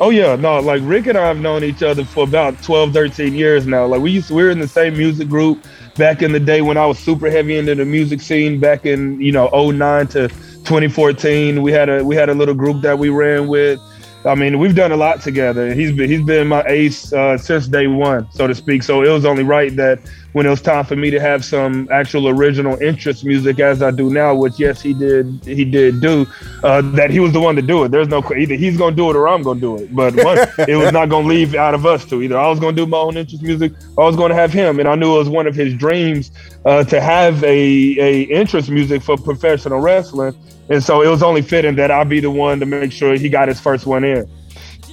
Oh 0.00 0.10
yeah, 0.10 0.34
no, 0.34 0.58
like 0.58 0.82
Rick 0.84 1.06
and 1.06 1.16
I 1.16 1.28
have 1.28 1.38
known 1.38 1.62
each 1.62 1.82
other 1.82 2.04
for 2.04 2.24
about 2.24 2.60
12, 2.62 2.92
13 2.92 3.32
years 3.32 3.64
now. 3.64 3.86
Like 3.86 4.00
we 4.00 4.10
used 4.10 4.28
to, 4.28 4.34
we 4.34 4.42
were 4.42 4.50
in 4.50 4.58
the 4.58 4.66
same 4.66 4.96
music 4.96 5.28
group 5.28 5.64
back 5.94 6.20
in 6.20 6.32
the 6.32 6.40
day 6.40 6.62
when 6.62 6.76
I 6.76 6.84
was 6.84 6.98
super 6.98 7.30
heavy 7.30 7.56
into 7.56 7.76
the 7.76 7.84
music 7.84 8.20
scene 8.20 8.58
back 8.58 8.86
in, 8.86 9.20
you 9.20 9.30
know, 9.30 9.48
09 9.52 10.08
to 10.08 10.28
2014. 10.28 11.62
We 11.62 11.70
had 11.70 11.88
a 11.88 12.04
we 12.04 12.16
had 12.16 12.28
a 12.28 12.34
little 12.34 12.54
group 12.54 12.82
that 12.82 12.98
we 12.98 13.08
ran 13.08 13.46
with. 13.46 13.78
I 14.24 14.34
mean, 14.34 14.58
we've 14.58 14.74
done 14.74 14.90
a 14.90 14.96
lot 14.96 15.20
together. 15.20 15.72
He's 15.72 15.92
been 15.92 16.10
he's 16.10 16.22
been 16.22 16.48
my 16.48 16.64
ace 16.66 17.12
uh, 17.12 17.38
since 17.38 17.68
day 17.68 17.86
one, 17.86 18.28
so 18.32 18.48
to 18.48 18.54
speak. 18.54 18.82
So 18.82 19.02
it 19.02 19.10
was 19.10 19.24
only 19.24 19.44
right 19.44 19.74
that 19.76 20.00
when 20.34 20.46
it 20.46 20.50
was 20.50 20.60
time 20.60 20.84
for 20.84 20.96
me 20.96 21.10
to 21.10 21.20
have 21.20 21.44
some 21.44 21.88
actual 21.92 22.28
original 22.28 22.76
interest 22.82 23.24
music 23.24 23.60
as 23.60 23.82
I 23.82 23.92
do 23.92 24.10
now, 24.10 24.34
which 24.34 24.58
yes, 24.58 24.82
he 24.82 24.92
did 24.92 25.40
he 25.44 25.64
did 25.64 26.00
do, 26.00 26.26
uh, 26.64 26.80
that 26.96 27.10
he 27.10 27.20
was 27.20 27.32
the 27.32 27.40
one 27.40 27.54
to 27.54 27.62
do 27.62 27.84
it. 27.84 27.92
There's 27.92 28.08
no 28.08 28.18
either 28.36 28.56
he's 28.56 28.76
gonna 28.76 28.96
do 28.96 29.08
it 29.10 29.16
or 29.16 29.28
I'm 29.28 29.44
gonna 29.44 29.60
do 29.60 29.76
it. 29.78 29.94
But 29.94 30.16
one, 30.24 30.38
it 30.68 30.74
was 30.74 30.92
not 30.92 31.08
gonna 31.08 31.28
leave 31.28 31.54
out 31.54 31.72
of 31.72 31.86
us 31.86 32.04
two. 32.04 32.20
Either 32.20 32.36
I 32.36 32.48
was 32.48 32.58
gonna 32.58 32.76
do 32.76 32.84
my 32.84 32.98
own 32.98 33.16
interest 33.16 33.44
music, 33.44 33.72
or 33.96 34.04
I 34.04 34.06
was 34.08 34.16
gonna 34.16 34.34
have 34.34 34.52
him. 34.52 34.80
And 34.80 34.88
I 34.88 34.96
knew 34.96 35.14
it 35.14 35.18
was 35.18 35.28
one 35.28 35.46
of 35.46 35.54
his 35.54 35.72
dreams 35.74 36.32
uh, 36.64 36.82
to 36.82 37.00
have 37.00 37.42
a 37.44 37.48
a 37.54 38.22
interest 38.22 38.70
music 38.70 39.02
for 39.02 39.16
professional 39.16 39.78
wrestling. 39.78 40.34
And 40.68 40.82
so 40.82 41.02
it 41.02 41.08
was 41.08 41.22
only 41.22 41.42
fitting 41.42 41.76
that 41.76 41.92
I 41.92 42.02
be 42.02 42.18
the 42.18 42.30
one 42.30 42.58
to 42.58 42.66
make 42.66 42.90
sure 42.90 43.14
he 43.14 43.28
got 43.28 43.46
his 43.46 43.60
first 43.60 43.86
one 43.86 44.02
in. 44.02 44.28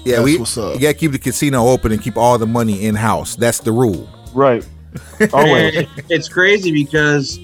Yeah, 0.03 0.18
That's 0.18 0.23
we 0.23 0.38
what's 0.38 0.55
up. 0.55 0.76
you 0.76 0.81
gotta 0.81 0.93
keep 0.93 1.13
the 1.13 1.19
casino 1.19 1.68
open 1.68 1.91
and 1.91 1.99
keep 1.99 2.15
all 2.15 2.38
the 2.38 2.45
money 2.45 2.85
in 2.85 2.93
house. 2.93 3.35
That's 3.35 3.59
the 3.59 3.72
rule. 3.72 4.07
Right. 4.35 4.63
Always. 5.34 5.76
And 5.77 5.88
it's 6.09 6.27
crazy 6.30 6.72
because, 6.72 7.38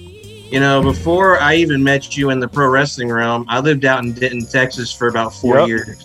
you 0.50 0.60
know, 0.60 0.82
before 0.82 1.40
I 1.40 1.54
even 1.56 1.82
met 1.82 2.16
you 2.16 2.30
in 2.30 2.40
the 2.40 2.48
pro 2.48 2.68
wrestling 2.68 3.10
realm, 3.10 3.44
I 3.48 3.60
lived 3.60 3.84
out 3.84 4.04
in 4.04 4.12
Denton, 4.12 4.44
Texas 4.46 4.92
for 4.92 5.08
about 5.08 5.34
four 5.34 5.58
Yep. 5.60 5.68
years. 5.68 6.04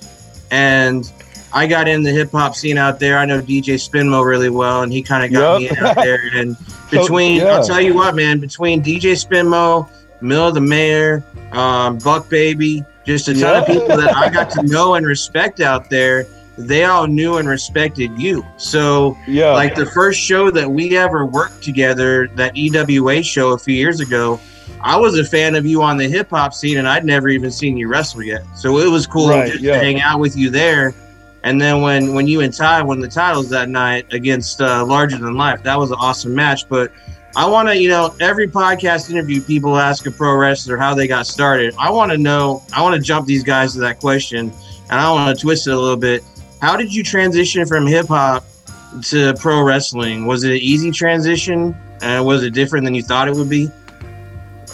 And 0.52 1.12
I 1.52 1.68
got 1.68 1.88
in 1.88 2.04
the 2.04 2.12
hip 2.12 2.32
hop 2.32 2.56
scene 2.56 2.78
out 2.78 3.00
there. 3.00 3.18
I 3.18 3.26
know 3.26 3.42
DJ 3.42 3.76
Spinmo 3.76 4.26
really 4.26 4.50
well, 4.50 4.82
and 4.82 4.92
he 4.92 5.02
kind 5.02 5.24
of 5.26 5.32
got 5.32 5.62
Yep. 5.62 5.72
me 5.72 5.78
out 5.88 5.96
there. 6.04 6.20
And 6.34 6.56
So, 6.58 7.02
between, 7.02 7.42
yeah. 7.42 7.56
I'll 7.56 7.64
tell 7.64 7.82
you 7.82 7.94
what, 7.94 8.16
man, 8.16 8.40
between 8.40 8.82
DJ 8.84 9.14
Spinmo, 9.14 9.88
Mill 10.22 10.52
the 10.52 10.62
Mayor, 10.62 11.24
um, 11.52 11.98
Buck 12.00 12.30
Baby, 12.30 12.84
just 13.06 13.28
a 13.28 13.34
ton 13.34 13.42
Yeah. 13.42 13.60
of 13.62 13.68
people 13.68 13.98
that 13.98 14.16
I 14.16 14.30
got 14.30 14.50
to 14.52 14.64
know 14.64 14.96
and 14.96 15.06
respect 15.06 15.60
out 15.60 15.90
there, 15.90 16.26
they 16.58 16.84
all 16.86 17.08
knew 17.08 17.38
and 17.38 17.48
respected 17.50 18.12
you. 18.20 18.46
So, 18.58 19.18
Yeah. 19.28 19.52
like 19.54 19.76
the 19.76 19.86
first 19.88 20.20
show 20.20 20.52
that 20.52 20.70
we 20.70 20.98
ever 20.98 21.26
worked 21.26 21.64
together, 21.64 22.30
that 22.36 22.56
EWA 22.56 23.24
show 23.24 23.52
a 23.54 23.58
few 23.58 23.74
years 23.76 24.00
ago, 24.00 24.40
I 24.82 24.98
was 24.98 25.18
a 25.18 25.24
fan 25.24 25.56
of 25.56 25.66
you 25.66 25.82
on 25.82 25.98
the 25.98 26.08
hip 26.08 26.30
hop 26.30 26.54
scene, 26.54 26.78
and 26.78 26.88
I'd 26.88 27.06
never 27.06 27.30
even 27.30 27.52
seen 27.52 27.78
you 27.78 27.88
wrestle 27.88 28.22
yet. 28.22 28.44
So 28.56 28.78
it 28.80 28.88
was 28.90 29.08
cool 29.08 29.30
Right, 29.30 29.52
just 29.52 29.64
yeah. 29.64 29.80
to 29.80 29.80
hang 29.80 30.02
out 30.02 30.20
with 30.20 30.36
you 30.38 30.50
there. 30.50 30.94
And 31.46 31.60
then 31.60 31.82
when 31.82 32.14
when 32.14 32.28
you 32.28 32.42
and 32.42 32.54
Ty 32.54 32.82
won 32.84 33.00
the 33.02 33.08
titles 33.08 33.50
that 33.50 33.68
night 33.70 34.06
against 34.14 34.62
uh, 34.62 34.86
Larger 34.86 35.18
Than 35.18 35.36
Life, 35.36 35.64
that 35.64 35.78
was 35.78 35.92
an 35.92 35.98
awesome 36.00 36.34
match. 36.36 36.70
But 36.70 36.92
I 37.36 37.46
want 37.50 37.68
to, 37.70 37.78
you 37.78 37.90
know, 37.90 38.14
every 38.22 38.48
podcast 38.48 39.10
interview, 39.10 39.42
people 39.42 39.78
ask 39.78 40.06
a 40.06 40.12
pro 40.12 40.36
wrestler 40.36 40.78
how 40.78 40.94
they 40.94 41.08
got 41.08 41.26
started. 41.28 41.74
I 41.80 41.90
want 41.90 42.12
to 42.12 42.18
know. 42.18 42.64
I 42.74 42.82
want 42.82 42.96
to 42.96 43.02
jump 43.02 43.26
these 43.26 43.44
guys 43.44 43.74
to 43.74 43.80
that 43.80 44.00
question, 44.00 44.52
and 44.90 45.00
I 45.00 45.12
want 45.12 45.36
to 45.38 45.42
twist 45.42 45.68
it 45.68 45.72
a 45.74 45.78
little 45.80 45.98
bit. 45.98 46.24
How 46.64 46.78
did 46.78 46.96
you 46.96 47.04
transition 47.04 47.66
from 47.66 47.86
hip 47.86 48.08
hop 48.08 48.46
to 49.10 49.34
pro 49.34 49.62
wrestling? 49.64 50.26
Was 50.26 50.46
it 50.46 50.52
an 50.52 50.60
easy 50.60 50.92
transition? 50.92 51.76
And 52.02 52.26
was 52.26 52.42
it 52.42 52.54
different 52.54 52.86
than 52.86 52.96
you 52.96 53.04
thought 53.04 53.28
it 53.28 53.36
would 53.36 53.50
be? 53.50 53.70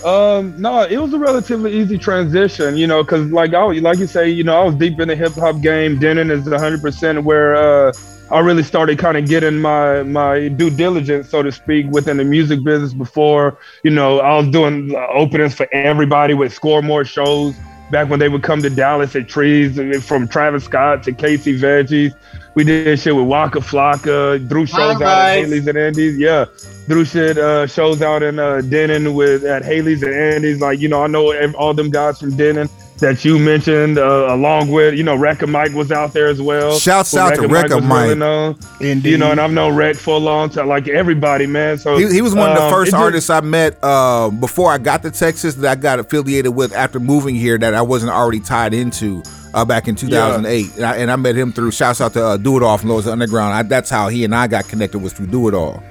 Um, 0.06 0.53
no, 0.61 0.84
it 0.84 0.99
was 0.99 1.14
a 1.14 1.18
relatively 1.18 1.74
easy 1.74 1.98
transition, 1.98 2.78
you 2.78 2.86
know, 2.86 3.02
because 3.02 3.32
like 3.32 3.56
I, 3.56 3.64
like 3.64 3.98
you 3.98 4.06
say, 4.06 4.30
you 4.30 4.44
know, 4.44 4.61
I 4.61 4.66
was 4.66 4.76
deep 4.76 4.99
in 4.99 5.07
the 5.07 5.16
hip 5.16 5.34
hop 5.34 5.61
game. 5.61 5.98
Denton 5.98 6.30
is 6.30 6.48
100 6.48 6.80
percent 6.80 7.24
where 7.24 7.56
uh, 7.56 7.91
I 8.30 8.38
really 8.38 8.61
started 8.61 8.99
kind 8.99 9.18
of 9.18 9.28
getting 9.28 9.57
my 9.57 10.03
my 10.03 10.48
due 10.49 10.70
diligence, 10.70 11.28
so 11.28 11.41
to 11.41 11.52
speak, 11.52 11.88
within 11.88 12.18
the 12.18 12.24
music 12.24 12.64
business. 12.64 12.94
Before, 12.94 13.57
you 13.84 13.90
know, 13.90 14.20
I 14.20 14.38
was 14.38 14.48
doing 14.49 14.94
openings 15.11 15.56
for 15.56 15.68
everybody 15.74 16.36
with 16.36 16.53
ScoreMore 16.53 17.07
shows 17.07 17.56
back 17.91 18.10
when 18.10 18.20
they 18.20 18.30
would 18.30 18.44
come 18.44 18.61
to 18.61 18.70
Dallas 18.70 19.16
at 19.16 19.28
Trees, 19.28 19.80
from 20.03 20.28
Travis 20.28 20.66
Scott 20.66 21.03
to 21.03 21.11
Casey 21.11 21.57
Veggies. 21.57 22.14
We 22.56 22.64
did 22.64 22.99
shit 22.99 23.16
with 23.16 23.26
Waka 23.26 23.60
Flocka, 23.60 24.48
Drew 24.48 24.66
shows 24.66 25.02
out 25.02 25.02
at 25.02 25.38
Hailey's 25.38 25.68
and 25.68 25.78
Andy's. 25.78 26.18
Yeah, 26.18 26.45
Drew 26.88 27.06
shit 27.06 27.38
uh, 27.38 27.68
shows 27.68 28.02
out 28.02 28.24
in 28.24 28.40
uh, 28.40 28.61
Denton 28.61 29.14
with 29.14 29.44
at 29.44 29.64
Hailey's 29.64 30.03
and 30.03 30.14
Andy's. 30.14 30.60
Like 30.60 30.80
you 30.80 30.90
know, 30.90 31.03
I 31.03 31.07
know 31.07 31.34
all 31.53 31.74
them 31.74 31.90
guys 31.90 32.20
from 32.20 32.36
Denton 32.36 32.70
that 33.00 33.24
you 33.26 33.40
mentioned, 33.40 33.98
uh, 33.98 34.28
along 34.30 34.70
with 34.70 34.94
you 34.96 35.04
know, 35.04 35.18
Rekka 35.18 35.48
Mike 35.48 35.74
was 35.74 35.92
out 35.92 36.14
there 36.14 36.28
as 36.28 36.42
well. 36.42 36.78
Shouts 36.78 37.12
Who 37.12 37.20
out 37.20 37.36
to 37.36 37.42
Rekka 37.42 37.76
was 37.76 37.84
Mike. 37.84 38.04
really 38.04 38.16
known. 38.16 38.58
Indeed. 38.82 39.12
You 39.12 39.18
know, 39.18 39.32
and 39.32 39.40
I've 39.40 39.52
known 39.52 39.76
Rek 39.76 39.96
for 39.96 40.16
a 40.16 40.20
long 40.20 40.50
time. 40.50 40.68
Like 40.68 40.88
everybody, 40.88 41.48
man. 41.48 41.78
So 41.78 41.98
He, 41.98 42.12
he 42.14 42.22
was 42.22 42.36
one 42.36 42.50
of 42.52 42.58
the 42.58 42.64
um, 42.64 42.72
first 42.72 42.90
it 42.90 42.92
just- 42.92 43.02
artists 43.02 43.30
I 43.30 43.42
met 43.42 43.78
uh, 43.84 44.30
before 44.30 44.72
I 44.72 44.78
got 44.78 45.02
to 45.04 45.12
Texas 45.12 45.56
that 45.56 45.78
I 45.78 45.80
got 45.80 46.00
affiliated 46.00 46.56
with 46.56 46.74
after 46.74 47.00
moving 47.00 47.36
here 47.36 47.58
that 47.58 47.74
I 47.74 47.82
wasn't 47.82 48.12
already 48.12 48.40
tied 48.40 48.74
into 48.74 49.24
uh, 49.54 49.66
back 49.66 49.88
in 49.88 49.96
2008. 49.96 50.76
And, 50.76 50.86
I, 50.86 50.96
and 50.98 51.12
I 51.12 51.16
met 51.16 51.36
him 51.36 51.52
through, 51.52 51.72
shouts 51.72 52.02
out 52.02 52.14
to 52.14 52.24
uh, 52.24 52.38
Do 52.38 52.58
It 52.58 52.64
All 52.64 52.78
from 52.78 52.90
Lowe's 52.90 53.08
Underground. 53.08 53.54
I, 53.54 53.64
that's 53.64 53.90
how 53.90 54.10
he 54.10 54.24
and 54.24 54.36
I 54.36 54.48
got 54.48 54.68
connected 54.68 55.00
was 55.00 55.14
through 55.14 55.28
Do 55.28 55.48
It 55.48 55.54
All. 55.54 55.84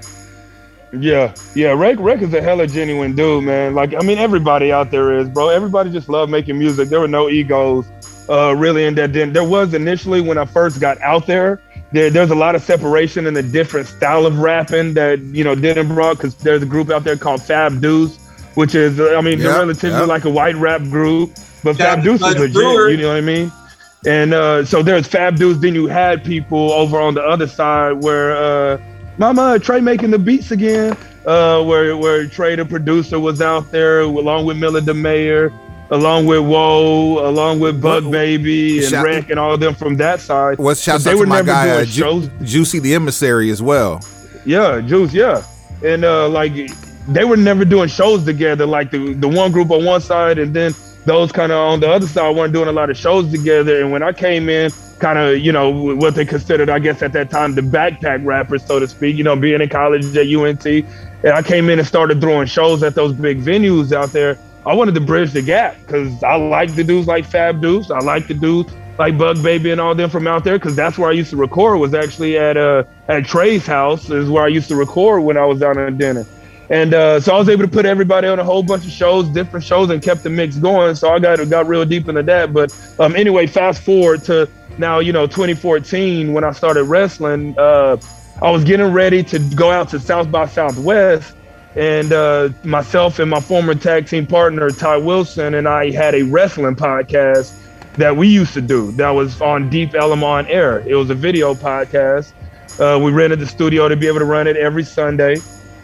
Yeah, 0.92 1.34
yeah. 1.54 1.72
Rek 1.72 1.98
Rek 1.98 2.22
is 2.22 2.32
a 2.32 2.40
hella 2.40 2.66
genuine 2.66 3.14
dude, 3.14 3.44
man. 3.44 3.74
Like 3.74 3.94
I 3.94 4.00
mean, 4.00 4.18
everybody 4.18 4.72
out 4.72 4.90
there 4.90 5.18
is, 5.18 5.28
bro. 5.28 5.48
Everybody 5.48 5.90
just 5.90 6.08
love 6.08 6.30
making 6.30 6.58
music. 6.58 6.88
There 6.88 7.00
were 7.00 7.08
no 7.08 7.28
egos, 7.28 7.86
uh, 8.28 8.54
really 8.56 8.86
in 8.86 8.94
that. 8.94 9.12
Then 9.12 9.32
there 9.32 9.44
was 9.44 9.74
initially 9.74 10.20
when 10.20 10.38
I 10.38 10.46
first 10.46 10.80
got 10.80 11.00
out 11.02 11.26
there. 11.26 11.60
There, 11.92 12.10
there's 12.10 12.30
a 12.30 12.34
lot 12.34 12.54
of 12.54 12.62
separation 12.62 13.26
in 13.26 13.34
the 13.34 13.42
different 13.42 13.86
style 13.86 14.26
of 14.26 14.38
rapping 14.38 14.94
that 14.94 15.20
you 15.20 15.44
know 15.44 15.54
didn't 15.54 15.88
brought 15.88 16.16
because 16.16 16.34
there's 16.36 16.62
a 16.62 16.66
group 16.66 16.90
out 16.90 17.04
there 17.04 17.16
called 17.16 17.42
Fab 17.42 17.80
Deuce, 17.80 18.16
which 18.54 18.74
is 18.74 18.98
uh, 18.98 19.14
I 19.16 19.20
mean 19.20 19.38
they're 19.38 19.48
Yep, 19.48 19.58
relatively 19.58 19.98
yep. 19.98 20.08
like 20.08 20.24
a 20.24 20.30
white 20.30 20.56
rap 20.56 20.82
group, 20.82 21.34
but 21.62 21.76
Fab 21.76 21.98
Fab 21.98 22.04
Deuce 22.04 22.22
is 22.22 22.36
legit. 22.36 22.54
Brewer. 22.54 22.88
You 22.90 22.96
know 22.98 23.08
what 23.08 23.16
I 23.18 23.20
mean? 23.22 23.52
And 24.06 24.32
uh, 24.32 24.64
so 24.64 24.82
there's 24.82 25.06
Fab 25.06 25.36
Deuce. 25.36 25.58
Then 25.58 25.74
you 25.74 25.86
had 25.86 26.24
people 26.24 26.72
over 26.72 26.98
on 27.00 27.14
the 27.14 27.22
other 27.22 27.46
side 27.46 28.02
where 28.02 28.36
uh, 28.36 28.78
Mama 29.18 29.58
Trey 29.58 29.80
making 29.80 30.10
the 30.10 30.18
beats 30.18 30.50
again. 30.50 30.96
Uh, 31.26 31.62
where 31.62 31.96
where 31.96 32.26
Trey 32.26 32.56
the 32.56 32.64
producer 32.64 33.20
was 33.20 33.42
out 33.42 33.70
there 33.70 34.00
along 34.00 34.46
with 34.46 34.56
Miller 34.56 34.80
the 34.80 34.94
mayor, 34.94 35.52
along 35.90 36.24
with 36.24 36.40
Woe, 36.40 37.28
along 37.28 37.60
with 37.60 37.82
Bug 37.82 38.10
Baby 38.10 38.78
and 38.78 38.88
Shout- 38.88 39.04
Rec 39.04 39.28
and 39.30 39.38
all 39.38 39.52
of 39.52 39.60
them 39.60 39.74
from 39.74 39.96
that 39.96 40.20
side. 40.20 40.58
What's 40.58 40.80
shouts 40.80 41.04
But 41.04 41.14
out 41.16 41.20
to 41.20 41.26
my 41.26 41.42
guy 41.42 41.68
uh, 41.70 41.84
Ju-. 41.84 42.30
Juicy 42.42 42.78
the 42.78 42.94
Emissary 42.94 43.50
as 43.50 43.60
well. 43.60 44.00
Yeah, 44.46 44.80
Juice, 44.80 45.12
yeah. 45.12 45.42
And 45.84 46.04
uh 46.04 46.28
like 46.28 46.52
they 47.08 47.24
were 47.24 47.36
never 47.36 47.64
doing 47.64 47.88
shows 47.88 48.24
together. 48.24 48.64
Like 48.64 48.90
the 48.90 49.12
the 49.14 49.28
one 49.28 49.52
group 49.52 49.70
on 49.70 49.84
one 49.84 50.00
side, 50.00 50.38
and 50.38 50.54
then 50.54 50.72
those 51.04 51.30
kind 51.32 51.52
of 51.52 51.58
on 51.58 51.80
the 51.80 51.90
other 51.90 52.06
side 52.06 52.34
weren't 52.34 52.52
doing 52.54 52.68
a 52.68 52.72
lot 52.72 52.88
of 52.88 52.96
shows 52.96 53.30
together. 53.30 53.82
And 53.82 53.92
when 53.92 54.02
I 54.02 54.12
came 54.12 54.48
in, 54.48 54.70
kind 54.98 55.18
of 55.18 55.38
you 55.38 55.52
know 55.52 55.70
what 55.70 56.14
they 56.14 56.24
considered, 56.24 56.68
I 56.70 56.78
guess 56.78 57.02
at 57.02 57.12
that 57.12 57.30
time, 57.30 57.54
the 57.54 57.60
backpack 57.60 58.24
rappers, 58.24 58.64
so 58.64 58.78
to 58.78 58.88
speak. 58.88 59.16
You 59.16 59.24
know, 59.24 59.36
being 59.36 59.60
in 59.60 59.68
college 59.68 60.16
at 60.16 60.26
UNT, 60.26 60.66
and 60.66 61.32
I 61.32 61.42
came 61.42 61.68
in 61.68 61.78
and 61.78 61.86
started 61.86 62.20
throwing 62.20 62.46
shows 62.46 62.82
at 62.82 62.94
those 62.94 63.12
big 63.12 63.40
venues 63.40 63.92
out 63.92 64.12
there. 64.12 64.38
I 64.66 64.74
wanted 64.74 64.94
to 64.94 65.00
bridge 65.00 65.32
the 65.32 65.42
gap 65.42 65.76
because 65.80 66.22
I 66.22 66.36
like 66.36 66.74
the 66.74 66.84
dudes 66.84 67.06
like 67.06 67.24
Fab 67.24 67.62
Deuce. 67.62 67.90
I 67.90 68.00
like 68.00 68.26
the 68.26 68.34
dudes 68.34 68.72
like 68.98 69.16
Bug 69.16 69.42
Baby 69.42 69.70
and 69.70 69.80
all 69.80 69.94
them 69.94 70.10
from 70.10 70.26
out 70.26 70.44
there 70.44 70.58
because 70.58 70.76
that's 70.76 70.98
where 70.98 71.08
I 71.08 71.12
used 71.12 71.30
to 71.30 71.36
record. 71.36 71.78
Was 71.78 71.94
actually 71.94 72.36
at 72.36 72.56
uh 72.56 72.84
at 73.08 73.24
Trey's 73.24 73.66
house 73.66 74.10
is 74.10 74.28
where 74.28 74.44
I 74.44 74.48
used 74.48 74.68
to 74.68 74.76
record 74.76 75.22
when 75.22 75.36
I 75.36 75.44
was 75.44 75.60
down 75.60 75.78
in 75.78 75.96
Denton. 75.96 76.26
And 76.70 76.92
uh, 76.92 77.20
so 77.20 77.34
I 77.34 77.38
was 77.38 77.48
able 77.48 77.64
to 77.64 77.70
put 77.70 77.86
everybody 77.86 78.28
on 78.28 78.38
a 78.38 78.44
whole 78.44 78.62
bunch 78.62 78.84
of 78.84 78.90
shows, 78.90 79.26
different 79.28 79.64
shows, 79.64 79.88
and 79.88 80.02
kept 80.02 80.22
the 80.22 80.28
mix 80.30 80.56
going. 80.56 80.94
So 80.96 81.10
I 81.10 81.18
got 81.18 81.36
got 81.48 81.66
real 81.66 81.84
deep 81.84 82.08
into 82.08 82.22
that. 82.24 82.52
But 82.52 82.76
um, 82.98 83.16
anyway, 83.16 83.46
fast 83.46 83.82
forward 83.82 84.22
to 84.24 84.48
now, 84.78 84.98
you 84.98 85.12
know, 85.12 85.26
2014 85.26 86.32
when 86.32 86.44
I 86.44 86.52
started 86.52 86.84
wrestling. 86.84 87.58
Uh, 87.58 87.96
I 88.40 88.50
was 88.50 88.62
getting 88.64 88.92
ready 88.92 89.22
to 89.24 89.38
go 89.40 89.70
out 89.70 89.88
to 89.90 89.98
South 89.98 90.30
by 90.30 90.46
Southwest, 90.46 91.34
and 91.74 92.12
uh, 92.12 92.50
myself 92.64 93.18
and 93.18 93.30
my 93.30 93.40
former 93.40 93.74
tag 93.74 94.06
team 94.06 94.26
partner 94.26 94.70
Ty 94.70 94.98
Wilson 94.98 95.54
and 95.54 95.68
I 95.68 95.90
had 95.90 96.14
a 96.14 96.22
wrestling 96.22 96.76
podcast 96.76 97.52
that 97.94 98.16
we 98.16 98.28
used 98.28 98.54
to 98.54 98.60
do. 98.60 98.92
That 98.92 99.10
was 99.10 99.40
on 99.40 99.68
Deep 99.68 99.94
on 99.94 100.46
Air. 100.46 100.80
It 100.86 100.94
was 100.94 101.10
a 101.10 101.14
video 101.14 101.54
podcast. 101.54 102.32
Uh, 102.78 102.98
we 102.98 103.10
rented 103.10 103.40
the 103.40 103.46
studio 103.46 103.88
to 103.88 103.96
be 103.96 104.06
able 104.06 104.20
to 104.20 104.24
run 104.24 104.46
it 104.46 104.56
every 104.56 104.84
Sunday. 104.84 105.36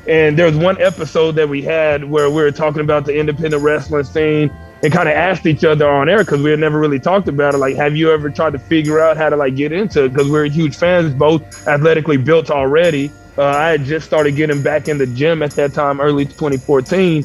And 0.07 0.39
there 0.39 0.47
was 0.47 0.57
one 0.57 0.81
episode 0.81 1.33
that 1.33 1.49
we 1.49 1.63
had 1.63 2.05
where 2.05 2.29
we 2.29 2.43
were 2.43 2.53
talking 2.53 2.83
about 2.83 3.05
the 3.05 3.19
independent 3.19 3.63
wrestling 3.63 4.05
scene 4.05 4.55
and 4.85 4.93
kind 4.93 5.09
of 5.09 5.15
asked 5.15 5.47
each 5.47 5.65
other 5.65 5.89
on 5.89 6.11
air 6.11 6.19
because 6.19 6.43
we 6.43 6.51
had 6.51 6.61
never 6.61 6.79
really 6.79 7.01
talked 7.01 7.27
about 7.27 7.55
it. 7.55 7.59
Like, 7.59 7.75
have 7.77 7.97
you 7.97 8.13
ever 8.13 8.29
tried 8.29 8.53
to 8.53 8.59
figure 8.59 9.01
out 9.01 9.17
how 9.17 9.31
to 9.31 9.37
like 9.37 9.57
get 9.57 9.73
into 9.73 10.05
it? 10.05 10.13
Because 10.13 10.29
we 10.29 10.39
are 10.39 10.45
huge 10.45 10.77
fans, 10.77 11.15
both 11.15 11.67
athletically 11.67 12.19
built 12.19 12.51
already. 12.51 13.11
Uh, 13.39 13.47
I 13.47 13.69
had 13.71 13.85
just 13.85 14.07
started 14.07 14.37
getting 14.37 14.63
back 14.63 14.87
in 14.87 14.99
the 14.99 15.07
gym 15.07 15.43
at 15.43 15.53
that 15.53 15.73
time, 15.73 16.03
early 16.03 16.27
2014. 16.27 17.25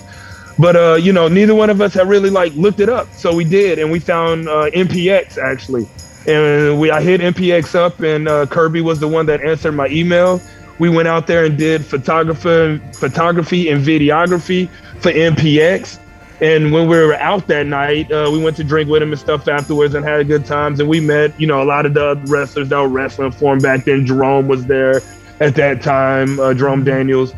But 0.57 0.75
uh, 0.77 0.95
you 0.95 1.11
know, 1.11 1.27
neither 1.27 1.53
one 1.53 1.69
of 1.69 1.81
us 1.81 1.93
had 1.93 2.07
really 2.07 2.29
like 2.29 2.53
looked 2.53 2.79
it 2.79 2.87
up, 2.87 3.13
so 3.13 3.35
we 3.35 3.43
did, 3.43 3.77
and 3.77 3.91
we 3.91 3.99
found 3.99 4.47
uh, 4.47 4.69
MPX 4.71 5.37
actually, 5.37 5.87
and 6.27 6.79
we 6.79 6.91
I 6.91 7.01
hit 7.01 7.19
MPX 7.19 7.75
up, 7.75 7.99
and 7.99 8.27
uh, 8.27 8.45
Kirby 8.45 8.79
was 8.81 9.01
the 9.01 9.07
one 9.07 9.25
that 9.25 9.41
answered 9.41 9.73
my 9.73 9.87
email. 9.87 10.41
We 10.77 10.89
went 10.89 11.09
out 11.09 11.27
there 11.27 11.43
and 11.43 11.57
did 11.57 11.85
photography, 11.85 12.81
photography 12.93 13.69
and 13.69 13.85
videography 13.85 14.69
for 15.01 15.11
MPX. 15.11 15.99
And 16.41 16.71
when 16.71 16.87
we 16.87 16.97
were 16.97 17.15
out 17.15 17.47
that 17.47 17.65
night, 17.67 18.11
uh, 18.11 18.29
we 18.31 18.41
went 18.41 18.55
to 18.57 18.63
drink 18.63 18.89
with 18.89 19.01
him 19.01 19.11
and 19.11 19.19
stuff 19.19 19.47
afterwards 19.47 19.93
and 19.93 20.05
had 20.05 20.25
good 20.27 20.45
times. 20.45 20.79
And 20.79 20.87
we 20.87 21.01
met, 21.01 21.37
you 21.39 21.47
know, 21.47 21.61
a 21.61 21.65
lot 21.65 21.85
of 21.85 21.93
the 21.93 22.15
wrestlers 22.27 22.69
that 22.69 22.79
were 22.79 22.87
wrestling 22.87 23.31
for 23.31 23.53
him 23.53 23.59
back 23.59 23.83
then. 23.83 24.05
Jerome 24.05 24.47
was 24.47 24.65
there 24.65 25.01
at 25.41 25.55
that 25.55 25.81
time, 25.81 26.39
uh, 26.39 26.53
Jerome 26.53 26.83
Daniels. 26.83 27.33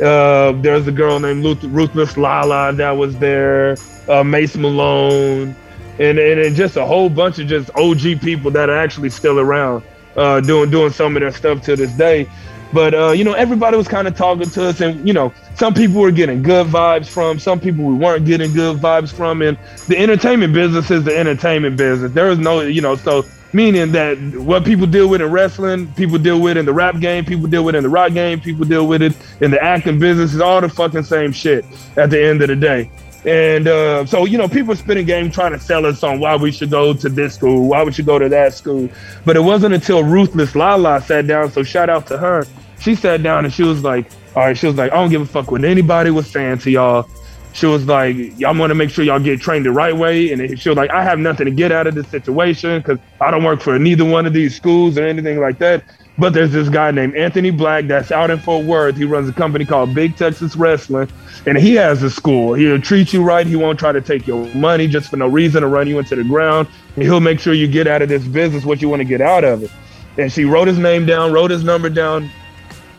Uh, 0.00 0.52
there's 0.60 0.86
a 0.86 0.92
girl 0.92 1.18
named 1.20 1.44
Ruth, 1.44 1.62
Ruthless 1.64 2.16
Lala 2.16 2.72
that 2.74 2.90
was 2.92 3.18
there, 3.18 3.76
uh, 4.08 4.22
Mace 4.24 4.56
Malone, 4.56 5.54
and, 5.98 6.18
and 6.18 6.40
and 6.40 6.54
just 6.54 6.76
a 6.76 6.84
whole 6.84 7.08
bunch 7.08 7.38
of 7.38 7.46
just 7.46 7.70
OG 7.74 8.20
people 8.20 8.50
that 8.50 8.68
are 8.68 8.76
actually 8.76 9.08
still 9.08 9.40
around, 9.40 9.82
uh, 10.16 10.40
doing 10.40 10.70
doing 10.70 10.92
some 10.92 11.16
of 11.16 11.20
their 11.20 11.32
stuff 11.32 11.62
to 11.62 11.76
this 11.76 11.92
day. 11.92 12.28
But 12.72 12.94
uh, 12.94 13.10
you 13.10 13.24
know, 13.24 13.32
everybody 13.32 13.76
was 13.76 13.88
kind 13.88 14.08
of 14.08 14.16
talking 14.16 14.50
to 14.50 14.68
us, 14.68 14.80
and 14.80 15.06
you 15.06 15.14
know, 15.14 15.32
some 15.54 15.72
people 15.72 16.00
were 16.00 16.10
getting 16.10 16.42
good 16.42 16.66
vibes 16.66 17.08
from, 17.08 17.38
some 17.38 17.60
people 17.60 17.84
we 17.84 17.94
weren't 17.94 18.26
getting 18.26 18.52
good 18.52 18.78
vibes 18.78 19.12
from, 19.12 19.42
and 19.42 19.56
the 19.86 19.96
entertainment 19.96 20.52
business 20.52 20.90
is 20.90 21.04
the 21.04 21.16
entertainment 21.16 21.76
business. 21.76 22.12
There 22.12 22.28
is 22.28 22.38
no, 22.38 22.60
you 22.60 22.80
know, 22.80 22.96
so 22.96 23.24
meaning 23.52 23.92
that 23.92 24.18
what 24.36 24.64
people 24.64 24.86
deal 24.86 25.08
with 25.08 25.22
in 25.22 25.30
wrestling, 25.30 25.92
people 25.94 26.18
deal 26.18 26.40
with 26.40 26.56
in 26.56 26.66
the 26.66 26.72
rap 26.72 27.00
game, 27.00 27.24
people 27.24 27.46
deal 27.46 27.64
with 27.64 27.74
in 27.74 27.82
the 27.82 27.88
rock 27.88 28.12
game, 28.12 28.40
people 28.40 28.64
deal 28.64 28.86
with 28.86 29.00
it 29.00 29.16
in 29.40 29.50
the 29.50 29.62
acting 29.62 29.98
business. 29.98 30.32
It's 30.34 30.42
all 30.42 30.60
the 30.60 30.68
fucking 30.68 31.04
same 31.04 31.32
shit 31.32 31.64
at 31.96 32.10
the 32.10 32.22
end 32.22 32.42
of 32.42 32.48
the 32.48 32.56
day. 32.56 32.90
And 33.26 33.66
uh, 33.66 34.06
so, 34.06 34.24
you 34.24 34.38
know, 34.38 34.48
people 34.48 34.76
spinning 34.76 35.04
game 35.04 35.32
trying 35.32 35.50
to 35.50 35.58
sell 35.58 35.84
us 35.84 36.04
on 36.04 36.20
why 36.20 36.36
we 36.36 36.52
should 36.52 36.70
go 36.70 36.94
to 36.94 37.08
this 37.08 37.34
school, 37.34 37.68
why 37.68 37.82
we 37.82 37.90
should 37.90 38.06
go 38.06 38.20
to 38.20 38.28
that 38.28 38.54
school. 38.54 38.88
But 39.24 39.34
it 39.34 39.40
wasn't 39.40 39.74
until 39.74 40.04
Ruthless 40.04 40.54
Lala 40.54 41.02
sat 41.02 41.26
down. 41.26 41.50
So 41.50 41.64
shout 41.64 41.90
out 41.90 42.06
to 42.06 42.18
her. 42.18 42.46
She 42.78 42.94
sat 42.94 43.24
down 43.24 43.44
and 43.44 43.52
she 43.52 43.64
was 43.64 43.82
like, 43.82 44.08
all 44.36 44.44
right, 44.44 44.56
she 44.56 44.68
was 44.68 44.76
like, 44.76 44.92
I 44.92 44.96
don't 44.96 45.10
give 45.10 45.22
a 45.22 45.26
fuck 45.26 45.50
what 45.50 45.64
anybody 45.64 46.10
was 46.10 46.30
saying 46.30 46.58
to 46.58 46.70
y'all. 46.70 47.08
She 47.52 47.66
was 47.66 47.86
like, 47.86 48.16
y'all 48.38 48.56
want 48.56 48.70
to 48.70 48.74
make 48.74 48.90
sure 48.90 49.04
y'all 49.04 49.18
get 49.18 49.40
trained 49.40 49.64
the 49.64 49.72
right 49.72 49.96
way. 49.96 50.30
And 50.30 50.60
she 50.60 50.68
was 50.68 50.76
like, 50.76 50.90
I 50.90 51.02
have 51.02 51.18
nothing 51.18 51.46
to 51.46 51.50
get 51.50 51.72
out 51.72 51.88
of 51.88 51.96
this 51.96 52.06
situation 52.08 52.78
because 52.78 52.98
I 53.20 53.32
don't 53.32 53.42
work 53.42 53.60
for 53.60 53.76
neither 53.76 54.04
one 54.04 54.26
of 54.26 54.34
these 54.34 54.54
schools 54.54 54.98
or 54.98 55.04
anything 55.04 55.40
like 55.40 55.58
that. 55.58 55.82
But 56.18 56.32
there's 56.32 56.52
this 56.52 56.68
guy 56.70 56.90
named 56.92 57.14
Anthony 57.14 57.50
Black 57.50 57.86
that's 57.86 58.10
out 58.10 58.30
in 58.30 58.38
Fort 58.38 58.64
Worth. 58.64 58.96
He 58.96 59.04
runs 59.04 59.28
a 59.28 59.32
company 59.32 59.66
called 59.66 59.94
Big 59.94 60.16
Texas 60.16 60.56
Wrestling, 60.56 61.10
and 61.44 61.58
he 61.58 61.74
has 61.74 62.02
a 62.02 62.10
school. 62.10 62.54
He'll 62.54 62.80
treat 62.80 63.12
you 63.12 63.22
right. 63.22 63.46
He 63.46 63.56
won't 63.56 63.78
try 63.78 63.92
to 63.92 64.00
take 64.00 64.26
your 64.26 64.46
money 64.54 64.88
just 64.88 65.10
for 65.10 65.16
no 65.18 65.26
reason 65.26 65.60
to 65.60 65.68
run 65.68 65.86
you 65.86 65.98
into 65.98 66.16
the 66.16 66.24
ground. 66.24 66.68
He'll 66.94 67.20
make 67.20 67.38
sure 67.38 67.52
you 67.52 67.68
get 67.68 67.86
out 67.86 68.00
of 68.00 68.08
this 68.08 68.24
business 68.24 68.64
what 68.64 68.80
you 68.80 68.88
want 68.88 69.00
to 69.00 69.04
get 69.04 69.20
out 69.20 69.44
of 69.44 69.62
it. 69.62 69.70
And 70.16 70.32
she 70.32 70.46
wrote 70.46 70.68
his 70.68 70.78
name 70.78 71.04
down, 71.04 71.32
wrote 71.32 71.50
his 71.50 71.62
number 71.62 71.90
down, 71.90 72.30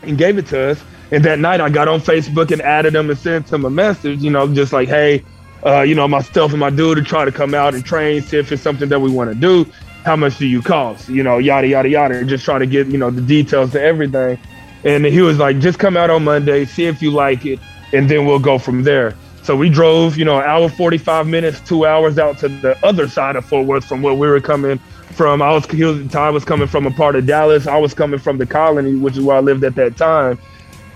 and 0.02 0.16
gave 0.16 0.38
it 0.38 0.46
to 0.48 0.70
us. 0.70 0.84
And 1.10 1.24
that 1.24 1.40
night 1.40 1.60
I 1.60 1.70
got 1.70 1.88
on 1.88 2.00
Facebook 2.00 2.52
and 2.52 2.62
added 2.62 2.94
him 2.94 3.10
and 3.10 3.18
sent 3.18 3.52
him 3.52 3.64
a 3.64 3.70
message, 3.70 4.22
you 4.22 4.30
know, 4.30 4.46
just 4.54 4.72
like, 4.72 4.88
hey, 4.88 5.24
uh, 5.66 5.82
you 5.82 5.96
know, 5.96 6.06
myself 6.06 6.52
and 6.52 6.60
my 6.60 6.70
dude 6.70 6.98
to 6.98 7.02
try 7.02 7.24
to 7.24 7.32
come 7.32 7.52
out 7.52 7.74
and 7.74 7.84
train, 7.84 8.22
see 8.22 8.38
if 8.38 8.52
it's 8.52 8.62
something 8.62 8.88
that 8.90 9.00
we 9.00 9.10
want 9.10 9.28
to 9.28 9.34
do 9.34 9.66
how 10.04 10.16
much 10.16 10.38
do 10.38 10.46
you 10.46 10.62
cost? 10.62 11.08
You 11.08 11.22
know, 11.22 11.38
yada 11.38 11.68
yada 11.68 11.88
yada, 11.88 12.24
just 12.24 12.44
try 12.44 12.58
to 12.58 12.66
get 12.66 12.86
you 12.88 12.98
know 12.98 13.10
the 13.10 13.20
details 13.20 13.72
to 13.72 13.82
everything. 13.82 14.38
And 14.84 15.04
he 15.04 15.20
was 15.20 15.38
like, 15.38 15.58
just 15.58 15.78
come 15.78 15.96
out 15.96 16.08
on 16.08 16.24
Monday, 16.24 16.64
see 16.64 16.86
if 16.86 17.02
you 17.02 17.10
like 17.10 17.44
it, 17.44 17.58
and 17.92 18.08
then 18.08 18.26
we'll 18.26 18.38
go 18.38 18.58
from 18.58 18.84
there. 18.84 19.16
So 19.42 19.56
we 19.56 19.70
drove, 19.70 20.18
you 20.18 20.26
know, 20.26 20.38
an 20.38 20.44
hour 20.44 20.68
45 20.68 21.26
minutes, 21.26 21.60
two 21.60 21.86
hours 21.86 22.18
out 22.18 22.38
to 22.40 22.48
the 22.48 22.76
other 22.84 23.08
side 23.08 23.34
of 23.34 23.46
Fort 23.46 23.66
Worth 23.66 23.84
from 23.84 24.02
where 24.02 24.12
we 24.12 24.28
were 24.28 24.40
coming 24.40 24.78
from. 25.14 25.40
I 25.40 25.52
was, 25.52 25.64
he 25.66 25.84
was, 25.84 26.06
Ty 26.12 26.30
was 26.30 26.44
coming 26.44 26.68
from 26.68 26.86
a 26.86 26.90
part 26.90 27.16
of 27.16 27.24
Dallas. 27.24 27.66
I 27.66 27.78
was 27.78 27.94
coming 27.94 28.20
from 28.20 28.36
the 28.36 28.44
colony, 28.44 28.94
which 28.96 29.16
is 29.16 29.24
where 29.24 29.38
I 29.38 29.40
lived 29.40 29.64
at 29.64 29.74
that 29.76 29.96
time. 29.96 30.38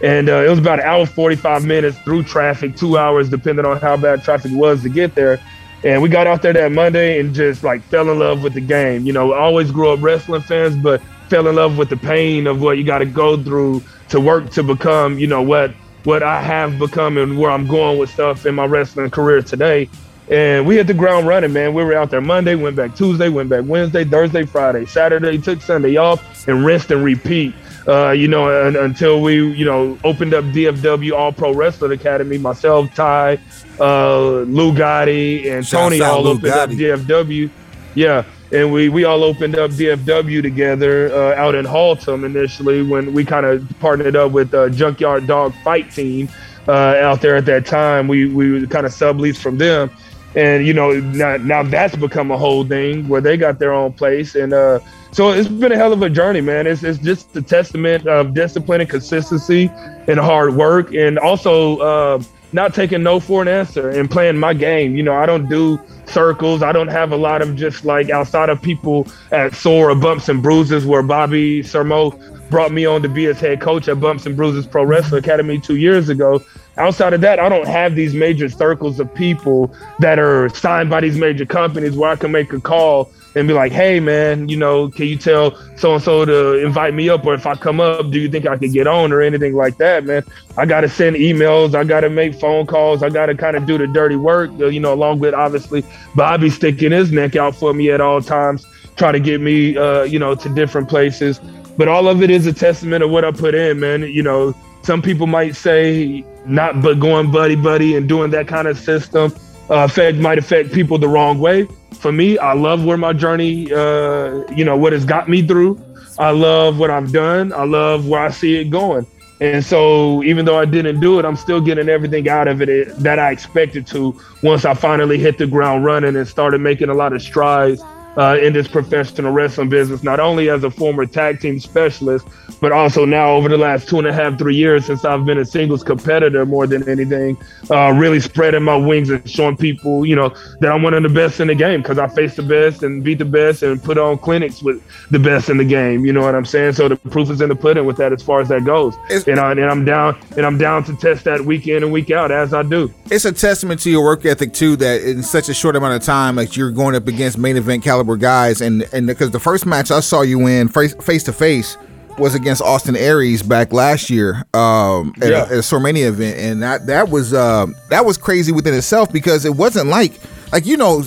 And 0.02 0.28
uh, 0.28 0.44
it 0.44 0.50
was 0.50 0.58
about 0.58 0.80
an 0.80 0.84
hour 0.84 1.06
45 1.06 1.64
minutes 1.64 1.96
through 2.00 2.24
traffic, 2.24 2.76
two 2.76 2.98
hours, 2.98 3.30
depending 3.30 3.64
on 3.64 3.78
how 3.78 3.96
bad 3.96 4.22
traffic 4.22 4.52
was 4.52 4.82
to 4.82 4.88
get 4.88 5.14
there. 5.14 5.40
And 5.84 6.00
we 6.00 6.08
got 6.08 6.26
out 6.26 6.42
there 6.42 6.52
that 6.52 6.70
Monday 6.72 7.18
and 7.18 7.34
just 7.34 7.64
like 7.64 7.82
fell 7.82 8.10
in 8.10 8.18
love 8.18 8.42
with 8.42 8.54
the 8.54 8.60
game. 8.60 9.04
You 9.04 9.12
know, 9.12 9.32
always 9.32 9.70
grew 9.70 9.90
up 9.90 10.00
wrestling 10.00 10.42
fans, 10.42 10.76
but 10.76 11.02
fell 11.28 11.48
in 11.48 11.56
love 11.56 11.76
with 11.76 11.88
the 11.88 11.96
pain 11.96 12.46
of 12.46 12.60
what 12.60 12.78
you 12.78 12.84
got 12.84 12.98
to 12.98 13.06
go 13.06 13.42
through 13.42 13.82
to 14.10 14.20
work 14.20 14.50
to 14.50 14.62
become, 14.62 15.18
you 15.18 15.26
know, 15.26 15.42
what 15.42 15.72
what 16.04 16.22
I 16.22 16.42
have 16.42 16.78
become 16.78 17.16
and 17.16 17.38
where 17.38 17.50
I'm 17.50 17.66
going 17.66 17.98
with 17.98 18.10
stuff 18.10 18.44
in 18.46 18.54
my 18.54 18.66
wrestling 18.66 19.10
career 19.10 19.42
today. 19.42 19.88
And 20.30 20.66
we 20.66 20.76
hit 20.76 20.86
the 20.86 20.94
ground 20.94 21.26
running, 21.26 21.52
man. 21.52 21.74
We 21.74 21.84
were 21.84 21.94
out 21.94 22.10
there 22.10 22.20
Monday, 22.20 22.54
went 22.54 22.76
back 22.76 22.94
Tuesday, 22.96 23.28
went 23.28 23.48
back 23.48 23.64
Wednesday, 23.66 24.04
Thursday, 24.04 24.44
Friday, 24.44 24.86
Saturday, 24.86 25.38
took 25.38 25.60
Sunday 25.60 25.96
off 25.96 26.48
and 26.48 26.64
rest 26.64 26.90
and 26.90 27.04
repeat. 27.04 27.54
Uh, 27.86 28.10
you 28.10 28.28
know, 28.28 28.66
and, 28.66 28.76
until 28.76 29.20
we, 29.20 29.52
you 29.52 29.64
know, 29.64 29.98
opened 30.04 30.34
up 30.34 30.44
DFW 30.46 31.12
All 31.12 31.32
Pro 31.32 31.52
Wrestling 31.52 31.92
Academy, 31.92 32.38
myself, 32.38 32.94
Ty, 32.94 33.38
uh, 33.80 34.20
Lou 34.42 34.72
Gotti, 34.72 35.50
and 35.50 35.66
Shouts 35.66 35.70
Tony 35.70 36.00
all 36.00 36.22
Lou 36.22 36.30
opened 36.32 36.52
up 36.52 36.70
DFW. 36.70 37.50
Yeah, 37.94 38.24
and 38.52 38.72
we 38.72 38.88
we 38.88 39.04
all 39.04 39.24
opened 39.24 39.56
up 39.56 39.70
DFW 39.72 40.42
together 40.42 41.12
uh, 41.12 41.34
out 41.34 41.54
in 41.54 41.64
Haltom 41.64 42.24
initially 42.24 42.82
when 42.82 43.12
we 43.12 43.24
kind 43.24 43.46
of 43.46 43.66
partnered 43.80 44.14
up 44.14 44.32
with 44.32 44.54
uh, 44.54 44.68
Junkyard 44.68 45.26
Dog 45.26 45.54
Fight 45.64 45.90
Team 45.90 46.28
uh, 46.68 46.72
out 46.72 47.20
there 47.20 47.36
at 47.36 47.46
that 47.46 47.66
time. 47.66 48.08
We 48.08 48.26
we 48.26 48.66
kind 48.66 48.86
of 48.86 48.92
subleased 48.92 49.38
from 49.38 49.58
them, 49.58 49.90
and 50.34 50.66
you 50.66 50.72
know 50.72 50.92
now 51.00 51.36
now 51.38 51.62
that's 51.62 51.96
become 51.96 52.30
a 52.30 52.38
whole 52.38 52.64
thing 52.64 53.06
where 53.08 53.20
they 53.20 53.36
got 53.36 53.58
their 53.58 53.72
own 53.72 53.92
place 53.92 54.34
and. 54.34 54.52
uh 54.52 54.78
so 55.12 55.30
it's 55.30 55.46
been 55.46 55.72
a 55.72 55.76
hell 55.76 55.92
of 55.92 56.00
a 56.00 56.08
journey, 56.08 56.40
man. 56.40 56.66
It's, 56.66 56.82
it's 56.82 56.98
just 56.98 57.36
a 57.36 57.42
testament 57.42 58.06
of 58.06 58.32
discipline 58.32 58.80
and 58.80 58.88
consistency 58.88 59.70
and 60.08 60.18
hard 60.18 60.56
work, 60.56 60.94
and 60.94 61.18
also 61.18 61.76
uh, 61.80 62.22
not 62.52 62.72
taking 62.74 63.02
no 63.02 63.20
for 63.20 63.42
an 63.42 63.48
answer 63.48 63.90
and 63.90 64.10
playing 64.10 64.38
my 64.38 64.54
game. 64.54 64.96
You 64.96 65.02
know, 65.02 65.14
I 65.14 65.26
don't 65.26 65.50
do 65.50 65.78
circles. 66.12 66.62
I 66.62 66.72
don't 66.72 66.88
have 66.88 67.12
a 67.12 67.16
lot 67.16 67.42
of 67.42 67.56
just 67.56 67.84
like 67.84 68.10
outside 68.10 68.48
of 68.48 68.60
people 68.60 69.06
at 69.30 69.54
SOAR 69.54 69.90
or 69.90 69.94
bumps 69.94 70.28
and 70.28 70.42
bruises 70.42 70.84
where 70.84 71.02
Bobby 71.02 71.62
Sermo 71.62 72.18
brought 72.50 72.70
me 72.70 72.84
on 72.84 73.02
to 73.02 73.08
be 73.08 73.24
his 73.24 73.40
head 73.40 73.60
coach 73.60 73.88
at 73.88 73.98
Bumps 73.98 74.26
and 74.26 74.36
Bruises 74.36 74.66
Pro 74.66 74.84
Wrestling 74.84 75.24
Academy 75.24 75.58
two 75.58 75.76
years 75.76 76.10
ago. 76.10 76.44
Outside 76.76 77.14
of 77.14 77.22
that, 77.22 77.38
I 77.38 77.48
don't 77.48 77.66
have 77.66 77.94
these 77.94 78.14
major 78.14 78.48
circles 78.48 79.00
of 79.00 79.12
people 79.14 79.74
that 80.00 80.18
are 80.18 80.50
signed 80.50 80.90
by 80.90 81.00
these 81.00 81.16
major 81.16 81.46
companies 81.46 81.96
where 81.96 82.10
I 82.10 82.16
can 82.16 82.30
make 82.30 82.52
a 82.52 82.60
call 82.60 83.10
and 83.34 83.48
be 83.48 83.54
like, 83.54 83.72
hey 83.72 84.00
man, 84.00 84.48
you 84.48 84.56
know, 84.56 84.88
can 84.88 85.06
you 85.06 85.16
tell 85.16 85.56
so 85.76 85.94
and 85.94 86.02
so 86.02 86.24
to 86.24 86.64
invite 86.64 86.94
me 86.94 87.08
up, 87.08 87.24
or 87.24 87.34
if 87.34 87.46
I 87.46 87.54
come 87.54 87.80
up, 87.80 88.10
do 88.10 88.20
you 88.20 88.28
think 88.28 88.46
I 88.46 88.56
can 88.56 88.72
get 88.72 88.86
on 88.86 89.12
or 89.12 89.22
anything 89.22 89.54
like 89.54 89.78
that, 89.78 90.04
man? 90.04 90.22
I 90.56 90.66
gotta 90.66 90.88
send 90.88 91.16
emails, 91.16 91.74
I 91.74 91.84
gotta 91.84 92.10
make 92.10 92.34
phone 92.34 92.66
calls, 92.66 93.02
I 93.02 93.08
gotta 93.08 93.34
kind 93.34 93.56
of 93.56 93.66
do 93.66 93.78
the 93.78 93.86
dirty 93.86 94.16
work, 94.16 94.50
uh, 94.60 94.66
you 94.66 94.80
know, 94.80 94.92
along 94.92 95.20
with 95.20 95.34
obviously 95.34 95.84
Bobby 96.14 96.50
sticking 96.50 96.92
his 96.92 97.10
neck 97.10 97.36
out 97.36 97.54
for 97.54 97.72
me 97.72 97.90
at 97.90 98.00
all 98.00 98.20
times, 98.20 98.66
trying 98.96 99.14
to 99.14 99.20
get 99.20 99.40
me, 99.40 99.76
uh, 99.76 100.02
you 100.02 100.18
know, 100.18 100.34
to 100.34 100.48
different 100.50 100.88
places. 100.88 101.40
But 101.78 101.88
all 101.88 102.08
of 102.08 102.22
it 102.22 102.30
is 102.30 102.46
a 102.46 102.52
testament 102.52 103.02
of 103.02 103.10
what 103.10 103.24
I 103.24 103.32
put 103.32 103.54
in, 103.54 103.80
man. 103.80 104.02
You 104.02 104.22
know, 104.22 104.54
some 104.82 105.00
people 105.00 105.26
might 105.26 105.56
say 105.56 106.24
not, 106.44 106.82
but 106.82 107.00
going 107.00 107.30
buddy 107.30 107.56
buddy 107.56 107.96
and 107.96 108.08
doing 108.08 108.30
that 108.32 108.46
kind 108.46 108.68
of 108.68 108.78
system 108.78 109.32
uh, 109.70 109.84
affect 109.84 110.18
might 110.18 110.38
affect 110.38 110.72
people 110.72 110.98
the 110.98 111.08
wrong 111.08 111.38
way. 111.38 111.68
For 111.94 112.12
me, 112.12 112.38
I 112.38 112.54
love 112.54 112.84
where 112.84 112.96
my 112.96 113.12
journey, 113.12 113.72
uh, 113.72 114.44
you 114.52 114.64
know, 114.64 114.76
what 114.76 114.92
has 114.92 115.04
got 115.04 115.28
me 115.28 115.46
through. 115.46 115.80
I 116.18 116.30
love 116.30 116.78
what 116.78 116.90
I've 116.90 117.12
done. 117.12 117.52
I 117.52 117.64
love 117.64 118.08
where 118.08 118.20
I 118.20 118.30
see 118.30 118.56
it 118.56 118.64
going. 118.64 119.06
And 119.40 119.64
so, 119.64 120.22
even 120.22 120.44
though 120.44 120.58
I 120.58 120.64
didn't 120.64 121.00
do 121.00 121.18
it, 121.18 121.24
I'm 121.24 121.34
still 121.34 121.60
getting 121.60 121.88
everything 121.88 122.28
out 122.28 122.46
of 122.46 122.62
it 122.62 122.96
that 122.98 123.18
I 123.18 123.32
expected 123.32 123.86
to 123.88 124.18
once 124.42 124.64
I 124.64 124.74
finally 124.74 125.18
hit 125.18 125.38
the 125.38 125.48
ground 125.48 125.84
running 125.84 126.14
and 126.14 126.28
started 126.28 126.60
making 126.60 126.90
a 126.90 126.94
lot 126.94 127.12
of 127.12 127.22
strides 127.22 127.82
uh, 128.16 128.36
in 128.40 128.52
this 128.52 128.68
professional 128.68 129.32
wrestling 129.32 129.68
business, 129.68 130.02
not 130.02 130.20
only 130.20 130.48
as 130.50 130.64
a 130.64 130.70
former 130.70 131.06
tag 131.06 131.40
team 131.40 131.58
specialist, 131.58 132.26
but 132.60 132.70
also 132.70 133.04
now 133.04 133.30
over 133.30 133.48
the 133.48 133.56
last 133.58 133.88
two 133.88 133.98
and 133.98 134.06
a 134.06 134.12
half, 134.12 134.38
three 134.38 134.54
years 134.54 134.86
since 134.86 135.04
I've 135.04 135.24
been 135.24 135.38
a 135.38 135.44
singles 135.44 135.82
competitor 135.82 136.46
more 136.46 136.66
than 136.66 136.88
anything, 136.88 137.36
uh, 137.70 137.90
really 137.92 138.20
spreading 138.20 138.62
my 138.62 138.76
wings 138.76 139.10
and 139.10 139.28
showing 139.28 139.56
people, 139.56 140.06
you 140.06 140.14
know, 140.14 140.32
that 140.60 140.70
I'm 140.70 140.82
one 140.82 140.94
of 140.94 141.02
the 141.02 141.08
best 141.08 141.40
in 141.40 141.48
the 141.48 141.54
game 141.56 141.82
because 141.82 141.98
I 141.98 142.06
face 142.06 142.36
the 142.36 142.42
best 142.42 142.82
and 142.84 143.02
beat 143.02 143.18
the 143.18 143.24
best 143.24 143.62
and 143.64 143.82
put 143.82 143.98
on 143.98 144.18
clinics 144.18 144.62
with 144.62 144.80
the 145.10 145.18
best 145.18 145.48
in 145.48 145.56
the 145.56 145.64
game. 145.64 146.04
You 146.04 146.12
know 146.12 146.20
what 146.20 146.34
I'm 146.36 146.44
saying? 146.44 146.74
So 146.74 146.88
the 146.88 146.96
proof 146.96 147.30
is 147.30 147.40
in 147.40 147.48
the 147.48 147.56
pudding 147.56 147.84
with 147.84 147.96
that 147.96 148.12
as 148.12 148.22
far 148.22 148.40
as 148.40 148.48
that 148.48 148.64
goes. 148.64 148.94
It's- 149.06 149.26
and, 149.26 149.40
I, 149.40 149.52
and 149.52 149.64
I'm 149.64 149.84
down 149.84 150.20
and 150.36 150.46
I'm 150.46 150.58
down 150.58 150.84
to 150.84 150.94
test 150.96 151.24
that 151.24 151.40
week 151.40 151.66
in 151.66 151.82
and 151.82 151.90
week 151.92 152.10
out 152.10 152.30
as 152.30 152.52
I 152.54 152.62
do. 152.62 152.92
it's 153.10 153.24
a 153.24 153.32
testament 153.32 153.80
to 153.80 153.90
your 153.90 154.04
work 154.04 154.24
ethic 154.24 154.52
too 154.52 154.76
that 154.76 155.02
in 155.02 155.22
such 155.22 155.48
a 155.48 155.54
short 155.54 155.74
amount 155.76 155.94
of 155.94 156.02
time 156.04 156.36
like 156.36 156.56
you're 156.56 156.70
going 156.70 156.94
up 156.94 157.06
against 157.08 157.38
main 157.38 157.56
event 157.56 157.82
caliber 157.82 158.01
guys 158.16 158.60
and 158.60 158.82
and 158.92 159.06
because 159.06 159.30
the 159.30 159.40
first 159.40 159.66
match 159.66 159.90
I 159.90 160.00
saw 160.00 160.22
you 160.22 160.46
in 160.46 160.68
face 160.68 160.94
face 160.94 161.22
to 161.24 161.32
face 161.32 161.76
was 162.18 162.34
against 162.34 162.60
Austin 162.62 162.94
Aries 162.96 163.42
back 163.42 163.72
last 163.72 164.10
year 164.10 164.44
um 164.54 165.14
at, 165.22 165.30
Yeah. 165.30 165.38
a, 165.38 165.44
at 165.44 165.52
a 165.52 165.54
Sormania 165.56 166.08
event 166.08 166.38
and 166.38 166.62
that 166.62 166.86
that 166.86 167.08
was 167.08 167.32
um 167.32 167.74
that 167.90 168.04
was 168.04 168.16
crazy 168.18 168.52
within 168.52 168.74
itself 168.74 169.12
because 169.12 169.44
it 169.44 169.54
wasn't 169.56 169.86
like 169.88 170.20
like 170.52 170.66
you 170.66 170.76
know 170.76 171.02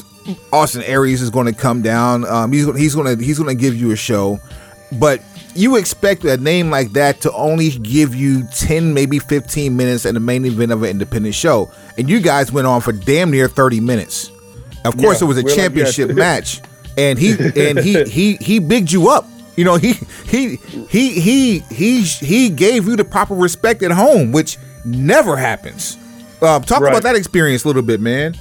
Austin 0.51 0.81
Aries 0.83 1.21
is 1.21 1.29
going 1.29 1.45
to 1.45 1.53
come 1.53 1.81
down 1.83 2.25
um 2.25 2.51
he's 2.51 2.65
he's 2.77 2.95
going 2.95 3.15
to 3.17 3.23
he's 3.23 3.37
going 3.37 3.55
to 3.55 3.61
give 3.61 3.75
you 3.75 3.91
a 3.91 3.95
show 3.95 4.39
but 4.99 5.21
you 5.57 5.77
expect 5.77 6.23
a 6.25 6.35
name 6.37 6.69
like 6.69 6.91
that 6.93 7.21
to 7.21 7.31
only 7.33 7.69
give 7.69 8.13
you 8.13 8.43
10 8.55 8.93
maybe 8.93 9.19
15 9.19 9.75
minutes 9.77 10.05
in 10.05 10.13
the 10.15 10.19
main 10.19 10.43
event 10.45 10.71
of 10.71 10.83
an 10.83 10.89
independent 10.89 11.33
show 11.35 11.71
and 11.97 12.09
you 12.09 12.19
guys 12.19 12.51
went 12.51 12.65
on 12.67 12.81
for 12.81 12.91
damn 12.91 13.29
near 13.31 13.47
30 13.47 13.79
minutes 13.79 14.31
of 14.83 14.97
course 14.97 15.21
Yeah, 15.21 15.25
it 15.25 15.27
was 15.27 15.37
a 15.37 15.41
like, 15.43 15.55
championship 15.55 16.09
yes. 16.09 16.17
match 16.17 16.61
and 16.97 17.17
he 17.19 17.35
and 17.55 17.79
he 17.79 18.03
he 18.09 18.35
he 18.37 18.59
bigged 18.59 18.91
you 18.91 19.09
up 19.09 19.27
you 19.55 19.63
know 19.63 19.75
he 19.75 19.93
he 20.27 20.57
he 20.89 21.11
he 21.19 21.59
he 21.59 22.01
he 22.01 22.49
gave 22.49 22.87
you 22.87 22.95
the 22.95 23.05
proper 23.05 23.33
respect 23.35 23.81
at 23.83 23.91
home 23.91 24.31
which 24.31 24.57
never 24.85 25.35
happens 25.37 25.97
uh, 26.41 26.59
talk 26.59 26.81
Right. 26.81 26.89
about 26.91 27.03
that 27.03 27.15
experience 27.15 27.63
a 27.63 27.67
little 27.67 27.81
bit 27.81 27.99
man 28.01 28.35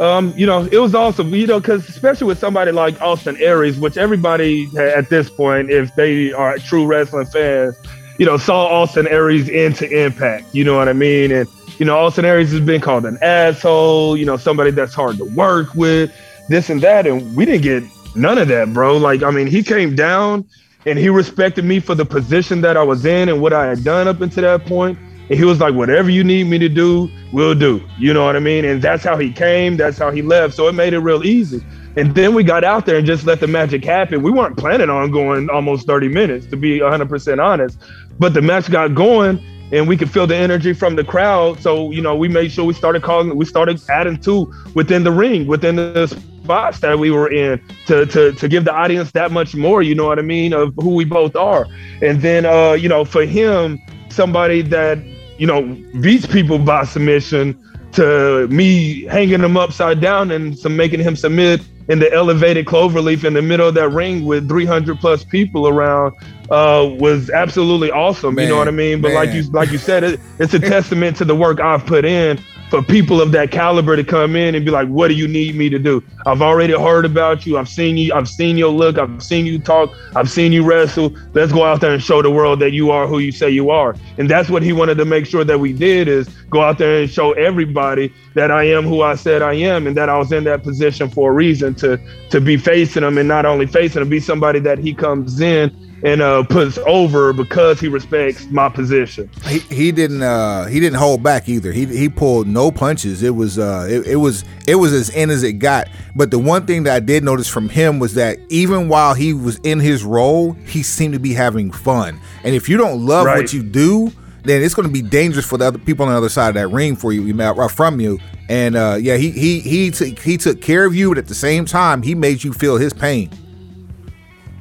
Um, 0.00 0.32
you 0.36 0.46
know, 0.46 0.68
it 0.72 0.78
was 0.78 0.94
awesome, 0.96 1.32
you 1.32 1.46
know, 1.46 1.60
because 1.60 1.88
especially 1.88 2.26
with 2.26 2.38
somebody 2.38 2.72
like 2.72 3.00
Austin 3.00 3.36
Aries, 3.38 3.78
which 3.78 3.96
everybody 3.96 4.68
at 4.76 5.08
this 5.08 5.30
point, 5.30 5.70
if 5.70 5.94
they 5.94 6.32
are 6.32 6.58
true 6.58 6.86
wrestling 6.86 7.26
fans, 7.26 7.76
you 8.18 8.26
know, 8.26 8.36
saw 8.36 8.66
Austin 8.66 9.06
Aries 9.06 9.48
into 9.48 9.88
Impact. 9.88 10.46
You 10.52 10.64
know 10.64 10.76
what 10.76 10.88
I 10.88 10.92
mean? 10.92 11.30
And 11.30 11.48
you 11.78 11.86
know, 11.86 11.96
Austin 11.98 12.24
Aries 12.24 12.50
has 12.50 12.60
been 12.60 12.80
called 12.80 13.06
an 13.06 13.16
asshole. 13.22 14.16
You 14.16 14.24
know, 14.26 14.36
somebody 14.36 14.72
that's 14.72 14.94
hard 14.94 15.18
to 15.18 15.24
work 15.24 15.72
with, 15.74 16.10
this 16.48 16.70
and 16.70 16.80
that, 16.80 17.06
and 17.06 17.34
we 17.36 17.44
didn't 17.44 17.62
get 17.62 17.84
none 18.14 18.38
of 18.38 18.48
that, 18.48 18.72
bro. 18.72 18.96
Like, 18.96 19.22
I 19.22 19.30
mean, 19.30 19.46
he 19.46 19.62
came 19.62 19.94
down 19.94 20.44
and 20.86 20.98
he 20.98 21.08
respected 21.08 21.64
me 21.64 21.80
for 21.80 21.94
the 21.94 22.04
position 22.04 22.60
that 22.62 22.76
I 22.76 22.82
was 22.82 23.04
in 23.04 23.28
and 23.28 23.40
what 23.40 23.52
I 23.52 23.66
had 23.66 23.84
done 23.84 24.08
up 24.08 24.20
until 24.20 24.42
that 24.42 24.66
point. 24.66 24.98
And 25.30 25.38
he 25.38 25.44
was 25.44 25.60
like, 25.60 25.74
whatever 25.74 26.10
you 26.10 26.24
need 26.24 26.44
me 26.44 26.58
to 26.58 26.68
do, 26.68 27.08
we'll 27.32 27.54
do. 27.54 27.82
You 27.98 28.12
know 28.12 28.24
what 28.24 28.36
I 28.36 28.40
mean? 28.40 28.64
And 28.64 28.82
that's 28.82 29.04
how 29.04 29.16
he 29.16 29.32
came. 29.32 29.76
That's 29.76 29.96
how 29.96 30.10
he 30.10 30.20
left. 30.20 30.54
So 30.54 30.68
it 30.68 30.72
made 30.72 30.92
it 30.92 30.98
real 30.98 31.24
easy. 31.24 31.64
And 31.96 32.14
then 32.14 32.34
we 32.34 32.42
got 32.42 32.64
out 32.64 32.86
there 32.86 32.96
and 32.96 33.06
just 33.06 33.24
let 33.24 33.40
the 33.40 33.46
magic 33.46 33.84
happen. 33.84 34.22
We 34.22 34.30
weren't 34.30 34.56
planning 34.56 34.90
on 34.90 35.10
going 35.10 35.48
almost 35.50 35.86
30 35.86 36.08
minutes, 36.08 36.46
to 36.46 36.56
be 36.56 36.80
100% 36.80 37.42
honest. 37.42 37.78
But 38.18 38.34
the 38.34 38.42
match 38.42 38.70
got 38.70 38.94
going 38.94 39.42
and 39.72 39.88
we 39.88 39.96
could 39.96 40.10
feel 40.10 40.26
the 40.26 40.36
energy 40.36 40.72
from 40.72 40.96
the 40.96 41.04
crowd. 41.04 41.60
So, 41.60 41.90
you 41.90 42.02
know, 42.02 42.14
we 42.14 42.28
made 42.28 42.50
sure 42.52 42.64
we 42.64 42.74
started 42.74 43.02
calling, 43.02 43.34
we 43.36 43.44
started 43.44 43.80
adding 43.88 44.18
to 44.18 44.52
within 44.74 45.04
the 45.04 45.12
ring, 45.12 45.46
within 45.46 45.76
the 45.76 46.06
spots 46.42 46.80
that 46.80 46.98
we 46.98 47.10
were 47.10 47.30
in 47.30 47.60
to, 47.86 48.06
to, 48.06 48.32
to 48.32 48.48
give 48.48 48.64
the 48.64 48.72
audience 48.72 49.12
that 49.12 49.30
much 49.30 49.54
more, 49.54 49.82
you 49.82 49.94
know 49.94 50.06
what 50.06 50.18
I 50.18 50.22
mean, 50.22 50.52
of 50.52 50.74
who 50.76 50.94
we 50.94 51.04
both 51.04 51.36
are. 51.36 51.66
And 52.00 52.20
then, 52.20 52.44
uh, 52.44 52.72
you 52.72 52.88
know, 52.88 53.04
for 53.04 53.24
him, 53.24 53.80
somebody 54.08 54.62
that, 54.62 54.98
you 55.38 55.46
know, 55.46 55.62
beats 56.00 56.26
people 56.26 56.58
by 56.58 56.84
submission 56.84 57.58
to 57.92 58.48
me 58.48 59.04
hanging 59.04 59.40
him 59.40 59.56
upside 59.56 60.00
down 60.00 60.30
and 60.30 60.58
some 60.58 60.76
making 60.76 61.00
him 61.00 61.14
submit 61.14 61.60
in 61.88 61.98
the 61.98 62.12
elevated 62.12 62.64
cloverleaf 62.64 63.24
in 63.24 63.34
the 63.34 63.42
middle 63.42 63.68
of 63.68 63.74
that 63.74 63.88
ring 63.90 64.24
with 64.24 64.48
300 64.48 64.98
plus 64.98 65.24
people 65.24 65.68
around 65.68 66.14
uh, 66.50 66.88
was 66.98 67.28
absolutely 67.30 67.90
awesome. 67.90 68.38
you 68.38 68.48
know 68.48 68.56
what 68.56 68.68
I 68.68 68.72
mean? 68.72 69.00
But 69.00 69.12
like 69.12 69.32
you 69.32 69.42
like 69.50 69.70
you 69.70 69.78
said, 69.78 70.04
it, 70.04 70.20
it's 70.38 70.54
a 70.54 70.58
testament 70.74 71.16
to 71.18 71.24
the 71.24 71.34
work 71.34 71.60
I've 71.60 71.84
put 71.84 72.04
in 72.04 72.38
for 72.72 72.80
people 72.80 73.20
of 73.20 73.32
that 73.32 73.50
caliber 73.50 73.96
to 73.96 74.02
come 74.02 74.34
in 74.34 74.54
and 74.54 74.64
be 74.64 74.70
like, 74.70 74.88
"What 74.88 75.08
do 75.08 75.14
you 75.14 75.28
need 75.28 75.54
me 75.54 75.68
to 75.68 75.78
do? 75.78 76.02
I've 76.24 76.40
already 76.40 76.72
heard 76.72 77.04
about 77.04 77.44
you. 77.44 77.58
I've 77.58 77.68
seen 77.68 77.98
you. 77.98 78.14
I've 78.14 78.30
seen 78.30 78.56
your 78.56 78.70
look. 78.70 78.96
I've 78.96 79.22
seen 79.22 79.44
you 79.44 79.58
talk. 79.58 79.90
I've 80.16 80.30
seen 80.30 80.52
you 80.52 80.64
wrestle. 80.64 81.14
Let's 81.34 81.52
go 81.52 81.64
out 81.64 81.82
there 81.82 81.92
and 81.92 82.02
show 82.02 82.22
the 82.22 82.30
world 82.30 82.60
that 82.60 82.72
you 82.72 82.90
are 82.90 83.06
who 83.06 83.18
you 83.18 83.30
say 83.30 83.50
you 83.50 83.68
are." 83.68 83.94
And 84.16 84.26
that's 84.26 84.48
what 84.48 84.62
he 84.62 84.72
wanted 84.72 84.96
to 84.96 85.04
make 85.04 85.26
sure 85.26 85.44
that 85.44 85.60
we 85.60 85.74
did 85.74 86.08
is 86.08 86.26
go 86.48 86.62
out 86.62 86.78
there 86.78 87.02
and 87.02 87.10
show 87.10 87.32
everybody 87.32 88.10
that 88.36 88.50
I 88.50 88.64
am 88.64 88.84
who 88.84 89.02
I 89.02 89.16
said 89.16 89.42
I 89.42 89.52
am, 89.52 89.86
and 89.86 89.94
that 89.98 90.08
I 90.08 90.16
was 90.16 90.32
in 90.32 90.44
that 90.44 90.62
position 90.62 91.10
for 91.10 91.30
a 91.30 91.34
reason 91.34 91.74
to 91.74 92.00
to 92.30 92.40
be 92.40 92.56
facing 92.56 93.02
him, 93.02 93.18
and 93.18 93.28
not 93.28 93.44
only 93.44 93.66
facing 93.66 94.00
him, 94.00 94.08
be 94.08 94.18
somebody 94.18 94.60
that 94.60 94.78
he 94.78 94.94
comes 94.94 95.42
in 95.42 95.70
and 96.02 96.20
uh, 96.20 96.42
puts 96.44 96.78
over 96.78 97.32
because 97.32 97.78
he 97.80 97.88
respects 97.88 98.46
my 98.46 98.68
position. 98.68 99.30
he, 99.46 99.58
he 99.60 99.92
didn't 99.92 100.22
uh 100.22 100.66
he 100.66 100.80
didn't 100.80 100.98
hold 100.98 101.22
back 101.22 101.48
either 101.48 101.72
he 101.72 101.86
he 101.86 102.08
pulled 102.08 102.46
no 102.46 102.70
punches 102.70 103.22
it 103.22 103.34
was 103.34 103.58
uh 103.58 103.86
it, 103.88 104.06
it 104.06 104.16
was 104.16 104.44
it 104.66 104.74
was 104.74 104.92
as 104.92 105.10
in 105.10 105.30
as 105.30 105.42
it 105.42 105.54
got 105.54 105.88
but 106.16 106.30
the 106.30 106.38
one 106.38 106.66
thing 106.66 106.82
that 106.82 106.94
i 106.94 107.00
did 107.00 107.22
notice 107.22 107.48
from 107.48 107.68
him 107.68 107.98
was 107.98 108.14
that 108.14 108.38
even 108.48 108.88
while 108.88 109.14
he 109.14 109.32
was 109.32 109.58
in 109.58 109.78
his 109.78 110.04
role 110.04 110.52
he 110.66 110.82
seemed 110.82 111.14
to 111.14 111.20
be 111.20 111.32
having 111.32 111.70
fun 111.70 112.20
and 112.44 112.54
if 112.54 112.68
you 112.68 112.76
don't 112.76 113.04
love 113.04 113.26
what 113.26 113.52
you 113.52 113.62
do 113.62 114.10
then 114.44 114.62
it's 114.62 114.74
going 114.74 114.88
to 114.88 114.92
be 114.92 115.02
dangerous 115.02 115.46
for 115.46 115.56
the 115.56 115.64
other 115.66 115.78
people 115.78 116.04
on 116.04 116.12
the 116.12 116.18
other 116.18 116.28
side 116.28 116.48
of 116.48 116.54
that 116.54 116.68
ring 116.68 116.96
for 116.96 117.12
you, 117.12 117.40
uh, 117.40 117.68
from 117.68 118.00
you. 118.00 118.18
And 118.48 118.76
uh, 118.76 118.98
yeah, 119.00 119.16
he 119.16 119.30
he 119.30 119.60
he 119.60 119.90
took 119.90 120.18
he 120.18 120.36
took 120.36 120.60
care 120.60 120.84
of 120.84 120.94
you, 120.94 121.10
but 121.10 121.18
at 121.18 121.28
the 121.28 121.34
same 121.34 121.64
time, 121.64 122.02
he 122.02 122.14
made 122.14 122.42
you 122.42 122.52
feel 122.52 122.76
his 122.76 122.92
pain. 122.92 123.30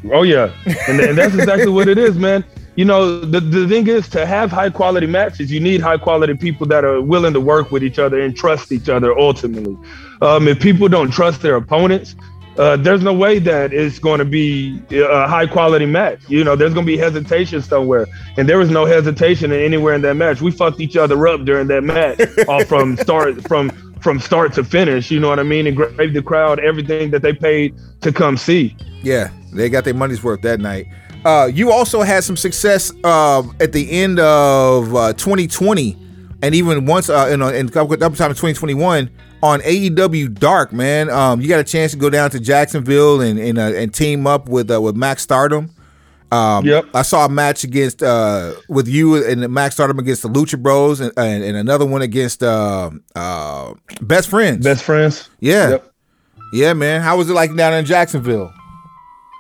Oh 0.10 0.24
yeah, 0.24 0.52
and, 0.88 1.00
and 1.00 1.18
that's 1.18 1.36
exactly 1.36 1.72
what 1.72 1.88
it 1.88 1.98
is, 1.98 2.18
man. 2.18 2.44
You 2.76 2.86
know, 2.86 3.20
the, 3.20 3.40
the 3.40 3.68
thing 3.68 3.88
is 3.88 4.08
to 4.10 4.26
have 4.26 4.50
high 4.50 4.70
quality 4.70 5.06
matches, 5.06 5.52
you 5.52 5.60
need 5.60 5.82
high 5.82 5.98
quality 5.98 6.34
people 6.34 6.66
that 6.68 6.86
are 6.86 7.02
willing 7.02 7.34
to 7.34 7.42
work 7.42 7.72
with 7.72 7.84
each 7.84 8.00
other 8.00 8.22
and 8.22 8.36
trust 8.36 8.72
each 8.72 8.90
other. 8.90 9.18
Ultimately, 9.18 9.78
um, 10.22 10.48
if 10.48 10.60
people 10.60 10.88
don't 10.88 11.12
trust 11.12 11.42
their 11.42 11.58
opponents, 11.58 12.16
uh, 12.58 12.78
there's 12.78 13.02
no 13.02 13.14
way 13.14 13.40
that 13.40 13.74
it's 13.74 14.00
going 14.00 14.20
to 14.20 14.26
be 14.26 14.82
a 14.92 15.28
high 15.28 15.48
quality 15.48 15.86
match. 15.86 16.22
You 16.28 16.44
know, 16.44 16.56
there's 16.56 16.74
going 16.74 16.86
to 16.86 16.92
be 16.92 16.98
hesitation 16.98 17.62
somewhere, 17.62 18.08
and 18.38 18.48
there 18.48 18.58
was 18.58 18.70
no 18.70 18.86
hesitation 18.86 19.52
anywhere 19.52 19.94
in 19.94 20.02
that 20.04 20.16
match. 20.16 20.42
We 20.42 20.52
fucked 20.52 20.80
each 20.80 20.98
other 20.98 21.28
up 21.28 21.44
during 21.46 21.68
that 21.68 21.84
match, 21.84 22.20
all 22.48 22.64
from 22.66 22.98
start 22.98 23.48
from 23.48 23.91
from 24.02 24.20
start 24.20 24.54
to 24.54 24.64
finish. 24.64 25.12
You 25.12 25.20
know 25.20 25.30
what 25.30 25.40
I 25.40 25.44
mean? 25.44 25.68
And 25.68 25.78
gave 25.98 26.14
the 26.14 26.22
crowd 26.22 26.60
everything 26.60 27.12
that 27.12 27.22
they 27.22 27.34
paid 27.34 27.76
to 28.02 28.12
come 28.12 28.38
see. 28.38 28.76
Yeah, 29.02 29.30
they 29.54 29.70
got 29.70 29.84
their 29.84 29.94
money's 29.94 30.24
worth 30.24 30.42
that 30.42 30.60
night. 30.60 30.88
Uh, 31.24 31.50
you 31.54 31.72
also 31.72 32.02
had 32.02 32.24
some 32.24 32.36
success 32.36 32.92
uh, 33.04 33.44
at 33.60 33.72
the 33.74 33.92
end 33.92 34.20
of 34.20 34.96
uh, 34.96 35.14
2020, 35.14 35.98
and 36.42 36.56
even 36.56 36.86
once 36.86 37.10
uh, 37.10 37.30
in, 37.32 37.42
in 37.42 37.68
a 37.68 37.72
couple 37.72 37.96
couple 37.96 38.18
times 38.18 38.42
in 38.42 38.54
2021 38.54 39.10
on 39.44 39.60
AEW 39.62 40.34
Dark. 40.40 40.74
Man, 40.74 41.10
um, 41.10 41.40
you 41.42 41.48
got 41.48 41.60
a 41.60 41.64
chance 41.64 41.92
to 41.92 41.98
go 41.98 42.10
down 42.10 42.32
to 42.32 42.40
Jacksonville 42.40 43.22
and 43.22 43.38
and, 43.40 43.58
uh, 43.60 43.74
and 43.74 43.94
team 43.94 44.26
up 44.26 44.50
with 44.50 44.72
uh, 44.72 44.82
with 44.82 44.96
Max 44.96 45.22
Stardom. 45.22 45.70
Um, 46.32 46.66
Yep. 46.66 46.86
I 46.94 47.02
saw 47.02 47.26
a 47.26 47.30
match 47.30 47.64
against 47.64 48.02
uh, 48.02 48.54
with 48.70 48.88
you 48.88 49.24
and 49.26 49.48
Max 49.50 49.76
Stardom 49.76 50.00
against 50.00 50.22
the 50.22 50.30
Lucha 50.30 50.62
Bros, 50.62 51.00
and, 51.02 51.12
and, 51.18 51.44
and 51.44 51.58
another 51.58 51.86
one 51.86 52.02
against 52.02 52.42
uh, 52.42 52.90
uh, 53.16 53.74
Best 54.02 54.30
Friends. 54.30 54.64
Best 54.64 54.84
friends. 54.84 55.30
Yeah. 55.40 55.70
Yep. 55.72 55.94
Yeah, 56.54 56.74
man. 56.74 57.02
How 57.02 57.18
was 57.18 57.30
it 57.30 57.34
like 57.34 57.56
down 57.56 57.74
in 57.74 57.86
Jacksonville? 57.86 58.54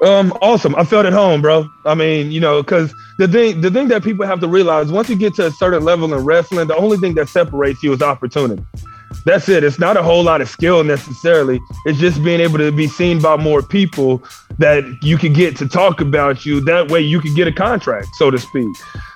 Um, 0.03 0.31
awesome. 0.41 0.75
I 0.75 0.83
felt 0.83 1.05
at 1.05 1.13
home, 1.13 1.41
bro. 1.41 1.69
I 1.85 1.93
mean, 1.93 2.31
you 2.31 2.39
know, 2.39 2.63
because 2.63 2.93
the 3.19 3.27
thing, 3.27 3.61
the 3.61 3.69
thing 3.69 3.87
that 3.89 4.03
people 4.03 4.25
have 4.25 4.39
to 4.39 4.47
realize 4.47 4.91
once 4.91 5.09
you 5.09 5.15
get 5.15 5.35
to 5.35 5.45
a 5.47 5.51
certain 5.51 5.83
level 5.83 6.11
in 6.13 6.25
wrestling, 6.25 6.67
the 6.67 6.75
only 6.75 6.97
thing 6.97 7.13
that 7.15 7.29
separates 7.29 7.83
you 7.83 7.93
is 7.93 8.01
opportunity. 8.01 8.63
That's 9.25 9.49
it. 9.49 9.63
It's 9.63 9.79
not 9.79 9.97
a 9.97 10.03
whole 10.03 10.23
lot 10.23 10.41
of 10.41 10.49
skill 10.49 10.83
necessarily. 10.83 11.59
It's 11.85 11.99
just 11.99 12.23
being 12.23 12.39
able 12.39 12.57
to 12.57 12.71
be 12.71 12.87
seen 12.87 13.21
by 13.21 13.37
more 13.37 13.61
people 13.61 14.23
that 14.57 14.83
you 15.01 15.17
can 15.17 15.33
get 15.33 15.55
to 15.57 15.67
talk 15.67 16.01
about 16.01 16.45
you. 16.45 16.61
That 16.61 16.89
way, 16.89 17.01
you 17.01 17.19
can 17.19 17.33
get 17.33 17.47
a 17.47 17.51
contract, 17.51 18.07
so 18.15 18.31
to 18.31 18.39
speak. 18.39 18.69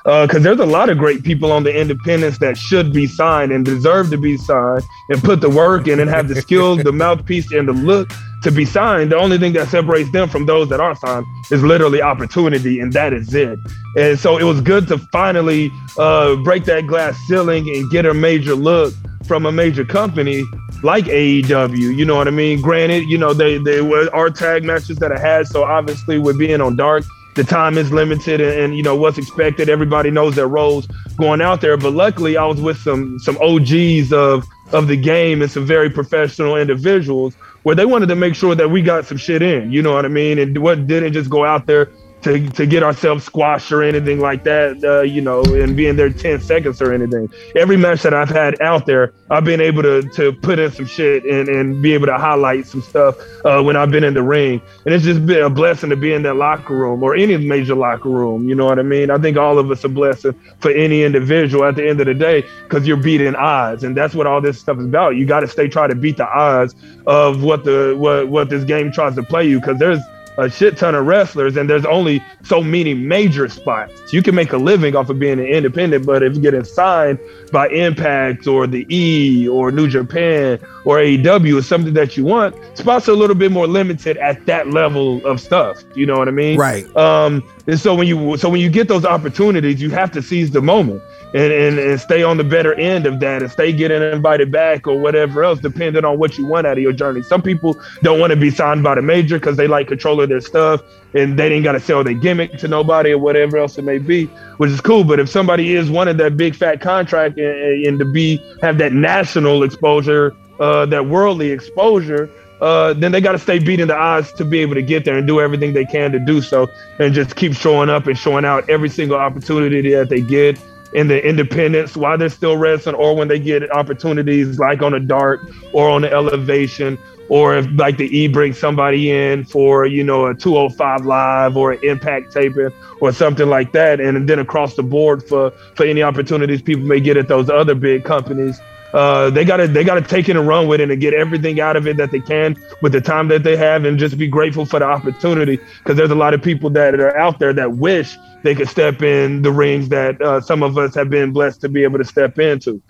Uh, 0.05 0.27
because 0.27 0.43
there's 0.43 0.59
a 0.59 0.65
lot 0.65 0.89
of 0.89 0.97
great 0.97 1.23
people 1.23 1.51
on 1.51 1.63
the 1.63 1.75
independents 1.75 2.37
that 2.37 2.57
should 2.57 2.93
be 2.93 3.07
signed 3.07 3.51
and 3.51 3.65
deserve 3.65 4.09
to 4.11 4.17
be 4.17 4.37
signed 4.37 4.83
and 5.09 5.23
put 5.23 5.41
the 5.41 5.49
work 5.49 5.87
in 5.87 5.99
and 5.99 6.09
have 6.09 6.27
the 6.27 6.39
skill, 6.39 6.75
the 6.75 6.91
mouthpiece, 7.03 7.51
and 7.51 7.67
the 7.67 7.73
look 7.73 8.11
to 8.45 8.51
be 8.51 8.63
signed. 8.63 9.11
The 9.11 9.17
only 9.17 9.39
thing 9.39 9.53
that 9.53 9.67
separates 9.69 10.11
them 10.11 10.29
from 10.29 10.45
those 10.45 10.69
that 10.69 10.79
aren't 10.79 10.99
signed 10.99 11.25
is 11.51 11.63
literally 11.63 12.01
opportunity, 12.01 12.79
and 12.79 12.93
that 12.93 13.11
is 13.11 13.33
it. 13.33 13.59
And 13.97 14.19
so 14.19 14.37
it 14.37 14.43
was 14.43 14.61
good 14.61 14.87
to 14.89 14.99
finally 15.11 15.71
uh, 15.97 16.35
break 16.37 16.63
that 16.65 16.85
glass 16.85 17.17
ceiling 17.27 17.67
and 17.75 17.89
get 17.89 18.05
a 18.05 18.13
major 18.13 18.53
look 18.53 18.93
from 19.25 19.47
a 19.47 19.51
major 19.51 19.83
company 19.83 20.43
like 20.83 21.05
AEW. 21.05 21.97
You 21.97 22.05
know 22.05 22.15
what 22.15 22.27
I 22.27 22.31
mean? 22.31 22.61
Granted, 22.61 23.09
you 23.09 23.17
know 23.17 23.33
they 23.33 23.57
they 23.57 23.81
were 23.81 24.13
our 24.13 24.29
tag 24.29 24.63
matches 24.63 24.97
that 24.97 25.11
I 25.11 25.19
had, 25.19 25.47
so 25.47 25.63
obviously 25.63 26.19
with 26.19 26.37
being 26.37 26.61
on 26.61 26.75
Dark, 26.75 27.03
the 27.33 27.43
time 27.43 27.79
is 27.79 27.91
limited 27.91 28.41
and, 28.41 28.53
and, 28.61 28.77
you 28.77 28.83
know 28.83 28.95
what's 28.95 29.17
expected. 29.17 29.69
Everybody 29.69 30.11
knows 30.11 30.35
their 30.35 30.47
roles 30.47 30.87
going 31.17 31.41
out 31.41 31.61
there. 31.61 31.77
But 31.77 31.93
luckily, 31.93 32.37
I 32.37 32.45
was 32.45 32.61
with 32.61 32.77
some 32.77 33.17
some 33.17 33.37
OGs 33.41 34.13
of 34.13 34.45
of 34.71 34.87
the 34.87 34.97
game 34.97 35.41
and 35.41 35.49
some 35.49 35.65
very 35.65 35.89
professional 35.89 36.55
individuals 36.55 37.35
where 37.65 37.73
they 37.73 37.83
wanted 37.83 38.05
to 38.05 38.15
make 38.15 38.35
sure 38.35 38.53
that 38.53 38.69
we 38.69 38.79
got 38.83 39.07
some 39.07 39.17
shit 39.17 39.41
in. 39.41 39.71
You 39.71 39.81
know 39.81 39.91
what 39.91 40.05
I 40.05 40.07
mean? 40.07 40.37
And 40.37 40.55
what 40.59 40.85
didn't 40.85 41.13
just 41.13 41.31
go 41.31 41.43
out 41.43 41.65
there 41.65 41.89
to, 42.25 42.49
to 42.49 42.65
get 42.65 42.81
ourselves 42.81 43.23
squashed 43.23 43.71
or 43.71 43.83
anything 43.83 44.19
like 44.19 44.43
that, 44.45 44.83
uh, 44.83 45.01
you 45.01 45.21
know, 45.21 45.43
and 45.43 45.77
being 45.77 45.95
there 45.95 46.09
10 46.09 46.41
seconds 46.41 46.81
or 46.81 46.91
anything. 46.91 47.31
Every 47.55 47.77
match 47.77 48.01
that 48.01 48.15
I've 48.15 48.29
had 48.29 48.59
out 48.61 48.87
there, 48.87 49.13
I've 49.29 49.43
been 49.43 49.61
able 49.61 49.83
to, 49.83 50.01
to 50.01 50.33
put 50.33 50.57
in 50.57 50.71
some 50.71 50.87
shit 50.87 51.23
and, 51.23 51.47
and 51.47 51.83
be 51.83 51.93
able 51.93 52.07
to 52.07 52.17
highlight 52.17 52.65
some 52.65 52.81
stuff 52.81 53.15
uh, 53.45 53.61
when 53.61 53.75
I've 53.75 53.91
been 53.91 54.03
in 54.03 54.15
the 54.15 54.23
ring. 54.23 54.59
And 54.85 54.95
it's 54.95 55.03
just 55.03 55.23
been 55.23 55.43
a 55.43 55.51
blessing 55.51 55.91
to 55.91 55.95
be 55.95 56.13
in 56.13 56.23
that 56.23 56.33
locker 56.35 56.75
room 56.75 57.03
or 57.03 57.15
any 57.15 57.37
major 57.37 57.75
locker 57.75 58.09
room. 58.09 58.49
You 58.49 58.55
know 58.55 58.65
what 58.65 58.79
I 58.79 58.83
mean? 58.83 59.11
I 59.11 59.19
think 59.19 59.37
all 59.37 59.59
of 59.59 59.69
us 59.69 59.83
a 59.83 59.89
blessing 59.89 60.33
for 60.57 60.71
any 60.71 61.03
individual 61.03 61.63
at 61.63 61.75
the 61.75 61.87
end 61.87 61.99
of 62.01 62.07
the 62.07 62.15
day 62.15 62.43
because 62.63 62.87
you're 62.87 62.97
beating 62.97 63.35
odds. 63.35 63.83
And 63.83 63.95
that's 63.95 64.15
what 64.15 64.25
all 64.25 64.41
this 64.41 64.59
stuff 64.59 64.79
is 64.79 64.85
about. 64.85 65.15
You 65.15 65.27
got 65.27 65.41
to 65.41 65.47
stay 65.47 65.67
trying 65.67 65.89
to 65.89 65.95
beat 65.95 66.17
the 66.17 66.27
odds 66.27 66.73
of 67.05 67.43
what 67.43 67.65
the 67.65 67.93
what, 67.95 68.29
what 68.29 68.49
this 68.49 68.63
game 68.63 68.91
tries 68.91 69.13
to 69.13 69.21
play 69.21 69.47
you 69.47 69.59
because 69.59 69.77
there's 69.77 69.99
a 70.37 70.49
shit 70.49 70.77
ton 70.77 70.95
of 70.95 71.05
wrestlers, 71.05 71.57
and 71.57 71.69
there's 71.69 71.85
only 71.85 72.23
so 72.43 72.61
many 72.61 72.93
major 72.93 73.47
spots. 73.49 74.13
You 74.13 74.21
can 74.21 74.35
make 74.35 74.53
a 74.53 74.57
living 74.57 74.95
off 74.95 75.09
of 75.09 75.19
being 75.19 75.39
an 75.39 75.45
independent, 75.45 76.05
but 76.05 76.23
if 76.23 76.33
you're 76.33 76.41
getting 76.41 76.63
signed 76.63 77.19
by 77.51 77.69
Impact 77.69 78.47
or 78.47 78.67
the 78.67 78.85
E 78.89 79.47
or 79.47 79.71
New 79.71 79.87
Japan 79.87 80.59
or 80.85 80.97
AEW 80.97 81.59
or 81.59 81.61
something 81.61 81.93
that 81.93 82.17
you 82.17 82.25
want, 82.25 82.55
spots 82.77 83.07
are 83.07 83.13
a 83.13 83.15
little 83.15 83.35
bit 83.35 83.51
more 83.51 83.67
limited 83.67 84.17
at 84.17 84.45
that 84.45 84.69
level 84.69 85.25
of 85.25 85.39
stuff. 85.39 85.83
You 85.95 86.05
know 86.05 86.17
what 86.17 86.27
I 86.27 86.31
mean? 86.31 86.57
Right. 86.57 86.93
Um, 86.95 87.43
and 87.67 87.79
so 87.79 87.95
when 87.95 88.07
you 88.07 88.37
so 88.37 88.49
when 88.49 88.61
you 88.61 88.69
get 88.69 88.87
those 88.87 89.05
opportunities, 89.05 89.81
you 89.81 89.89
have 89.91 90.11
to 90.11 90.21
seize 90.21 90.51
the 90.51 90.61
moment 90.61 91.01
and, 91.35 91.51
and, 91.51 91.79
and 91.79 91.99
stay 91.99 92.23
on 92.23 92.37
the 92.37 92.45
better 92.45 92.73
end 92.75 93.05
of 93.05 93.19
that 93.19 93.41
and 93.41 93.51
stay 93.51 93.73
getting 93.73 94.01
invited 94.01 94.53
back 94.53 94.87
or 94.87 94.97
whatever 94.97 95.43
else, 95.43 95.59
depending 95.59 96.05
on 96.05 96.17
what 96.17 96.37
you 96.37 96.45
want 96.45 96.65
out 96.65 96.77
of 96.77 96.81
your 96.81 96.93
journey. 96.93 97.21
Some 97.23 97.41
people 97.41 97.77
don't 98.01 98.21
want 98.21 98.31
to 98.31 98.37
be 98.37 98.49
signed 98.49 98.83
by 98.83 98.95
the 98.95 99.01
major 99.01 99.37
because 99.37 99.57
they 99.57 99.67
like 99.67 99.89
control 99.89 100.21
of 100.21 100.29
their 100.29 100.39
stuff 100.39 100.81
and 101.13 101.37
they 101.37 101.49
didn't 101.49 101.65
got 101.65 101.73
to 101.73 101.81
sell 101.81 102.05
their 102.05 102.13
gimmick 102.13 102.57
to 102.59 102.69
nobody 102.69 103.11
or 103.11 103.17
whatever 103.17 103.57
else 103.57 103.77
it 103.77 103.81
may 103.81 103.97
be, 103.97 104.27
which 104.57 104.71
is 104.71 104.79
cool. 104.79 105.03
But 105.03 105.19
if 105.19 105.27
somebody 105.27 105.75
is 105.75 105.89
wanted 105.89 106.17
that 106.19 106.37
big 106.37 106.55
fat 106.55 106.79
contract 106.79 107.37
and, 107.37 107.85
and 107.85 107.99
to 107.99 108.05
be 108.05 108.37
have 108.61 108.77
that 108.77 108.93
national 108.93 109.63
exposure, 109.63 110.33
uh, 110.61 110.85
that 110.85 111.07
worldly 111.07 111.51
exposure, 111.51 112.29
uh, 112.61 112.93
then 112.93 113.11
they 113.11 113.19
got 113.19 113.33
to 113.33 113.39
stay 113.39 113.59
beating 113.59 113.87
the 113.87 113.95
odds 113.95 114.31
to 114.31 114.45
be 114.45 114.59
able 114.59 114.75
to 114.75 114.81
get 114.81 115.03
there 115.03 115.17
and 115.17 115.27
do 115.27 115.41
everything 115.41 115.73
they 115.73 115.83
can 115.83 116.13
to 116.13 116.19
do 116.19 116.41
so 116.41 116.69
and 116.99 117.13
just 117.13 117.35
keep 117.35 117.53
showing 117.53 117.89
up 117.89 118.07
and 118.07 118.17
showing 118.17 118.45
out 118.45 118.69
every 118.69 118.87
single 118.87 119.17
opportunity 119.17 119.91
that 119.91 120.07
they 120.07 120.21
get 120.21 120.57
in 120.95 121.09
the 121.09 121.27
independence 121.27 121.97
while 121.97 122.17
they're 122.17 122.29
still 122.29 122.55
wrestling 122.55 122.95
or 122.95 123.13
when 123.15 123.27
they 123.27 123.37
get 123.37 123.69
opportunities 123.71 124.57
like 124.57 124.81
on 124.81 124.93
a 124.93 124.99
dark 124.99 125.41
or 125.73 125.89
on 125.89 126.01
the 126.03 126.11
elevation 126.11 126.97
or 127.27 127.57
if 127.57 127.67
like 127.73 127.97
the 127.97 128.05
E 128.17 128.27
brings 128.29 128.57
somebody 128.57 129.11
in 129.11 129.43
for 129.43 129.85
you 129.85 130.03
know 130.03 130.27
a 130.27 130.33
205 130.33 131.05
live 131.05 131.57
or 131.57 131.73
an 131.73 131.79
impact 131.83 132.31
taping 132.31 132.69
or 133.01 133.11
something 133.11 133.49
like 133.49 133.73
that 133.73 133.99
and 133.99 134.29
then 134.29 134.39
across 134.39 134.75
the 134.75 134.83
board 134.83 135.21
for 135.21 135.51
for 135.75 135.85
any 135.85 136.01
opportunities 136.01 136.61
people 136.61 136.85
may 136.85 136.99
get 137.01 137.17
at 137.17 137.27
those 137.27 137.49
other 137.49 137.75
big 137.75 138.05
companies 138.05 138.61
uh, 138.95 139.29
they 139.29 139.43
gotta 139.43 139.67
they 139.67 139.83
gotta 139.83 140.01
take 140.01 140.29
it 140.29 140.37
and 140.37 140.47
run 140.47 140.69
with 140.69 140.79
it 140.79 140.89
and 140.89 141.01
get 141.01 141.13
everything 141.13 141.59
out 141.59 141.75
of 141.75 141.85
it 141.85 141.97
that 141.97 142.11
they 142.11 142.19
can 142.21 142.55
with 142.81 142.93
the 142.93 143.01
time 143.01 143.27
that 143.27 143.43
they 143.43 143.57
have 143.57 143.83
and 143.83 143.99
just 143.99 144.17
be 144.17 144.25
grateful 144.25 144.65
for 144.65 144.79
the 144.79 144.85
opportunity 144.85 145.59
because 145.79 145.97
there's 145.97 146.11
a 146.11 146.15
lot 146.15 146.33
of 146.33 146.41
people 146.41 146.69
that 146.69 146.95
are 146.95 147.15
out 147.17 147.37
there 147.37 147.51
that 147.51 147.73
wish 147.73 148.15
they 148.43 148.55
could 148.55 148.69
step 148.69 149.01
in 149.01 149.41
the 149.41 149.51
rings 149.51 149.89
that 149.89 150.21
uh, 150.21 150.39
some 150.39 150.63
of 150.63 150.77
us 150.77 150.95
have 150.95 151.09
been 151.09 151.33
blessed 151.33 151.59
to 151.59 151.67
be 151.67 151.83
able 151.83 151.97
to 151.97 152.05
step 152.05 152.39
into. 152.39 152.81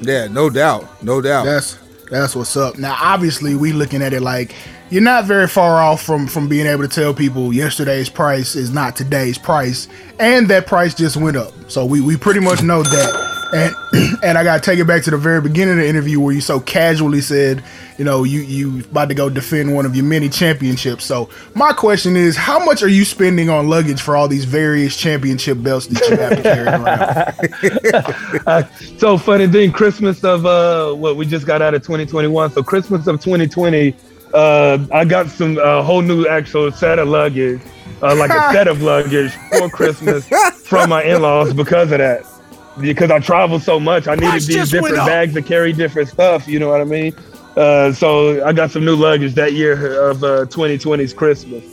Yeah, 0.00 0.26
no 0.26 0.48
doubt, 0.48 1.02
no 1.02 1.20
doubt. 1.20 1.44
That's 1.44 1.78
that's 2.10 2.34
what's 2.34 2.56
up. 2.56 2.78
Now, 2.78 2.96
obviously, 2.98 3.54
we 3.56 3.72
looking 3.72 4.00
at 4.00 4.14
it 4.14 4.22
like 4.22 4.54
you're 4.88 5.02
not 5.02 5.26
very 5.26 5.48
far 5.48 5.82
off 5.82 6.02
from 6.02 6.26
from 6.26 6.48
being 6.48 6.66
able 6.66 6.82
to 6.82 6.88
tell 6.88 7.12
people 7.12 7.52
yesterday's 7.52 8.08
price 8.08 8.54
is 8.54 8.72
not 8.72 8.96
today's 8.96 9.36
price, 9.36 9.86
and 10.18 10.48
that 10.48 10.66
price 10.66 10.94
just 10.94 11.18
went 11.18 11.36
up. 11.36 11.52
So 11.68 11.84
we 11.84 12.00
we 12.00 12.16
pretty 12.16 12.40
much 12.40 12.62
know 12.62 12.82
that. 12.82 13.33
And 13.52 13.74
and 14.22 14.38
I 14.38 14.44
gotta 14.44 14.60
take 14.60 14.78
it 14.78 14.86
back 14.86 15.02
to 15.04 15.10
the 15.10 15.16
very 15.16 15.40
beginning 15.40 15.74
of 15.74 15.80
the 15.80 15.88
interview 15.88 16.20
where 16.20 16.34
you 16.34 16.40
so 16.40 16.60
casually 16.60 17.20
said, 17.20 17.62
you 17.98 18.04
know, 18.04 18.24
you 18.24 18.40
you 18.40 18.80
about 18.80 19.08
to 19.08 19.14
go 19.14 19.28
defend 19.28 19.74
one 19.74 19.86
of 19.86 19.94
your 19.94 20.04
many 20.04 20.28
championships. 20.28 21.04
So 21.04 21.28
my 21.54 21.72
question 21.72 22.16
is, 22.16 22.36
how 22.36 22.64
much 22.64 22.82
are 22.82 22.88
you 22.88 23.04
spending 23.04 23.48
on 23.48 23.68
luggage 23.68 24.00
for 24.00 24.16
all 24.16 24.28
these 24.28 24.44
various 24.44 24.96
championship 24.96 25.62
belts 25.62 25.86
that 25.86 26.08
you 26.08 26.16
have 26.16 26.36
to 26.36 26.42
carry 26.42 26.66
around? 26.66 28.42
uh, 28.46 28.64
so 28.98 29.18
funny 29.18 29.46
thing, 29.46 29.72
Christmas 29.72 30.24
of 30.24 30.46
uh, 30.46 30.92
what 30.92 31.16
we 31.16 31.26
just 31.26 31.46
got 31.46 31.62
out 31.62 31.74
of 31.74 31.82
2021. 31.82 32.50
So 32.52 32.62
Christmas 32.62 33.06
of 33.06 33.20
2020, 33.20 33.94
uh, 34.32 34.84
I 34.92 35.04
got 35.04 35.28
some 35.28 35.58
uh, 35.58 35.82
whole 35.82 36.02
new 36.02 36.26
actual 36.26 36.72
set 36.72 36.98
of 36.98 37.08
luggage, 37.08 37.60
uh, 38.02 38.16
like 38.16 38.30
a 38.30 38.34
set 38.52 38.66
of 38.66 38.82
luggage 38.82 39.32
for 39.56 39.68
Christmas 39.68 40.28
from 40.66 40.90
my 40.90 41.02
in-laws 41.04 41.54
because 41.54 41.92
of 41.92 41.98
that. 41.98 42.33
Because 42.80 43.10
I 43.10 43.20
travel 43.20 43.60
so 43.60 43.78
much, 43.78 44.08
I 44.08 44.16
needed 44.16 44.42
these 44.42 44.70
different 44.70 44.96
bags 44.96 45.34
to 45.34 45.42
carry 45.42 45.72
different 45.72 46.08
stuff. 46.08 46.48
You 46.48 46.58
know 46.58 46.68
what 46.68 46.80
I 46.80 46.84
mean? 46.84 47.14
Uh, 47.56 47.92
so 47.92 48.44
I 48.44 48.52
got 48.52 48.72
some 48.72 48.84
new 48.84 48.96
luggage 48.96 49.34
that 49.34 49.52
year 49.52 50.00
of 50.10 50.24
uh, 50.24 50.44
2020's 50.46 51.14
Christmas 51.14 51.64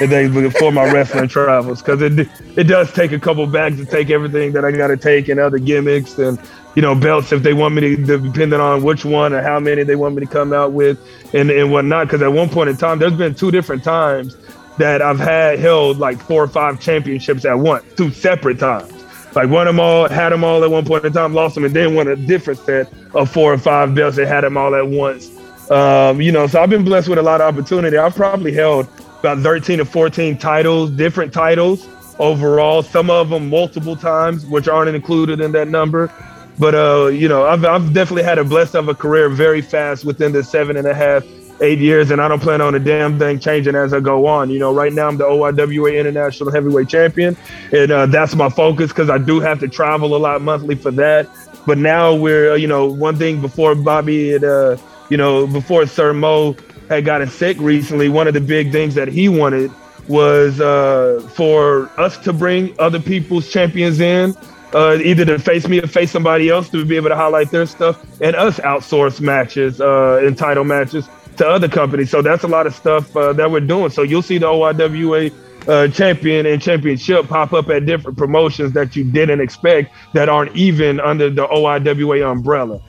and 0.00 0.10
then 0.10 0.50
for 0.52 0.72
my 0.72 0.90
wrestling 0.90 1.28
travels 1.28 1.82
because 1.82 2.00
it 2.00 2.26
it 2.56 2.64
does 2.64 2.90
take 2.94 3.12
a 3.12 3.18
couple 3.18 3.46
bags 3.46 3.76
to 3.76 3.84
take 3.84 4.08
everything 4.08 4.52
that 4.52 4.64
I 4.64 4.72
got 4.72 4.86
to 4.88 4.96
take 4.96 5.28
and 5.28 5.38
other 5.38 5.58
gimmicks 5.58 6.18
and 6.18 6.38
you 6.74 6.80
know 6.80 6.94
belts 6.94 7.32
if 7.32 7.42
they 7.42 7.52
want 7.52 7.74
me 7.74 7.82
to 7.82 7.96
depending 7.96 8.60
on 8.60 8.82
which 8.82 9.04
one 9.04 9.34
or 9.34 9.42
how 9.42 9.60
many 9.60 9.82
they 9.82 9.96
want 9.96 10.14
me 10.14 10.24
to 10.24 10.30
come 10.30 10.54
out 10.54 10.72
with 10.72 10.98
and 11.34 11.50
and 11.50 11.70
whatnot 11.70 12.06
because 12.06 12.22
at 12.22 12.32
one 12.32 12.48
point 12.48 12.70
in 12.70 12.76
time 12.78 12.98
there's 12.98 13.12
been 13.12 13.34
two 13.34 13.50
different 13.50 13.84
times 13.84 14.38
that 14.78 15.02
I've 15.02 15.18
had 15.18 15.58
held 15.58 15.98
like 15.98 16.18
four 16.18 16.44
or 16.44 16.48
five 16.48 16.80
championships 16.80 17.44
at 17.44 17.58
once 17.58 17.84
two 17.94 18.10
separate 18.10 18.58
times 18.58 18.95
like 19.36 19.50
won 19.50 19.66
them 19.66 19.78
all, 19.78 20.08
had 20.08 20.30
them 20.30 20.42
all 20.42 20.64
at 20.64 20.70
one 20.70 20.84
point 20.84 21.04
in 21.04 21.12
time, 21.12 21.34
lost 21.34 21.54
them, 21.54 21.64
and 21.64 21.76
then 21.76 21.94
won 21.94 22.08
a 22.08 22.16
different 22.16 22.58
set 22.60 22.90
of 23.14 23.30
four 23.30 23.52
or 23.52 23.58
five 23.58 23.94
belts 23.94 24.16
and 24.16 24.26
had 24.26 24.42
them 24.42 24.56
all 24.56 24.74
at 24.74 24.88
once. 24.88 25.30
Um, 25.70 26.20
you 26.20 26.32
know, 26.32 26.46
so 26.46 26.60
I've 26.60 26.70
been 26.70 26.84
blessed 26.84 27.08
with 27.08 27.18
a 27.18 27.22
lot 27.22 27.40
of 27.40 27.54
opportunity. 27.54 27.98
I've 27.98 28.14
probably 28.14 28.52
held 28.52 28.88
about 29.20 29.38
13 29.40 29.78
to 29.78 29.84
14 29.84 30.38
titles, 30.38 30.90
different 30.90 31.32
titles 31.32 31.86
overall, 32.18 32.82
some 32.82 33.10
of 33.10 33.28
them 33.28 33.50
multiple 33.50 33.94
times, 33.94 34.46
which 34.46 34.68
aren't 34.68 34.94
included 34.94 35.40
in 35.40 35.52
that 35.52 35.68
number. 35.68 36.10
But, 36.58 36.74
uh, 36.74 37.08
you 37.08 37.28
know, 37.28 37.44
I've, 37.44 37.64
I've 37.64 37.92
definitely 37.92 38.22
had 38.22 38.38
a 38.38 38.44
blessed 38.44 38.74
of 38.74 38.88
a 38.88 38.94
career 38.94 39.28
very 39.28 39.60
fast 39.60 40.06
within 40.06 40.32
the 40.32 40.42
seven 40.42 40.78
and 40.78 40.86
a 40.86 40.94
half, 40.94 41.24
eight 41.60 41.78
years, 41.78 42.10
and 42.10 42.20
I 42.20 42.28
don't 42.28 42.40
plan 42.40 42.60
on 42.60 42.74
a 42.74 42.78
damn 42.78 43.18
thing 43.18 43.38
changing 43.38 43.74
as 43.74 43.92
I 43.92 44.00
go 44.00 44.26
on. 44.26 44.50
You 44.50 44.58
know, 44.58 44.74
right 44.74 44.92
now 44.92 45.08
I'm 45.08 45.16
the 45.16 45.24
OIWA 45.24 45.98
International 45.98 46.50
Heavyweight 46.50 46.88
Champion, 46.88 47.36
and 47.72 47.90
uh, 47.90 48.06
that's 48.06 48.34
my 48.34 48.48
focus 48.48 48.90
because 48.90 49.10
I 49.10 49.18
do 49.18 49.40
have 49.40 49.60
to 49.60 49.68
travel 49.68 50.16
a 50.16 50.18
lot 50.18 50.42
monthly 50.42 50.74
for 50.74 50.90
that. 50.92 51.28
But 51.66 51.78
now 51.78 52.14
we're, 52.14 52.56
you 52.56 52.68
know, 52.68 52.86
one 52.86 53.16
thing 53.16 53.40
before 53.40 53.74
Bobby 53.74 54.30
had, 54.30 54.44
uh, 54.44 54.76
you 55.08 55.16
know, 55.16 55.46
before 55.46 55.86
Sir 55.86 56.12
Mo 56.12 56.56
had 56.88 57.04
gotten 57.04 57.28
sick 57.28 57.56
recently, 57.58 58.08
one 58.08 58.28
of 58.28 58.34
the 58.34 58.40
big 58.40 58.70
things 58.70 58.94
that 58.94 59.08
he 59.08 59.28
wanted 59.28 59.72
was 60.08 60.60
uh, 60.60 61.28
for 61.34 61.90
us 61.98 62.16
to 62.18 62.32
bring 62.32 62.74
other 62.78 63.00
people's 63.00 63.50
champions 63.50 63.98
in, 63.98 64.36
uh, 64.72 64.96
either 65.02 65.24
to 65.24 65.38
face 65.38 65.66
me 65.66 65.80
or 65.80 65.86
face 65.88 66.12
somebody 66.12 66.48
else 66.48 66.68
to 66.68 66.84
be 66.84 66.96
able 66.96 67.08
to 67.08 67.16
highlight 67.16 67.50
their 67.50 67.66
stuff, 67.66 68.00
and 68.20 68.36
us 68.36 68.60
outsource 68.60 69.20
matches 69.20 69.80
uh, 69.80 70.20
and 70.22 70.38
title 70.38 70.64
matches 70.64 71.08
to 71.38 71.48
other 71.48 71.68
companies. 71.68 72.10
So 72.10 72.22
that's 72.22 72.44
a 72.44 72.48
lot 72.48 72.66
of 72.66 72.74
stuff 72.74 73.16
uh, 73.16 73.32
that 73.34 73.50
we're 73.50 73.60
doing. 73.60 73.90
So 73.90 74.02
you'll 74.02 74.22
see 74.22 74.38
the 74.38 74.46
OIWA 74.46 75.32
uh, 75.68 75.88
champion 75.88 76.46
and 76.46 76.60
championship 76.60 77.28
pop 77.28 77.52
up 77.52 77.68
at 77.70 77.86
different 77.86 78.16
promotions 78.16 78.72
that 78.72 78.94
you 78.96 79.04
didn't 79.04 79.40
expect 79.40 79.94
that 80.14 80.28
aren't 80.28 80.54
even 80.56 81.00
under 81.00 81.30
the 81.30 81.46
OIWA 81.46 82.30
umbrella. 82.30 82.80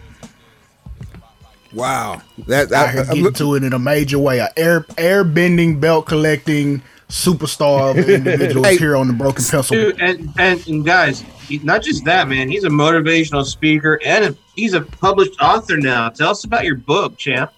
Wow, 1.73 2.21
that, 2.47 2.71
out 2.71 2.91
here 2.91 3.03
that 3.03 3.13
getting 3.13 3.33
to 3.33 3.55
it 3.55 3.63
in 3.63 3.73
a 3.73 3.79
major 3.79 4.17
way. 4.17 4.39
A 4.39 4.49
air 4.57 4.85
air 4.97 5.23
bending, 5.23 5.79
belt 5.79 6.07
collecting 6.07 6.81
superstar 7.09 7.97
of 7.97 8.09
individuals 8.09 8.65
Hey. 8.65 8.77
here 8.77 8.95
on 8.95 9.07
the 9.07 9.13
Broken 9.13 9.43
Pencil. 9.43 9.75
Dude, 9.75 9.99
and, 10.01 10.33
and 10.37 10.65
and 10.67 10.85
guys, 10.85 11.23
not 11.63 11.83
just 11.83 12.05
that, 12.05 12.27
man. 12.29 12.49
He's 12.49 12.63
a 12.63 12.69
motivational 12.69 13.45
speaker 13.45 13.99
and 14.05 14.25
a, 14.25 14.35
he's 14.55 14.73
a 14.73 14.81
published 14.81 15.39
author 15.41 15.77
now. 15.77 16.09
Tell 16.09 16.31
us 16.31 16.45
about 16.45 16.65
your 16.65 16.75
book, 16.75 17.17
champ. 17.17 17.51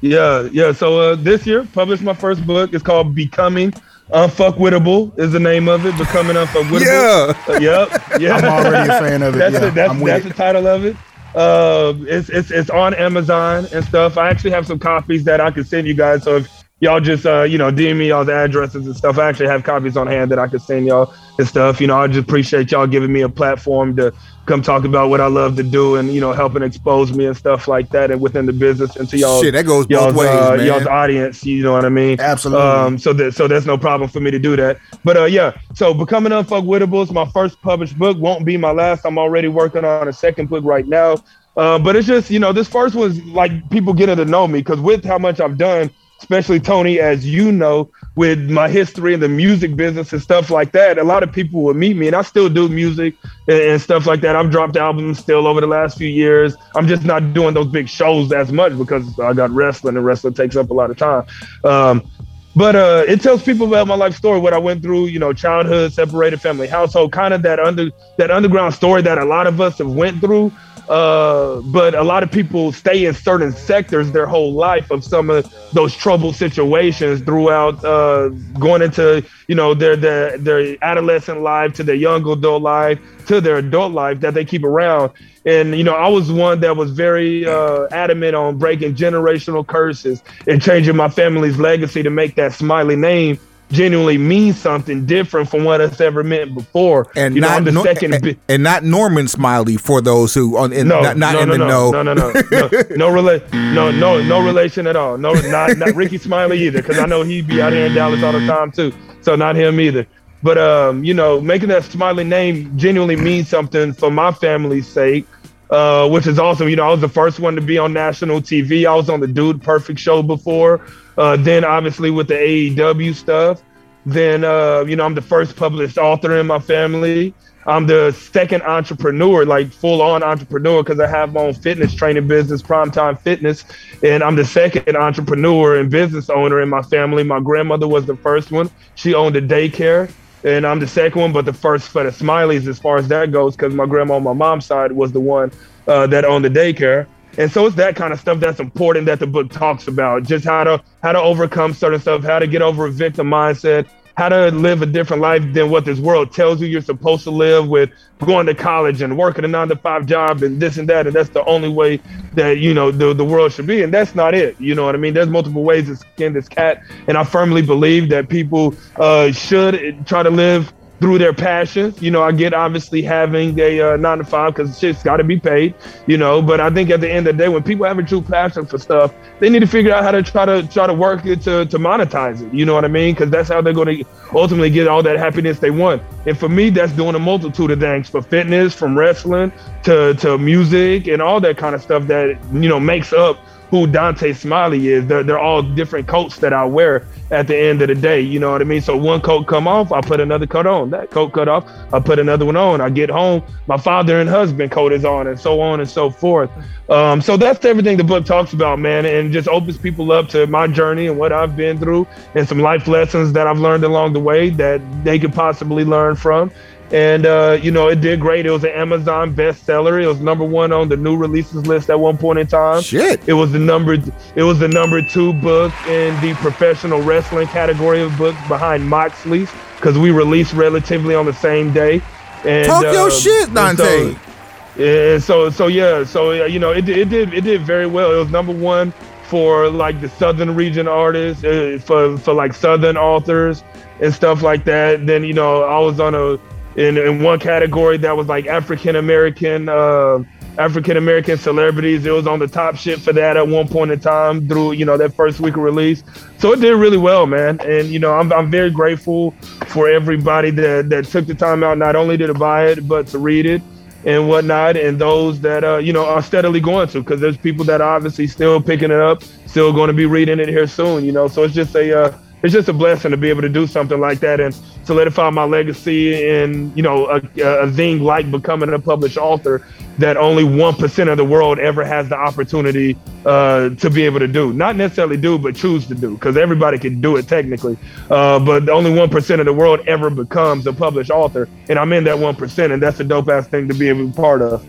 Yeah, 0.00 0.48
yeah. 0.52 0.72
So 0.72 0.98
uh, 1.00 1.14
this 1.16 1.46
year, 1.46 1.66
published 1.72 2.02
my 2.02 2.14
first 2.14 2.46
book. 2.46 2.72
It's 2.72 2.82
called 2.82 3.14
Becoming 3.14 3.72
Unfuckwittable. 4.10 5.18
Is 5.18 5.32
the 5.32 5.40
name 5.40 5.68
of 5.68 5.84
it? 5.86 5.96
Becoming 5.98 6.36
Unfuckwittable. 6.36 6.84
Yeah. 6.84 7.54
Uh, 7.54 7.58
yep. 7.58 8.02
Yeah. 8.20 8.36
I'm 8.36 8.44
already 8.44 8.90
a 8.90 8.98
fan 8.98 9.22
of 9.22 9.34
it. 9.34 9.38
That's 9.38 9.54
Yeah, 9.54 9.60
the, 9.60 9.70
that's, 9.70 10.02
that's 10.02 10.24
the 10.24 10.34
title 10.34 10.66
of 10.66 10.84
it. 10.84 10.96
Uh, 11.34 11.94
it's 12.00 12.30
it's 12.30 12.50
it's 12.50 12.70
on 12.70 12.94
Amazon 12.94 13.66
and 13.72 13.84
stuff. 13.84 14.16
I 14.16 14.30
actually 14.30 14.50
have 14.52 14.66
some 14.66 14.78
copies 14.78 15.24
that 15.24 15.40
I 15.40 15.50
can 15.50 15.64
send 15.64 15.86
you 15.86 15.94
guys. 15.94 16.22
So 16.22 16.36
if 16.36 16.64
y'all 16.80 17.00
just 17.00 17.26
uh 17.26 17.42
you 17.42 17.58
know 17.58 17.70
DM 17.70 17.98
me 17.98 18.08
y'all's 18.08 18.28
addresses 18.28 18.86
and 18.86 18.96
stuff, 18.96 19.18
I 19.18 19.28
actually 19.28 19.48
have 19.48 19.62
copies 19.62 19.96
on 19.96 20.06
hand 20.06 20.30
that 20.30 20.38
I 20.38 20.48
can 20.48 20.58
send 20.58 20.86
y'all 20.86 21.12
and 21.38 21.46
stuff. 21.46 21.80
You 21.80 21.86
know, 21.86 21.98
I 21.98 22.06
just 22.06 22.20
appreciate 22.20 22.72
y'all 22.72 22.86
giving 22.86 23.12
me 23.12 23.20
a 23.20 23.28
platform 23.28 23.94
to 23.96 24.12
come 24.48 24.62
talk 24.62 24.84
about 24.84 25.10
what 25.10 25.20
I 25.20 25.26
love 25.26 25.56
to 25.56 25.62
do 25.62 25.96
and 25.96 26.12
you 26.12 26.20
know 26.20 26.32
helping 26.32 26.62
expose 26.62 27.12
me 27.12 27.26
and 27.26 27.36
stuff 27.36 27.68
like 27.68 27.90
that 27.90 28.10
and 28.10 28.20
within 28.20 28.46
the 28.46 28.52
business 28.52 28.96
and 28.96 29.08
to 29.10 29.18
y'all 29.18 29.42
Shit, 29.42 29.52
that 29.52 29.66
goes 29.66 29.86
both 29.86 29.90
y'all's, 29.90 30.14
ways, 30.14 30.30
uh, 30.30 30.56
man. 30.56 30.66
y'all's 30.66 30.86
audience. 30.86 31.44
You 31.44 31.62
know 31.62 31.72
what 31.72 31.84
I 31.84 31.90
mean? 31.90 32.18
Absolutely. 32.18 32.64
Um, 32.66 32.98
so 32.98 33.12
that 33.12 33.34
so 33.34 33.46
there's 33.46 33.66
no 33.66 33.78
problem 33.78 34.10
for 34.10 34.20
me 34.20 34.30
to 34.30 34.38
do 34.38 34.56
that. 34.56 34.78
But 35.04 35.16
uh, 35.16 35.24
yeah, 35.26 35.56
so 35.74 35.94
becoming 35.94 36.32
unfuckwittable 36.32 37.02
is 37.04 37.12
my 37.12 37.26
first 37.26 37.60
published 37.62 37.96
book. 37.98 38.16
Won't 38.18 38.44
be 38.44 38.56
my 38.56 38.72
last. 38.72 39.04
I'm 39.04 39.18
already 39.18 39.48
working 39.48 39.84
on 39.84 40.08
a 40.08 40.12
second 40.12 40.48
book 40.48 40.64
right 40.64 40.86
now. 40.86 41.16
Uh, 41.56 41.78
but 41.78 41.96
it's 41.96 42.06
just 42.06 42.30
you 42.30 42.38
know 42.38 42.52
this 42.52 42.68
first 42.68 42.94
one's 42.94 43.22
like 43.26 43.68
people 43.70 43.92
getting 43.92 44.16
to 44.16 44.24
know 44.24 44.46
me 44.48 44.60
because 44.60 44.80
with 44.80 45.04
how 45.04 45.18
much 45.18 45.40
I've 45.40 45.58
done, 45.58 45.90
especially 46.18 46.60
Tony, 46.60 46.98
as 46.98 47.26
you 47.26 47.52
know, 47.52 47.90
with 48.16 48.50
my 48.50 48.68
history 48.68 49.14
in 49.14 49.20
the 49.20 49.28
music 49.28 49.76
business 49.76 50.12
and 50.12 50.20
stuff 50.20 50.50
like 50.50 50.72
that, 50.72 50.98
a 50.98 51.04
lot 51.04 51.22
of 51.22 51.32
people 51.32 51.62
will 51.62 51.74
meet 51.74 51.96
me, 51.96 52.08
and 52.08 52.16
I 52.16 52.22
still 52.22 52.48
do 52.48 52.68
music 52.68 53.14
and, 53.46 53.60
and 53.60 53.80
stuff 53.80 54.06
like 54.06 54.20
that. 54.22 54.34
I've 54.34 54.50
dropped 54.50 54.76
albums 54.76 55.18
still 55.18 55.46
over 55.46 55.60
the 55.60 55.66
last 55.66 55.96
few 55.98 56.08
years. 56.08 56.56
I'm 56.74 56.88
just 56.88 57.04
not 57.04 57.32
doing 57.32 57.54
those 57.54 57.68
big 57.68 57.88
shows 57.88 58.32
as 58.32 58.50
much 58.50 58.76
because 58.76 59.18
I 59.20 59.32
got 59.32 59.50
wrestling, 59.50 59.96
and 59.96 60.04
wrestling 60.04 60.34
takes 60.34 60.56
up 60.56 60.70
a 60.70 60.74
lot 60.74 60.90
of 60.90 60.96
time. 60.96 61.24
Um, 61.64 62.10
but 62.56 62.74
uh, 62.74 63.04
it 63.06 63.20
tells 63.20 63.44
people 63.44 63.68
about 63.68 63.86
my 63.86 63.94
life 63.94 64.16
story, 64.16 64.40
what 64.40 64.52
I 64.52 64.58
went 64.58 64.82
through, 64.82 65.06
you 65.06 65.20
know, 65.20 65.32
childhood, 65.32 65.92
separated 65.92 66.40
family, 66.40 66.66
household, 66.66 67.12
kind 67.12 67.32
of 67.32 67.42
that 67.42 67.60
under 67.60 67.90
that 68.16 68.32
underground 68.32 68.74
story 68.74 69.00
that 69.02 69.16
a 69.16 69.24
lot 69.24 69.46
of 69.46 69.60
us 69.60 69.78
have 69.78 69.92
went 69.92 70.20
through. 70.20 70.50
Uh, 70.88 71.60
but 71.66 71.94
a 71.94 72.02
lot 72.02 72.22
of 72.22 72.30
people 72.30 72.72
stay 72.72 73.04
in 73.04 73.12
certain 73.14 73.52
sectors 73.52 74.10
their 74.12 74.26
whole 74.26 74.52
life 74.52 74.90
of 74.90 75.04
some 75.04 75.28
of 75.28 75.52
those 75.74 75.94
troubled 75.94 76.34
situations 76.34 77.20
throughout 77.20 77.84
uh, 77.84 78.28
going 78.58 78.80
into 78.80 79.22
you 79.48 79.54
know 79.54 79.74
their 79.74 79.96
their 79.96 80.38
their 80.38 80.76
adolescent 80.82 81.42
life 81.42 81.74
to 81.74 81.84
their 81.84 81.94
young 81.94 82.26
adult 82.26 82.62
life 82.62 82.98
to 83.26 83.40
their 83.40 83.58
adult 83.58 83.92
life 83.92 84.20
that 84.20 84.32
they 84.34 84.44
keep 84.44 84.64
around. 84.64 85.12
And 85.44 85.76
you 85.76 85.84
know, 85.84 85.94
I 85.94 86.08
was 86.08 86.32
one 86.32 86.60
that 86.60 86.76
was 86.76 86.90
very 86.90 87.46
uh, 87.46 87.86
adamant 87.90 88.34
on 88.34 88.58
breaking 88.58 88.94
generational 88.94 89.66
curses 89.66 90.22
and 90.46 90.60
changing 90.60 90.96
my 90.96 91.08
family's 91.08 91.58
legacy 91.58 92.02
to 92.02 92.10
make 92.10 92.34
that 92.36 92.54
smiley 92.54 92.96
name 92.96 93.38
genuinely 93.70 94.16
mean 94.18 94.52
something 94.54 95.04
different 95.04 95.48
from 95.48 95.64
what 95.64 95.80
it's 95.80 96.00
ever 96.00 96.24
meant 96.24 96.54
before. 96.54 97.06
and 97.16 97.34
you 97.34 97.40
know, 97.40 97.48
not 97.58 97.64
Nor- 97.72 97.84
second. 97.84 98.14
and, 98.14 98.22
bi- 98.22 98.36
and 98.48 98.62
not 98.62 98.82
Norman 98.84 99.28
Smiley 99.28 99.76
for 99.76 100.00
those 100.00 100.32
who 100.34 100.56
on 100.56 100.72
in, 100.72 100.88
no, 100.88 101.00
not, 101.00 101.16
not 101.16 101.34
no, 101.34 101.40
in 101.42 101.48
no, 101.48 101.52
the 101.52 101.58
no, 101.58 101.66
know. 101.68 101.90
no, 101.90 102.02
no, 102.02 102.14
no, 102.14 102.32
no, 102.32 102.68
no, 102.96 103.10
rela- 103.10 103.52
no, 103.74 103.90
no, 103.90 104.22
no 104.22 104.44
relation 104.44 104.86
at 104.86 104.96
all. 104.96 105.18
No, 105.18 105.32
not 105.34 105.76
not 105.76 105.94
Rickey 105.94 106.18
Smiley 106.18 106.58
either, 106.66 106.80
because 106.82 106.98
I 106.98 107.06
know 107.06 107.22
he'd 107.22 107.46
be 107.46 107.60
out 107.60 107.72
here 107.72 107.86
in 107.86 107.94
Dallas 107.94 108.22
all 108.22 108.32
the 108.32 108.46
time 108.46 108.72
too. 108.72 108.92
So 109.20 109.36
not 109.36 109.56
him 109.56 109.80
either. 109.80 110.06
But 110.42 110.56
um, 110.56 111.02
you 111.04 111.14
know, 111.14 111.40
making 111.40 111.68
that 111.70 111.84
Smiley 111.84 112.24
name 112.24 112.76
genuinely 112.78 113.16
means 113.16 113.48
something 113.48 113.92
for 113.92 114.10
my 114.10 114.30
family's 114.32 114.86
sake, 114.86 115.26
uh, 115.70 116.08
which 116.08 116.26
is 116.28 116.38
awesome. 116.38 116.68
You 116.68 116.76
know, 116.76 116.86
I 116.86 116.90
was 116.90 117.00
the 117.00 117.08
first 117.08 117.40
one 117.40 117.54
to 117.56 117.60
be 117.60 117.76
on 117.76 117.92
national 117.92 118.40
TV. 118.40 118.86
I 118.86 118.94
was 118.94 119.10
on 119.10 119.18
the 119.20 119.26
Dude 119.26 119.60
Perfect 119.62 119.98
show 119.98 120.22
before. 120.22 120.80
Uh, 121.18 121.36
then 121.36 121.64
obviously 121.64 122.10
with 122.10 122.28
the 122.28 122.34
AEW 122.34 123.14
stuff. 123.14 123.62
Then 124.06 124.44
uh, 124.44 124.84
you 124.86 124.96
know, 124.96 125.04
I'm 125.04 125.14
the 125.14 125.20
first 125.20 125.56
published 125.56 125.98
author 125.98 126.38
in 126.38 126.46
my 126.46 126.60
family. 126.60 127.34
I'm 127.66 127.86
the 127.86 128.12
second 128.12 128.62
entrepreneur, 128.62 129.44
like 129.44 129.70
full 129.70 130.00
on 130.00 130.22
entrepreneur, 130.22 130.82
because 130.82 131.00
I 131.00 131.06
have 131.06 131.34
my 131.34 131.42
own 131.42 131.52
fitness 131.52 131.94
training 131.94 132.26
business, 132.26 132.62
Primetime 132.62 133.20
Fitness. 133.20 133.64
And 134.02 134.22
I'm 134.22 134.36
the 134.36 134.44
second 134.46 134.96
entrepreneur 134.96 135.78
and 135.78 135.90
business 135.90 136.30
owner 136.30 136.62
in 136.62 136.70
my 136.70 136.80
family. 136.80 137.24
My 137.24 137.40
grandmother 137.40 137.86
was 137.86 138.06
the 138.06 138.16
first 138.16 138.50
one. 138.50 138.70
She 138.94 139.12
owned 139.12 139.36
a 139.36 139.42
daycare. 139.42 140.10
And 140.44 140.66
I'm 140.66 140.78
the 140.78 140.86
second 140.86 141.20
one, 141.20 141.32
but 141.32 141.44
the 141.44 141.52
first 141.52 141.88
for 141.88 142.04
the 142.04 142.10
Smileys 142.10 142.66
as 142.68 142.78
far 142.78 142.96
as 142.96 143.08
that 143.08 143.32
goes, 143.32 143.54
because 143.54 143.74
my 143.74 143.84
grandma 143.84 144.14
on 144.14 144.22
my 144.22 144.32
mom's 144.32 144.64
side 144.64 144.92
was 144.92 145.12
the 145.12 145.20
one 145.20 145.52
uh, 145.88 146.06
that 146.06 146.24
owned 146.24 146.46
the 146.46 146.50
daycare. 146.50 147.06
And 147.38 147.50
so 147.50 147.66
it's 147.66 147.76
that 147.76 147.94
kind 147.94 148.12
of 148.12 148.18
stuff 148.18 148.40
that's 148.40 148.58
important 148.58 149.06
that 149.06 149.20
the 149.20 149.26
book 149.26 149.48
talks 149.50 149.86
about, 149.86 150.24
just 150.24 150.44
how 150.44 150.64
to 150.64 150.82
how 151.02 151.12
to 151.12 151.20
overcome 151.20 151.72
certain 151.72 152.00
stuff, 152.00 152.24
how 152.24 152.40
to 152.40 152.48
get 152.48 152.62
over 152.62 152.86
a 152.86 152.90
victim 152.90 153.30
mindset, 153.30 153.88
how 154.16 154.28
to 154.28 154.50
live 154.50 154.82
a 154.82 154.86
different 154.86 155.22
life 155.22 155.44
than 155.52 155.70
what 155.70 155.84
this 155.84 156.00
world 156.00 156.32
tells 156.32 156.60
you 156.60 156.66
you're 156.66 156.80
supposed 156.82 157.22
to 157.22 157.30
live 157.30 157.68
with 157.68 157.88
going 158.26 158.46
to 158.46 158.54
college 158.56 159.00
and 159.00 159.16
working 159.16 159.44
a 159.44 159.48
nine 159.48 159.68
to 159.68 159.76
five 159.76 160.04
job 160.04 160.42
and 160.42 160.60
this 160.60 160.78
and 160.78 160.88
that. 160.88 161.06
And 161.06 161.14
that's 161.14 161.28
the 161.28 161.44
only 161.44 161.68
way 161.68 162.00
that, 162.34 162.58
you 162.58 162.74
know, 162.74 162.90
the, 162.90 163.14
the 163.14 163.24
world 163.24 163.52
should 163.52 163.68
be. 163.68 163.84
And 163.84 163.94
that's 163.94 164.16
not 164.16 164.34
it. 164.34 164.60
You 164.60 164.74
know 164.74 164.84
what 164.84 164.96
I 164.96 164.98
mean? 164.98 165.14
There's 165.14 165.28
multiple 165.28 165.62
ways 165.62 165.86
to 165.86 165.94
skin 165.94 166.32
this 166.32 166.48
cat. 166.48 166.82
And 167.06 167.16
I 167.16 167.22
firmly 167.22 167.62
believe 167.62 168.08
that 168.08 168.28
people 168.28 168.74
uh, 168.96 169.30
should 169.30 170.04
try 170.04 170.24
to 170.24 170.30
live 170.30 170.72
through 171.00 171.18
their 171.18 171.32
passions. 171.32 172.00
You 172.02 172.10
know, 172.10 172.22
I 172.22 172.32
get 172.32 172.52
obviously 172.54 173.02
having 173.02 173.58
a 173.58 173.80
uh, 173.80 173.96
nine 173.96 174.18
to 174.18 174.24
five 174.24 174.54
because 174.54 174.78
shit's 174.78 175.02
got 175.02 175.18
to 175.18 175.24
be 175.24 175.38
paid, 175.38 175.74
you 176.06 176.16
know, 176.16 176.42
but 176.42 176.60
I 176.60 176.70
think 176.70 176.90
at 176.90 177.00
the 177.00 177.10
end 177.10 177.26
of 177.28 177.36
the 177.36 177.44
day, 177.44 177.48
when 177.48 177.62
people 177.62 177.86
have 177.86 177.98
a 177.98 178.02
true 178.02 178.22
passion 178.22 178.66
for 178.66 178.78
stuff, 178.78 179.14
they 179.38 179.48
need 179.48 179.60
to 179.60 179.66
figure 179.66 179.92
out 179.92 180.02
how 180.02 180.10
to 180.10 180.22
try 180.22 180.44
to 180.44 180.66
try 180.68 180.86
to 180.86 180.94
work 180.94 181.24
it 181.26 181.42
to, 181.42 181.66
to 181.66 181.78
monetize 181.78 182.46
it. 182.46 182.52
You 182.52 182.64
know 182.64 182.74
what 182.74 182.84
I 182.84 182.88
mean? 182.88 183.14
Because 183.14 183.30
that's 183.30 183.48
how 183.48 183.60
they're 183.60 183.72
going 183.72 183.98
to 183.98 184.04
ultimately 184.32 184.70
get 184.70 184.88
all 184.88 185.02
that 185.02 185.16
happiness 185.16 185.58
they 185.58 185.70
want. 185.70 186.02
And 186.26 186.36
for 186.36 186.48
me, 186.48 186.70
that's 186.70 186.92
doing 186.92 187.14
a 187.14 187.18
multitude 187.18 187.70
of 187.70 187.80
things 187.80 188.08
for 188.08 188.22
fitness, 188.22 188.74
from 188.74 188.98
wrestling 188.98 189.52
to, 189.84 190.14
to 190.14 190.38
music 190.38 191.06
and 191.06 191.22
all 191.22 191.40
that 191.40 191.56
kind 191.56 191.74
of 191.74 191.82
stuff 191.82 192.06
that, 192.08 192.38
you 192.52 192.68
know, 192.68 192.80
makes 192.80 193.12
up 193.12 193.38
who 193.70 193.86
Dontae 193.86 194.34
Smiley 194.34 194.88
is. 194.88 195.06
They're, 195.06 195.22
they're 195.22 195.38
all 195.38 195.62
different 195.62 196.08
coats 196.08 196.38
that 196.38 196.52
I 196.52 196.64
wear 196.64 197.06
at 197.30 197.46
the 197.46 197.56
end 197.56 197.82
of 197.82 197.88
the 197.88 197.94
day. 197.94 198.20
You 198.20 198.40
know 198.40 198.52
what 198.52 198.62
I 198.62 198.64
mean? 198.64 198.80
So 198.80 198.96
one 198.96 199.20
coat 199.20 199.46
come 199.46 199.68
off, 199.68 199.92
I 199.92 200.00
put 200.00 200.20
another 200.20 200.46
coat 200.46 200.66
on. 200.66 200.90
That 200.90 201.10
coat 201.10 201.32
cut 201.32 201.48
off, 201.48 201.68
I 201.92 202.00
put 202.00 202.18
another 202.18 202.44
one 202.46 202.56
on. 202.56 202.80
I 202.80 202.88
get 202.88 203.10
home, 203.10 203.42
my 203.66 203.76
father 203.76 204.20
and 204.20 204.28
husband 204.28 204.70
coat 204.70 204.92
is 204.92 205.04
on, 205.04 205.26
and 205.26 205.38
so 205.38 205.60
on 205.60 205.80
and 205.80 205.88
so 205.88 206.10
forth. 206.10 206.50
Um, 206.88 207.20
so 207.20 207.36
that's 207.36 207.62
everything 207.66 207.98
the 207.98 208.04
book 208.04 208.24
talks 208.24 208.54
about, 208.54 208.78
man, 208.78 209.04
and 209.04 209.32
just 209.32 209.48
opens 209.48 209.76
people 209.76 210.10
up 210.10 210.28
to 210.30 210.46
my 210.46 210.66
journey 210.66 211.06
and 211.06 211.18
what 211.18 211.32
I've 211.32 211.54
been 211.54 211.78
through, 211.78 212.06
and 212.34 212.48
some 212.48 212.60
life 212.60 212.88
lessons 212.88 213.32
that 213.34 213.46
I've 213.46 213.58
learned 213.58 213.84
along 213.84 214.14
the 214.14 214.20
way 214.20 214.48
that 214.50 214.80
they 215.04 215.18
could 215.18 215.34
possibly 215.34 215.84
learn 215.84 216.16
from. 216.16 216.50
And 216.90 217.26
uh, 217.26 217.58
you 217.60 217.70
know, 217.70 217.88
it 217.88 218.00
did 218.00 218.18
great. 218.20 218.46
It 218.46 218.50
was 218.50 218.64
an 218.64 218.70
Amazon 218.70 219.34
bestseller. 219.34 220.02
It 220.02 220.06
was 220.06 220.20
number 220.20 220.44
one 220.44 220.72
on 220.72 220.88
the 220.88 220.96
new 220.96 221.16
releases 221.16 221.66
list 221.66 221.90
at 221.90 222.00
one 222.00 222.16
point 222.16 222.38
in 222.38 222.46
time. 222.46 222.82
Shit. 222.82 223.28
It 223.28 223.34
was 223.34 223.52
the 223.52 223.58
number. 223.58 223.98
It 224.34 224.42
was 224.42 224.58
the 224.58 224.68
number 224.68 225.02
two 225.02 225.34
book 225.34 225.72
in 225.86 226.18
the 226.22 226.34
professional 226.36 227.02
wrestling 227.02 227.46
category 227.48 228.00
of 228.00 228.16
books 228.16 228.38
behind 228.48 228.88
Moxley's 228.88 229.50
because 229.76 229.98
we 229.98 230.10
released 230.10 230.54
relatively 230.54 231.14
on 231.14 231.26
the 231.26 231.32
same 231.32 231.72
day. 231.74 232.00
And, 232.44 232.66
Talk 232.66 232.84
your 232.84 233.08
uh, 233.08 233.10
shit, 233.10 233.48
and 233.48 233.56
Dontae. 233.56 234.14
So, 234.14 235.12
and 235.14 235.22
so, 235.22 235.50
so 235.50 235.66
yeah, 235.66 236.04
so 236.04 236.30
uh, 236.30 236.46
you 236.46 236.58
know, 236.58 236.72
it, 236.72 236.88
it 236.88 237.10
did 237.10 237.34
it 237.34 237.42
did 237.42 237.62
very 237.62 237.86
well. 237.86 238.14
It 238.14 238.18
was 238.18 238.30
number 238.30 238.52
one 238.52 238.92
for 239.24 239.68
like 239.68 240.00
the 240.00 240.08
southern 240.08 240.54
region 240.54 240.88
artists, 240.88 241.44
uh, 241.44 241.78
for 241.84 242.16
for 242.16 242.32
like 242.32 242.54
southern 242.54 242.96
authors 242.96 243.62
and 244.00 244.14
stuff 244.14 244.40
like 244.40 244.64
that. 244.64 245.06
Then 245.06 245.24
you 245.24 245.34
know, 245.34 245.64
I 245.64 245.78
was 245.80 246.00
on 246.00 246.14
a 246.14 246.38
in, 246.78 246.96
in 246.96 247.22
one 247.24 247.40
category 247.40 247.96
that 247.98 248.16
was 248.16 248.28
like 248.28 248.46
African 248.46 248.94
American 248.94 249.68
uh, 249.68 250.22
African 250.58 250.96
American 250.96 251.36
celebrities. 251.36 252.06
It 252.06 252.12
was 252.12 252.28
on 252.28 252.38
the 252.38 252.46
top 252.46 252.76
shit 252.76 253.00
for 253.00 253.12
that 253.14 253.36
at 253.36 253.48
one 253.48 253.66
point 253.66 253.90
in 253.90 253.98
time 253.98 254.46
through 254.46 254.72
you 254.72 254.84
know 254.84 254.96
that 254.96 255.12
first 255.14 255.40
week 255.40 255.56
of 255.56 255.62
release. 255.62 256.04
So 256.38 256.52
it 256.52 256.60
did 256.60 256.74
really 256.76 256.96
well, 256.96 257.26
man. 257.26 257.60
And 257.62 257.88
you 257.88 257.98
know 257.98 258.14
I'm 258.14 258.32
I'm 258.32 258.48
very 258.48 258.70
grateful 258.70 259.32
for 259.66 259.88
everybody 259.88 260.50
that 260.52 260.88
that 260.90 261.06
took 261.06 261.26
the 261.26 261.34
time 261.34 261.64
out 261.64 261.78
not 261.78 261.96
only 261.96 262.16
to 262.16 262.32
buy 262.32 262.68
it 262.68 262.86
but 262.86 263.08
to 263.08 263.18
read 263.18 263.44
it. 263.44 263.60
and 264.04 264.28
whatnot, 264.28 264.76
and 264.76 265.00
those 265.00 265.40
that 265.40 265.64
uh, 265.64 265.78
you 265.78 265.92
know 265.92 266.06
are 266.06 266.22
steadily 266.22 266.60
going 266.60 266.86
to, 266.86 267.00
because 267.00 267.20
there's 267.20 267.36
people 267.36 267.64
that 267.64 267.80
are 267.80 267.96
obviously 267.96 268.28
still 268.28 268.62
picking 268.62 268.92
it 268.92 269.00
up, 269.00 269.24
still 269.46 269.72
going 269.72 269.88
to 269.88 269.92
be 269.92 270.06
reading 270.06 270.38
it 270.38 270.48
here 270.48 270.68
soon. 270.68 271.04
You 271.04 271.10
know, 271.10 271.26
so 271.26 271.42
it's 271.42 271.54
just 271.54 271.74
a 271.74 272.04
uh, 272.04 272.18
it's 272.44 272.52
just 272.52 272.68
a 272.68 272.72
blessing 272.72 273.10
to 273.10 273.16
be 273.16 273.28
able 273.28 273.42
to 273.42 273.48
do 273.48 273.66
something 273.66 273.98
like 273.98 274.20
that 274.20 274.38
and 274.38 274.54
solidify 274.88 275.28
my 275.28 275.44
legacy 275.44 276.26
in 276.26 276.74
you 276.74 276.82
know 276.82 277.06
a, 277.08 277.20
a 277.42 277.70
thing 277.70 278.00
like 278.00 278.30
becoming 278.30 278.72
a 278.72 278.78
published 278.78 279.18
author 279.18 279.64
that 279.98 280.16
only 280.16 280.44
one 280.44 280.74
percent 280.74 281.10
of 281.10 281.18
the 281.18 281.24
world 281.24 281.58
ever 281.58 281.84
has 281.84 282.08
the 282.08 282.16
opportunity 282.16 282.96
uh, 283.26 283.68
to 283.68 283.90
be 283.90 284.04
able 284.04 284.18
to 284.18 284.26
do. 284.26 284.54
Not 284.54 284.76
necessarily 284.76 285.18
do, 285.18 285.38
but 285.38 285.54
choose 285.54 285.86
to 285.88 285.94
do, 285.94 286.14
because 286.14 286.38
everybody 286.38 286.78
can 286.78 287.02
do 287.02 287.16
it 287.18 287.28
technically. 287.28 287.76
Uh, 288.08 288.38
but 288.38 288.70
only 288.70 288.92
one 288.92 289.10
percent 289.10 289.40
of 289.42 289.44
the 289.44 289.52
world 289.52 289.80
ever 289.86 290.08
becomes 290.08 290.66
a 290.66 290.72
published 290.72 291.10
author, 291.10 291.48
and 291.68 291.78
I'm 291.78 291.92
in 291.92 292.04
that 292.04 292.18
one 292.18 292.34
percent, 292.34 292.72
and 292.72 292.82
that's 292.82 292.98
a 292.98 293.04
dope 293.04 293.28
ass 293.28 293.46
thing 293.46 293.68
to 293.68 293.74
be 293.74 293.90
a 293.90 294.08
part 294.12 294.40
of. 294.40 294.66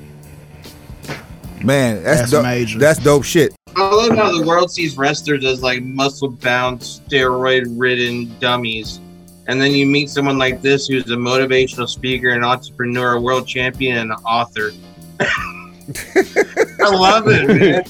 Man, 1.64 2.04
that's, 2.04 2.20
That's 2.20 2.32
dope. 2.32 2.44
major. 2.44 2.80
That's 2.80 3.00
dope 3.00 3.24
shit. 3.24 3.54
I 3.76 3.90
love 3.90 4.18
how 4.18 4.38
the 4.38 4.46
world 4.46 4.72
sees 4.72 4.98
wrestlers 4.98 5.46
as 5.46 5.62
like 5.62 5.82
muscle 5.82 6.30
bound, 6.30 6.80
steroid 6.82 7.64
ridden 7.78 8.38
dummies. 8.40 9.00
And 9.50 9.60
then 9.60 9.72
you 9.72 9.88
meet 9.88 10.12
someone 10.12 10.38
like 10.38 10.62
this 10.62 10.86
who's 10.88 11.10
a 11.10 11.16
motivational 11.16 11.90
speaker, 11.90 12.30
an 12.30 12.44
entrepreneur, 12.44 13.14
a 13.14 13.20
world 13.20 13.48
champion, 13.48 13.98
and 13.98 14.12
an 14.12 14.18
author. 14.20 14.72
I 15.20 16.90
love 16.92 17.28
it, 17.28 17.48
man. 17.48 17.84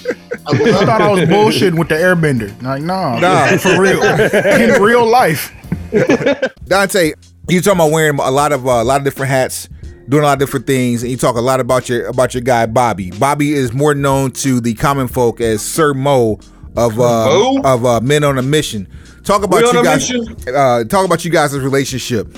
I 0.48 0.52
I 0.52 0.72
love 0.72 0.86
thought 0.86 1.02
I 1.02 1.12
was 1.12 1.20
bullshitting 1.22 1.78
with 1.78 1.90
the 1.90 1.96
airbender. 1.96 2.50
Like, 2.64 2.82
nah, 2.82 3.20
Nah. 3.20 3.58
for 3.58 3.80
real. 3.80 4.02
In 4.02 4.82
real 4.82 5.06
life. 5.06 5.52
Dontae, 5.92 7.14
you 7.50 7.60
talking 7.62 7.78
about 7.78 7.92
wearing 7.92 8.18
a 8.20 8.32
lot 8.32 8.54
of 8.54 8.66
uh, 8.66 8.72
a 8.72 8.84
lot 8.86 9.00
of 9.00 9.04
different 9.04 9.30
hats, 9.30 9.68
doing 10.08 10.24
a 10.24 10.28
lot 10.28 10.34
of 10.34 10.40
different 10.40 10.66
things, 10.66 11.02
and 11.04 11.12
you 11.12 11.18
talk 11.18 11.36
a 11.36 11.42
lot 11.42 11.60
about 11.60 11.90
your 11.90 12.08
about 12.08 12.34
your 12.34 12.42
guy 12.42 12.66
Bobby. 12.68 13.12
Bobby 13.12 13.54
is 13.54 13.74
more 13.74 13.94
known 13.94 14.32
to 14.32 14.62
the 14.62 14.76
common 14.76 15.10
folk 15.10 15.42
as 15.42 15.62
Sir 15.62 15.94
Mo 15.94 16.40
of 16.76 17.00
uh, 17.00 17.62
of 17.64 17.86
uh, 17.86 18.00
Men 18.02 18.24
on 18.24 18.38
a 18.38 18.42
Mission. 18.42 18.88
Talk 19.24 19.44
about 19.44 19.62
We 19.62 19.78
you 19.78 19.84
guys. 19.84 20.12
Uh, 20.48 20.84
talk 20.86 21.06
about 21.06 21.24
you 21.24 21.32
guys' 21.32 21.58
relationship. 21.58 22.36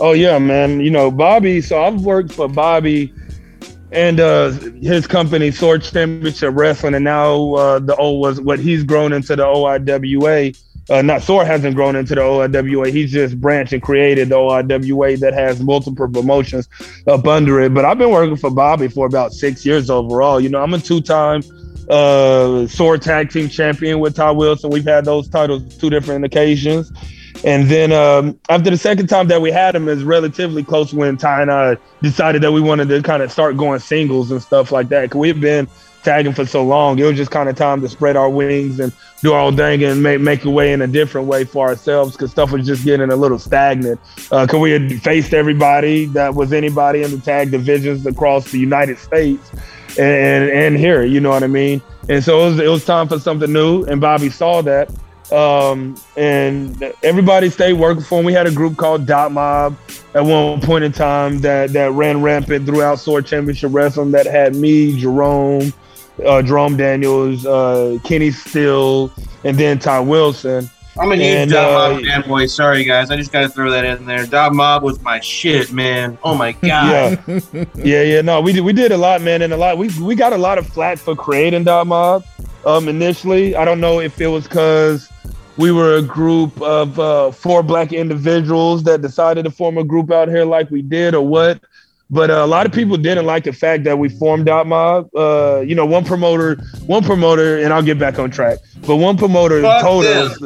Oh 0.00 0.12
yeah, 0.12 0.38
man. 0.38 0.80
You 0.80 0.90
know, 0.90 1.10
Bobby. 1.10 1.60
So 1.60 1.82
I've 1.82 2.02
worked 2.02 2.32
for 2.32 2.48
Bobby 2.48 3.12
and 3.90 4.20
uh, 4.20 4.50
his 4.50 5.06
company, 5.06 5.50
SOAR 5.50 5.78
Championship 5.78 6.54
Wrestling, 6.54 6.94
and 6.94 7.04
now 7.04 7.54
uh, 7.54 7.78
the 7.78 7.96
O 7.96 8.12
was 8.12 8.40
what 8.40 8.58
he's 8.58 8.84
grown 8.84 9.12
into 9.12 9.34
the 9.34 9.44
OIWA. 9.44 10.56
Uh, 10.90 11.02
not 11.02 11.22
SOAR 11.22 11.44
hasn't 11.44 11.74
grown 11.74 11.96
into 11.96 12.14
the 12.14 12.20
OIWA. 12.20 12.90
He's 12.90 13.12
just 13.12 13.38
branched 13.40 13.72
and 13.72 13.82
created 13.82 14.30
the 14.30 14.36
OIWA 14.36 15.18
that 15.20 15.34
has 15.34 15.60
multiple 15.60 16.08
promotions 16.08 16.68
up 17.06 17.26
under 17.26 17.60
it. 17.60 17.74
But 17.74 17.84
I've 17.84 17.98
been 17.98 18.10
working 18.10 18.36
for 18.36 18.50
Bobby 18.50 18.88
for 18.88 19.06
about 19.06 19.32
six 19.32 19.66
years 19.66 19.90
overall. 19.90 20.40
You 20.40 20.48
know, 20.48 20.62
I'm 20.62 20.72
a 20.72 20.78
two-time 20.78 21.42
uh, 21.88 22.66
SOAR 22.66 22.98
Tag 22.98 23.30
Team 23.30 23.48
Champion 23.48 24.00
with 24.00 24.16
Ty 24.16 24.32
Wilson. 24.32 24.70
We've 24.70 24.84
had 24.84 25.04
those 25.04 25.28
titles 25.28 25.76
two 25.76 25.90
different 25.90 26.24
occasions. 26.24 26.92
And 27.44 27.68
then 27.68 27.92
um, 27.92 28.38
after 28.48 28.70
the 28.70 28.76
second 28.76 29.06
time 29.06 29.28
that 29.28 29.40
we 29.40 29.52
had 29.52 29.74
him 29.74 29.88
is 29.88 30.02
relatively 30.02 30.64
close 30.64 30.92
when 30.92 31.16
Ty 31.16 31.42
and 31.42 31.50
I 31.50 31.76
decided 32.02 32.42
that 32.42 32.52
we 32.52 32.60
wanted 32.60 32.88
to 32.88 33.02
kind 33.02 33.22
of 33.22 33.30
start 33.30 33.56
going 33.56 33.78
singles 33.78 34.30
and 34.30 34.42
stuff 34.42 34.72
like 34.72 34.88
that. 34.88 35.10
Cause 35.10 35.20
we've 35.20 35.40
been 35.40 35.68
tagging 36.02 36.32
for 36.32 36.46
so 36.46 36.64
long. 36.64 36.98
It 36.98 37.04
was 37.04 37.16
just 37.16 37.30
kind 37.30 37.48
of 37.48 37.56
time 37.56 37.80
to 37.82 37.88
spread 37.88 38.16
our 38.16 38.28
wings 38.28 38.80
and 38.80 38.92
do 39.20 39.34
our 39.34 39.52
thing 39.52 39.84
and 39.84 40.02
make, 40.02 40.20
make 40.20 40.44
a 40.44 40.50
way 40.50 40.72
in 40.72 40.82
a 40.82 40.86
different 40.86 41.28
way 41.28 41.44
for 41.44 41.68
ourselves 41.68 42.12
because 42.12 42.32
stuff 42.32 42.50
was 42.50 42.66
just 42.66 42.84
getting 42.84 43.10
a 43.10 43.16
little 43.16 43.38
stagnant. 43.38 44.00
Uh, 44.32 44.46
cause 44.46 44.60
we 44.60 44.72
had 44.72 45.00
faced 45.02 45.32
everybody 45.32 46.06
that 46.06 46.34
was 46.34 46.52
anybody 46.52 47.02
in 47.02 47.12
the 47.12 47.18
tag 47.18 47.52
divisions 47.52 48.04
across 48.04 48.50
the 48.50 48.58
United 48.58 48.98
States 48.98 49.52
and, 49.98 50.50
and 50.50 50.76
here, 50.76 51.04
you 51.04 51.20
know 51.20 51.30
what 51.30 51.42
I 51.42 51.48
mean? 51.48 51.82
And 52.08 52.22
so 52.22 52.40
it 52.40 52.50
was, 52.50 52.58
it 52.60 52.68
was 52.68 52.84
time 52.84 53.08
for 53.08 53.18
something 53.18 53.52
new. 53.52 53.84
And 53.84 54.00
Bobby 54.00 54.30
saw 54.30 54.62
that 54.62 54.90
um, 55.32 55.96
and 56.16 56.82
everybody 57.02 57.50
stayed 57.50 57.74
working 57.74 58.02
for 58.02 58.20
him. 58.20 58.24
We 58.24 58.32
had 58.32 58.46
a 58.46 58.50
group 58.50 58.76
called 58.76 59.06
Dot 59.06 59.32
Mob 59.32 59.76
at 60.14 60.24
one 60.24 60.60
point 60.60 60.84
in 60.84 60.92
time 60.92 61.40
that 61.40 61.72
that 61.72 61.92
ran 61.92 62.22
rampant 62.22 62.66
throughout 62.66 62.98
SOAR 62.98 63.22
Championship 63.22 63.72
Wrestling. 63.72 64.10
That 64.12 64.26
had 64.26 64.56
me, 64.56 64.98
Jerome, 64.98 65.72
uh, 66.24 66.42
Jerome 66.42 66.76
Daniels, 66.76 67.44
uh, 67.44 67.98
Kenny 68.04 68.30
Steele, 68.30 69.12
and 69.44 69.58
then 69.58 69.78
Ty 69.78 70.00
Wilson. 70.00 70.70
I'm 70.98 71.12
a 71.12 71.16
huge 71.16 71.26
And, 71.26 71.50
Dot 71.50 71.70
uh, 71.70 71.94
Mob 71.94 72.02
fanboy. 72.02 72.50
Sorry, 72.50 72.84
guys. 72.84 73.10
I 73.10 73.16
just 73.16 73.32
got 73.32 73.42
to 73.42 73.48
throw 73.48 73.70
that 73.70 73.84
in 73.84 74.04
there. 74.06 74.26
Dot 74.26 74.54
Mob 74.54 74.82
was 74.82 75.00
my 75.02 75.20
shit, 75.20 75.72
man. 75.72 76.18
Oh, 76.24 76.34
my 76.34 76.52
God. 76.62 77.22
Yeah, 77.26 77.64
yeah, 77.74 78.02
yeah. 78.02 78.20
No, 78.20 78.40
we 78.40 78.52
did 78.52 78.62
we 78.62 78.72
did 78.72 78.92
a 78.92 78.96
lot, 78.96 79.22
man, 79.22 79.42
and 79.42 79.52
a 79.52 79.56
lot. 79.56 79.78
We 79.78 79.90
we 80.00 80.14
got 80.14 80.32
a 80.32 80.38
lot 80.38 80.58
of 80.58 80.66
flack 80.66 80.98
for 80.98 81.14
creating 81.14 81.64
Dot 81.64 81.86
Mob. 81.86 82.24
Um, 82.64 82.88
initially, 82.88 83.54
I 83.56 83.64
don't 83.64 83.80
know 83.80 84.00
if 84.00 84.20
it 84.20 84.26
was 84.26 84.44
because 84.44 85.08
we 85.56 85.72
were 85.72 85.96
a 85.96 86.02
group 86.02 86.60
of 86.62 86.98
uh, 86.98 87.30
four 87.30 87.62
black 87.62 87.92
individuals 87.92 88.82
that 88.84 89.02
decided 89.02 89.44
to 89.44 89.50
form 89.50 89.78
a 89.78 89.84
group 89.84 90.10
out 90.10 90.28
here 90.28 90.44
like 90.44 90.70
we 90.70 90.82
did, 90.82 91.14
or 91.14 91.26
what. 91.26 91.60
But 92.10 92.30
uh, 92.30 92.34
a 92.36 92.46
lot 92.46 92.64
of 92.64 92.72
people 92.72 92.96
didn't 92.96 93.26
like 93.26 93.44
the 93.44 93.52
fact 93.52 93.84
that 93.84 93.98
we 93.98 94.08
formed 94.08 94.46
Dot 94.46 94.66
Mob. 94.66 95.08
Uh, 95.14 95.60
you 95.66 95.74
know, 95.74 95.84
one 95.84 96.04
promoter, 96.04 96.56
one 96.86 97.04
promoter, 97.04 97.58
and 97.58 97.72
I'll 97.72 97.82
get 97.82 97.98
back 97.98 98.18
on 98.18 98.30
track. 98.30 98.58
But 98.86 98.96
one 98.96 99.18
promoter 99.18 99.60
Fuck 99.60 99.82
told 99.82 100.04
them. 100.04 100.26
us 100.30 100.38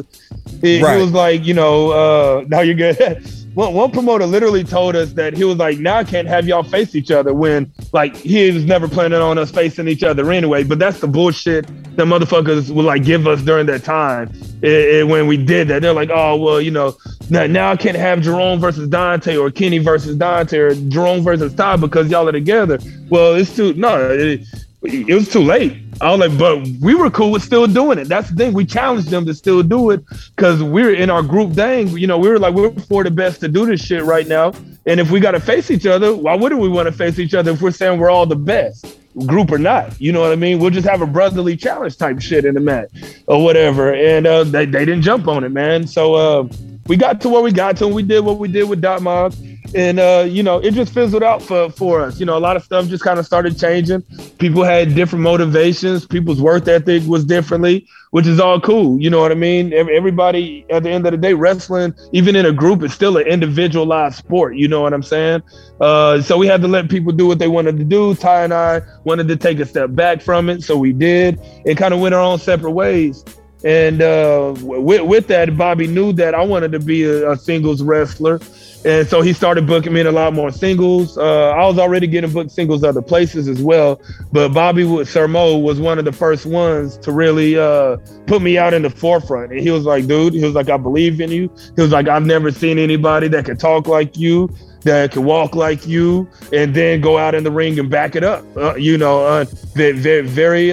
he, 0.61 0.79
he 0.79 0.83
Right. 0.83 0.97
was 1.01 1.13
like, 1.13 1.45
you 1.45 1.55
know, 1.55 1.91
uh, 1.93 2.45
now 2.49 2.61
you're 2.61 2.75
good. 2.75 2.97
one, 3.55 3.75
one 3.75 3.91
promoter 3.91 4.27
literally 4.27 4.65
told 4.65 4.97
us 4.97 5.13
that 5.13 5.35
he 5.35 5.45
was 5.45 5.57
like, 5.57 5.79
now 5.79 5.97
I 5.97 6.05
can't 6.05 6.27
have 6.29 6.47
y'all 6.47 6.63
face 6.63 6.95
each 6.95 7.11
other 7.11 7.35
when 7.35 7.71
like 7.93 8.17
he 8.17 8.51
was 8.51 8.65
never 8.65 8.89
planning 8.89 9.21
on 9.21 9.37
us 9.39 9.51
facing 9.51 9.89
each 9.89 10.03
other 10.03 10.31
anyway. 10.33 10.65
But 10.65 10.79
that's 10.79 11.01
the 11.01 11.09
bullshit 11.09 11.67
that 11.97 12.07
motherfuckers 12.07 12.71
would 12.71 12.85
like 12.85 13.05
give 13.05 13.27
us 13.27 13.43
during 13.43 13.67
that 13.67 13.85
time 13.85 14.33
eh, 14.63 15.01
eh, 15.01 15.03
when 15.03 15.27
we 15.27 15.37
did 15.37 15.69
that. 15.69 15.83
They're 15.83 15.93
like, 15.93 16.11
oh 16.11 16.37
well, 16.37 16.61
you 16.61 16.71
know, 16.71 16.97
now, 17.29 17.47
now 17.47 17.73
I 17.73 17.77
can't 17.77 17.97
have 17.97 18.23
Jerome 18.23 18.59
versus 18.59 18.89
Dontae 18.89 19.41
or 19.41 19.51
Kenny 19.51 19.79
versus 19.79 20.17
Dontae 20.17 20.59
or 20.59 20.91
Jerome 20.91 21.23
versus 21.23 21.55
Todd 21.55 21.81
because 21.81 22.11
y'all 22.11 22.29
are 22.29 22.33
together. 22.33 22.79
Well, 23.11 23.35
it's 23.35 23.55
too 23.55 23.75
no, 23.75 24.11
it, 24.11 24.47
it 24.85 25.15
was 25.15 25.29
too 25.29 25.43
late. 25.43 25.81
I 26.01 26.11
was 26.11 26.29
like, 26.29 26.39
but 26.39 26.67
we 26.81 26.95
were 26.95 27.11
cool 27.11 27.31
with 27.31 27.43
still 27.43 27.67
doing 27.67 27.99
it. 27.99 28.09
That's 28.09 28.31
the 28.31 28.37
thing. 28.37 28.53
We 28.53 28.65
challenged 28.65 29.11
them 29.11 29.25
to 29.27 29.35
still 29.35 29.63
do 29.63 29.91
it 29.91 30.05
because 30.35 30.63
we're 30.63 30.95
in 30.95 31.11
our 31.11 31.23
group 31.23 31.53
thing. 31.53 31.89
You 31.89 32.07
know, 32.07 32.19
we 32.19 32.29
were 32.29 32.39
like, 32.39 32.55
we're 32.55 32.73
for 32.73 33.05
the 33.05 33.11
best 33.11 33.41
to 33.41 33.49
do 33.49 33.67
this 33.67 33.81
shit 33.81 34.03
right 34.03 34.27
now. 34.27 34.53
And 34.87 34.99
if 34.99 35.11
we 35.11 35.21
got 35.21 35.33
to 35.33 35.41
face 35.41 35.71
each 35.71 35.87
other, 35.87 36.15
why 36.15 36.35
wouldn't 36.35 36.61
we 36.61 36.69
want 36.69 36.87
to 36.87 36.93
face 36.93 37.19
each 37.21 37.35
other 37.35 37.53
if 37.53 37.63
we're 37.63 37.71
saying 37.71 38.01
we're 38.01 38.11
all 38.11 38.27
the 38.27 38.35
best, 38.35 38.99
group 39.27 39.53
or 39.53 39.59
not? 39.59 40.01
You 40.01 40.11
know 40.11 40.21
what 40.21 40.33
I 40.33 40.37
mean? 40.37 40.59
We'll 40.59 40.71
just 40.71 40.89
have 40.89 41.03
a 41.03 41.07
brotherly 41.07 41.57
challenge 41.57 41.97
type 41.97 42.21
shit 42.21 42.45
in 42.45 42.55
the 42.55 42.61
match 42.61 42.91
or 43.27 43.45
whatever. 43.45 43.95
And 43.95 44.27
uh, 44.27 44.43
they, 44.45 44.67
they 44.67 44.85
didn't 44.85 45.03
jump 45.03 45.29
on 45.29 45.45
it, 45.45 45.51
man. 45.51 45.87
So 45.87 46.15
uh, 46.15 46.49
we 46.89 46.97
got 46.97 47.21
to 47.21 47.29
where 47.29 47.43
we 47.43 47.53
got 47.53 47.77
to, 47.77 47.87
and 47.87 47.95
we 47.95 48.03
did 48.03 48.21
what 48.25 48.39
we 48.39 48.49
did 48.49 48.69
with 48.69 48.81
Dot 48.81 49.03
Mob. 49.03 49.35
And 49.75 49.99
uh, 49.99 50.27
you 50.29 50.43
know, 50.43 50.59
it 50.59 50.75
just 50.75 50.93
fizzled 50.93 51.23
out 51.23 51.43
for, 51.43 51.71
for 51.71 52.03
us. 52.03 52.21
You 52.21 52.27
know, 52.27 52.37
a 52.37 52.41
lot 52.41 52.57
of 52.57 52.63
stuff 52.63 52.89
just 52.89 53.03
kind 53.03 53.19
of 53.19 53.25
started 53.25 53.59
changing. 53.59 54.03
People 54.39 54.65
had 54.65 54.95
different 54.95 55.23
motivations. 55.23 56.07
People's 56.07 56.43
work 56.43 56.69
ethic 56.69 57.03
was 57.07 57.25
differently, 57.25 57.89
which 58.11 58.27
is 58.27 58.39
all 58.39 58.61
cool. 58.61 59.01
You 59.01 59.09
know 59.09 59.21
what 59.21 59.33
I 59.33 59.35
mean? 59.35 59.73
Everybody 59.73 60.67
at 60.69 60.83
the 60.83 60.91
end 60.91 61.07
of 61.07 61.13
the 61.13 61.19
day, 61.19 61.33
wrestling, 61.33 61.95
even 62.13 62.37
in 62.37 62.45
a 62.45 62.53
group, 62.53 62.83
is 62.83 62.93
still 62.93 63.17
an 63.17 63.27
individualized 63.27 64.17
sport. 64.17 64.57
You 64.57 64.69
know 64.69 64.83
what 64.83 64.93
I'm 64.93 65.03
saying? 65.03 65.43
Uh, 65.81 66.21
so 66.21 66.37
we 66.37 66.47
had 66.47 66.61
to 66.61 66.69
let 66.69 66.91
people 66.91 67.13
do 67.13 67.27
what 67.27 67.39
they 67.39 67.49
wanted 67.49 67.79
to 67.79 67.85
do. 67.85 68.15
Ty 68.15 68.45
and 68.45 68.53
I 68.53 68.83
wanted 69.05 69.29
to 69.29 69.37
take 69.37 69.59
a 69.59 69.65
step 69.65 69.95
back 69.95 70.21
from 70.21 70.51
it, 70.51 70.63
so 70.63 70.77
we 70.77 70.93
did, 70.93 71.41
and 71.67 71.79
kind 71.79 71.95
of 71.95 72.01
went 72.01 72.15
our 72.15 72.21
own 72.21 72.39
separate 72.39 72.73
ways. 72.73 73.25
And 73.65 74.03
uh, 74.03 74.55
with, 74.61 75.03
with 75.03 75.27
that, 75.29 75.57
Bobby 75.57 75.87
knew 75.87 76.13
that 76.15 76.35
I 76.35 76.45
wanted 76.45 76.73
to 76.73 76.81
be 76.81 77.05
a, 77.05 77.31
a 77.31 77.37
singles 77.37 77.83
wrestler. 77.83 78.41
And 78.85 79.07
so 79.07 79.21
he 79.21 79.33
started 79.33 79.67
booking 79.67 79.93
me 79.93 80.01
in 80.01 80.07
a 80.07 80.13
lot 80.13 80.33
more 80.33 80.51
singles. 80.51 81.17
Uh, 81.17 81.51
I 81.51 81.67
was 81.67 81.79
already 81.79 82.07
getting 82.07 82.33
booked 82.33 82.51
singles 82.51 82.83
other 82.83 83.03
places 83.03 83.47
as 83.47 83.63
well. 83.63 84.01
But 84.33 84.49
Bobby 84.51 84.85
Wood 84.85 85.07
Sir 85.07 85.29
Mo 85.29 85.59
was 85.59 85.81
one 85.81 85.99
of 85.99 86.05
the 86.05 86.13
first 86.13 86.47
ones 86.47 86.97
to 86.99 87.13
really 87.13 87.57
uh, 87.57 87.99
put 88.27 88.43
me 88.43 88.59
out 88.59 88.75
in 88.75 88.83
the 88.83 88.91
forefront. 88.91 89.53
And 89.53 89.61
he 89.61 89.71
was 89.71 89.85
like, 89.85 90.07
dude, 90.07 90.35
he 90.35 90.45
was 90.45 90.55
like, 90.55 90.69
I 90.69 90.77
believe 90.77 91.21
in 91.21 91.31
you. 91.31 91.49
He 91.77 91.83
was 91.83 91.93
like, 91.93 92.09
I've 92.09 92.27
never 92.27 92.51
seen 92.51 92.79
anybody 92.79 93.29
that 93.29 93.45
can 93.45 93.57
talk 93.57 93.87
like 93.87 94.17
you, 94.17 94.51
that 94.81 95.13
can 95.13 95.25
walk 95.25 95.55
like 95.55 95.87
you, 95.87 96.29
and 96.53 96.75
then 96.75 97.01
go 97.01 97.19
out 97.19 97.37
in 97.37 97.45
the 97.45 97.53
ring 97.53 97.79
and 97.79 97.89
back 97.89 98.17
it 98.17 98.25
up. 98.25 98.45
Uh, 98.57 98.75
you 98.75 98.99
know, 98.99 99.25
uh, 99.25 99.45
very, 99.75 100.23
very, 100.23 100.73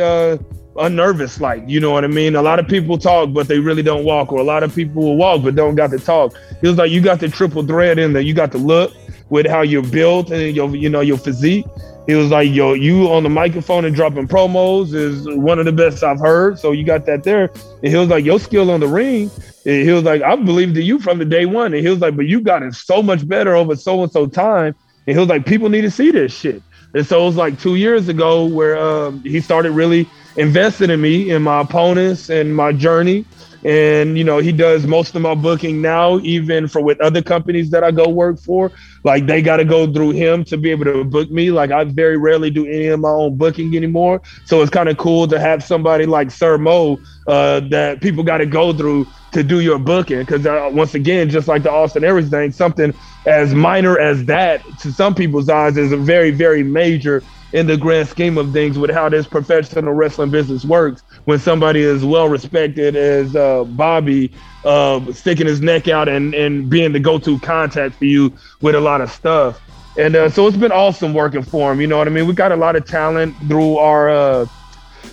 unnervous 0.80 1.40
like 1.42 1.64
you 1.68 1.80
know 1.80 1.92
what 1.92 2.04
i 2.04 2.08
mean? 2.08 2.36
A 2.36 2.42
lot 2.42 2.60
of 2.60 2.68
people 2.68 2.98
talk 2.98 3.34
but 3.34 3.48
they 3.48 3.60
really 3.60 3.84
don't 3.84 4.04
walk 4.04 4.32
or 4.32 4.40
a 4.40 4.44
lot 4.44 4.64
of 4.64 4.74
people 4.74 5.04
will 5.04 5.18
walk 5.18 5.44
but 5.44 5.56
don't 5.56 5.76
got 5.76 5.92
to 5.92 6.00
talk. 6.00 6.34
It 6.62 6.68
was 6.68 6.78
like 6.78 6.92
you 6.92 7.02
got 7.02 7.20
the 7.20 7.30
triple 7.30 7.66
thread 7.66 8.00
in 8.00 8.14
there. 8.14 8.22
You 8.22 8.34
got 8.34 8.52
the 8.52 8.58
look 8.58 8.94
with 9.30 9.46
how 9.48 9.62
you're 9.62 9.84
built 9.84 10.32
and 10.32 10.56
your 10.56 10.76
you 10.76 10.90
know 10.90 11.02
your 11.02 11.18
physique. 11.18 11.66
It 12.08 12.16
was 12.16 12.32
like 12.32 12.50
yo 12.52 12.74
you 12.74 13.12
on 13.12 13.24
the 13.24 13.30
microphone 13.30 13.86
and 13.86 13.96
dropping 13.96 14.28
promos 14.28 14.94
is 14.94 15.28
one 15.28 15.60
of 15.60 15.66
the 15.66 15.72
best 15.72 16.04
i've 16.04 16.20
heard. 16.20 16.58
So 16.58 16.72
you 16.72 16.84
got 16.84 17.06
that 17.06 17.24
there. 17.24 17.52
And 17.84 17.92
he 17.92 17.96
was 17.96 18.10
like 18.10 18.26
your 18.26 18.40
skill 18.40 18.72
on 18.72 18.80
the 18.80 18.88
ring 18.88 19.30
and 19.66 19.84
he 19.84 19.92
was 19.92 20.04
like 20.04 20.22
i 20.22 20.36
believed 20.36 20.78
in 20.78 20.84
you 20.84 21.00
from 21.00 21.20
the 21.20 21.26
day 21.26 21.46
one. 21.46 21.74
And 21.74 21.84
he 21.86 21.90
was 21.90 22.00
like 22.00 22.16
but 22.16 22.26
you 22.26 22.42
got 22.42 22.64
it 22.64 22.74
so 22.74 23.04
much 23.04 23.28
better 23.28 23.56
over 23.56 23.76
so 23.76 24.04
and 24.04 24.12
so 24.12 24.28
time. 24.28 24.76
And 25.10 25.16
he 25.16 25.20
was 25.20 25.30
like, 25.30 25.46
people 25.46 25.70
need 25.70 25.82
to 25.82 25.90
see 25.90 26.12
this 26.12 26.32
shit. 26.32 26.62
And 26.94 27.06
so 27.06 27.22
it 27.24 27.26
was 27.26 27.36
like 27.36 27.60
two 27.60 27.76
years 27.76 28.10
ago 28.10 28.46
where 28.46 28.78
um, 28.78 29.24
he 29.24 29.42
started 29.42 29.72
really 29.72 30.08
investing 30.36 30.90
in 30.90 31.02
me, 31.02 31.32
in 31.32 31.42
my 31.44 31.62
opponents, 31.62 32.30
and 32.30 32.56
my 32.56 32.72
journey. 32.72 33.26
And 33.64 34.18
you 34.18 34.24
know, 34.24 34.38
he 34.38 34.52
does 34.52 34.88
most 34.88 35.16
of 35.16 35.22
my 35.22 35.36
booking 35.36 35.82
now, 35.82 36.20
even 36.20 36.68
for 36.68 36.82
with 36.82 37.00
other 37.02 37.22
companies 37.22 37.70
that 37.72 37.84
I 37.84 37.92
go 37.92 38.08
work 38.08 38.40
for. 38.40 38.72
Like 39.04 39.26
they 39.26 39.42
got 39.42 39.58
to 39.58 39.66
go 39.66 39.92
through 39.92 40.12
him 40.12 40.46
to 40.46 40.58
be 40.58 40.72
able 40.72 40.86
to 40.86 41.04
book 41.04 41.30
me. 41.30 41.52
Like 41.52 41.72
I 41.72 41.84
very 41.84 42.18
rarely 42.18 42.50
do 42.52 42.66
any 42.66 42.88
of 42.88 43.00
my 43.02 43.10
own 43.10 43.38
booking 43.38 43.76
anymore. 43.76 44.22
So 44.46 44.62
it's 44.62 44.72
kind 44.72 44.88
of 44.88 44.98
cool 44.98 45.28
to 45.28 45.40
have 45.40 45.64
somebody 45.64 46.06
like 46.06 46.32
Sir 46.32 46.58
Mo 46.58 47.00
uh, 47.28 47.62
that 47.70 48.02
people 48.02 48.24
got 48.24 48.38
to 48.38 48.46
go 48.46 48.72
through 48.72 49.08
to 49.34 49.44
do 49.44 49.60
your 49.60 49.78
booking. 49.78 50.20
Because 50.20 50.46
uh, 50.46 50.70
once 50.72 50.96
again, 50.96 51.30
just 51.30 51.48
like 51.48 51.64
the 51.64 51.72
Austin 51.72 52.06
Aries 52.06 52.30
thing, 52.30 52.52
something 52.52 52.94
as 53.26 53.54
minor 53.54 54.00
as 54.00 54.26
that 54.26 54.64
to 54.80 54.92
some 54.92 55.14
people's 55.14 55.50
eyes 55.50 55.78
is 55.78 55.92
a 55.92 55.98
very, 55.98 56.32
very 56.32 56.64
major 56.64 57.22
in 57.54 57.68
the 57.68 57.78
grand 57.78 58.08
scheme 58.08 58.38
of 58.38 58.54
things 58.54 58.78
with 58.78 58.92
how 58.92 59.10
this 59.10 59.28
professional 59.28 59.94
wrestling 59.94 60.30
business 60.30 60.64
works 60.64 61.02
when 61.26 61.40
somebody 61.40 61.82
is 61.82 62.06
well 62.06 62.30
respected 62.30 62.96
as 62.96 63.36
uh, 63.36 63.64
Bobby 63.64 64.32
uh, 64.64 65.12
sticking 65.14 65.48
his 65.48 65.62
neck 65.62 65.88
out 65.88 66.08
and, 66.08 66.34
and 66.34 66.70
being 66.70 66.92
the 66.92 67.00
go-to 67.00 67.40
contact 67.40 67.96
for 67.96 68.06
you 68.06 68.32
with 68.62 68.76
a 68.76 68.80
lot 68.80 69.02
of 69.02 69.12
stuff. 69.12 69.62
And 69.98 70.16
uh, 70.16 70.30
so 70.30 70.48
it's 70.48 70.58
been 70.58 70.72
awesome 70.72 71.14
working 71.14 71.42
for 71.42 71.72
him. 71.72 71.82
You 71.82 71.88
know 71.88 71.98
what 71.98 72.08
I 72.08 72.12
mean? 72.12 72.28
We 72.28 72.34
got 72.34 72.52
a 72.52 72.56
lot 72.56 72.76
of 72.76 72.86
talent 72.86 73.36
through 73.48 73.78
our. 73.78 74.10
Uh, 74.10 74.46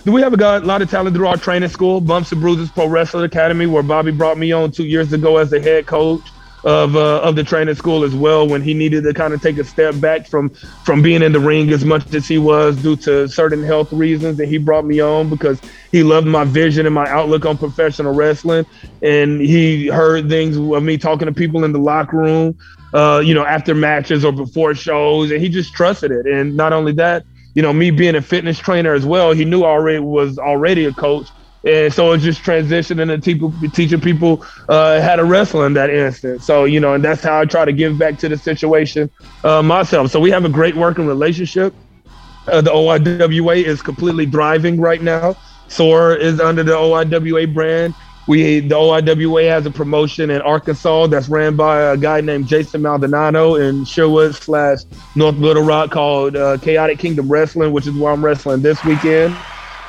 we 0.05 0.21
have 0.21 0.31
a 0.31 0.37
got 0.37 0.63
a 0.63 0.65
lot 0.65 0.81
of 0.81 0.89
talent 0.89 1.15
through 1.15 1.27
our 1.27 1.35
training 1.35 1.67
school, 1.69 1.99
Bumps 1.99 2.31
and 2.31 2.39
Bruises 2.39 2.69
Pro 2.69 2.87
Wrestling 2.87 3.25
Academy, 3.25 3.65
where 3.65 3.83
Bobby 3.83 4.11
brought 4.11 4.37
me 4.37 4.53
on 4.53 4.71
two 4.71 4.85
years 4.85 5.11
ago 5.11 5.37
as 5.37 5.49
the 5.49 5.59
head 5.59 5.87
coach 5.87 6.21
of 6.63 6.95
uh, 6.95 7.21
of 7.21 7.35
the 7.35 7.43
training 7.43 7.75
school 7.75 8.03
as 8.03 8.15
well 8.15 8.47
when 8.47 8.61
he 8.61 8.73
needed 8.73 9.03
to 9.03 9.13
kind 9.13 9.33
of 9.33 9.41
take 9.41 9.57
a 9.57 9.63
step 9.63 9.99
back 9.99 10.27
from 10.27 10.51
from 10.85 11.01
being 11.01 11.21
in 11.21 11.31
the 11.31 11.39
ring 11.39 11.69
as 11.71 11.85
much 11.85 12.13
as 12.13 12.27
he 12.27 12.37
was 12.37 12.77
due 12.77 12.95
to 12.95 13.27
certain 13.27 13.63
health 13.63 13.91
reasons 13.93 14.39
and 14.39 14.49
he 14.49 14.57
brought 14.57 14.85
me 14.85 14.99
on 14.99 15.29
because 15.29 15.61
he 15.91 16.03
loved 16.03 16.27
my 16.27 16.43
vision 16.43 16.85
and 16.85 16.95
my 16.95 17.07
outlook 17.09 17.45
on 17.45 17.57
professional 17.57 18.13
wrestling. 18.13 18.65
And 19.01 19.39
he 19.39 19.87
heard 19.87 20.29
things 20.29 20.57
of 20.57 20.83
me 20.83 20.97
talking 20.97 21.27
to 21.27 21.33
people 21.33 21.63
in 21.63 21.71
the 21.71 21.79
locker 21.79 22.17
room 22.17 22.57
uh, 22.93 23.21
you 23.23 23.33
know 23.33 23.45
after 23.45 23.75
matches 23.75 24.25
or 24.25 24.31
before 24.31 24.73
shows 24.73 25.31
and 25.31 25.41
he 25.41 25.49
just 25.49 25.73
trusted 25.73 26.11
it. 26.11 26.25
And 26.25 26.55
not 26.55 26.73
only 26.73 26.93
that 26.93 27.25
you 27.53 27.61
know 27.61 27.73
me 27.73 27.91
being 27.91 28.15
a 28.15 28.21
fitness 28.21 28.59
trainer 28.59 28.93
as 28.93 29.05
well 29.05 29.31
he 29.31 29.45
knew 29.45 29.63
already 29.63 29.99
was 29.99 30.37
already 30.37 30.85
a 30.85 30.93
coach 30.93 31.27
and 31.65 31.93
so 31.93 32.11
it's 32.11 32.23
just 32.23 32.43
transitioning 32.43 33.11
and 33.11 33.23
people 33.23 33.53
teaching 33.73 33.99
people 33.99 34.45
uh, 34.69 35.01
how 35.01 35.15
to 35.15 35.25
wrestle 35.25 35.63
in 35.63 35.73
that 35.73 35.89
instance. 35.89 36.45
So 36.45 36.65
you 36.65 36.79
know, 36.79 36.93
and 36.93 37.03
that's 37.03 37.23
how 37.23 37.41
I 37.41 37.45
try 37.45 37.65
to 37.65 37.73
give 37.73 37.97
back 37.97 38.17
to 38.19 38.29
the 38.29 38.37
situation 38.37 39.09
uh, 39.43 39.61
myself. 39.61 40.11
So 40.11 40.19
we 40.19 40.31
have 40.31 40.45
a 40.45 40.49
great 40.49 40.75
working 40.75 41.05
relationship. 41.07 41.75
Uh, 42.47 42.61
the 42.61 42.71
OIWA 42.71 43.63
is 43.63 43.81
completely 43.81 44.25
thriving 44.25 44.79
right 44.79 45.01
now. 45.01 45.35
SOAR 45.67 46.15
is 46.15 46.39
under 46.39 46.63
the 46.63 46.71
OIWA 46.71 47.53
brand. 47.53 47.93
We 48.27 48.59
the 48.59 48.75
OIWA 48.75 49.49
has 49.49 49.65
a 49.65 49.71
promotion 49.71 50.29
in 50.29 50.41
Arkansas 50.41 51.07
that's 51.07 51.29
ran 51.29 51.55
by 51.55 51.81
a 51.81 51.97
guy 51.97 52.21
named 52.21 52.47
Jason 52.47 52.81
Maldonado 52.81 53.55
in 53.55 53.83
Sherwood 53.85 54.35
slash 54.35 54.79
North 55.15 55.35
Little 55.35 55.63
Rock 55.63 55.91
called 55.91 56.35
uh, 56.35 56.57
Chaotic 56.57 56.99
Kingdom 56.99 57.29
Wrestling, 57.29 57.71
which 57.71 57.87
is 57.87 57.93
where 57.93 58.13
I'm 58.13 58.23
wrestling 58.23 58.61
this 58.61 58.83
weekend. 58.83 59.35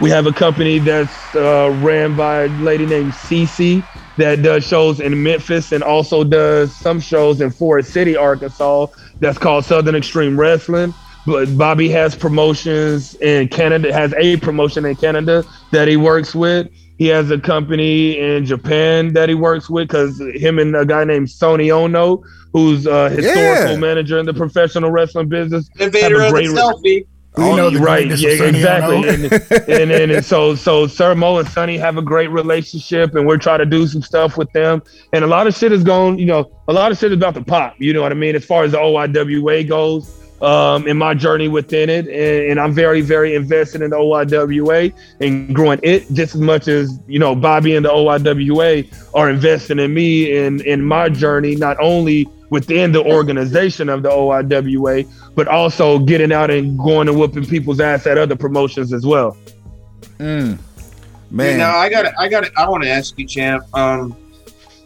We 0.00 0.10
have 0.10 0.26
a 0.26 0.32
company 0.32 0.78
that's 0.78 1.34
uh, 1.34 1.76
ran 1.82 2.16
by 2.16 2.42
a 2.44 2.48
lady 2.60 2.86
named 2.86 3.12
Cece 3.12 3.84
that 4.16 4.42
does 4.42 4.64
shows 4.64 5.00
in 5.00 5.22
Memphis 5.22 5.72
and 5.72 5.82
also 5.82 6.22
does 6.22 6.74
some 6.74 7.00
shows 7.00 7.40
in 7.40 7.50
Forest 7.50 7.92
City, 7.92 8.16
Arkansas. 8.16 8.86
That's 9.18 9.38
called 9.38 9.64
Southern 9.64 9.96
Extreme 9.96 10.38
Wrestling. 10.38 10.94
But 11.26 11.58
Bobby 11.58 11.88
has 11.90 12.14
promotions 12.14 13.16
in 13.16 13.48
Canada, 13.48 13.92
has 13.92 14.14
a 14.14 14.36
promotion 14.36 14.84
in 14.86 14.94
Canada 14.94 15.44
that 15.72 15.88
he 15.88 15.96
works 15.96 16.32
with. 16.34 16.68
He 16.96 17.06
has 17.08 17.30
a 17.30 17.38
company 17.38 18.18
in 18.18 18.44
Japan 18.44 19.12
that 19.14 19.28
he 19.28 19.34
works 19.34 19.68
with 19.68 19.88
because 19.88 20.20
him 20.34 20.58
and 20.60 20.74
a 20.76 20.86
guy 20.86 21.04
named 21.04 21.28
Sonny 21.30 21.68
Onoo, 21.68 22.22
who's 22.52 22.86
a 22.86 23.10
historical 23.10 23.72
Yeah. 23.72 23.76
manager 23.78 24.18
in 24.18 24.26
the 24.26 24.34
professional 24.34 24.90
wrestling 24.90 25.28
business, 25.28 25.68
have 25.76 25.88
Invader 25.94 26.20
a 26.20 26.26
of 26.28 26.34
the 26.34 26.40
great 26.40 26.48
selfie. 26.48 27.06
We 27.36 27.54
know 27.54 27.70
the 27.70 27.78
right, 27.78 28.06
yeah, 28.06 28.30
exactly. 28.30 29.08
And, 29.08 29.32
and, 29.68 29.92
and, 29.92 30.12
and 30.12 30.24
so, 30.24 30.56
so 30.56 30.86
Sir 30.88 31.14
Mo 31.14 31.38
and 31.38 31.48
Sonny 31.48 31.76
have 31.76 31.96
a 31.96 32.02
great 32.02 32.30
relationship, 32.30 33.14
and 33.14 33.26
we're 33.26 33.38
trying 33.38 33.60
to 33.60 33.66
do 33.66 33.86
some 33.86 34.02
stuff 34.02 34.36
with 34.36 34.50
them. 34.52 34.82
And 35.12 35.22
a 35.22 35.26
lot 35.28 35.46
of 35.46 35.54
shit 35.54 35.70
is 35.70 35.84
going, 35.84 36.18
you 36.18 36.26
know, 36.26 36.50
a 36.66 36.72
lot 36.72 36.90
of 36.90 36.98
shit 36.98 37.12
is 37.12 37.16
about 37.16 37.34
to 37.34 37.44
pop. 37.44 37.76
You 37.78 37.92
know 37.92 38.02
what 38.02 38.10
I 38.10 38.16
mean? 38.16 38.34
As 38.34 38.44
far 38.44 38.64
as 38.64 38.72
the 38.72 38.78
OIWA 38.78 39.68
goes, 39.68 40.27
um, 40.42 40.86
in 40.86 40.96
my 40.96 41.14
journey 41.14 41.48
within 41.48 41.90
it, 41.90 42.06
and, 42.06 42.50
and 42.50 42.60
I'm 42.60 42.72
very, 42.72 43.00
very 43.00 43.34
invested 43.34 43.82
in 43.82 43.90
the 43.90 43.96
OIWA 43.96 44.92
and 45.20 45.54
growing 45.54 45.80
it 45.82 46.06
just 46.12 46.34
as 46.34 46.40
much 46.40 46.68
as 46.68 46.98
you 47.06 47.18
know 47.18 47.34
Bobby 47.34 47.74
and 47.76 47.84
the 47.84 47.90
OIWA 47.90 49.14
are 49.14 49.30
investing 49.30 49.78
in 49.78 49.92
me 49.94 50.36
and 50.36 50.60
in 50.60 50.82
my 50.82 51.08
journey, 51.08 51.56
not 51.56 51.76
only 51.80 52.28
within 52.50 52.92
the 52.92 53.04
organization 53.04 53.88
of 53.88 54.02
the 54.02 54.10
OIWA, 54.10 55.06
but 55.34 55.48
also 55.48 55.98
getting 55.98 56.32
out 56.32 56.50
and 56.50 56.78
going 56.78 57.08
and 57.08 57.18
whooping 57.18 57.46
people's 57.46 57.80
ass 57.80 58.06
at 58.06 58.16
other 58.16 58.36
promotions 58.36 58.92
as 58.92 59.04
well. 59.04 59.36
Mm. 60.18 60.58
Man, 61.30 61.52
You 61.52 61.58
know, 61.58 61.70
I 61.70 61.90
got, 61.90 62.12
I 62.18 62.28
got, 62.28 62.48
I 62.56 62.68
want 62.68 62.84
to 62.84 62.88
ask 62.88 63.18
you, 63.18 63.26
champ. 63.26 63.64
Um, 63.74 64.16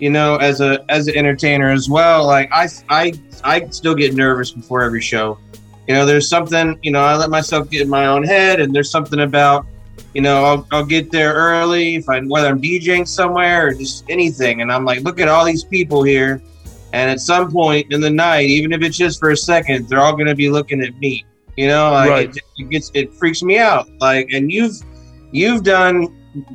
you 0.02 0.10
know, 0.10 0.34
as 0.38 0.60
a 0.60 0.84
as 0.88 1.06
an 1.06 1.16
entertainer 1.16 1.70
as 1.70 1.88
well, 1.88 2.26
like 2.26 2.50
I, 2.52 2.68
I, 2.88 3.12
I 3.44 3.68
still 3.68 3.94
get 3.94 4.14
nervous 4.14 4.50
before 4.50 4.82
every 4.82 5.00
show. 5.00 5.38
You 5.86 5.94
know, 5.94 6.04
there's 6.04 6.28
something. 6.28 6.76
You 6.82 6.90
know, 6.90 7.02
I 7.02 7.14
let 7.14 7.30
myself 7.30 7.70
get 7.70 7.82
in 7.82 7.88
my 7.88 8.06
own 8.06 8.24
head, 8.24 8.58
and 8.58 8.74
there's 8.74 8.90
something 8.90 9.20
about. 9.20 9.64
You 10.12 10.20
know, 10.22 10.44
I'll, 10.44 10.66
I'll 10.72 10.84
get 10.84 11.12
there 11.12 11.32
early 11.34 11.94
if 11.94 12.08
I 12.08 12.18
whether 12.18 12.48
I'm 12.48 12.60
DJing 12.60 13.06
somewhere 13.06 13.68
or 13.68 13.74
just 13.74 14.04
anything, 14.08 14.60
and 14.60 14.72
I'm 14.72 14.84
like, 14.84 15.02
look 15.02 15.20
at 15.20 15.28
all 15.28 15.44
these 15.44 15.62
people 15.62 16.02
here, 16.02 16.42
and 16.92 17.08
at 17.08 17.20
some 17.20 17.52
point 17.52 17.92
in 17.92 18.00
the 18.00 18.10
night, 18.10 18.48
even 18.48 18.72
if 18.72 18.82
it's 18.82 18.96
just 18.96 19.20
for 19.20 19.30
a 19.30 19.36
second, 19.36 19.88
they're 19.88 20.00
all 20.00 20.14
going 20.14 20.26
to 20.26 20.34
be 20.34 20.50
looking 20.50 20.82
at 20.82 20.98
me. 20.98 21.24
You 21.56 21.68
know, 21.68 21.92
like 21.92 22.10
Right. 22.10 22.28
it, 22.36 22.42
it 22.58 22.70
gets 22.70 22.90
it 22.94 23.14
freaks 23.14 23.44
me 23.44 23.60
out. 23.60 23.88
Like, 24.00 24.32
and 24.32 24.50
you've 24.50 24.74
you've 25.30 25.62
done 25.62 26.08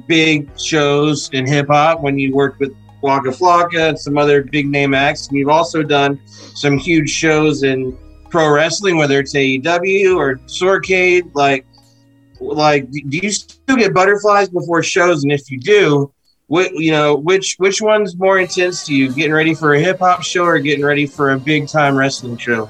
big 0.06 0.49
shows 0.60 1.30
in 1.32 1.48
hip 1.48 1.68
hop 1.69 2.02
when 2.02 2.19
you 2.19 2.36
worked 2.36 2.60
with 2.60 2.76
Waka 3.08 3.30
Flocka 3.30 3.90
and 3.90 4.00
some 4.00 4.18
other 4.18 4.44
big 4.44 4.68
name 4.68 4.94
acts, 4.94 5.30
you've 5.32 5.50
also 5.50 5.82
done 5.82 6.20
some 6.28 6.78
huge 6.78 7.10
shows 7.10 7.64
in 7.64 7.98
pro 8.30 8.50
wrestling, 8.50 8.98
whether 8.98 9.20
it's 9.20 9.34
AEW 9.34 10.18
or 10.18 10.36
Sorcade. 10.48 11.32
Like, 11.34 11.66
like, 12.42 12.92
do 12.92 13.18
you 13.18 13.32
still 13.32 13.78
get 13.78 13.94
butterflies 13.94 14.50
before 14.50 14.84
shows? 14.84 15.24
And 15.24 15.32
if 15.32 15.50
you 15.50 15.58
do, 15.58 16.14
what 16.48 16.74
you 16.74 16.92
know, 16.92 17.16
which 17.16 17.56
which 17.60 17.82
one's 17.82 18.18
more 18.18 18.40
intense 18.40 18.86
to 18.88 18.94
you? 18.94 19.14
Getting 19.14 19.34
ready 19.34 19.54
for 19.54 19.74
a 19.74 19.80
hip 19.80 20.00
hop 20.00 20.22
show 20.22 20.44
or 20.44 20.60
getting 20.60 20.86
ready 20.86 21.06
for 21.06 21.32
a 21.32 21.40
big 21.40 21.70
time 21.70 21.96
wrestling 21.96 22.38
show? 22.38 22.70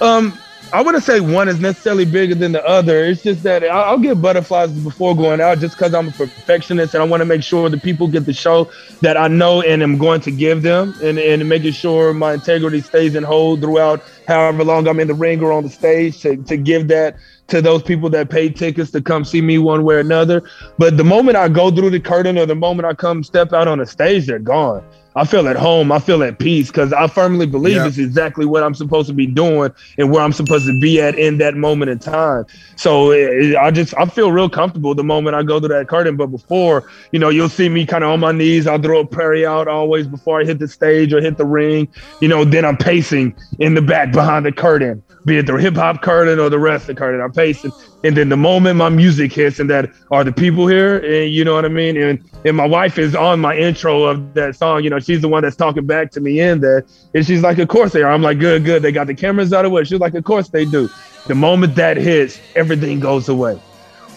Um, 0.00 0.38
I 0.72 0.82
wouldn't 0.82 1.02
say 1.02 1.18
one 1.18 1.48
is 1.48 1.58
necessarily 1.58 2.04
bigger 2.04 2.36
than 2.36 2.52
the 2.52 2.64
other. 2.64 3.04
It's 3.04 3.24
just 3.24 3.42
that 3.42 3.64
I'll 3.64 3.98
get 3.98 4.22
butterflies 4.22 4.70
before 4.70 5.16
going 5.16 5.40
out 5.40 5.58
just 5.58 5.76
because 5.76 5.94
I'm 5.94 6.08
a 6.08 6.12
perfectionist 6.12 6.94
and 6.94 7.02
I 7.02 7.06
want 7.06 7.22
to 7.22 7.24
make 7.24 7.42
sure 7.42 7.68
the 7.68 7.76
people 7.76 8.06
get 8.06 8.24
the 8.24 8.32
show 8.32 8.70
that 9.00 9.16
I 9.16 9.26
know 9.26 9.62
and 9.62 9.82
am 9.82 9.98
going 9.98 10.20
to 10.20 10.30
give 10.30 10.62
them 10.62 10.94
and, 11.02 11.18
and 11.18 11.48
making 11.48 11.72
sure 11.72 12.14
my 12.14 12.34
integrity 12.34 12.80
stays 12.82 13.16
in 13.16 13.24
hold 13.24 13.62
throughout 13.62 14.04
however 14.28 14.62
long 14.62 14.86
I'm 14.86 15.00
in 15.00 15.08
the 15.08 15.14
ring 15.14 15.42
or 15.42 15.50
on 15.50 15.64
the 15.64 15.70
stage 15.70 16.20
to, 16.20 16.36
to 16.36 16.56
give 16.56 16.86
that 16.86 17.16
to 17.48 17.60
those 17.60 17.82
people 17.82 18.08
that 18.10 18.30
pay 18.30 18.48
tickets 18.48 18.92
to 18.92 19.00
come 19.00 19.24
see 19.24 19.40
me 19.40 19.58
one 19.58 19.82
way 19.82 19.96
or 19.96 20.00
another. 20.00 20.48
But 20.78 20.96
the 20.96 21.04
moment 21.04 21.36
I 21.36 21.48
go 21.48 21.72
through 21.72 21.90
the 21.90 21.98
curtain 21.98 22.38
or 22.38 22.46
the 22.46 22.54
moment 22.54 22.86
I 22.86 22.94
come 22.94 23.24
step 23.24 23.52
out 23.52 23.66
on 23.66 23.78
the 23.78 23.86
stage, 23.86 24.26
they're 24.26 24.38
gone. 24.38 24.84
I 25.16 25.24
feel 25.24 25.48
at 25.48 25.56
home. 25.56 25.90
I 25.90 25.98
feel 25.98 26.22
at 26.22 26.38
peace 26.38 26.68
because 26.68 26.92
I 26.92 27.08
firmly 27.08 27.46
believe 27.46 27.76
Yeah. 27.76 27.86
it's 27.86 27.98
exactly 27.98 28.46
what 28.46 28.62
I'm 28.62 28.74
supposed 28.74 29.08
to 29.08 29.12
be 29.14 29.26
doing 29.26 29.72
and 29.98 30.10
where 30.10 30.22
I'm 30.22 30.32
supposed 30.32 30.66
to 30.66 30.78
be 30.78 31.00
at 31.00 31.18
in 31.18 31.38
that 31.38 31.56
moment 31.56 31.90
in 31.90 31.98
time. 31.98 32.44
So 32.76 33.10
eh, 33.10 33.54
I 33.60 33.70
just 33.72 33.92
I 33.98 34.06
feel 34.06 34.30
real 34.30 34.48
comfortable 34.48 34.94
the 34.94 35.02
moment 35.02 35.34
I 35.34 35.42
go 35.42 35.58
through 35.58 35.70
that 35.70 35.88
curtain. 35.88 36.16
But 36.16 36.28
before, 36.28 36.88
you 37.10 37.18
know, 37.18 37.28
you'll 37.28 37.48
see 37.48 37.68
me 37.68 37.86
kind 37.86 38.04
of 38.04 38.10
on 38.10 38.20
my 38.20 38.32
knees. 38.32 38.66
I'll 38.66 38.80
throw 38.80 39.00
a 39.00 39.06
prairie 39.06 39.44
out 39.44 39.66
always 39.66 40.06
before 40.06 40.40
I 40.40 40.44
hit 40.44 40.58
the 40.60 40.68
stage 40.68 41.12
or 41.12 41.20
hit 41.20 41.36
the 41.36 41.46
ring. 41.46 41.88
You 42.20 42.28
know, 42.28 42.44
then 42.44 42.64
I'm 42.64 42.76
pacing 42.76 43.34
in 43.58 43.74
the 43.74 43.82
back 43.82 44.12
behind 44.12 44.46
the 44.46 44.52
curtain, 44.52 45.02
be 45.26 45.38
it 45.38 45.46
the 45.46 45.56
hip 45.56 45.74
hop 45.74 46.02
curtain 46.02 46.38
or 46.38 46.48
the 46.50 46.58
rest 46.58 46.82
of 46.88 46.94
the 46.94 47.00
curtain. 47.00 47.20
I'm 47.20 47.32
pacing, 47.32 47.72
and 48.02 48.16
then 48.16 48.28
the 48.28 48.36
moment 48.36 48.76
my 48.76 48.88
music 48.88 49.32
hits 49.32 49.60
and 49.60 49.68
that 49.70 49.90
are 50.10 50.24
the 50.24 50.32
people 50.32 50.66
here, 50.66 50.98
and 50.98 51.32
you 51.32 51.44
know 51.44 51.54
what 51.54 51.64
I 51.64 51.68
mean. 51.68 51.96
And 51.96 52.22
and 52.44 52.56
my 52.56 52.66
wife 52.66 52.98
is 52.98 53.14
on 53.14 53.40
my 53.40 53.56
intro 53.56 54.04
of 54.04 54.34
that 54.34 54.56
song. 54.56 54.82
You 54.84 54.90
know, 54.90 54.98
she's 54.98 55.20
the 55.20 55.28
one 55.28 55.42
that's 55.42 55.56
talking 55.56 55.86
back 55.86 56.10
to 56.12 56.20
me 56.20 56.40
in 56.40 56.60
there, 56.60 56.84
and 57.14 57.26
she's 57.26 57.42
like, 57.42 57.58
"Of 57.58 57.68
course 57.68 57.92
they 57.92 58.02
are." 58.02 58.12
I'm 58.12 58.22
like, 58.22 58.38
"Good, 58.38 58.64
good." 58.64 58.82
They 58.82 58.92
got 58.92 59.06
the 59.06 59.14
cameras 59.14 59.52
out 59.52 59.64
of 59.64 59.72
way. 59.72 59.84
She's 59.84 60.00
like, 60.00 60.14
"Of 60.14 60.24
course 60.24 60.48
they 60.48 60.64
do." 60.64 60.88
The 61.26 61.34
moment 61.34 61.74
that 61.74 61.96
hits, 61.96 62.40
everything 62.56 63.00
goes 63.00 63.28
away. 63.28 63.60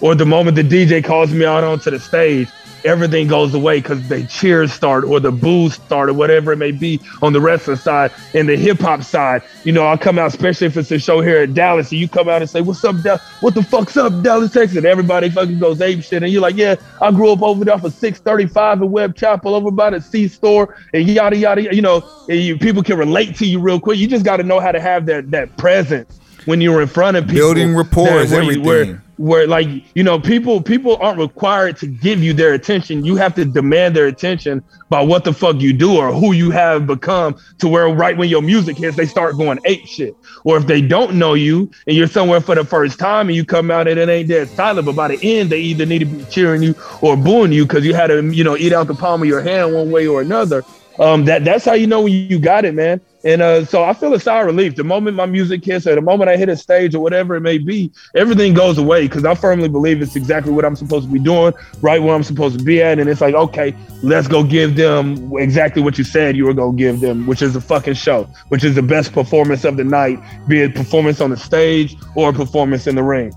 Or 0.02 0.16
the 0.16 0.26
moment 0.26 0.56
the 0.56 0.64
DJ 0.64 1.04
calls 1.04 1.32
me 1.32 1.46
out 1.46 1.64
onto 1.64 1.92
the 1.92 2.00
stage, 2.00 2.50
everything 2.86 3.28
goes 3.28 3.54
away 3.54 3.80
because 3.80 4.08
the 4.08 4.24
cheers 4.26 4.72
start 4.72 5.04
or 5.04 5.20
the 5.20 5.32
boos 5.32 5.76
start 5.76 6.10
or 6.10 6.14
whatever 6.14 6.52
it 6.52 6.58
may 6.58 6.72
be 6.72 7.00
on 7.22 7.34
the 7.34 7.42
wrestling 7.42 7.78
side 7.78 8.12
and 8.34 8.48
the 8.48 8.56
hip 8.56 8.80
hop 8.80 9.04
side. 9.04 9.42
You 9.64 9.72
know, 9.72 9.86
I'll 9.86 9.98
come 9.98 10.20
out, 10.20 10.28
especially 10.28 10.68
if 10.68 10.78
it's 10.78 10.92
a 10.92 11.00
show 11.00 11.22
here 11.22 11.38
at 11.38 11.54
Dallas, 11.54 11.92
and 11.92 12.00
you 12.00 12.08
come 12.08 12.30
out 12.30 12.42
and 12.42 12.50
say, 12.50 12.62
What's 12.62 12.84
up, 12.84 13.02
Dallas? 13.02 13.22
What 13.42 13.56
the 13.56 13.64
fuck's 13.64 13.98
up, 13.98 14.22
Dallas, 14.24 14.52
Texas? 14.52 14.78
And 14.78 14.86
everybody 14.86 15.30
fucking 15.30 15.60
goes 15.60 15.82
ape 15.82 16.04
shit. 16.04 16.24
And 16.24 16.32
you're 16.32 16.42
like, 16.42 16.56
Yeah, 16.56 16.76
I 17.02 17.12
grew 17.12 17.32
up 17.32 17.42
over 17.42 17.64
there 17.64 17.78
for 17.78 17.90
635 17.90 18.82
in 18.82 18.92
Webb 18.92 19.16
Chapel 19.16 19.56
over 19.56 19.72
by 19.72 19.92
the 19.92 20.02
C 20.02 20.28
store 20.28 20.78
and 20.94 21.08
yada 21.08 21.38
yada. 21.38 21.74
You 21.74 21.82
know, 21.82 22.04
you, 22.28 22.58
people 22.58 22.84
can 22.84 22.98
relate 22.98 23.36
to 23.38 23.46
you 23.46 23.60
real 23.60 23.80
quick. 23.80 23.98
You 23.98 24.08
just 24.08 24.26
gotta 24.26 24.44
know 24.44 24.60
how 24.60 24.72
to 24.72 24.80
have 24.80 25.06
that 25.08 25.32
that 25.32 25.56
presence 25.58 26.20
when 26.46 26.62
you're 26.62 26.82
in 26.82 26.88
front 26.88 27.18
of 27.18 27.26
people. 27.26 27.40
Building 27.40 27.76
rapport 27.76 28.06
where 28.08 28.22
everything. 28.24 28.64
where- 28.64 29.00
where 29.18 29.46
like 29.46 29.68
you 29.94 30.04
know 30.04 30.20
people 30.20 30.60
people 30.60 30.98
aren't 31.00 31.20
required 31.20 31.78
to 31.78 31.86
give 31.86 32.24
you 32.24 32.34
their 32.34 32.54
attention 32.56 33.06
you 33.06 33.16
have 33.16 33.36
to 33.36 33.46
demand 33.46 33.96
their 33.96 34.08
attention 34.08 34.60
by 34.90 35.00
what 35.00 35.24
the 35.24 35.32
fuck 35.32 35.62
you 35.62 35.72
do 35.72 35.96
or 35.98 36.12
who 36.12 36.32
you 36.34 36.50
have 36.50 36.88
become 36.88 37.36
to 37.60 37.68
where 37.68 37.88
right 37.90 38.18
when 38.18 38.28
your 38.28 38.42
music 38.42 38.76
hits 38.76 38.98
they 38.98 39.06
start 39.06 39.38
going 39.38 39.60
ape 39.66 39.86
shit 39.86 40.16
or 40.46 40.58
if 40.58 40.66
they 40.66 40.82
don't 40.82 41.14
know 41.14 41.36
you 41.36 41.70
and 41.86 41.96
you're 41.96 42.08
somewhere 42.08 42.42
for 42.42 42.56
the 42.56 42.66
first 42.66 42.98
time 42.98 43.28
and 43.28 43.36
you 43.36 43.46
come 43.46 43.70
out 43.70 43.88
and 43.88 44.00
it 44.00 44.10
ain't 44.10 44.28
dead 44.28 44.50
silent 44.50 44.84
but 44.84 44.96
by 44.96 45.08
the 45.08 45.20
end 45.22 45.52
they 45.52 45.60
either 45.60 45.86
need 45.86 46.00
to 46.00 46.06
be 46.06 46.26
cheering 46.26 46.64
you 46.64 46.74
or 47.02 47.16
booing 47.16 47.52
you 47.52 47.66
because 47.68 47.86
you 47.86 47.94
had 47.94 48.08
to 48.08 48.20
you 48.34 48.44
know 48.44 48.58
eat 48.58 48.74
out 48.74 48.88
the 48.88 48.96
palm 48.96 49.22
of 49.22 49.28
your 49.28 49.42
hand 49.44 49.72
one 49.76 49.92
way 49.92 50.08
or 50.08 50.22
another 50.22 50.64
um 50.98 51.24
that 51.26 51.46
that's 51.46 51.66
how 51.66 51.74
you 51.74 51.86
know 51.86 52.02
when 52.02 52.12
you 52.14 52.40
got 52.40 52.66
it 52.66 52.74
man 52.74 53.00
and 53.24 53.42
uh, 53.42 53.66
so 53.66 53.84
I 53.84 53.94
feel 53.94 54.14
a 54.14 54.20
sigh 54.20 54.42
of 54.42 54.48
relief. 54.48 54.76
The 54.76 54.84
moment 54.84 55.16
my 55.16 55.26
music 55.26 55.64
hits, 55.64 55.88
or 55.88 55.96
the 55.96 56.02
moment 56.02 56.30
I 56.30 56.38
hit 56.38 56.50
a 56.50 56.58
stage, 56.58 56.94
or 56.94 57.02
whatever 57.02 57.36
it 57.36 57.42
may 57.42 57.58
be, 57.58 57.92
everything 58.16 58.54
goes 58.54 58.78
away 58.78 59.08
because 59.08 59.24
I 59.24 59.34
firmly 59.36 59.70
believe 59.70 60.02
it's 60.02 60.16
exactly 60.16 60.52
what 60.52 60.66
I'm 60.66 60.76
supposed 60.76 61.08
to 61.08 61.12
be 61.12 61.20
doing, 61.20 61.54
right 61.82 62.02
where 62.02 62.14
I'm 62.14 62.24
supposed 62.24 62.60
to 62.60 62.64
be 62.64 62.82
at. 62.82 63.00
And 63.00 63.10
it's 63.10 63.22
like, 63.22 63.36
okay, 63.36 63.74
let's 64.02 64.28
go 64.28 64.44
give 64.44 64.76
them 64.76 65.32
exactly 65.38 65.82
what 65.82 65.98
you 65.98 66.04
said 66.04 66.36
you 66.36 66.46
were 66.46 66.54
gonna 66.54 66.76
give 66.76 67.00
them, 67.00 67.26
which 67.26 67.42
is 67.42 67.56
a 67.56 67.62
fucking 67.62 67.94
show, 67.94 68.26
which 68.50 68.64
is 68.64 68.76
the 68.76 68.84
best 68.84 69.14
performance 69.14 69.64
of 69.64 69.78
the 69.78 69.84
night, 69.84 70.20
be 70.48 70.62
it 70.62 70.76
performance 70.76 71.22
on 71.22 71.30
the 71.30 71.38
stage 71.38 71.96
or 72.16 72.34
performance 72.34 72.88
in 72.88 72.96
the 72.96 73.04
ring. 73.04 73.32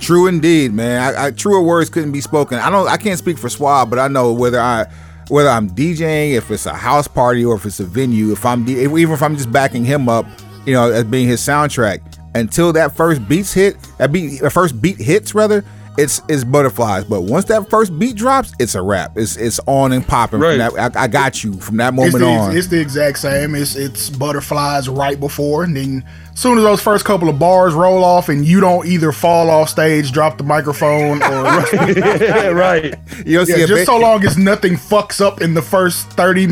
True 0.00 0.26
indeed, 0.26 0.72
man. 0.72 1.14
I, 1.14 1.26
I, 1.26 1.30
truer 1.30 1.62
words 1.62 1.88
couldn't 1.88 2.12
be 2.12 2.20
spoken. 2.20 2.58
I 2.58 2.68
don't. 2.68 2.88
I 2.88 2.96
can't 2.98 3.18
speak 3.18 3.38
for 3.38 3.48
Swab, 3.48 3.88
but 3.88 3.98
I 3.98 4.08
know 4.08 4.32
whether 4.32 4.60
I, 4.60 4.86
whether 5.28 5.48
I'm 5.48 5.70
DJing, 5.70 6.32
if 6.32 6.50
it's 6.50 6.66
a 6.66 6.74
house 6.74 7.08
party 7.08 7.44
or 7.44 7.56
if 7.56 7.66
it's 7.66 7.80
a 7.80 7.84
venue, 7.84 8.32
if 8.32 8.44
I'm 8.44 8.68
even 8.68 9.12
if 9.12 9.22
I'm 9.22 9.36
just 9.36 9.52
backing 9.52 9.84
him 9.84 10.08
up, 10.08 10.26
you 10.66 10.72
know, 10.74 10.90
as 10.90 11.04
being 11.04 11.28
his 11.28 11.40
soundtrack. 11.40 12.00
Until 12.36 12.72
that 12.72 12.96
first 12.96 13.26
beats 13.28 13.52
hit, 13.52 13.76
that 13.98 14.10
beat, 14.10 14.40
the 14.40 14.50
first 14.50 14.82
beat 14.82 14.96
hits 14.96 15.34
rather, 15.36 15.64
it's 15.98 16.20
it's 16.28 16.44
butterflies. 16.44 17.04
But 17.04 17.22
once 17.22 17.44
that 17.46 17.68
first 17.70 17.98
beat 17.98 18.16
drops, 18.16 18.52
it's 18.58 18.74
a 18.74 18.82
wrap. 18.82 19.16
It's 19.16 19.36
it's 19.36 19.60
on 19.66 19.92
and 19.92 20.06
popping. 20.06 20.40
Right. 20.40 20.58
That, 20.58 20.96
I, 20.96 21.04
I 21.04 21.08
got 21.08 21.42
you 21.44 21.54
from 21.54 21.76
that 21.78 21.88
It's 21.94 21.96
moment 21.96 22.18
the, 22.18 22.26
on. 22.26 22.56
it's 22.56 22.66
the 22.68 22.80
exact 22.80 23.18
same. 23.18 23.54
It's 23.54 23.76
it's 23.76 24.10
butterflies 24.10 24.88
right 24.88 25.18
before, 25.18 25.64
and 25.64 25.76
then 25.76 26.04
as 26.32 26.40
soon 26.40 26.58
as 26.58 26.64
those 26.64 26.80
first 26.80 27.04
couple 27.04 27.28
of 27.28 27.38
bars 27.38 27.74
roll 27.74 28.02
off, 28.04 28.28
and 28.28 28.44
you 28.44 28.60
don't 28.60 28.86
either 28.86 29.12
fall 29.12 29.50
off 29.50 29.68
stage, 29.68 30.12
drop 30.12 30.36
the 30.38 30.44
microphone, 30.44 31.22
or 31.22 31.42
right. 32.54 32.94
you 33.24 33.36
don't 33.38 33.46
see 33.46 33.52
yeah, 33.58 33.64
a 33.64 33.66
just 33.66 33.72
bit- 33.80 33.86
so 33.86 33.98
long 33.98 34.24
as 34.24 34.36
nothing 34.36 34.74
fucks 34.74 35.20
up 35.20 35.40
in 35.40 35.54
the 35.54 35.62
first 35.62 36.08
thirty 36.10 36.48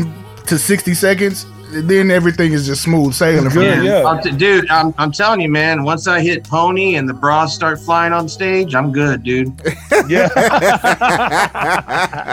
to 0.47 0.57
sixty 0.57 0.93
seconds, 0.93 1.45
then 1.73 2.11
everything 2.11 2.53
is 2.53 2.65
just 2.65 2.83
smooth 2.83 3.13
sailing. 3.13 3.49
from 3.49 3.61
Good, 3.63 3.83
yeah. 3.83 4.03
I'm 4.05 4.21
t- 4.21 4.31
dude, 4.31 4.69
I'm, 4.69 4.93
I'm 4.97 5.11
telling 5.11 5.41
you, 5.41 5.49
man. 5.49 5.83
Once 5.83 6.07
I 6.07 6.21
hit 6.21 6.43
pony 6.43 6.95
and 6.95 7.07
the 7.09 7.13
bras 7.13 7.53
start 7.53 7.79
flying 7.79 8.13
on 8.13 8.27
stage, 8.29 8.73
I'm 8.75 8.91
good, 8.91 9.23
dude. 9.23 9.51
Yeah. 10.09 10.27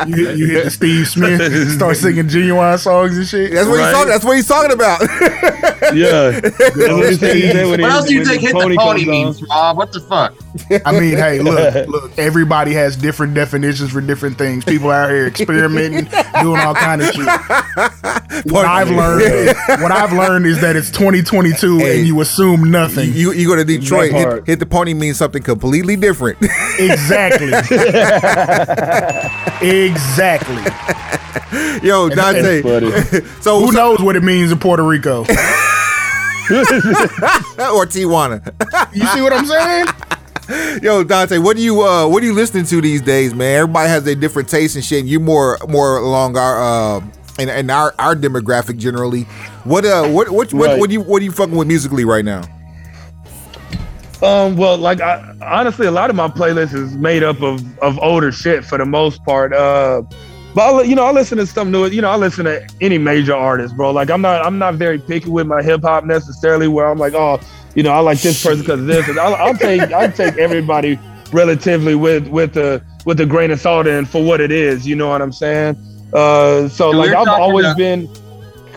You 0.07 0.15
hit, 0.27 0.39
you 0.39 0.47
hit 0.47 0.65
the 0.65 0.71
Steve 0.71 1.07
Smith, 1.09 1.71
start 1.73 1.97
singing 1.97 2.27
Ginuwine 2.27 2.79
songs 2.79 3.17
and 3.17 3.27
shit. 3.27 3.53
That's 3.53 3.69
what 3.69 3.81
he's 3.81 3.93
talking. 3.93 4.09
That's 4.09 4.25
what 4.25 4.37
he's 4.37 4.49
talking 4.49 4.73
about. 4.73 5.01
yeah. 5.95 6.41
That's 6.41 6.59
what 6.77 7.09
he 7.11 7.15
said- 7.17 7.37
he 7.37 7.43
said 7.53 7.67
when 7.69 7.81
What 7.81 7.81
he- 7.81 7.85
else 7.87 8.07
do 8.07 8.15
you 8.15 8.25
think 8.25 8.41
hit 8.43 8.53
the 8.55 8.61
pony 8.61 8.77
comes 8.77 9.03
on. 9.03 9.07
means, 9.11 9.43
Rob? 9.49 9.77
What 9.77 9.93
the 9.93 10.01
fuck? 10.01 10.35
I 10.85 10.93
mean, 10.93 11.17
hey, 11.17 11.39
look, 11.41 11.87
look. 11.89 12.19
Everybody 12.19 12.73
has 12.75 12.97
different 12.97 13.35
definitions 13.35 13.93
for 13.93 14.01
different 14.01 14.37
things. 14.39 14.65
People 14.65 14.91
out 14.91 15.11
here 15.11 15.27
experimenting, 15.27 16.05
doing 16.43 16.61
all 16.61 16.75
kind 16.75 17.01
of 17.03 17.09
shit. 17.13 17.27
What 18.53 18.65
I've 18.65 18.91
learned, 18.91 19.55
what 19.83 19.93
I've 19.93 20.13
learned 20.13 20.47
is 20.47 20.61
that 20.61 20.75
it's 20.77 20.91
2022 20.91 21.79
Hey. 21.79 21.99
and 21.99 22.07
you 22.07 22.21
assume 22.21 22.71
nothing. 22.71 23.13
you 23.13 23.33
you 23.33 23.47
go 23.47 23.55
to 23.57 23.65
Detroit, 23.65 24.13
hit, 24.13 24.47
hit 24.47 24.59
the 24.59 24.67
pony 24.67 24.95
means 24.95 25.19
something 25.19 25.43
completely 25.43 25.95
different. 25.97 26.39
exactly, 26.79 27.53
exactly. 29.63 30.63
Yo, 31.87 32.09
Dontae. 32.11 32.63
Buddy. 32.63 32.91
so 33.41 33.61
Who 33.61 33.73
knows 33.73 34.01
what 34.01 34.17
it 34.17 34.23
means 34.23 34.51
in 34.53 34.59
Puerto 34.59 34.83
Rico? 34.83 35.21
or 36.51 37.87
Tijuana. 37.87 38.43
You 38.93 39.07
see 39.09 39.21
what 39.23 39.33
I'm 39.33 39.47
saying? 39.47 39.87
Yo, 40.83 41.05
Dontae, 41.05 41.43
what 41.43 41.57
do 41.57 41.63
you 41.63 41.83
uh 41.83 42.09
what 42.09 42.23
are 42.23 42.27
you 42.27 42.33
listening 42.33 42.65
to 42.67 42.81
these 42.81 43.01
days, 43.03 43.35
man? 43.35 43.57
Everybody 43.61 43.89
has 43.89 44.03
their 44.05 44.15
different 44.17 44.49
tastes 44.49 44.75
and 44.75 44.85
shit. 44.85 45.01
And 45.01 45.09
you're 45.09 45.21
more 45.21 45.59
more 45.69 45.99
along 45.99 46.37
our 46.37 46.61
uh 46.61 47.01
in, 47.39 47.49
in 47.49 47.71
our 47.71 47.95
our 48.01 48.17
demographic 48.17 48.77
generally. 48.79 49.23
What 49.65 49.85
uh 49.85 50.09
what 50.09 50.31
what 50.31 50.53
what, 50.53 50.69
Right. 50.71 50.79
what 50.81 50.89
do 50.91 50.95
you 50.95 51.03
what 51.03 51.23
are 51.23 51.25
you 51.25 51.31
fucking 51.33 51.55
with 51.55 51.69
musically 51.69 52.05
right 52.05 52.25
now? 52.25 52.43
Um, 54.23 54.57
well, 54.57 54.77
like 54.77 55.01
I, 55.01 55.35
honestly, 55.41 55.87
a 55.87 55.91
lot 55.91 56.11
of 56.11 56.17
my 56.17 56.29
playlist 56.29 56.75
is 56.75 56.95
made 56.97 57.23
up 57.23 57.41
of 57.43 57.63
of 57.79 57.99
older 58.01 58.33
shit 58.33 58.65
for 58.65 58.77
the 58.77 58.85
most 58.85 59.25
part. 59.25 59.53
Uh, 59.55 60.03
but 60.55 60.75
I, 60.75 60.83
you 60.83 60.95
know, 60.95 61.05
I 61.05 61.13
listen 61.13 61.39
to 61.39 61.47
some 61.47 61.71
new. 61.71 61.87
You 61.87 62.03
know, 62.03 62.11
I 62.11 62.17
listen 62.17 62.45
to 62.45 62.67
any 62.83 62.99
major 62.99 63.35
artist, 63.35 63.77
bro. 63.77 63.93
Like 63.93 64.11
I'm 64.11 64.21
not 64.21 64.45
I'm 64.45 64.59
not 64.59 64.75
very 64.75 64.99
picky 64.99 65.31
with 65.31 65.47
my 65.47 65.63
hip 65.63 65.83
hop 65.83 66.05
necessarily. 66.05 66.69
Where 66.69 66.87
I'm 66.87 66.99
like, 66.99 67.15
oh, 67.15 67.41
you 67.75 67.83
know, 67.83 67.91
I 67.93 68.01
like 68.01 68.21
this 68.21 68.43
person 68.43 68.61
because 68.61 68.81
of 68.81 68.87
this. 68.87 69.09
And 69.09 69.19
I'll, 69.19 69.35
I'll 69.35 69.55
take 69.57 69.81
I'll 69.93 70.11
take 70.13 70.37
everybody 70.39 70.99
relatively 71.33 71.95
with 71.95 72.27
with 72.29 72.55
the 72.55 72.83
with 73.05 73.17
the 73.19 73.27
grain 73.27 73.51
of 73.51 73.61
salt 73.61 73.87
and 73.87 74.09
for 74.09 74.23
what 74.23 74.41
it 74.41 74.51
is. 74.51 74.87
You 74.87 74.97
know 74.97 75.09
what 75.09 75.23
I'm 75.23 75.33
saying? 75.33 75.77
Uh, 76.13 76.69
so 76.69 76.91
We 76.91 76.97
like 76.97 77.15
I've 77.15 77.29
always 77.29 77.67
to- 77.67 77.75
been. 77.77 78.09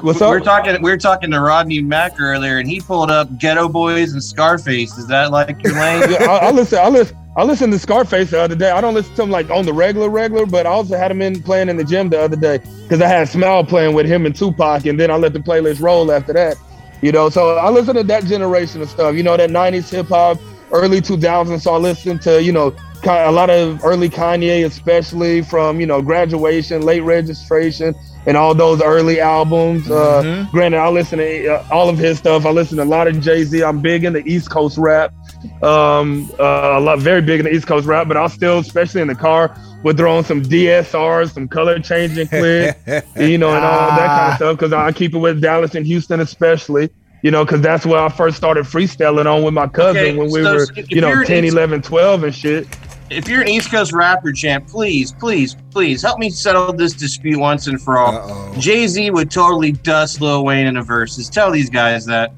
What's 0.01 0.19
we 0.19 0.25
up? 0.25 0.31
were 0.31 0.41
talking. 0.41 0.81
We 0.81 0.91
were 0.91 0.97
talking 0.97 1.31
to 1.31 1.39
Rodney 1.39 1.79
Mack 1.81 2.19
earlier, 2.19 2.57
and 2.57 2.67
he 2.67 2.81
pulled 2.81 3.09
up 3.09 3.29
Geto 3.37 3.71
Boys 3.71 4.11
and 4.11 4.21
Scarface. 4.21 4.97
Is 4.97 5.07
that 5.07 5.31
like 5.31 5.63
your 5.63 5.73
lane? 5.73 6.11
yeah, 6.11 6.25
I, 6.29 6.47
I 6.47 6.51
listen. 6.51 6.79
I 6.79 6.89
listen. 6.89 7.15
I 7.37 7.43
listened 7.43 7.71
to 7.73 7.79
Scarface 7.79 8.29
the 8.31 8.41
other 8.41 8.53
day. 8.55 8.69
I 8.69 8.81
don't 8.81 8.93
listen 8.93 9.15
to 9.15 9.23
him 9.23 9.29
like 9.31 9.49
on 9.49 9.65
the 9.65 9.71
regular, 9.73 10.09
regular, 10.09 10.45
but 10.45 10.65
I 10.67 10.69
also 10.69 10.97
had 10.97 11.09
him 11.09 11.21
in 11.21 11.41
playing 11.41 11.69
in 11.69 11.77
the 11.77 11.83
gym 11.85 12.09
the 12.09 12.19
other 12.21 12.35
day 12.35 12.57
because 12.83 13.01
I 13.01 13.07
had 13.07 13.29
Smile 13.29 13.63
playing 13.63 13.95
with 13.95 14.05
him 14.05 14.25
and 14.25 14.35
Tupac, 14.35 14.85
and 14.85 14.99
then 14.99 15.09
I 15.09 15.15
let 15.15 15.31
the 15.33 15.39
playlist 15.39 15.79
roll 15.81 16.11
after 16.11 16.33
that. 16.33 16.57
You 17.03 17.11
know, 17.11 17.29
so 17.29 17.57
I 17.57 17.69
listen 17.69 17.95
to 17.95 18.03
that 18.03 18.23
generation 18.23 18.81
of 18.81 18.89
stuff. 18.89 19.15
You 19.15 19.23
know, 19.23 19.35
that 19.35 19.49
'90s 19.49 19.89
hip 19.89 20.07
hop, 20.07 20.39
early 20.71 21.01
2000s. 21.01 21.59
So 21.59 21.73
I 21.73 21.77
listen 21.77 22.17
to 22.19 22.41
you 22.41 22.53
know 22.53 22.73
a 23.05 23.31
lot 23.31 23.49
of 23.49 23.83
early 23.83 24.09
Kanye, 24.09 24.65
especially 24.65 25.41
from 25.41 25.81
you 25.81 25.85
know 25.85 26.01
Graduation, 26.01 26.81
Late 26.81 27.01
Registration, 27.01 27.93
and 28.25 28.37
all 28.37 28.55
those 28.55 28.81
early 28.81 29.19
albums. 29.19 29.91
Uh, 29.91 30.47
granted, 30.51 30.77
I 30.77 30.87
listen 30.87 31.19
to 31.19 31.47
uh, 31.47 31.67
all 31.69 31.89
of 31.89 31.97
his 31.97 32.19
stuff. 32.19 32.45
I 32.45 32.51
listen 32.51 32.77
to 32.77 32.83
a 32.83 32.85
lot 32.85 33.09
of 33.09 33.19
Jay 33.19 33.43
Z. 33.43 33.61
I'm 33.61 33.81
big 33.81 34.05
into 34.05 34.19
East 34.19 34.49
Coast 34.49 34.77
rap 34.77 35.13
um 35.61 36.29
uh, 36.39 36.73
a 36.77 36.79
lot 36.79 36.99
very 36.99 37.21
big 37.21 37.39
in 37.39 37.45
the 37.45 37.51
east 37.53 37.67
coast 37.67 37.85
rap 37.85 38.07
but 38.07 38.17
i'll 38.17 38.29
still 38.29 38.59
especially 38.59 39.01
in 39.01 39.07
the 39.07 39.15
car 39.15 39.55
would 39.83 39.97
throw 39.97 40.15
on 40.17 40.23
some 40.23 40.41
dsrs 40.41 41.33
some 41.33 41.47
Color 41.47 41.79
Changing 41.79 42.27
Click 42.27 42.77
you 43.17 43.37
know 43.37 43.49
and 43.53 43.63
all 43.65 43.89
that 43.89 44.07
kind 44.07 44.31
of 44.31 44.35
stuff 44.37 44.57
because 44.57 44.73
i 44.73 44.91
keep 44.91 45.13
it 45.13 45.17
with 45.19 45.41
dallas 45.41 45.75
and 45.75 45.85
houston 45.85 46.19
especially 46.19 46.89
you 47.21 47.31
know 47.31 47.43
because 47.45 47.61
that's 47.61 47.85
where 47.85 47.99
i 47.99 48.09
first 48.09 48.37
started 48.37 48.65
freestyling 48.65 49.25
on 49.25 49.43
with 49.43 49.53
my 49.53 49.67
cousin 49.67 50.01
Okay, 50.01 50.15
when 50.17 50.31
we 50.31 50.43
so 50.43 50.55
were 50.55 50.67
you 50.89 51.01
know 51.01 51.09
you're 51.09 51.25
10 51.25 51.39
in- 51.39 51.51
11 51.51 51.81
12 51.81 52.23
and 52.23 52.35
shit 52.35 52.67
if 53.09 53.27
you're 53.27 53.41
an 53.41 53.47
East 53.47 53.69
Coast 53.69 53.93
rapper 53.93 54.31
champ, 54.31 54.67
please, 54.67 55.11
please, 55.11 55.55
please 55.69 56.01
help 56.01 56.17
me 56.19 56.29
settle 56.29 56.73
this 56.73 56.93
dispute 56.93 57.37
once 57.39 57.67
and 57.67 57.79
for 57.79 57.97
all. 57.99 58.53
Jay 58.57 58.87
Z 58.87 59.11
would 59.11 59.29
totally 59.29 59.73
dust 59.73 60.19
Lil 60.19 60.43
Wayne 60.45 60.65
in 60.65 60.77
a 60.77 60.83
verses. 60.83 61.29
Tell 61.29 61.51
these 61.51 61.69
guys 61.69 62.05
that. 62.07 62.33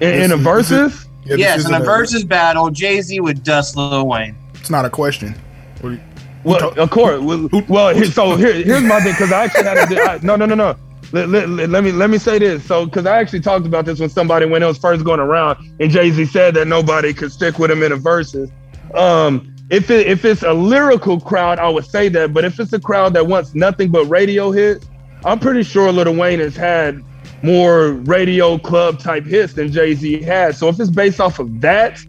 in, 0.00 0.14
in 0.22 0.32
a 0.32 0.36
is- 0.36 0.40
versus 0.42 1.08
Yeah, 1.24 1.36
yes, 1.36 1.54
in 1.54 1.60
isn't 1.60 1.74
a 1.74 1.84
versus 1.84 2.24
battle, 2.24 2.70
Jay 2.70 3.00
Z 3.00 3.20
would 3.20 3.42
dust 3.44 3.76
Lil 3.76 4.06
Wayne. 4.06 4.36
It's 4.54 4.70
not 4.70 4.84
a 4.84 4.90
question. 4.90 5.34
What 5.80 5.90
do 5.90 5.94
you- 5.96 6.00
Well, 6.44 6.78
of 6.78 6.90
course. 6.90 7.20
Well, 7.20 7.48
well 7.68 7.94
here, 7.94 8.04
so 8.06 8.34
here, 8.36 8.52
here's 8.54 8.82
my 8.82 9.00
thing 9.00 9.12
because 9.12 9.30
I 9.32 9.44
actually 9.44 9.64
had 9.64 9.76
a 9.92 10.02
I, 10.10 10.18
no, 10.22 10.34
no, 10.36 10.46
no, 10.46 10.54
no. 10.54 10.74
Let, 11.12 11.28
let, 11.28 11.48
let- 11.48 11.70
let 11.70 11.84
me 11.84 11.92
let 11.92 12.10
me 12.10 12.18
say 12.18 12.38
this. 12.38 12.64
So 12.64 12.86
because 12.86 13.06
I 13.06 13.18
actually 13.18 13.40
talked 13.40 13.66
about 13.66 13.84
this 13.84 14.00
when 14.00 14.08
somebody 14.08 14.46
when 14.46 14.62
it 14.62 14.66
was 14.66 14.78
first 14.78 15.04
going 15.04 15.20
around, 15.20 15.58
and 15.78 15.90
Jay 15.90 16.10
Z 16.10 16.24
said 16.26 16.54
that 16.54 16.66
nobody 16.66 17.12
could 17.14 17.30
stick 17.30 17.58
with 17.58 17.70
him 17.70 17.82
in 17.82 17.92
a 17.92 17.96
verses. 17.96 18.50
Um, 18.94 19.54
if 19.70 19.90
it, 19.90 20.06
if 20.06 20.24
it's 20.24 20.42
a 20.42 20.52
lyrical 20.52 21.20
crowd, 21.20 21.58
I 21.58 21.68
would 21.68 21.86
say 21.86 22.08
that. 22.10 22.34
But 22.34 22.44
if 22.44 22.58
it's 22.60 22.72
a 22.72 22.80
crowd 22.80 23.14
that 23.14 23.26
wants 23.26 23.54
nothing 23.54 23.90
but 23.90 24.04
radio 24.06 24.50
hits, 24.50 24.86
I'm 25.24 25.38
pretty 25.38 25.62
sure 25.62 25.90
Lil 25.92 26.14
Wayne 26.16 26.40
has 26.40 26.56
had 26.56 27.02
more 27.42 27.92
radio 27.92 28.58
club 28.58 28.98
type 28.98 29.24
hits 29.24 29.54
than 29.54 29.70
Jay 29.70 29.94
Z 29.94 30.22
has. 30.22 30.58
So 30.58 30.68
if 30.68 30.78
it's 30.78 30.90
based 30.90 31.20
off 31.20 31.38
of 31.38 31.60
that, 31.60 32.04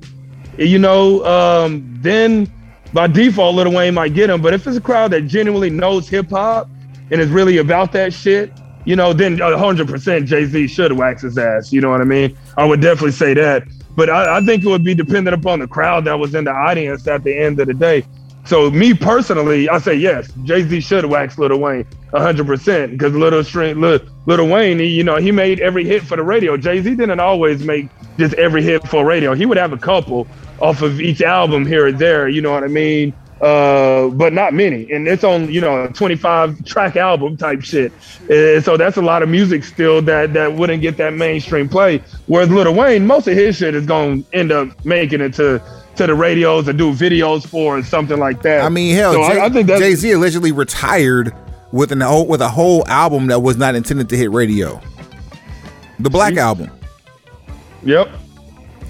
you 0.58 0.78
know, 0.80 1.26
um, 1.26 1.98
then 2.02 2.52
by 2.94 3.08
default, 3.08 3.56
Lil 3.56 3.74
Wayne 3.74 3.96
might 3.96 4.14
get 4.14 4.30
him. 4.30 4.42
But 4.42 4.54
if 4.54 4.68
it's 4.68 4.78
a 4.78 4.82
crowd 4.82 5.12
that 5.12 5.22
genuinely 5.22 5.70
knows 5.70 6.08
hip 6.08 6.30
hop 6.30 6.70
and 7.12 7.20
is 7.20 7.30
really 7.30 7.58
about 7.58 7.92
that 7.94 8.14
shit, 8.14 8.52
you 8.86 8.96
know, 8.96 9.14
then 9.14 9.38
100% 9.38 10.26
Jay 10.26 10.46
Z 10.46 10.68
should 10.68 10.92
wax 10.92 11.24
his 11.24 11.38
ass. 11.38 11.72
You 11.72 11.82
know 11.82 11.90
what 11.90 12.02
I 12.02 12.06
mean? 12.06 12.38
I 12.58 12.66
would 12.66 12.82
definitely 12.82 13.14
say 13.14 13.34
that. 13.34 13.64
But 13.96 14.10
I, 14.10 14.38
I 14.38 14.46
think 14.46 14.64
it 14.64 14.68
would 14.68 14.84
be 14.84 14.94
dependent 14.94 15.34
upon 15.36 15.60
the 15.60 15.68
crowd 15.68 16.06
that 16.06 16.18
was 16.20 16.36
in 16.36 16.44
the 16.44 16.52
audience 16.52 17.08
at 17.08 17.24
the 17.24 17.36
end 17.36 17.60
of 17.60 17.68
the 17.68 17.74
day. 17.74 18.06
So 18.46 18.70
me 18.70 18.94
personally, 18.94 19.70
I 19.70 19.80
say 19.80 19.96
yes, 19.96 20.30
Jay 20.44 20.64
Z 20.64 20.82
should 20.82 21.06
wax 21.06 21.38
Lil 21.38 21.58
Wayne 21.58 21.86
100% 22.12 22.92
because 22.92 23.14
Little 23.14 23.44
Lil 24.26 24.48
Wayne, 24.50 24.80
he, 24.80 24.88
you 24.88 25.04
know, 25.04 25.16
he 25.16 25.32
made 25.32 25.62
every 25.62 25.86
hit 25.86 26.04
for 26.04 26.18
the 26.18 26.24
radio. 26.24 26.58
Jay 26.58 26.82
Z 26.82 26.96
didn't 26.96 27.20
always 27.20 27.64
make 27.64 27.88
just 28.18 28.34
every 28.36 28.62
hit 28.62 28.86
for 28.88 29.06
radio. 29.06 29.34
He 29.34 29.46
would 29.46 29.58
have 29.58 29.72
a 29.72 29.78
couple 29.78 30.28
off 30.60 30.82
of 30.82 31.00
each 31.00 31.22
album 31.22 31.66
here 31.66 31.88
or 31.88 31.92
there. 31.92 32.28
You 32.28 32.42
know 32.42 32.52
what 32.52 32.64
I 32.64 32.68
mean? 32.68 33.14
Uh, 33.42 34.08
but 34.10 34.32
not 34.32 34.54
many. 34.54 34.90
And 34.92 35.08
it's 35.08 35.24
on, 35.24 35.52
you 35.52 35.60
know, 35.60 35.84
a 35.84 35.90
25 35.90 36.64
track 36.66 36.96
album 36.96 37.36
type 37.36 37.62
shit. 37.62 37.92
And 38.30 38.64
so 38.64 38.78
that's 38.78 38.96
a 38.96 39.02
lot 39.02 39.24
of 39.24 39.30
music 39.30 39.64
still 39.64 40.02
that 40.04 40.34
that 40.34 40.54
wouldn't 40.54 40.82
get 40.82 40.98
that 40.98 41.14
mainstream 41.14 41.68
play. 41.68 42.02
Whereas 42.28 42.50
Little 42.50 42.74
Wayne, 42.74 43.06
most 43.06 43.28
of 43.28 43.36
his 43.36 43.58
shit 43.58 43.76
is 43.76 43.86
to 44.24 44.38
end 44.38 44.52
up 44.52 44.86
making 44.86 45.20
it 45.20 45.34
to 45.36 45.62
to 45.96 46.08
the 46.08 46.14
radios 46.16 46.68
and 46.68 46.78
do 46.78 46.92
videos 46.94 47.46
for 47.48 47.78
or 47.78 47.84
something 47.84 48.18
like 48.18 48.42
that. 48.42 48.64
I 48.64 48.70
mean, 48.70 48.96
hell, 48.96 49.14
So 49.14 49.28
Jay, 49.32 49.40
I, 49.40 49.46
I 49.46 49.50
think 49.50 49.68
Jay 49.68 49.94
Z 49.96 50.12
allegedly 50.12 50.52
retired 50.52 51.34
with 51.72 51.92
an 51.92 52.00
with 52.28 52.42
a 52.42 52.50
whole 52.50 52.88
album 52.88 53.28
that 53.28 53.40
was 53.42 53.58
not 53.58 53.76
intended 53.76 54.10
to 54.10 54.18
hit 54.18 54.32
radio. 54.32 54.82
The 56.00 56.10
Black 56.10 56.36
Album. 56.38 56.72
Yep. 57.84 58.10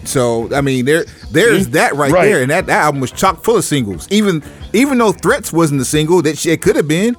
So 0.06 0.54
I 0.54 0.62
mean, 0.62 0.86
there 0.86 1.06
there's 1.32 1.66
See? 1.66 1.72
that 1.72 1.94
right, 1.96 2.12
Right. 2.12 2.26
there, 2.26 2.42
and 2.42 2.52
that, 2.52 2.66
that 2.68 2.84
album 2.84 3.02
was 3.02 3.12
chock 3.12 3.44
full 3.44 3.58
of 3.58 3.64
singles. 3.64 4.08
Even 4.12 4.44
even 4.74 4.98
though 4.98 5.12
Threats 5.12 5.52
wasn't 5.54 5.80
the 5.80 5.86
single, 5.86 6.22
that 6.24 6.38
shit 6.38 6.62
could 6.62 6.76
have 6.76 6.88
been. 6.88 7.16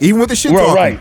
Even 0.00 0.20
with 0.20 0.28
the 0.28 0.36
shit 0.36 0.52
Well, 0.52 0.74
talking. 0.74 0.98
right. 0.98 1.00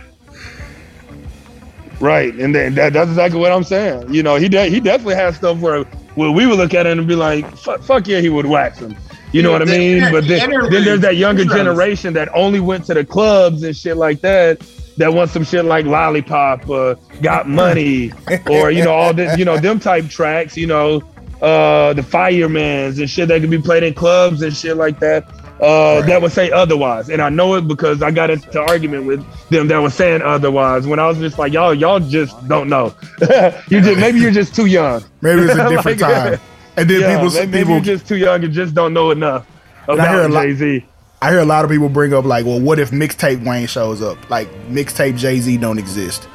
Right, 2.02 2.34
and 2.36 2.54
then 2.54 2.76
that, 2.76 2.92
that's 2.94 3.10
exactly 3.10 3.40
what 3.40 3.52
I'm 3.54 3.64
saying. 3.64 4.14
You 4.14 4.22
know, 4.22 4.36
he 4.36 4.50
de- 4.50 4.70
he 4.70 4.80
definitely 4.82 5.16
has 5.16 5.38
stuff 5.38 5.58
where 5.60 5.86
where 6.16 6.32
we 6.32 6.46
would 6.46 6.58
look 6.58 6.74
at 6.74 6.86
it 6.86 6.98
and 6.98 7.08
be 7.08 7.16
like, 7.16 7.46
fuck, 7.58 7.82
fuck 7.82 8.08
yeah, 8.08 8.20
he 8.20 8.30
would 8.30 8.46
wax 8.46 8.80
him. 8.80 8.96
You 9.32 9.42
know 9.42 9.52
Yeah, 9.52 9.60
what 9.60 9.62
I 9.70 9.72
mean? 9.78 9.98
yeah, 9.98 10.12
but 10.12 10.28
then, 10.28 10.50
then 10.72 10.84
there's 10.86 11.02
that 11.02 11.18
younger 11.18 11.44
generation 11.46 12.14
that 12.14 12.30
only 12.34 12.60
went 12.62 12.86
to 12.86 12.94
the 12.94 13.04
clubs 13.06 13.64
and 13.64 13.76
shit 13.76 13.98
like 13.98 14.22
that. 14.22 14.60
That 14.98 15.14
wants 15.14 15.34
some 15.34 15.44
shit 15.44 15.66
like 15.66 15.86
Lollipop, 15.86 16.70
uh, 16.70 16.96
Got 17.22 17.50
Money, 17.62 18.14
or 18.50 18.72
you 18.72 18.84
know 18.86 18.94
all 18.94 19.14
the 19.14 19.36
you 19.38 19.44
know 19.44 19.58
them 19.58 19.78
type 19.78 20.08
tracks. 20.08 20.56
You 20.56 20.68
know, 20.68 21.02
uh, 21.42 21.92
the 21.92 22.02
Firemans 22.02 22.98
and 23.00 23.10
shit 23.10 23.28
that 23.28 23.42
could 23.42 23.50
be 23.50 23.58
played 23.62 23.84
in 23.84 23.94
clubs 23.94 24.42
and 24.42 24.56
shit 24.56 24.78
like 24.78 25.00
that. 25.00 25.28
Uh, 25.62 26.02
that 26.02 26.22
would 26.22 26.34
say 26.34 26.52
otherwise, 26.52 27.10
and 27.10 27.22
I 27.22 27.30
know 27.30 27.56
it 27.56 27.68
because 27.68 28.02
I 28.02 28.12
got 28.12 28.30
into 28.30 28.60
argument 28.60 29.06
with 29.06 29.26
them 29.50 29.68
that 29.70 29.78
was 29.78 29.94
saying 29.94 30.22
otherwise. 30.22 30.86
When 30.86 31.00
I 31.00 31.08
was 31.08 31.18
just 31.18 31.40
like, 31.40 31.54
y'all, 31.54 31.74
y'all 31.74 32.00
just 32.02 32.48
don't 32.50 32.68
know. 32.68 32.94
you 33.70 33.80
just 33.82 34.00
maybe 34.00 34.20
you're 34.20 34.32
just 34.32 34.54
too 34.54 34.66
young. 34.66 35.02
Maybe 35.22 35.42
it's 35.44 35.54
a 35.54 35.70
different 35.70 36.02
Like, 36.02 36.14
time. 36.14 36.40
And 36.78 36.90
then 36.90 37.00
yeah, 37.00 37.16
people, 37.16 37.34
maybe, 37.34 37.46
maybe 37.52 37.58
people 37.60 37.74
you're 37.76 37.84
just 37.84 38.06
too 38.06 38.18
young 38.18 38.44
and 38.44 38.52
just 38.52 38.76
don't 38.76 38.94
know 38.94 39.12
enough 39.12 39.48
I 39.88 39.94
hear 40.10 40.22
a 40.24 40.26
about 40.26 40.44
Jay 40.44 40.54
Z. 40.56 40.86
I 41.22 41.30
hear 41.32 41.40
a 41.40 41.46
lot 41.46 41.64
of 41.64 41.72
people 41.72 41.88
bring 41.88 42.14
up 42.14 42.26
like, 42.26 42.46
well, 42.46 42.60
what 42.60 42.80
if 42.80 42.92
mixtape 42.92 43.46
Wayne 43.46 43.68
shows 43.68 44.02
up? 44.02 44.30
Like 44.30 44.50
mixtape 44.68 45.18
Jay 45.18 45.40
Z 45.40 45.56
don't 45.58 45.80
exist. 45.80 46.28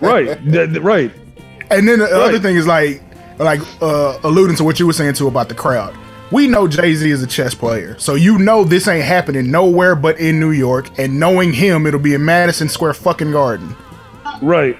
right, 0.00 0.42
th- 0.50 0.78
right. 0.78 1.12
And 1.70 1.86
then 1.86 1.98
the 1.98 2.06
other 2.06 2.38
thing 2.38 2.56
is 2.56 2.66
like, 2.66 3.02
like 3.38 3.60
uh, 3.82 4.18
alluding 4.24 4.56
to 4.56 4.64
what 4.64 4.80
you 4.80 4.86
were 4.86 4.92
saying 4.92 5.14
too 5.14 5.28
about 5.28 5.48
the 5.50 5.54
crowd. 5.54 5.94
We 6.30 6.46
know 6.46 6.68
Jay 6.68 6.94
Z 6.94 7.10
is 7.10 7.22
a 7.22 7.26
chess 7.26 7.54
player, 7.54 7.98
so 7.98 8.14
you 8.14 8.38
know 8.38 8.62
this 8.62 8.86
ain't 8.86 9.04
happening 9.04 9.50
nowhere 9.50 9.96
but 9.96 10.20
in 10.20 10.38
New 10.38 10.50
York. 10.50 10.90
And 10.98 11.18
knowing 11.18 11.52
him, 11.54 11.86
it'll 11.86 12.00
be 12.00 12.14
in 12.14 12.24
Madison 12.24 12.68
Square 12.68 12.94
fucking 12.94 13.32
Garden. 13.32 13.74
Right. 14.42 14.76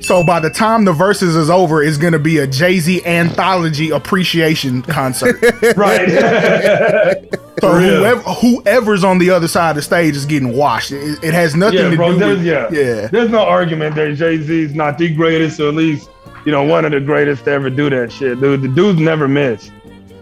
So 0.00 0.24
by 0.24 0.40
the 0.40 0.50
time 0.50 0.84
the 0.84 0.92
verses 0.92 1.36
is 1.36 1.50
over, 1.50 1.82
it's 1.82 1.98
gonna 1.98 2.18
be 2.18 2.38
a 2.38 2.46
Jay 2.46 2.78
Z 2.78 3.04
anthology 3.04 3.90
appreciation 3.90 4.82
concert. 4.82 5.36
right. 5.76 7.28
So 7.60 7.72
whoever, 7.72 8.20
whoever's 8.20 9.04
on 9.04 9.18
the 9.18 9.30
other 9.30 9.48
side 9.48 9.70
of 9.70 9.76
the 9.76 9.82
stage 9.82 10.16
is 10.16 10.26
getting 10.26 10.54
washed. 10.54 10.92
It, 10.92 11.22
it 11.22 11.32
has 11.32 11.54
nothing 11.54 11.78
yeah, 11.78 11.90
to 11.90 11.96
bro. 11.96 12.18
do 12.18 12.26
with 12.26 12.44
yeah, 12.44 12.68
yeah. 12.70 13.06
There's 13.06 13.30
no 13.30 13.38
argument 13.38 13.94
that 13.94 14.16
Jay 14.16 14.38
Z 14.38 14.62
is 14.64 14.74
not 14.74 14.98
the 14.98 15.14
greatest, 15.14 15.60
or 15.60 15.68
at 15.68 15.74
least 15.74 16.10
you 16.44 16.52
know 16.52 16.62
one 16.62 16.84
of 16.84 16.92
the 16.92 17.00
greatest 17.00 17.44
to 17.44 17.50
ever 17.52 17.70
do 17.70 17.90
that 17.90 18.12
shit, 18.12 18.40
dude. 18.40 18.62
The 18.62 18.68
dude's 18.68 19.00
never 19.00 19.28
missed. 19.28 19.72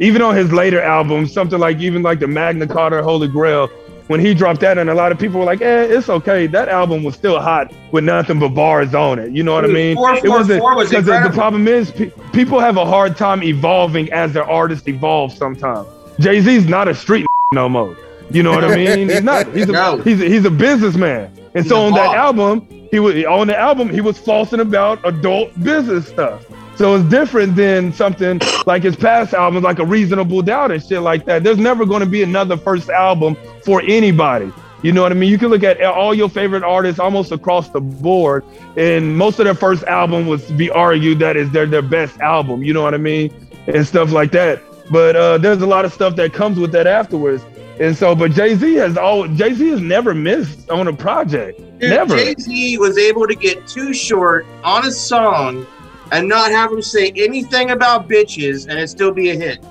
Even 0.00 0.22
on 0.22 0.34
his 0.34 0.52
later 0.52 0.80
albums, 0.80 1.32
something 1.32 1.58
like 1.58 1.78
even 1.80 2.02
like 2.02 2.18
the 2.20 2.26
Magna 2.26 2.66
Carta, 2.66 3.02
Holy 3.02 3.28
Grail, 3.28 3.68
when 4.08 4.20
he 4.20 4.34
dropped 4.34 4.60
that, 4.60 4.78
and 4.78 4.90
a 4.90 4.94
lot 4.94 5.12
of 5.12 5.18
people 5.18 5.38
were 5.40 5.46
like, 5.46 5.60
"Eh, 5.60 5.84
it's 5.90 6.08
okay." 6.08 6.46
That 6.46 6.68
album 6.68 7.04
was 7.04 7.14
still 7.14 7.40
hot 7.40 7.72
with 7.92 8.04
nothing 8.04 8.38
but 8.38 8.48
bars 8.50 8.94
on 8.94 9.18
it. 9.18 9.32
You 9.32 9.42
know 9.42 9.52
what 9.54 9.64
I 9.64 9.68
Dude, 9.68 9.76
mean? 9.76 9.96
444 9.96 10.76
was 10.76 10.88
because 10.88 11.04
the, 11.04 11.20
the 11.28 11.34
problem 11.34 11.68
is 11.68 11.90
pe- 11.90 12.10
people 12.32 12.58
have 12.58 12.76
a 12.76 12.84
hard 12.84 13.16
time 13.16 13.42
evolving 13.42 14.10
as 14.12 14.32
their 14.32 14.48
artist 14.48 14.88
evolves. 14.88 15.36
Sometimes 15.36 15.86
Jay 16.18 16.40
Z's 16.40 16.66
not 16.66 16.88
a 16.88 16.94
street 16.94 17.26
no 17.54 17.68
more. 17.68 17.96
You 18.30 18.42
know 18.42 18.52
what 18.52 18.64
I 18.64 18.74
mean? 18.76 19.08
He's 19.10 19.22
not. 19.22 19.46
He's 19.54 19.68
a, 19.68 19.72
No. 19.82 19.96
he's 19.98 20.20
a, 20.20 20.24
he's 20.24 20.44
a 20.46 20.50
businessman. 20.50 21.30
And 21.54 21.66
so 21.66 21.82
on 21.82 21.92
that 21.92 22.16
album, 22.16 22.66
he 22.90 22.98
was 22.98 23.24
on 23.24 23.46
the 23.46 23.58
album 23.58 23.88
he 23.88 24.00
was 24.00 24.18
falsing 24.18 24.60
about 24.60 25.00
adult 25.04 25.58
business 25.62 26.08
stuff. 26.08 26.44
So 26.76 26.94
it's 26.96 27.08
different 27.10 27.54
than 27.54 27.92
something 27.92 28.40
like 28.66 28.82
his 28.82 28.96
past 28.96 29.34
albums, 29.34 29.62
like 29.62 29.78
a 29.78 29.84
Reasonable 29.84 30.42
Doubt 30.42 30.70
and 30.70 30.82
shit 30.82 31.02
like 31.02 31.26
that. 31.26 31.44
There's 31.44 31.58
never 31.58 31.84
going 31.84 32.00
to 32.00 32.06
be 32.06 32.22
another 32.22 32.56
first 32.56 32.88
album 32.88 33.36
for 33.64 33.82
anybody. 33.82 34.50
You 34.82 34.92
know 34.92 35.02
what 35.02 35.12
I 35.12 35.14
mean? 35.14 35.30
You 35.30 35.38
can 35.38 35.48
look 35.48 35.62
at 35.62 35.80
all 35.82 36.12
your 36.12 36.28
favorite 36.28 36.64
artists 36.64 36.98
almost 36.98 37.30
across 37.30 37.68
the 37.68 37.80
board, 37.80 38.44
and 38.76 39.16
most 39.16 39.38
of 39.38 39.44
their 39.44 39.54
first 39.54 39.84
album 39.84 40.26
was 40.26 40.50
be 40.52 40.70
argued 40.70 41.20
that 41.20 41.36
is 41.36 41.50
their 41.52 41.66
their 41.66 41.82
best 41.82 42.18
album. 42.20 42.64
You 42.64 42.72
know 42.72 42.82
what 42.82 42.94
I 42.94 42.98
mean? 42.98 43.32
And 43.68 43.86
stuff 43.86 44.10
like 44.10 44.32
that. 44.32 44.60
But 44.90 45.14
uh, 45.14 45.38
there's 45.38 45.62
a 45.62 45.66
lot 45.66 45.84
of 45.84 45.92
stuff 45.92 46.16
that 46.16 46.32
comes 46.32 46.58
with 46.58 46.72
that 46.72 46.88
afterwards. 46.88 47.44
And 47.80 47.96
so, 47.96 48.14
but 48.14 48.32
Jay 48.32 48.54
Z 48.54 48.74
has 48.74 48.96
all 48.96 49.26
Jay 49.28 49.54
Z 49.54 49.68
has 49.70 49.80
never 49.80 50.14
missed 50.14 50.70
on 50.70 50.88
a 50.88 50.92
project. 50.92 51.58
Dude, 51.78 51.90
never. 51.90 52.16
Jay 52.16 52.34
Z 52.38 52.78
was 52.78 52.98
able 52.98 53.26
to 53.26 53.34
get 53.34 53.66
Too 53.66 53.94
Short 53.94 54.46
on 54.62 54.86
a 54.86 54.90
song 54.92 55.66
and 56.12 56.28
not 56.28 56.50
have 56.50 56.70
him 56.70 56.82
say 56.82 57.12
anything 57.16 57.70
about 57.70 58.08
bitches 58.08 58.68
and 58.68 58.78
it 58.78 58.88
still 58.88 59.12
be 59.12 59.30
a 59.30 59.34
hit. 59.34 59.62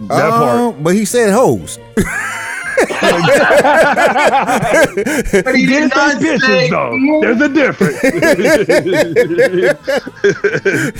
That 0.00 0.30
part. 0.30 0.58
Uh, 0.58 0.72
but 0.80 0.94
he 0.94 1.04
said 1.04 1.32
hoes. 1.32 1.78
But 5.44 5.54
he 5.54 5.66
He 5.66 5.66
did 5.66 5.90
did 5.90 5.92
say 5.92 5.96
not 5.96 6.16
bitches 6.16 6.40
say 6.40 6.70
though. 6.70 7.20
There's 7.20 7.40
a 7.40 7.48
difference. 7.48 7.98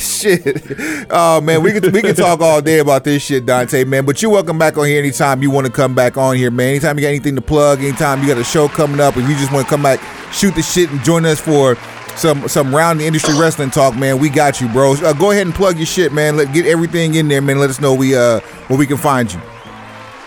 shit. 0.02 1.06
Oh 1.10 1.40
man, 1.40 1.62
we 1.62 1.72
can 1.72 1.92
we 1.92 2.02
can 2.02 2.14
talk 2.14 2.40
all 2.40 2.62
day 2.62 2.78
about 2.78 3.04
this 3.04 3.22
shit, 3.22 3.46
Dontae, 3.46 3.86
man. 3.86 4.04
But 4.06 4.22
you're 4.22 4.30
welcome 4.30 4.58
back 4.58 4.78
on 4.78 4.86
here 4.86 4.98
anytime 5.00 5.42
you 5.42 5.50
want 5.50 5.66
to 5.66 5.72
come 5.72 5.94
back 5.94 6.16
on 6.16 6.36
here, 6.36 6.50
man. 6.50 6.70
Anytime 6.70 6.98
you 6.98 7.02
got 7.02 7.08
anything 7.08 7.36
to 7.36 7.42
plug, 7.42 7.80
anytime 7.80 8.22
you 8.22 8.28
got 8.28 8.38
a 8.38 8.44
show 8.44 8.68
coming 8.68 9.00
up, 9.00 9.16
if 9.16 9.28
you 9.28 9.34
just 9.36 9.52
want 9.52 9.66
to 9.66 9.70
come 9.70 9.82
back, 9.82 10.00
shoot 10.32 10.54
the 10.54 10.62
shit 10.62 10.90
and 10.90 11.02
join 11.02 11.24
us 11.26 11.40
for 11.40 11.76
some 12.16 12.48
some 12.48 12.74
round 12.74 13.00
the 13.00 13.06
industry 13.06 13.38
wrestling 13.38 13.70
talk, 13.70 13.96
man. 13.96 14.18
We 14.18 14.28
got 14.30 14.60
you, 14.60 14.68
bro. 14.68 14.94
Uh, 14.94 15.12
go 15.14 15.30
ahead 15.30 15.46
and 15.46 15.54
plug 15.54 15.76
your 15.76 15.86
shit, 15.86 16.12
man. 16.12 16.36
Let 16.36 16.52
get 16.52 16.66
everything 16.66 17.14
in 17.14 17.28
there, 17.28 17.42
man. 17.42 17.58
Let 17.58 17.70
us 17.70 17.80
know 17.80 17.94
we 17.94 18.16
uh 18.16 18.40
where 18.68 18.78
we 18.78 18.86
can 18.86 18.96
find 18.98 19.32
you. 19.32 19.40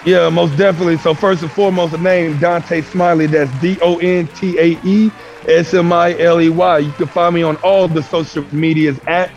Yeah, 0.05 0.29
most 0.29 0.57
definitely. 0.57 0.97
So 0.97 1.13
first 1.13 1.43
and 1.43 1.51
foremost, 1.51 1.93
the 1.93 1.97
name 1.97 2.37
Dontae 2.37 2.83
Smiley. 2.83 3.27
That's 3.27 3.51
D 3.53 3.79
O 3.81 3.97
N 3.99 4.27
T 4.27 4.57
A 4.59 4.77
E 4.83 5.11
S 5.47 5.73
M 5.73 5.93
I 5.93 6.17
L 6.19 6.41
E 6.41 6.49
Y. 6.49 6.79
You 6.79 6.91
can 6.91 7.07
find 7.07 7.33
me 7.33 7.43
on 7.43 7.55
all 7.57 7.87
the 7.87 8.03
social 8.03 8.45
medias 8.53 8.99
at 9.07 9.29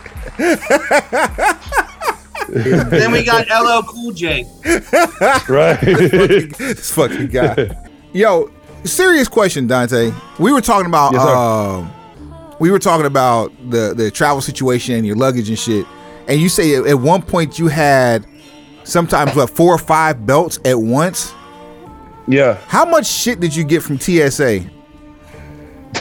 then 2.47 3.11
we 3.11 3.23
got 3.23 3.47
LL 3.49 3.83
Cool 3.87 4.11
J. 4.13 4.45
right. 5.47 5.79
this 5.81 6.91
fucking 6.91 7.27
guy. 7.27 7.69
Yo, 8.13 8.51
serious 8.83 9.27
question, 9.27 9.67
Dontae. 9.67 10.13
We 10.39 10.51
were 10.51 10.61
talking 10.61 10.87
about 10.87 11.13
Yes, 11.13 11.21
um, 11.23 11.91
we 12.59 12.69
were 12.71 12.79
talking 12.79 13.05
about 13.05 13.51
the 13.69 13.93
the 13.95 14.11
travel 14.11 14.41
situation 14.41 14.95
and 14.95 15.05
your 15.05 15.15
luggage 15.15 15.49
and 15.49 15.57
shit. 15.57 15.85
And 16.27 16.39
you 16.39 16.49
say 16.49 16.75
at, 16.75 16.99
one 16.99 17.21
point 17.21 17.57
you 17.57 17.67
had 17.67 18.25
sometimes 18.83 19.35
what 19.35 19.49
four 19.49 19.73
or 19.73 19.79
five 19.79 20.25
belts 20.25 20.59
at 20.63 20.79
once. 20.79 21.33
Yeah. 22.27 22.57
How 22.67 22.85
much 22.85 23.07
shit 23.07 23.39
did 23.39 23.55
you 23.55 23.63
get 23.63 23.81
from 23.81 23.99
TSA? 23.99 24.69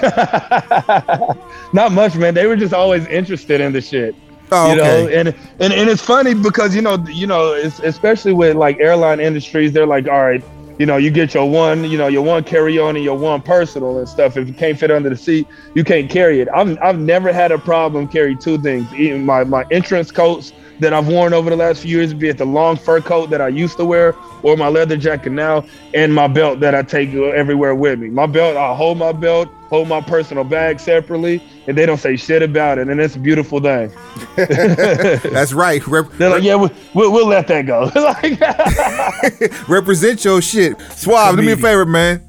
Not 1.73 1.93
much, 1.93 2.15
man. 2.15 2.35
They 2.35 2.47
were 2.47 2.57
just 2.57 2.75
always 2.75 3.07
interested 3.07 3.61
in 3.61 3.73
the 3.73 3.81
shit. 3.81 4.15
Oh, 4.53 4.71
you 4.71 4.77
know, 4.77 4.83
okay. 4.83 5.17
and, 5.21 5.29
and 5.61 5.73
and 5.73 5.89
it's 5.89 6.03
funny 6.03 6.35
because 6.35 6.75
you 6.75 6.83
know, 6.83 6.97
you 7.09 7.27
know, 7.27 7.53
it's, 7.53 7.79
especially 7.81 8.33
with 8.33 8.57
like 8.57 8.79
airline 8.81 9.21
industries, 9.21 9.73
they're 9.73 9.87
like, 9.87 10.09
all 10.09 10.23
right, 10.23 10.43
you 10.81 10.87
know, 10.87 10.97
you 10.97 11.11
get 11.11 11.35
your 11.35 11.47
one, 11.47 11.85
you 11.85 11.99
know, 11.99 12.07
your 12.07 12.23
one 12.23 12.43
carry 12.43 12.79
on 12.79 12.97
and 12.97 13.05
your 13.05 13.19
one 13.19 13.43
personal 13.43 13.99
and 13.99 14.09
stuff. 14.09 14.39
If 14.39 14.49
you 14.49 14.55
can't 14.55 14.79
fit 14.79 14.91
under 14.91 15.11
the 15.11 15.17
seat, 15.17 15.47
you 15.75 15.85
can't 15.85 16.09
carry 16.09 16.41
it. 16.41 16.49
I've 16.55 16.79
I've 16.81 16.99
never 16.99 17.35
had 17.35 17.53
a 17.53 17.59
problem 17.59 18.09
carry 18.09 18.35
two 18.35 18.57
things. 18.57 18.91
Even 18.95 19.27
my 19.27 19.45
my 19.45 19.67
entrance 19.71 20.11
coats 20.11 20.55
that 20.81 20.93
I've 20.93 21.07
worn 21.09 21.33
over 21.33 21.51
the 21.51 21.57
last 21.57 21.83
few 21.83 21.97
years, 21.99 22.13
be 22.15 22.29
it 22.29 22.39
the 22.39 22.45
long 22.45 22.77
fur 22.77 23.01
coat 23.01 23.31
that 23.31 23.41
I 23.41 23.49
used 23.49 23.77
to 23.79 23.85
wear 23.85 24.15
or 24.43 24.57
my 24.57 24.69
leather 24.69 24.97
jacket 24.97 25.31
now, 25.31 25.65
and 25.95 26.15
my 26.15 26.27
belt 26.27 26.61
that 26.61 26.75
I 26.75 26.83
take 26.83 27.13
everywhere 27.15 27.75
with 27.75 27.99
me. 27.99 28.09
My 28.09 28.27
belt, 28.27 28.57
I 28.57 28.75
hold 28.75 28.97
my 28.97 29.13
belt, 29.13 29.49
hold 29.69 29.87
my 29.89 30.01
personal 30.01 30.45
bag 30.45 30.81
separately, 30.81 31.43
and 31.67 31.77
they 31.77 31.85
don't 31.85 31.99
say 31.99 32.17
shit 32.17 32.43
about 32.43 32.79
it, 32.79 32.89
and 32.89 32.99
it's 33.01 33.17
a 33.17 33.19
beautiful 33.19 33.61
thing. 33.61 33.93
That's 34.37 35.53
right. 35.53 35.87
Rep- 35.87 36.11
They're 36.13 36.31
like, 36.31 36.43
yeah, 36.43 36.57
we, 36.57 36.71
we'll, 36.95 37.13
we'll 37.13 37.27
let 37.29 37.47
that 37.49 37.67
go. 37.67 37.91
like, 39.43 39.69
represent 39.69 40.25
your 40.25 40.41
shit. 40.41 40.81
Suave, 40.93 41.37
do 41.37 41.43
me 41.43 41.53
a 41.53 41.57
favor, 41.57 41.85
man. 41.85 42.23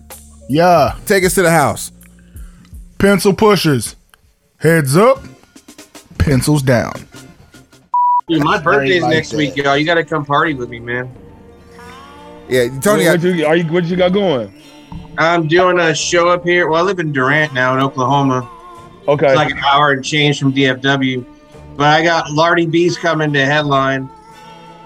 Yeah. 0.49 0.97
Take 1.05 1.23
us 1.23 1.33
to 1.35 1.43
the 1.43 1.51
house. 1.51 1.91
Pencil 2.97 3.33
pushers. 3.33 3.95
Heads 4.57 4.97
up. 4.97 5.19
Pencils 6.17 6.61
down. 6.61 6.93
Dude, 8.27 8.43
my 8.43 8.61
birthday's 8.61 9.05
next 9.05 9.31
that. 9.31 9.37
week, 9.37 9.55
y'all. 9.55 9.77
You 9.77 9.85
got 9.85 9.95
to 9.95 10.03
come 10.03 10.25
party 10.25 10.53
with 10.53 10.69
me, 10.69 10.79
man. 10.79 11.13
Yeah, 12.47 12.67
Tony. 12.79 13.05
what, 13.05 13.21
you, 13.23 13.45
are 13.45 13.55
you, 13.55 13.71
what 13.71 13.85
you 13.85 13.95
got 13.95 14.13
going? 14.13 14.53
I'm 15.17 15.47
doing 15.47 15.79
a 15.79 15.93
show 15.95 16.29
up 16.29 16.43
here. 16.43 16.67
Well, 16.67 16.81
I 16.81 16.85
live 16.85 16.99
in 16.99 17.11
Durant 17.11 17.53
now 17.53 17.73
in 17.75 17.81
Oklahoma. 17.81 18.49
Okay. 19.07 19.27
It's 19.27 19.35
like 19.35 19.51
an 19.51 19.59
hour 19.59 19.91
and 19.91 20.03
change 20.03 20.39
from 20.39 20.53
DFW. 20.53 21.25
But 21.75 21.87
I 21.87 22.03
got 22.03 22.31
Lardy 22.31 22.65
B's 22.65 22.97
coming 22.97 23.31
to 23.33 23.45
headline. 23.45 24.09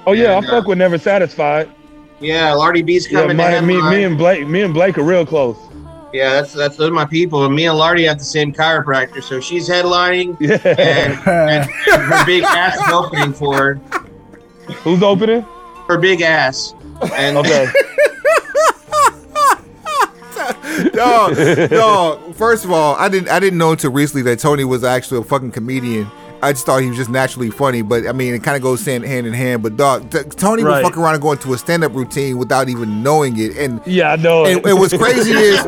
oh 0.06 0.14
yeah, 0.14 0.38
and, 0.38 0.45
I 0.45 0.49
fuck 0.49 0.68
with 0.68 0.78
Never 0.78 0.98
Satisfied. 0.98 1.70
Yeah, 2.20 2.53
Lardy 2.53 2.82
B's 2.82 3.12
Yeah, 3.12 3.22
coming 3.22 3.38
to 3.38 3.44
my, 3.44 3.49
headline. 3.49 3.68
me, 3.68 3.90
me 3.98 4.03
and 4.03 4.18
Blake, 4.18 4.48
me 4.48 4.62
and 4.62 4.74
Blake 4.74 4.98
are 4.98 5.03
real 5.03 5.26
close. 5.26 5.57
Yeah, 6.15 6.29
that's 6.31 6.53
that's 6.53 6.77
those 6.77 6.89
are 6.89 6.93
my 6.93 7.05
people. 7.05 7.45
And 7.45 7.53
me 7.55 7.65
and 7.67 7.77
Lardy 7.77 8.05
have 8.05 8.17
the 8.19 8.23
same 8.25 8.53
chiropractor, 8.53 9.21
so 9.21 9.39
she's 9.39 9.67
headlining, 9.69 10.37
Yeah. 10.39 10.57
and, 10.65 11.13
and 11.27 11.69
her 11.69 12.25
big 12.25 12.43
ass 12.47 12.75
is 12.77 12.93
opening 12.93 13.33
for 13.33 13.55
her. 13.55 13.73
Who's 14.83 15.03
opening? 15.03 15.41
Her 15.87 15.97
big 15.97 16.21
ass. 16.21 16.73
And 17.13 17.37
Okay. 17.37 17.67
dog, 20.93 21.35
dog. 21.69 22.35
First 22.35 22.65
of 22.65 22.71
all, 22.71 22.95
I 22.95 23.09
didn't 23.09 23.29
I 23.29 23.39
didn't 23.39 23.57
know 23.59 23.71
until 23.71 23.91
recently 23.91 24.21
that 24.23 24.39
Tony 24.39 24.63
was 24.63 24.83
actually 24.83 25.19
a 25.19 25.23
fucking 25.23 25.51
comedian. 25.51 26.09
I 26.45 26.51
just 26.53 26.65
thought 26.65 26.81
he 26.81 26.88
was 26.89 26.97
just 26.97 27.09
naturally 27.09 27.49
funny, 27.49 27.81
but 27.81 28.05
I 28.07 28.11
mean, 28.11 28.34
it 28.35 28.43
kind 28.43 28.55
of 28.55 28.61
goes 28.61 28.85
hand, 28.85 29.03
hand 29.03 29.26
in 29.26 29.34
hand. 29.34 29.63
But 29.63 29.77
dog, 29.77 30.11
t- 30.11 30.19
Tony 30.23 30.63
Right. 30.63 30.84
would 30.84 30.89
fuck 30.91 30.97
around 30.97 31.15
and 31.15 31.22
go 31.23 31.31
into 31.31 31.53
a 31.53 31.57
stand 31.57 31.84
up 31.84 31.93
routine 31.95 32.38
without 32.38 32.69
even 32.69 33.01
knowing 33.01 33.38
it. 33.39 33.57
And 33.57 33.81
Yeah, 33.85 34.11
I 34.11 34.15
know. 34.17 34.45
and, 34.45 34.59
it. 34.59 34.65
and 34.65 34.80
what's 34.80 34.95
crazy 34.95 35.31
is 35.34 35.65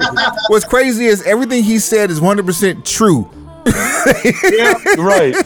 what's 0.49 0.65
crazy 0.65 1.05
is 1.05 1.23
everything 1.23 1.63
he 1.63 1.79
said 1.79 2.11
is 2.11 2.21
100 2.21 2.45
percent 2.45 2.85
true. 2.85 3.29
yeah, 3.65 4.73
right. 4.97 5.35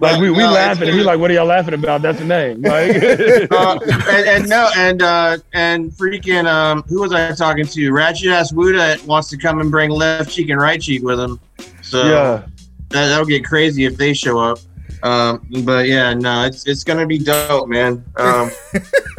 Like 0.00 0.20
we, 0.20 0.30
we 0.30 0.38
No, 0.38 0.50
laughing, 0.52 0.88
and 0.88 0.96
he 0.98 1.02
like, 1.02 1.18
what 1.18 1.30
are 1.30 1.34
y'all 1.34 1.46
laughing 1.46 1.72
about? 1.72 2.02
That's 2.02 2.18
the 2.18 2.24
name. 2.26 2.60
Like, 2.60 2.96
uh, 3.50 3.78
and, 4.10 4.26
and 4.28 4.48
no, 4.48 4.68
and 4.76 5.00
uh, 5.02 5.38
and 5.54 5.90
freaking 5.90 6.44
um, 6.46 6.82
who 6.88 7.00
was 7.00 7.12
I 7.12 7.32
talking 7.34 7.66
to? 7.66 7.92
Ratchet 7.92 8.28
ass 8.28 8.52
Wuda 8.52 9.02
wants 9.06 9.28
to 9.30 9.38
come 9.38 9.58
and 9.60 9.70
bring 9.70 9.90
left 9.90 10.30
cheek 10.30 10.50
and 10.50 10.60
right 10.60 10.80
cheek 10.80 11.02
with 11.02 11.18
him. 11.18 11.40
So 11.82 12.04
yeah. 12.04 12.46
That, 12.90 13.08
that'll 13.08 13.26
get 13.26 13.44
crazy 13.44 13.84
if 13.84 13.96
they 13.96 14.14
show 14.14 14.38
up. 14.38 14.58
Um, 15.02 15.46
but 15.64 15.86
yeah, 15.86 16.14
no, 16.14 16.44
it's 16.44 16.66
it's 16.66 16.84
gonna 16.84 17.06
be 17.06 17.18
dope, 17.18 17.68
man. 17.68 18.04
Um, 18.16 18.50